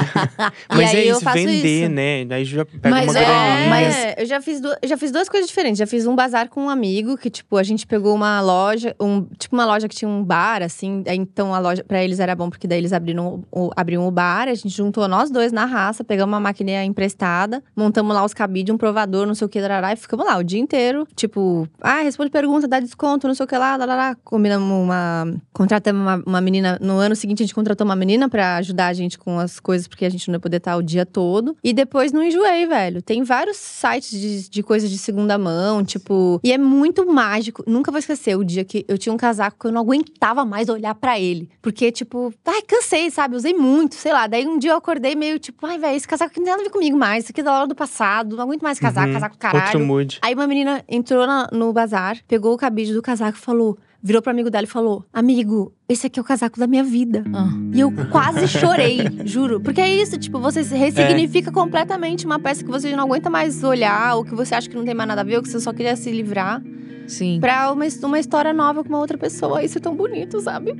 E 0.71 0.75
Mas 0.75 0.89
aí 0.91 1.07
é 1.07 1.11
eu 1.11 1.11
isso, 1.15 1.21
faço 1.21 1.37
vender, 1.37 1.83
isso. 1.83 1.89
né? 1.91 2.25
Daí 2.25 2.45
já 2.45 2.65
pega 2.65 3.02
Mas 3.05 3.15
uma 3.15 3.23
é, 3.23 3.69
mas- 3.69 4.13
eu 4.17 4.25
já 4.25 4.41
fiz, 4.41 4.59
du- 4.61 4.75
eu 4.81 4.87
já 4.89 4.97
fiz 4.97 5.11
duas 5.11 5.27
coisas 5.29 5.47
diferentes. 5.47 5.77
Já 5.79 5.87
fiz 5.87 6.05
um 6.05 6.15
bazar 6.15 6.49
com 6.49 6.65
um 6.65 6.69
amigo, 6.69 7.17
que, 7.17 7.29
tipo, 7.29 7.57
a 7.57 7.63
gente 7.63 7.85
pegou 7.87 8.13
uma 8.15 8.39
loja, 8.41 8.95
um, 8.99 9.23
tipo, 9.37 9.55
uma 9.55 9.65
loja 9.65 9.87
que 9.87 9.95
tinha 9.95 10.09
um 10.09 10.23
bar, 10.23 10.61
assim. 10.61 11.03
Então 11.07 11.53
a 11.53 11.59
loja, 11.59 11.83
pra 11.83 12.03
eles 12.03 12.19
era 12.19 12.35
bom, 12.35 12.49
porque 12.49 12.67
daí 12.67 12.77
eles 12.77 12.93
abriram 12.93 13.43
o, 13.51 13.69
abriam 13.75 14.07
o 14.07 14.11
bar. 14.11 14.47
A 14.47 14.53
gente 14.55 14.69
juntou 14.69 15.07
nós 15.07 15.29
dois 15.31 15.51
na 15.51 15.65
raça, 15.65 16.03
pegamos 16.03 16.33
uma 16.33 16.39
maquininha 16.39 16.83
emprestada, 16.83 17.63
montamos 17.75 18.15
lá 18.15 18.23
os 18.23 18.33
cabides, 18.33 18.73
um 18.73 18.77
provador, 18.77 19.25
não 19.25 19.35
sei 19.35 19.45
o 19.45 19.49
que, 19.49 19.59
darará, 19.61 19.93
e 19.93 19.95
ficamos 19.95 20.25
lá 20.25 20.37
o 20.37 20.43
dia 20.43 20.59
inteiro. 20.59 21.07
Tipo, 21.15 21.67
ah, 21.81 22.01
responde 22.01 22.29
pergunta, 22.29 22.67
dá 22.67 22.79
desconto, 22.79 23.27
não 23.27 23.35
sei 23.35 23.43
o 23.43 23.47
que 23.47 23.57
lá, 23.57 23.77
darará. 23.77 24.15
Combinamos 24.23 24.69
uma. 24.71 25.33
Contratamos 25.51 26.01
uma, 26.01 26.23
uma 26.25 26.41
menina. 26.41 26.77
No 26.81 26.97
ano 26.97 27.15
seguinte, 27.15 27.43
a 27.43 27.45
gente 27.45 27.55
contratou 27.55 27.85
uma 27.85 27.95
menina 27.95 28.27
pra 28.29 28.57
ajudar 28.57 28.87
a 28.87 28.93
gente 28.93 29.17
com 29.17 29.39
as 29.39 29.59
coisas, 29.59 29.87
porque 29.87 30.05
a 30.05 30.09
gente 30.09 30.27
não 30.29 30.35
ia 30.35 30.39
poder 30.39 30.57
estar 30.57 30.75
o 30.75 30.81
dia 30.83 31.05
todo. 31.05 31.55
E 31.63 31.73
depois 31.73 32.11
não 32.11 32.23
enjoei, 32.23 32.65
velho. 32.65 32.92
Tem 33.01 33.23
vários 33.23 33.57
sites 33.57 34.11
de, 34.19 34.49
de 34.49 34.63
coisas 34.63 34.89
de 34.89 34.97
segunda 34.97 35.37
mão, 35.37 35.83
tipo. 35.83 36.39
E 36.43 36.51
é 36.51 36.57
muito 36.57 37.05
mágico. 37.11 37.63
Nunca 37.67 37.91
vou 37.91 37.99
esquecer 37.99 38.35
o 38.37 38.43
dia 38.43 38.63
que 38.63 38.85
eu 38.87 38.97
tinha 38.97 39.13
um 39.13 39.17
casaco 39.17 39.57
que 39.59 39.67
eu 39.67 39.71
não 39.71 39.81
aguentava 39.81 40.45
mais 40.45 40.69
olhar 40.69 40.93
pra 40.95 41.19
ele. 41.19 41.49
Porque, 41.61 41.91
tipo, 41.91 42.33
ai, 42.45 42.61
cansei, 42.61 43.09
sabe? 43.09 43.35
Usei 43.35 43.53
muito, 43.53 43.95
sei 43.95 44.13
lá. 44.13 44.27
Daí 44.27 44.47
um 44.47 44.57
dia 44.57 44.71
eu 44.71 44.77
acordei 44.77 45.15
meio 45.15 45.39
tipo, 45.39 45.65
ai, 45.65 45.77
velho, 45.77 45.95
esse 45.95 46.07
casaco 46.07 46.31
aqui 46.31 46.39
não 46.39 46.45
tem 46.45 46.51
nada 46.53 46.63
a 46.63 46.65
ver 46.65 46.71
comigo 46.71 46.97
mais. 46.97 47.23
Isso 47.23 47.31
aqui 47.31 47.41
é 47.41 47.43
da 47.43 47.53
hora 47.57 47.67
do 47.67 47.75
passado. 47.75 48.35
Não 48.35 48.43
aguento 48.43 48.61
mais 48.61 48.79
casaco, 48.79 49.07
Uhum. 49.07 49.13
casaco 49.13 49.37
caralho. 49.37 49.63
Outro 49.65 49.79
mood. 49.79 50.19
Aí 50.21 50.33
uma 50.33 50.47
menina 50.47 50.83
entrou 50.87 51.25
na- 51.27 51.49
no 51.51 51.71
bazar, 51.73 52.17
pegou 52.27 52.53
o 52.53 52.57
cabide 52.57 52.93
do 52.93 53.01
casaco 53.01 53.37
e 53.37 53.41
falou. 53.41 53.77
Virou 54.05 54.21
pro 54.21 54.31
amigo 54.31 54.49
dela 54.49 54.65
e 54.65 54.69
falou: 54.69 55.05
Amigo, 55.13 55.73
esse 55.87 56.07
aqui 56.07 56.19
é 56.19 56.21
o 56.21 56.25
casaco 56.25 56.59
da 56.59 56.67
minha 56.67 56.83
vida. 56.83 57.23
Ah. 57.33 57.47
E 57.73 57.79
eu 57.79 57.89
quase 58.11 58.49
chorei, 58.49 58.99
juro. 59.23 59.61
Porque 59.61 59.79
é 59.79 59.89
isso, 59.89 60.17
tipo, 60.17 60.39
você 60.39 60.61
se 60.61 60.75
ressignifica 60.75 61.49
completamente 61.49 62.25
uma 62.25 62.37
peça 62.37 62.65
que 62.65 62.69
você 62.69 62.93
não 62.93 63.05
aguenta 63.05 63.29
mais 63.29 63.63
olhar, 63.63 64.17
ou 64.17 64.25
que 64.25 64.35
você 64.35 64.55
acha 64.55 64.69
que 64.69 64.75
não 64.75 64.83
tem 64.83 64.93
mais 64.93 65.07
nada 65.07 65.21
a 65.21 65.23
ver, 65.23 65.37
ou 65.37 65.41
que 65.41 65.47
você 65.47 65.57
só 65.57 65.71
queria 65.71 65.95
se 65.95 66.11
livrar, 66.11 66.61
Sim. 67.07 67.39
pra 67.39 67.71
uma, 67.71 67.85
uma 68.03 68.19
história 68.19 68.51
nova 68.51 68.83
com 68.83 68.89
uma 68.89 68.99
outra 68.99 69.17
pessoa. 69.17 69.63
Isso 69.63 69.77
é 69.77 69.81
tão 69.81 69.95
bonito, 69.95 70.37
sabe? 70.41 70.75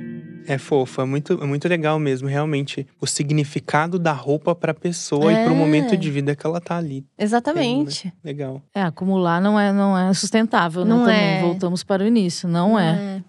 É 0.46 0.58
fofo, 0.58 1.00
é 1.00 1.04
muito, 1.04 1.32
é 1.42 1.46
muito 1.46 1.66
legal 1.68 1.98
mesmo, 1.98 2.28
realmente. 2.28 2.86
O 3.00 3.06
significado 3.06 3.98
da 3.98 4.12
roupa 4.12 4.54
pra 4.54 4.74
pessoa 4.74 5.32
e 5.32 5.44
pro 5.44 5.54
É. 5.54 5.56
momento 5.56 5.96
de 5.96 6.10
vida 6.10 6.36
que 6.36 6.46
ela 6.46 6.60
tá 6.60 6.76
ali. 6.76 7.04
Exatamente. 7.18 8.12
Legal. 8.22 8.62
É, 8.74 8.82
acumular 8.82 9.40
não 9.40 9.58
é, 9.58 9.72
não 9.72 9.96
é 9.96 10.12
sustentável, 10.12 10.84
Não 10.84 11.04
né? 11.06 11.12
Também 11.14 11.38
é. 11.38 11.40
voltamos 11.40 11.82
para 11.82 12.02
o 12.04 12.06
início, 12.06 12.46
não 12.48 12.78
é. 12.78 13.22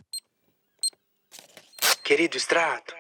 Querido 2.04 2.38
extrato. 2.38 2.94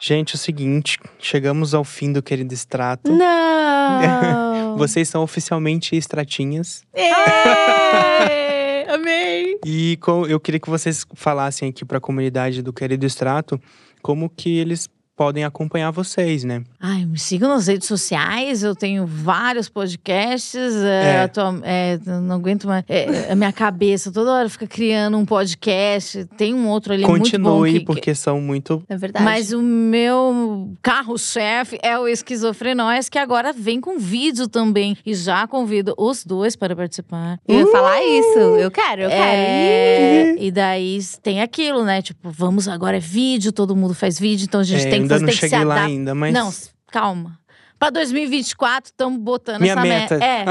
Gente, 0.00 0.32
é 0.32 0.36
o 0.36 0.38
seguinte, 0.38 0.98
chegamos 1.18 1.72
ao 1.72 1.82
fim 1.82 2.12
do 2.12 2.22
querido 2.22 2.52
extrato. 2.52 3.10
Não! 3.10 4.76
Vocês 4.76 5.08
são 5.08 5.22
oficialmente 5.22 5.96
extratinhas. 5.96 6.84
Amei! 8.92 9.58
E 9.64 9.98
eu 10.28 10.38
queria 10.38 10.60
que 10.60 10.70
vocês 10.70 11.04
falassem 11.14 11.68
aqui 11.68 11.84
pra 11.84 12.00
comunidade 12.00 12.62
do 12.62 12.72
Querido 12.72 13.04
Extrato 13.04 13.60
como 14.00 14.30
que 14.30 14.58
eles 14.58 14.88
podem 15.16 15.44
acompanhar 15.44 15.90
vocês, 15.90 16.44
né? 16.44 16.62
Ai, 16.78 17.06
me 17.06 17.18
sigam 17.18 17.48
nas 17.48 17.66
redes 17.66 17.88
sociais, 17.88 18.62
eu 18.62 18.74
tenho 18.74 19.06
vários 19.06 19.68
podcasts. 19.68 20.54
é, 20.76 21.14
É. 21.16 21.20
atual- 21.22 21.58
é, 21.62 21.98
eu 22.06 22.20
não 22.20 22.36
aguento 22.36 22.66
mais. 22.66 22.84
é, 22.88 23.32
a 23.32 23.34
minha 23.34 23.52
cabeça 23.52 24.12
toda 24.12 24.30
hora 24.32 24.48
fica 24.48 24.66
criando 24.66 25.16
um 25.16 25.24
podcast. 25.24 26.26
Tem 26.36 26.52
um 26.52 26.68
outro 26.68 26.92
ali 26.92 27.06
muito 27.06 27.18
bom. 27.18 27.24
Continue, 27.24 27.72
que- 27.72 27.78
que- 27.80 27.84
porque 27.86 28.14
são 28.14 28.40
muito. 28.40 28.82
É 28.88 28.96
verdade. 28.96 29.24
Mas 29.24 29.52
o 29.52 29.62
meu 29.62 30.70
carro-chefe 30.82 31.78
é 31.82 31.98
o 31.98 32.06
Esquizofrenóias, 32.06 33.08
que 33.08 33.18
agora 33.18 33.52
vem 33.52 33.80
com 33.80 33.98
vídeo 33.98 34.48
também. 34.48 34.96
E 35.06 35.14
já 35.14 35.46
convido 35.46 35.94
os 35.96 36.24
dois 36.24 36.56
para 36.56 36.76
participar. 36.76 37.38
Eu 37.48 37.60
ia 37.60 37.66
falar 37.68 38.02
isso. 38.04 38.38
Eu 38.38 38.70
quero, 38.70 39.02
eu 39.02 39.08
quero. 39.08 39.22
É, 39.22 40.34
e 40.38 40.50
daí 40.50 40.98
tem 41.22 41.40
aquilo, 41.40 41.84
né? 41.84 42.02
Tipo, 42.02 42.30
vamos 42.30 42.68
agora 42.68 42.96
é 42.96 43.00
vídeo, 43.00 43.52
todo 43.52 43.74
mundo 43.74 43.94
faz 43.94 44.18
vídeo, 44.18 44.44
então 44.44 44.60
a 44.60 44.64
gente 44.64 44.86
É, 44.86 44.90
tem 44.90 45.05
ainda 45.14 45.26
não 45.26 45.32
cheguei 45.32 45.64
lá 45.64 45.84
ainda, 45.84 46.14
mas. 46.14 46.32
Não, 46.32 46.52
calma. 46.90 47.38
Pra 47.78 47.90
2024, 47.90 48.90
estamos 48.90 49.18
botando 49.20 49.60
Minha 49.60 49.74
essa 49.74 49.82
meta. 49.82 50.14
É. 50.16 50.44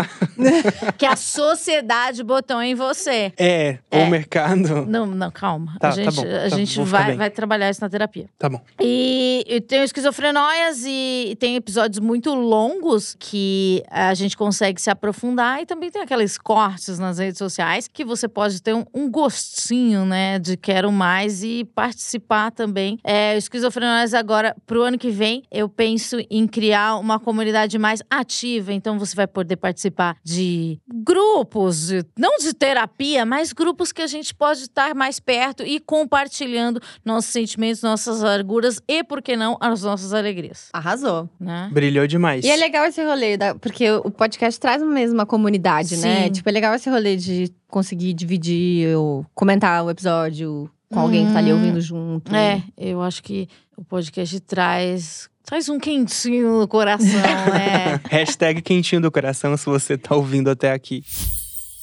que 0.95 1.05
a 1.05 1.15
sociedade 1.15 2.23
botou 2.23 2.61
em 2.61 2.75
você. 2.75 3.33
É, 3.37 3.79
É. 3.89 4.03
o 4.03 4.09
mercado. 4.09 4.85
Não, 4.85 5.07
não, 5.07 5.31
calma. 5.31 5.75
Tá, 5.79 5.89
a 5.89 5.91
tá 5.91 5.95
gente, 5.95 6.15
bom, 6.15 6.21
a 6.21 6.25
tá, 6.25 6.49
gente 6.49 6.71
ficar 6.71 6.83
vai, 6.85 7.15
vai 7.15 7.29
trabalhar 7.31 7.69
isso 7.69 7.81
na 7.81 7.89
terapia. 7.89 8.29
Tá 8.37 8.47
bom. 8.47 8.61
E, 8.79 9.43
e 9.47 9.59
tem 9.59 9.83
esquizofrenóias 9.83 10.83
e 10.85 11.35
tem 11.39 11.55
episódios 11.55 11.99
muito 11.99 12.33
longos 12.35 13.15
que 13.19 13.83
a 13.89 14.13
gente 14.13 14.37
consegue 14.37 14.79
se 14.79 14.89
aprofundar 14.91 15.61
e 15.61 15.65
também 15.65 15.89
tem 15.89 16.03
aqueles 16.03 16.37
cortes 16.37 16.99
nas 16.99 17.17
redes 17.17 17.39
sociais 17.39 17.87
que 17.87 18.05
você 18.05 18.27
pode 18.27 18.61
ter 18.61 18.75
um, 18.75 18.85
um 18.93 19.09
gostinho, 19.09 20.05
né, 20.05 20.37
de 20.37 20.55
quero 20.57 20.91
mais 20.91 21.43
e 21.43 21.65
participar 21.73 22.51
também. 22.51 22.99
É, 23.03 23.35
esquizofrenóias 23.35 24.13
agora 24.13 24.55
pro 24.67 24.83
ano 24.83 24.97
que 24.97 25.09
vem 25.09 25.43
eu 25.51 25.67
penso 25.67 26.17
em 26.29 26.45
criar 26.47 26.97
uma 26.97 27.14
comunidade 27.19 27.77
mais 27.77 28.01
ativa, 28.09 28.73
então 28.73 28.97
você 28.99 29.15
vai 29.15 29.27
poder 29.27 29.55
participar 29.55 30.17
de 30.23 30.79
grupos, 30.89 31.89
não 32.17 32.37
de 32.37 32.53
terapia, 32.53 33.25
mas 33.25 33.53
grupos 33.53 33.91
que 33.91 34.01
a 34.01 34.07
gente 34.07 34.33
pode 34.33 34.61
estar 34.61 34.93
mais 34.93 35.19
perto 35.19 35.63
e 35.63 35.79
compartilhando 35.79 36.81
nossos 37.03 37.31
sentimentos, 37.31 37.81
nossas 37.81 38.21
larguras 38.21 38.81
e, 38.87 39.03
por 39.03 39.21
que 39.21 39.35
não, 39.35 39.57
as 39.59 39.81
nossas 39.83 40.13
alegrias, 40.13 40.69
Arrasou. 40.73 41.29
né? 41.39 41.69
Brilhou 41.71 42.05
demais. 42.07 42.43
E 42.45 42.49
é 42.49 42.55
legal 42.55 42.85
esse 42.85 43.03
rolê, 43.03 43.37
da- 43.37 43.55
porque 43.55 43.89
o 43.91 44.11
podcast 44.11 44.59
traz 44.59 44.81
mesmo 44.83 45.15
uma 45.15 45.25
comunidade, 45.25 45.97
né? 45.97 46.25
Sim. 46.25 46.31
Tipo, 46.31 46.49
é 46.49 46.51
legal 46.51 46.73
esse 46.75 46.89
rolê 46.89 47.15
de 47.15 47.51
conseguir 47.67 48.13
dividir 48.13 48.95
ou 48.97 49.25
comentar 49.33 49.83
o 49.83 49.89
episódio 49.89 50.69
com 50.91 50.99
alguém 50.99 51.25
que 51.27 51.33
tá 51.33 51.39
ali 51.39 51.51
Hum. 51.51 51.55
ouvindo 51.57 51.81
junto. 51.81 52.33
É, 52.35 52.61
eu 52.77 53.01
acho 53.01 53.21
que 53.23 53.47
o 53.75 53.83
podcast 53.83 54.39
traz. 54.41 55.29
Traz 55.45 55.69
um 55.69 55.77
quentinho 55.79 56.59
no 56.59 56.67
coração, 56.67 57.07
né? 57.07 57.99
Hashtag 58.09 58.61
quentinho 58.61 59.01
do 59.01 59.11
coração 59.11 59.55
se 59.55 59.65
você 59.65 59.97
tá 59.97 60.15
ouvindo 60.15 60.49
até 60.49 60.71
aqui. 60.71 61.03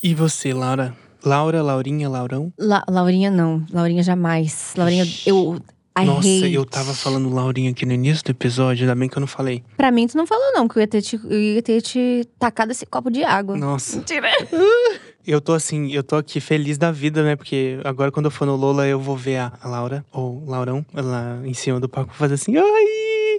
E 0.03 0.15
você, 0.15 0.53
Laura? 0.53 0.95
Laura, 1.25 1.63
Laurinha, 1.63 2.09
Laurão? 2.09 2.53
La- 2.59 2.85
Laurinha 2.89 3.31
não. 3.31 3.65
Laurinha 3.73 4.03
jamais. 4.03 4.73
Laurinha, 4.77 5.07
eu. 5.27 5.61
I 5.97 6.07
Nossa, 6.07 6.21
hate. 6.27 6.55
eu 6.55 6.65
tava 6.65 6.95
falando 6.95 7.29
Laurinha 7.29 7.71
aqui 7.71 7.85
no 7.85 7.93
início 7.93 8.25
do 8.25 8.31
episódio, 8.31 8.85
ainda 8.85 8.95
bem 8.99 9.11
que 9.11 9.17
eu 9.17 9.21
não 9.21 9.27
falei. 9.27 9.63
Pra 9.77 9.91
mim, 9.93 10.07
tu 10.07 10.17
não 10.17 10.27
falou, 10.27 10.51
não, 10.55 10.67
que 10.67 10.79
eu 10.79 10.81
ia 10.81 10.89
ter 10.89 11.03
te, 11.03 11.21
eu 11.23 11.39
ia 11.39 11.63
ter 11.63 11.83
te 11.83 12.27
tacado 12.39 12.73
esse 12.73 12.87
copo 12.87 13.11
de 13.11 13.23
água. 13.23 13.57
Nossa. 13.57 13.97
Mentira. 13.99 14.29
Eu 15.25 15.41
tô 15.41 15.53
assim, 15.53 15.93
eu 15.93 16.03
tô 16.03 16.17
aqui 16.17 16.41
feliz 16.41 16.77
da 16.77 16.91
vida, 16.91 17.23
né? 17.23 17.37
Porque 17.37 17.79
agora 17.85 18.11
quando 18.11 18.25
eu 18.27 18.31
for 18.33 18.45
no 18.45 18.57
Lola, 18.57 18.89
eu 18.89 18.99
vou 18.99 19.17
ver 19.17 19.37
a, 19.37 19.53
a 19.63 19.69
Laura, 19.69 20.05
ou 20.11 20.45
Laurão, 20.45 20.85
lá 20.93 21.39
em 21.45 21.55
cima 21.55 21.79
do 21.79 21.89
palco, 21.89 22.13
fazer 22.13 22.35
assim, 22.35 22.57
ai! 22.57 22.65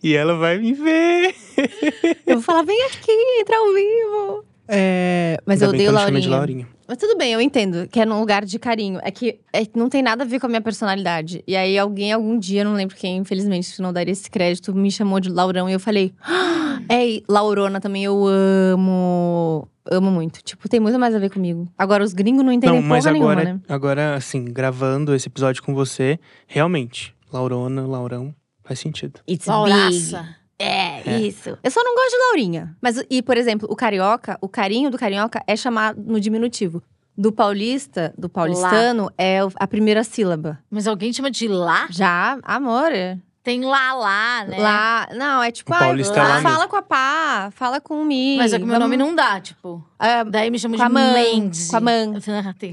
E 0.03 0.13
ela 0.15 0.35
vai 0.35 0.57
me 0.57 0.73
ver. 0.73 1.33
Eu 2.27 2.35
vou 2.35 2.41
falar, 2.43 2.63
vem 2.63 2.83
aqui, 2.85 3.11
entra 3.39 3.55
ao 3.57 3.73
vivo. 3.73 4.45
É, 4.67 5.37
mas 5.45 5.61
Ainda 5.61 5.73
eu 5.73 5.75
odeio 5.75 5.91
Laurinha. 5.91 6.29
Laurinha. 6.29 6.67
Mas 6.87 6.97
tudo 6.97 7.17
bem, 7.17 7.33
eu 7.33 7.41
entendo 7.41 7.85
que 7.87 7.99
é 7.99 8.05
num 8.05 8.19
lugar 8.19 8.45
de 8.45 8.57
carinho. 8.57 8.99
É 9.03 9.11
que, 9.11 9.39
é 9.51 9.63
não 9.75 9.89
tem 9.89 10.01
nada 10.01 10.23
a 10.23 10.27
ver 10.27 10.39
com 10.39 10.45
a 10.45 10.49
minha 10.49 10.61
personalidade. 10.61 11.43
E 11.45 11.55
aí, 11.55 11.77
alguém, 11.77 12.13
algum 12.13 12.37
dia, 12.39 12.63
não 12.63 12.73
lembro 12.73 12.95
quem, 12.95 13.17
infelizmente, 13.17 13.81
não 13.81 13.91
daria 13.91 14.11
esse 14.13 14.29
crédito, 14.31 14.73
me 14.73 14.89
chamou 14.89 15.19
de 15.19 15.29
Laurão 15.29 15.69
e 15.69 15.73
eu 15.73 15.79
falei. 15.79 16.13
"Ah, 16.21 16.79
É, 16.89 17.21
Laurona 17.29 17.79
também 17.81 18.03
eu 18.05 18.25
amo. 18.25 19.67
Amo 19.89 20.09
muito. 20.11 20.41
Tipo, 20.43 20.67
tem 20.69 20.79
muito 20.79 20.97
mais 20.97 21.13
a 21.13 21.19
ver 21.19 21.29
comigo. 21.29 21.67
Agora, 21.77 22.03
os 22.03 22.13
gringos 22.13 22.43
não 22.43 22.51
entendem 22.51 22.79
Não, 22.81 22.87
mas 22.87 23.05
agora, 23.05 23.43
nenhuma, 23.43 23.43
né? 23.57 23.59
agora, 23.67 24.15
assim, 24.15 24.45
gravando 24.45 25.13
esse 25.13 25.27
episódio 25.27 25.61
com 25.61 25.73
você, 25.73 26.17
realmente, 26.47 27.13
Laurona, 27.31 27.85
Laurão, 27.85 28.33
faz 28.63 28.79
sentido. 28.79 29.19
It's 29.29 29.45
big. 29.45 29.49
Lauraça. 29.49 30.35
É, 30.59 31.01
É. 31.09 31.19
isso. 31.19 31.57
Eu 31.61 31.71
só 31.71 31.83
não 31.83 31.93
gosto 31.95 32.11
de 32.11 32.17
Laurinha. 32.27 32.75
Mas, 32.81 33.03
e, 33.09 33.21
por 33.21 33.35
exemplo, 33.37 33.67
o 33.71 33.75
carioca, 33.75 34.37
o 34.39 34.47
carinho 34.47 34.89
do 34.89 34.97
carioca 34.97 35.41
é 35.47 35.55
chamado 35.55 36.01
no 36.01 36.19
diminutivo. 36.19 36.81
Do 37.17 37.31
paulista, 37.31 38.13
do 38.17 38.27
paulistano, 38.29 39.11
é 39.17 39.43
o- 39.43 39.51
a 39.55 39.67
primeira 39.67 40.03
sílaba. 40.03 40.59
Mas 40.71 40.87
alguém 40.87 41.11
chama 41.13 41.29
de 41.29 41.47
lá? 41.47 41.87
Já, 41.89 42.39
amor. 42.43 42.91
é. 42.91 43.17
Tem 43.43 43.61
lá, 43.65 43.93
lá, 43.93 44.45
né? 44.45 44.57
Lá, 44.57 45.09
não, 45.13 45.43
é 45.43 45.51
tipo, 45.51 45.69
O 45.73 45.75
ah, 45.75 45.87
é 45.87 45.95
lá 45.97 46.41
fala 46.41 46.55
mesmo. 46.59 46.69
com 46.69 46.75
a 46.77 46.81
pá, 46.81 47.49
fala 47.53 47.81
com 47.81 48.01
mim. 48.05 48.37
Mas 48.37 48.53
é 48.53 48.57
que 48.57 48.63
meu 48.63 48.79
vamos- 48.79 48.85
nome 48.89 48.95
não 48.95 49.13
dá, 49.13 49.41
tipo. 49.41 49.85
Ah, 49.99 50.23
Daí 50.23 50.49
me 50.49 50.57
chamam 50.57 50.77
Com 50.77 50.83
a 50.85 50.87
de 50.87 50.93
mãe, 50.93 51.41
Mandy. 51.41 51.67
com 51.67 51.75
a 51.75 51.81
mãe. 51.81 52.13
Ah, 52.47 52.53
tem- 52.57 52.71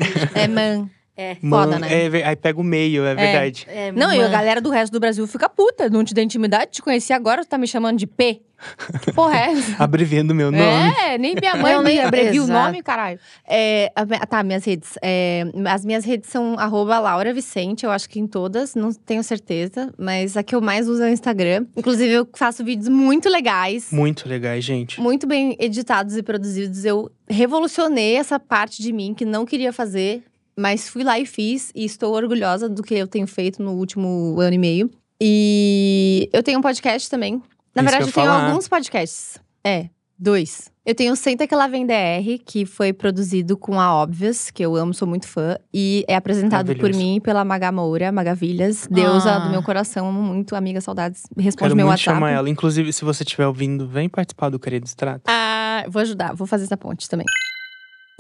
é 1.21 1.37
man. 1.43 1.57
É. 1.57 1.65
Foda, 1.65 1.79
né? 1.79 1.89
é 2.07 2.29
aí 2.29 2.37
pega 2.37 2.61
o 2.61 2.65
meio, 2.65 3.05
é 3.05 3.15
verdade. 3.15 3.67
é 3.69 3.93
Não, 3.93 4.13
e 4.13 4.23
a 4.23 4.29
galera 4.29 4.61
do 4.61 4.71
resto 4.71 4.93
do 4.93 5.01
Brasil 5.01 5.27
fica 5.27 5.49
puta. 5.49 5.89
Não 5.91 6.05
te 6.05 6.15
dá 6.15 6.23
intimidade, 6.23 6.71
te 6.73 6.83
conheci 6.83 7.13
agora, 7.13 7.45
tu 7.45 7.49
tá 7.49 7.59
me 7.59 7.67
chamando 7.67 7.99
de 7.99 8.07
P. 8.07 8.43
Que 9.03 9.13
porra 9.13 9.37
é 9.37 9.53
essa? 9.53 9.77
Abreviando 9.83 10.35
meu 10.35 10.51
nome. 10.51 10.63
É, 10.63 11.17
nem 11.17 11.35
minha 11.35 11.57
mãe 11.57 11.81
nem 11.83 12.01
abrevia 12.01 12.43
o 12.43 12.47
nome, 12.47 12.83
caralho. 12.83 13.19
É, 13.47 13.91
tá, 14.29 14.43
minhas 14.43 14.65
redes. 14.65 14.99
É, 15.03 15.45
as 15.67 15.85
minhas 15.85 16.05
redes 16.05 16.31
são 16.31 16.59
arroba 16.59 16.99
Laura 16.99 17.33
Vicente, 17.33 17.85
eu 17.85 17.91
acho 17.91 18.09
que 18.09 18.21
em 18.21 18.27
todas, 18.27 18.75
não 18.75 18.93
tenho 18.93 19.23
certeza. 19.23 19.93
Mas 19.99 20.37
a 20.37 20.43
que 20.43 20.55
eu 20.55 20.61
mais 20.61 20.89
uso 20.89 21.03
é 21.03 21.07
o 21.07 21.13
Instagram. 21.13 21.67
Inclusive, 21.77 22.13
eu 22.13 22.29
faço 22.35 22.65
vídeos 22.65 22.89
muito 22.89 23.29
legais. 23.29 23.91
Muito 23.91 24.29
legais, 24.29 24.65
gente. 24.65 25.01
Muito 25.01 25.27
bem 25.27 25.57
editados 25.59 26.17
e 26.17 26.23
produzidos. 26.23 26.85
Eu 26.85 27.11
revolucionei 27.29 28.17
essa 28.17 28.39
parte 28.39 28.83
de 28.83 28.93
mim 28.93 29.15
que 29.15 29.25
não 29.25 29.47
queria 29.47 29.73
fazer. 29.73 30.23
Mas 30.57 30.89
fui 30.89 31.03
lá 31.05 31.19
e 31.19 31.25
fiz. 31.27 31.71
E 31.75 31.85
estou 31.85 32.15
orgulhosa 32.15 32.69
do 32.69 32.83
que 32.83 32.95
eu 32.95 33.07
tenho 33.07 33.27
feito 33.27 33.63
no 33.63 33.73
último 33.73 34.37
ano 34.41 34.55
e 34.55 34.59
meio. 34.59 34.91
E 35.21 36.29
eu 36.33 36.43
tenho 36.43 36.59
um 36.59 36.63
podcast 36.63 37.09
também. 37.11 37.35
Na 37.75 37.83
Isso 37.83 37.91
verdade, 37.91 38.03
eu 38.03 38.09
eu 38.09 38.13
tenho 38.13 38.27
falar. 38.27 38.47
alguns 38.49 38.67
podcasts. 38.69 39.39
É, 39.65 39.89
dois. 40.19 40.71
Eu 40.85 40.95
tenho 40.95 41.13
o 41.13 41.17
Senta 41.17 41.47
Que 41.47 41.55
Lá 41.55 41.69
Vem 41.69 41.87
DR, 41.87 42.39
que 42.45 42.65
foi 42.67 42.93
produzido 42.93 43.57
com 43.57 43.79
a 43.79 43.95
Óbvias, 43.95 44.51
que 44.51 44.65
eu 44.65 44.75
amo, 44.75 44.93
sou 44.95 45.07
muito 45.07 45.29
fã. 45.29 45.57
E 45.73 46.05
é 46.09 46.17
apresentado 46.17 46.67
por 46.69 46.77
Maravilhoso. 46.79 46.99
mim 46.99 47.17
e 47.17 47.21
pela 47.21 47.45
Maga 47.45 47.71
Moura, 47.71 48.11
Magavilhas. 48.11 48.89
Deusa 48.91 49.33
Ah. 49.35 49.39
do 49.41 49.51
meu 49.51 49.63
coração, 49.63 50.09
amo 50.09 50.21
muito, 50.23 50.57
amiga, 50.57 50.81
saudades. 50.81 51.23
Responde 51.37 51.57
Quero 51.69 51.77
meu 51.77 51.87
muito 51.87 51.99
WhatsApp. 51.99 52.17
chamar 52.17 52.31
ela. 52.31 52.49
Inclusive, 52.51 52.93
se 52.93 53.05
você 53.05 53.23
estiver 53.23 53.47
ouvindo, 53.47 53.87
vem 53.87 54.09
participar 54.09 54.49
do 54.49 54.59
Querido 54.59 54.87
Extrato. 54.87 55.23
Ah, 55.29 55.85
vou 55.89 56.01
ajudar, 56.03 56.35
vou 56.35 56.47
fazer 56.47 56.65
essa 56.65 56.77
ponte 56.79 57.09
também. 57.09 57.27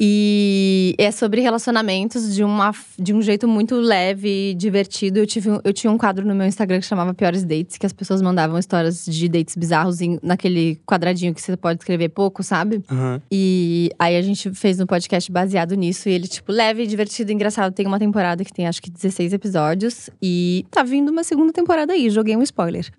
E 0.02 0.94
é 0.96 1.10
sobre 1.10 1.42
relacionamentos 1.42 2.34
de, 2.34 2.42
uma, 2.42 2.74
de 2.98 3.12
um 3.12 3.20
jeito 3.20 3.46
muito 3.46 3.74
leve, 3.76 4.54
divertido. 4.54 5.18
Eu, 5.18 5.26
tive, 5.26 5.50
eu 5.62 5.72
tinha 5.74 5.90
um 5.92 5.98
quadro 5.98 6.26
no 6.26 6.34
meu 6.34 6.46
Instagram 6.46 6.80
que 6.80 6.86
chamava 6.86 7.12
Piores 7.12 7.44
Dates, 7.44 7.76
que 7.76 7.84
as 7.84 7.92
pessoas 7.92 8.22
mandavam 8.22 8.58
histórias 8.58 9.04
de 9.04 9.28
dates 9.28 9.54
bizarros 9.54 10.00
em- 10.00 10.18
naquele 10.22 10.76
quadradinho 10.86 11.34
que 11.34 11.42
você 11.42 11.54
pode 11.54 11.80
escrever 11.80 12.08
pouco, 12.08 12.42
sabe? 12.42 12.82
Aham. 12.90 13.20
E 13.30 13.90
aí 13.98 14.16
a 14.16 14.22
gente 14.22 14.50
fez 14.54 14.80
um 14.80 14.86
podcast 14.86 15.30
baseado 15.30 15.74
nisso. 15.74 16.08
E 16.08 16.12
ele, 16.12 16.26
tipo, 16.26 16.50
leve, 16.50 16.86
divertido, 16.86 17.30
engraçado. 17.30 17.74
Tem 17.74 17.86
uma 17.86 17.98
temporada 17.98 18.42
que 18.42 18.52
tem 18.54 18.66
acho 18.66 18.80
que 18.80 18.90
16 18.90 19.34
episódios. 19.34 20.08
E 20.22 20.64
tá 20.70 20.82
vindo 20.82 21.10
uma 21.10 21.22
segunda 21.22 21.52
temporada 21.52 21.92
aí. 21.92 22.08
Joguei 22.08 22.34
um 22.36 22.42
spoiler. 22.42 22.90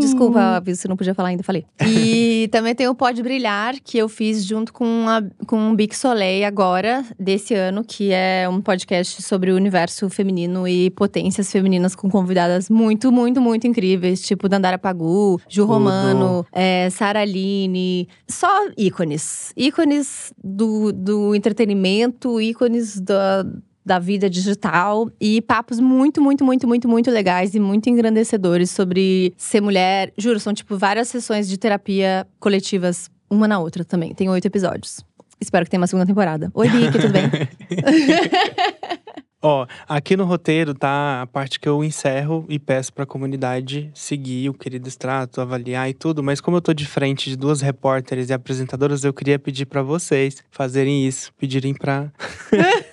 Desculpa, 0.00 0.40
aviso, 0.56 0.82
se 0.82 0.88
não 0.88 0.96
podia 0.96 1.14
falar 1.14 1.28
ainda, 1.28 1.42
falei. 1.42 1.64
E 1.86 2.48
também 2.52 2.74
tem 2.74 2.88
o 2.88 2.94
Pode 2.94 3.22
Brilhar, 3.22 3.74
que 3.82 3.98
eu 3.98 4.08
fiz 4.08 4.44
junto 4.44 4.72
com, 4.72 5.06
a, 5.08 5.22
com 5.46 5.70
o 5.70 5.74
Bic 5.74 5.96
Soleil 5.96 6.46
agora, 6.46 7.04
desse 7.18 7.54
ano, 7.54 7.84
que 7.84 8.12
é 8.12 8.48
um 8.48 8.60
podcast 8.60 9.22
sobre 9.22 9.52
o 9.52 9.56
universo 9.56 10.08
feminino 10.10 10.66
e 10.66 10.90
potências 10.90 11.50
femininas 11.50 11.94
com 11.94 12.10
convidadas 12.10 12.68
muito, 12.68 13.10
muito, 13.12 13.40
muito 13.40 13.66
incríveis. 13.66 14.20
Tipo 14.22 14.48
Dandara 14.48 14.78
Pagu, 14.78 15.40
Ju. 15.48 15.64
Romano, 15.64 16.46
é, 16.52 16.88
Sara 16.90 17.20
Aline. 17.20 18.08
Só 18.28 18.48
ícones. 18.76 19.52
Ícones 19.56 20.32
do, 20.42 20.92
do 20.92 21.34
entretenimento, 21.34 22.40
ícones 22.40 23.00
da 23.00 23.44
da 23.84 23.98
vida 23.98 24.30
digital 24.30 25.10
e 25.20 25.42
papos 25.42 25.80
muito, 25.80 26.20
muito, 26.20 26.44
muito, 26.44 26.66
muito, 26.66 26.88
muito 26.88 27.10
legais 27.10 27.54
e 27.54 27.60
muito 27.60 27.90
engrandecedores 27.90 28.70
sobre 28.70 29.34
ser 29.36 29.60
mulher. 29.60 30.12
Juro, 30.16 30.38
são 30.38 30.54
tipo 30.54 30.76
várias 30.76 31.08
sessões 31.08 31.48
de 31.48 31.58
terapia 31.58 32.26
coletivas 32.38 33.10
uma 33.30 33.48
na 33.48 33.58
outra 33.58 33.84
também. 33.84 34.14
Tem 34.14 34.28
oito 34.28 34.46
episódios. 34.46 35.04
Espero 35.40 35.64
que 35.64 35.70
tenha 35.70 35.80
uma 35.80 35.86
segunda 35.86 36.06
temporada. 36.06 36.50
Oi, 36.54 36.68
Bic, 36.68 36.92
tudo 36.92 37.08
bem? 37.08 37.24
Ó, 39.44 39.66
aqui 39.88 40.16
no 40.16 40.24
roteiro 40.24 40.72
tá 40.72 41.22
a 41.22 41.26
parte 41.26 41.58
que 41.58 41.68
eu 41.68 41.82
encerro 41.82 42.46
e 42.48 42.60
peço 42.60 42.92
pra 42.92 43.04
comunidade 43.04 43.90
seguir 43.92 44.48
o 44.48 44.54
querido 44.54 44.86
extrato, 44.86 45.40
avaliar 45.40 45.90
e 45.90 45.94
tudo, 45.94 46.22
mas 46.22 46.40
como 46.40 46.58
eu 46.58 46.60
tô 46.60 46.72
de 46.72 46.86
frente 46.86 47.28
de 47.28 47.36
duas 47.36 47.60
repórteres 47.60 48.30
e 48.30 48.32
apresentadoras, 48.32 49.02
eu 49.02 49.12
queria 49.12 49.40
pedir 49.40 49.66
pra 49.66 49.82
vocês 49.82 50.44
fazerem 50.48 51.08
isso, 51.08 51.32
pedirem 51.34 51.74
pra 51.74 52.12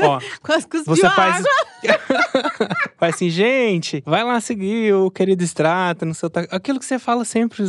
Ó, 0.00 0.20
Quase 0.42 0.66
cuspiu 0.66 0.96
você 0.96 1.08
faz 1.10 1.36
água. 1.36 1.50
faz 2.98 3.14
assim, 3.14 3.28
gente, 3.30 4.02
vai 4.06 4.24
lá 4.24 4.40
seguir 4.40 4.94
o 4.94 5.10
querido 5.10 5.42
extrato 5.42 6.04
no 6.04 6.14
seu 6.14 6.30
aquilo 6.50 6.78
que 6.78 6.84
você 6.84 6.98
fala 6.98 7.24
sempre 7.24 7.62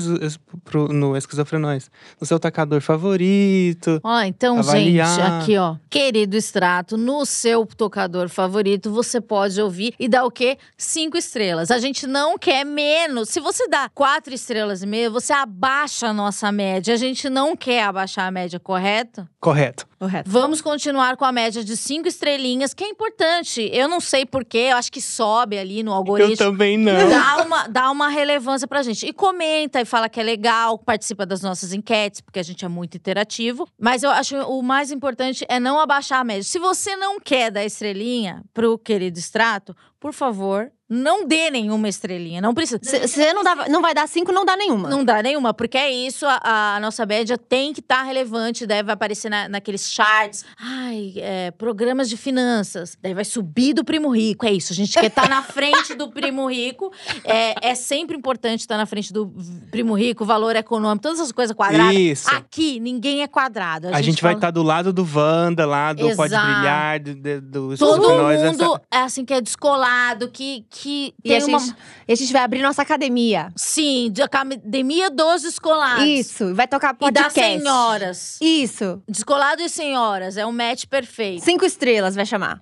pro- 0.63 0.87
no 0.87 1.15
esquizofrenóis, 1.15 1.89
no 2.19 2.25
seu 2.25 2.39
tacador 2.39 2.81
favorito. 2.81 3.99
Ó, 4.03 4.21
então, 4.21 4.59
Avaliar. 4.59 5.07
gente, 5.07 5.21
aqui, 5.43 5.57
ó. 5.57 5.75
Querido 5.89 6.35
extrato, 6.35 6.97
no 6.97 7.25
seu 7.25 7.65
tocador 7.65 8.29
favorito, 8.29 8.91
você 8.91 9.19
pode 9.21 9.59
ouvir 9.61 9.93
e 9.99 10.07
dar 10.07 10.23
o 10.25 10.31
quê? 10.31 10.57
Cinco 10.77 11.17
estrelas. 11.17 11.71
A 11.71 11.77
gente 11.79 12.05
não 12.07 12.37
quer 12.37 12.65
menos. 12.65 13.29
Se 13.29 13.39
você 13.39 13.67
dá 13.67 13.89
quatro 13.89 14.33
estrelas 14.33 14.81
e 14.83 14.87
meia, 14.87 15.09
você 15.09 15.33
abaixa 15.33 16.07
a 16.07 16.13
nossa 16.13 16.51
média. 16.51 16.93
A 16.93 16.97
gente 16.97 17.29
não 17.29 17.55
quer 17.55 17.83
abaixar 17.83 18.27
a 18.27 18.31
média, 18.31 18.59
correto? 18.59 19.27
Correto. 19.39 19.87
Correto. 19.99 20.29
Vamos 20.29 20.61
continuar 20.61 21.17
com 21.17 21.25
a 21.25 21.31
média 21.31 21.63
de 21.63 21.75
cinco 21.75 22.07
estrelinhas, 22.07 22.73
que 22.73 22.83
é 22.83 22.87
importante. 22.89 23.67
Eu 23.73 23.87
não 23.87 23.96
sei 24.01 24.25
porquê, 24.25 24.69
eu 24.71 24.77
acho 24.77 24.91
que 24.91 25.01
sobe 25.01 25.57
ali 25.57 25.83
no 25.83 25.91
Eu 25.91 25.95
algoritmo. 25.95 26.37
também 26.37 26.77
não. 26.77 27.09
Dá 27.09 27.43
uma, 27.43 27.67
dá 27.67 27.91
uma 27.91 28.07
relevância 28.09 28.67
pra 28.67 28.81
gente. 28.83 29.05
E 29.05 29.13
comenta 29.13 29.81
e 29.81 29.85
fala 29.85 30.07
que 30.09 30.19
é 30.19 30.23
legal, 30.23 30.77
participa 30.77 31.25
das 31.25 31.41
nossas 31.41 31.73
enquetes, 31.73 32.21
porque 32.21 32.39
a 32.39 32.43
gente 32.43 32.63
é 32.63 32.67
muito 32.67 32.95
interativo. 32.97 33.67
Mas 33.79 34.03
eu 34.03 34.09
acho 34.11 34.35
o 34.37 34.61
mais 34.61 34.91
importante 34.91 35.45
é 35.49 35.59
não 35.59 35.79
abaixar 35.79 36.19
a 36.19 36.23
média. 36.23 36.43
Se 36.43 36.59
você 36.59 36.95
não 36.95 37.19
quer 37.19 37.51
dar 37.51 37.63
estrelinha 37.65 38.43
pro 38.53 38.77
querido 38.77 39.17
extrato, 39.19 39.75
por 39.99 40.13
favor, 40.13 40.71
não 40.89 41.25
dê 41.27 41.49
nenhuma 41.51 41.87
estrelinha. 41.89 42.39
Não 42.41 42.53
precisa. 42.53 42.79
Se 42.83 43.07
você 43.07 43.33
não, 43.33 43.43
dá- 43.43 43.67
não 43.69 43.81
vai 43.81 43.93
dar 43.93 44.07
cinco, 44.07 44.31
não 44.31 44.45
dá 44.45 44.55
nenhuma. 44.55 44.89
Não 44.89 45.03
dá 45.03 45.21
nenhuma, 45.21 45.53
porque 45.53 45.77
é 45.77 45.91
isso, 45.91 46.25
a, 46.25 46.75
a 46.75 46.79
nossa 46.79 47.05
média 47.05 47.37
tem 47.37 47.73
que 47.73 47.79
estar 47.81 48.03
relevante, 48.03 48.65
daí 48.65 48.81
vai 48.83 48.93
aparecer 48.93 49.29
na, 49.29 49.49
naqueles 49.49 49.91
charts. 49.91 50.45
Ai, 50.59 51.13
é, 51.17 51.51
programas 51.51 52.09
de 52.09 52.15
finanças. 52.15 52.97
Daí 53.01 53.13
vai 53.13 53.25
subir 53.25 53.73
do 53.73 53.83
primo 53.83 54.09
rico. 54.09 54.45
É 54.45 54.51
isso, 54.51 54.71
a 54.71 54.75
gente 54.75 54.93
quer 54.93 55.05
estar 55.07 55.27
na 55.29 55.41
frente 55.43 55.93
do 55.93 56.09
primo 56.09 56.49
rico. 56.49 56.91
É, 57.23 57.69
é 57.71 57.75
sempre 57.75 58.15
importante 58.15 58.61
estar 58.61 58.77
na 58.77 58.85
frente 58.85 59.11
do 59.11 59.27
primo 59.71 59.93
rico, 59.97 60.23
valor 60.25 60.55
econômico, 60.55 61.03
todas 61.03 61.19
essas 61.19 61.31
coisas 61.31 61.55
quadradas. 61.55 61.95
Isso. 61.95 62.29
Aqui, 62.33 62.79
ninguém 62.79 63.21
é 63.23 63.27
quadrado. 63.27 63.87
A, 63.89 64.01
gente, 64.01 64.21
vai 64.21 64.31
fala- 64.31 64.37
estar 64.37 64.51
do 64.51 64.63
lado 64.63 64.93
do 64.93 65.05
Wanda, 65.13 65.65
lá 65.65 65.91
do 65.93 66.15
Pode 66.15 66.33
Exato. 66.33 66.53
Brilhar, 66.53 66.99
do, 67.01 67.15
do, 67.15 67.41
do 67.69 67.77
Todo 67.77 68.07
nós, 68.07 68.41
mundo 68.41 68.63
essa- 68.63 68.81
é 68.91 68.97
assim 68.99 69.25
que 69.25 69.33
é 69.33 69.41
descolado, 69.41 70.29
que, 70.29 70.65
que 70.81 71.13
E 71.23 71.35
a, 71.35 71.45
uma. 71.45 71.59
gente, 71.59 71.75
a 72.07 72.15
gente 72.15 72.33
vai 72.33 72.41
abrir 72.43 72.61
nossa 72.61 72.81
academia. 72.81 73.51
Sim, 73.55 74.09
de 74.11 74.21
academia 74.21 75.09
dos 75.09 75.41
descolados. 75.41 76.03
Isso. 76.05 76.53
Vai 76.53 76.67
tocar 76.67 76.95
E 77.01 77.11
das 77.11 77.23
podcast. 77.25 77.59
senhoras. 77.61 78.37
Isso. 78.41 79.01
Descolado 79.07 79.61
e 79.61 79.69
senhoras, 79.69 80.37
é 80.37 80.45
um 80.45 80.51
match 80.51 80.85
perfeito. 80.85 81.43
Cinco 81.43 81.65
estrelas 81.65 82.15
vai 82.15 82.25
chamar. 82.25 82.61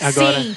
Agora, 0.00 0.42
Sim. 0.42 0.56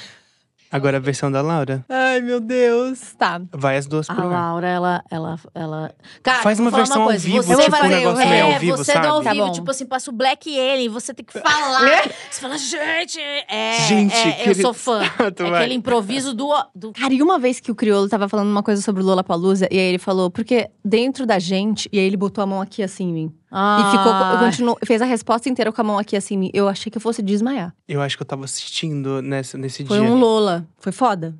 Agora 0.70 0.96
a 0.96 1.00
versão 1.00 1.30
da 1.30 1.40
Laura. 1.42 1.84
Ai, 1.88 2.20
meu 2.20 2.40
Deus. 2.40 3.14
Tá. 3.18 3.40
Vai 3.52 3.76
as 3.76 3.86
duas 3.86 4.08
A 4.08 4.14
por 4.14 4.24
ar. 4.24 4.28
Laura, 4.30 4.68
ela, 4.68 5.04
ela, 5.10 5.38
ela. 5.54 5.94
Cara, 6.22 6.42
Faz 6.42 6.58
vou 6.58 6.66
uma 6.66 6.70
falar 6.70 6.84
versão 6.84 7.02
ao 7.02 7.08
coisa, 7.08 7.24
vivo, 7.26 7.42
você 7.42 7.56
tipo 7.56 7.70
vai 7.70 7.82
um 7.82 7.88
negócio 7.88 8.22
é, 8.22 8.26
meio 8.30 8.44
ao 8.54 8.60
vivo, 8.60 8.76
você 8.76 8.92
do 8.92 8.98
ao 8.98 9.22
sabe? 9.22 9.24
Tá 9.24 9.32
vivo, 9.32 9.46
bom. 9.46 9.52
tipo 9.52 9.70
assim, 9.70 9.86
passa 9.86 10.10
o 10.10 10.14
Black 10.14 10.58
Alien, 10.58 10.88
você 10.88 11.14
tem 11.14 11.24
que 11.24 11.32
falar. 11.38 12.02
você 12.30 12.40
fala, 12.40 12.58
gente, 12.58 13.20
é, 13.48 13.86
Gente, 13.88 14.14
é, 14.14 14.48
eu 14.48 14.54
sou 14.54 14.72
fã. 14.74 15.02
extrato, 15.02 15.42
é 15.42 15.50
vai. 15.50 15.60
aquele 15.60 15.74
improviso 15.74 16.34
do, 16.34 16.48
do 16.74 16.92
Cara, 16.92 17.12
e 17.12 17.22
uma 17.22 17.38
vez 17.38 17.60
que 17.60 17.70
o 17.70 17.74
Criolo 17.74 18.08
tava 18.08 18.28
falando 18.28 18.48
uma 18.48 18.62
coisa 18.62 18.82
sobre 18.82 19.02
o 19.02 19.06
Lollapalooza, 19.06 19.68
e 19.70 19.78
aí 19.78 19.86
ele 19.86 19.98
falou, 19.98 20.30
porque 20.30 20.68
dentro 20.84 21.26
da 21.26 21.38
gente, 21.38 21.88
e 21.92 21.98
aí 21.98 22.04
ele 22.04 22.16
botou 22.16 22.42
a 22.42 22.46
mão 22.46 22.60
aqui 22.60 22.82
assim 22.82 23.04
em 23.08 23.12
mim. 23.12 23.34
E 23.58 23.90
ficou, 23.90 24.12
Ah, 24.12 24.38
continuou, 24.38 24.78
fez 24.84 25.00
a 25.00 25.06
resposta 25.06 25.48
inteira 25.48 25.72
com 25.72 25.80
a 25.80 25.84
mão 25.84 25.98
aqui 25.98 26.14
assim. 26.16 26.50
Eu 26.52 26.68
achei 26.68 26.90
que 26.90 26.98
eu 26.98 27.00
fosse 27.00 27.22
desmaiar. 27.22 27.74
Eu 27.88 28.02
acho 28.02 28.16
que 28.16 28.22
eu 28.22 28.26
tava 28.26 28.44
assistindo 28.44 29.22
nesse, 29.22 29.56
nesse 29.56 29.84
Foi 29.84 29.98
dia. 29.98 30.06
um 30.08 30.18
Lola. 30.18 30.66
Foi 30.78 30.92
foda. 30.92 31.34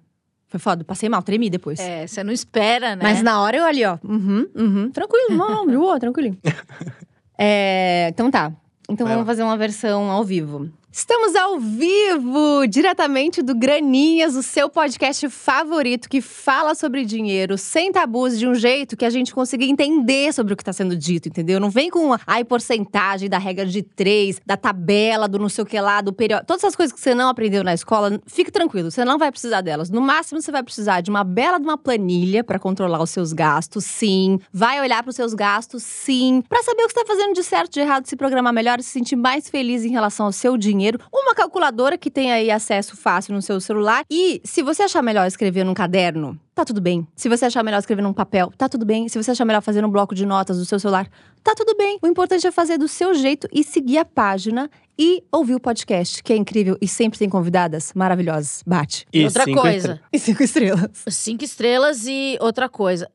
Foi 0.48 0.58
foda. 0.60 0.82
Passei 0.84 1.08
mal, 1.08 1.22
tremi 1.22 1.50
depois. 1.50 1.78
É, 1.78 2.06
você 2.06 2.24
não 2.24 2.32
espera, 2.32 2.96
né? 2.96 3.02
Mas 3.02 3.22
na 3.22 3.40
hora 3.42 3.56
eu 3.58 3.64
ali, 3.64 3.84
ó. 3.84 3.98
Uhum, 4.02 4.46
uhum. 4.54 4.90
Tranquilo, 4.90 5.36
não, 5.36 5.66
de 5.66 5.76
boa, 5.76 5.98
tranquilinho. 6.00 6.38
É, 7.38 8.08
então 8.10 8.30
tá. 8.30 8.50
Então 8.88 9.06
Vai 9.06 9.14
vamos 9.14 9.26
lá. 9.28 9.32
fazer 9.32 9.42
uma 9.42 9.56
versão 9.58 10.10
ao 10.10 10.24
vivo. 10.24 10.70
Estamos 10.98 11.36
ao 11.36 11.60
vivo, 11.60 12.66
diretamente 12.66 13.42
do 13.42 13.54
Graninhas, 13.54 14.34
o 14.34 14.42
seu 14.42 14.66
podcast 14.66 15.28
favorito 15.28 16.08
que 16.08 16.22
fala 16.22 16.74
sobre 16.74 17.04
dinheiro 17.04 17.58
sem 17.58 17.92
tabus, 17.92 18.38
de 18.38 18.48
um 18.48 18.54
jeito 18.54 18.96
que 18.96 19.04
a 19.04 19.10
gente 19.10 19.34
consiga 19.34 19.62
entender 19.62 20.32
sobre 20.32 20.54
o 20.54 20.56
que 20.56 20.62
está 20.62 20.72
sendo 20.72 20.96
dito, 20.96 21.28
entendeu? 21.28 21.60
Não 21.60 21.68
vem 21.68 21.90
com 21.90 22.16
ai 22.26 22.44
porcentagem 22.44 23.28
da 23.28 23.36
regra 23.36 23.66
de 23.66 23.82
três, 23.82 24.40
da 24.46 24.56
tabela, 24.56 25.28
do 25.28 25.38
não 25.38 25.50
sei 25.50 25.64
o 25.64 25.66
que 25.66 25.78
lá, 25.78 26.00
do 26.00 26.14
período. 26.14 26.46
Todas 26.46 26.64
essas 26.64 26.74
coisas 26.74 26.94
que 26.94 26.98
você 26.98 27.14
não 27.14 27.28
aprendeu 27.28 27.62
na 27.62 27.74
escola, 27.74 28.18
fique 28.26 28.50
tranquilo, 28.50 28.90
você 28.90 29.04
não 29.04 29.18
vai 29.18 29.30
precisar 29.30 29.60
delas. 29.60 29.90
No 29.90 30.00
máximo, 30.00 30.40
você 30.40 30.50
vai 30.50 30.62
precisar 30.62 31.02
de 31.02 31.10
uma 31.10 31.22
bela 31.22 31.58
de 31.58 31.64
uma 31.64 31.76
planilha 31.76 32.42
para 32.42 32.58
controlar 32.58 33.02
os 33.02 33.10
seus 33.10 33.34
gastos, 33.34 33.84
sim. 33.84 34.38
Vai 34.50 34.80
olhar 34.80 35.02
para 35.02 35.10
os 35.10 35.16
seus 35.16 35.34
gastos, 35.34 35.82
sim. 35.82 36.42
Para 36.48 36.62
saber 36.62 36.84
o 36.84 36.86
que 36.86 36.98
está 36.98 37.04
fazendo 37.06 37.34
de 37.34 37.44
certo, 37.44 37.74
de 37.74 37.80
errado, 37.80 38.06
se 38.06 38.16
programar 38.16 38.54
melhor, 38.54 38.80
se 38.80 38.88
sentir 38.88 39.14
mais 39.14 39.50
feliz 39.50 39.84
em 39.84 39.90
relação 39.90 40.24
ao 40.24 40.32
seu 40.32 40.56
dinheiro. 40.56 40.85
Uma 41.12 41.34
calculadora 41.34 41.98
que 41.98 42.10
tem 42.10 42.32
aí 42.32 42.50
acesso 42.50 42.96
fácil 42.96 43.34
no 43.34 43.42
seu 43.42 43.60
celular. 43.60 44.04
E 44.10 44.40
se 44.44 44.62
você 44.62 44.82
achar 44.82 45.02
melhor 45.02 45.26
escrever 45.26 45.64
num 45.64 45.74
caderno, 45.74 46.38
tá 46.54 46.64
tudo 46.64 46.80
bem. 46.80 47.06
Se 47.16 47.28
você 47.28 47.46
achar 47.46 47.62
melhor 47.62 47.78
escrever 47.78 48.02
num 48.02 48.12
papel, 48.12 48.52
tá 48.56 48.68
tudo 48.68 48.86
bem. 48.86 49.08
Se 49.08 49.22
você 49.22 49.30
achar 49.30 49.44
melhor 49.44 49.62
fazer 49.62 49.84
um 49.84 49.90
bloco 49.90 50.14
de 50.14 50.24
notas 50.24 50.58
do 50.58 50.64
seu 50.64 50.78
celular, 50.78 51.08
tá 51.42 51.54
tudo 51.54 51.76
bem. 51.76 51.98
O 52.02 52.06
importante 52.06 52.46
é 52.46 52.50
fazer 52.50 52.78
do 52.78 52.88
seu 52.88 53.14
jeito 53.14 53.48
e 53.52 53.64
seguir 53.64 53.98
a 53.98 54.04
página 54.04 54.70
e 54.98 55.22
ouvir 55.30 55.54
o 55.54 55.60
podcast, 55.60 56.22
que 56.22 56.32
é 56.32 56.36
incrível 56.36 56.76
e 56.80 56.88
sempre 56.88 57.18
tem 57.18 57.28
convidadas 57.28 57.92
maravilhosas. 57.94 58.62
Bate. 58.66 59.06
E 59.12 59.24
outra 59.24 59.44
cinco 59.44 59.60
coisa. 59.60 60.00
E 60.12 60.18
cinco 60.18 60.42
estrelas. 60.42 60.90
Cinco 61.08 61.44
estrelas 61.44 62.06
e 62.06 62.38
outra 62.40 62.68
coisa. 62.68 63.10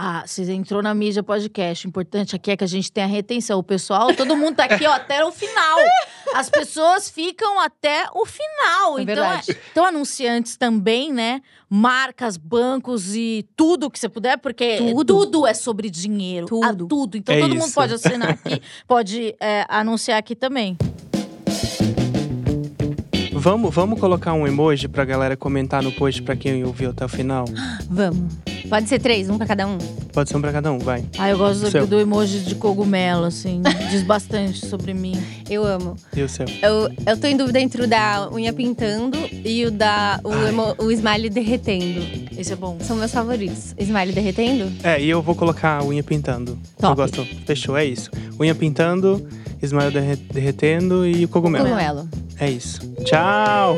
Ah, 0.00 0.22
você 0.24 0.44
entrou 0.52 0.80
na 0.80 0.94
mídia 0.94 1.24
podcast. 1.24 1.84
O 1.84 1.88
importante 1.88 2.36
aqui 2.36 2.52
é 2.52 2.56
que 2.56 2.62
a 2.62 2.68
gente 2.68 2.92
tenha 2.92 3.08
retenção. 3.08 3.58
O 3.58 3.64
pessoal, 3.64 4.14
todo 4.14 4.36
mundo 4.36 4.54
tá 4.54 4.64
aqui, 4.64 4.86
ó, 4.86 4.92
até 4.92 5.24
o 5.24 5.32
final. 5.32 5.76
As 6.34 6.48
pessoas 6.48 7.10
ficam 7.10 7.58
até 7.58 8.06
o 8.14 8.24
final. 8.24 8.96
É 8.96 9.02
então, 9.02 9.14
verdade. 9.16 9.58
então, 9.72 9.84
anunciantes 9.84 10.56
também, 10.56 11.12
né? 11.12 11.42
Marcas, 11.68 12.36
bancos 12.36 13.16
e 13.16 13.44
tudo 13.56 13.90
que 13.90 13.98
você 13.98 14.08
puder, 14.08 14.38
porque 14.38 14.76
Tudo. 14.76 15.04
tudo, 15.04 15.46
é 15.48 15.52
sobre 15.52 15.90
dinheiro. 15.90 16.46
Tudo. 16.46 16.64
Ah, 16.64 16.72
tudo. 16.72 17.16
Então 17.16 17.34
É 17.34 17.40
todo 17.40 17.56
mundo 17.56 17.64
isso. 17.66 17.74
pode 17.74 17.94
assinar 17.94 18.30
aqui, 18.30 18.62
pode 18.86 19.34
é, 19.40 19.66
anunciar 19.68 20.18
aqui 20.18 20.36
também. 20.36 20.78
Vamos, 23.40 23.72
vamos 23.72 24.00
colocar 24.00 24.32
um 24.32 24.46
emoji 24.48 24.88
pra 24.88 25.04
galera 25.04 25.36
comentar 25.36 25.80
no 25.80 25.92
post 25.92 26.20
pra 26.22 26.34
quem 26.34 26.64
ouviu 26.64 26.90
até 26.90 27.04
o 27.04 27.08
final? 27.08 27.44
Vamos. 27.88 28.34
Pode 28.68 28.88
ser 28.88 28.98
três, 28.98 29.30
um 29.30 29.38
pra 29.38 29.46
cada 29.46 29.66
um. 29.66 29.78
Pode 30.12 30.28
ser 30.28 30.36
um 30.36 30.40
pra 30.40 30.52
cada 30.52 30.72
um, 30.72 30.78
vai. 30.78 31.04
Ah, 31.16 31.30
eu 31.30 31.38
gosto 31.38 31.70
Seu. 31.70 31.82
do, 31.82 31.90
do 31.96 32.00
emoji 32.00 32.40
de 32.40 32.56
cogumelo, 32.56 33.24
assim. 33.24 33.62
Diz 33.90 34.02
bastante 34.02 34.66
sobre 34.66 34.92
mim. 34.92 35.16
Eu 35.48 35.64
amo. 35.64 35.96
E 36.14 36.20
o 36.20 36.28
seu? 36.28 36.44
Eu, 36.60 36.90
eu 37.06 37.16
tô 37.16 37.26
em 37.28 37.36
dúvida 37.36 37.60
entre 37.60 37.82
o 37.82 37.86
da 37.86 38.28
unha 38.30 38.52
pintando 38.52 39.16
e 39.32 39.64
o 39.64 39.70
da 39.70 40.20
o, 40.24 40.34
emo- 40.48 40.74
o 40.78 40.90
smile 40.90 41.30
derretendo. 41.30 42.02
Esse 42.36 42.52
é 42.52 42.56
bom. 42.56 42.76
São 42.80 42.96
meus 42.96 43.12
favoritos. 43.12 43.74
Smile 43.78 44.12
derretendo? 44.12 44.70
É, 44.82 45.00
e 45.00 45.08
eu 45.08 45.22
vou 45.22 45.34
colocar 45.36 45.78
a 45.80 45.84
unha 45.84 46.02
pintando. 46.02 46.58
Top. 46.78 46.90
Eu 46.90 46.96
gosto. 46.96 47.24
Fechou, 47.46 47.76
é 47.76 47.84
isso. 47.86 48.10
Unha 48.38 48.54
pintando, 48.54 49.26
Ismael 49.62 49.90
derre- 49.90 50.16
derretendo 50.16 51.06
e 51.06 51.24
o 51.24 51.28
cogumelo. 51.28 51.64
Cogumelo. 51.64 52.08
É 52.38 52.50
isso. 52.50 52.80
Tchau! 53.04 53.76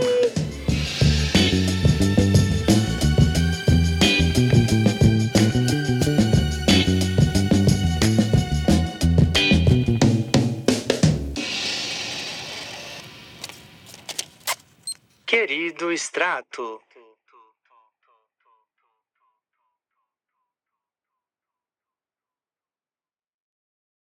Querido 15.27 15.93
extrato. 15.93 16.81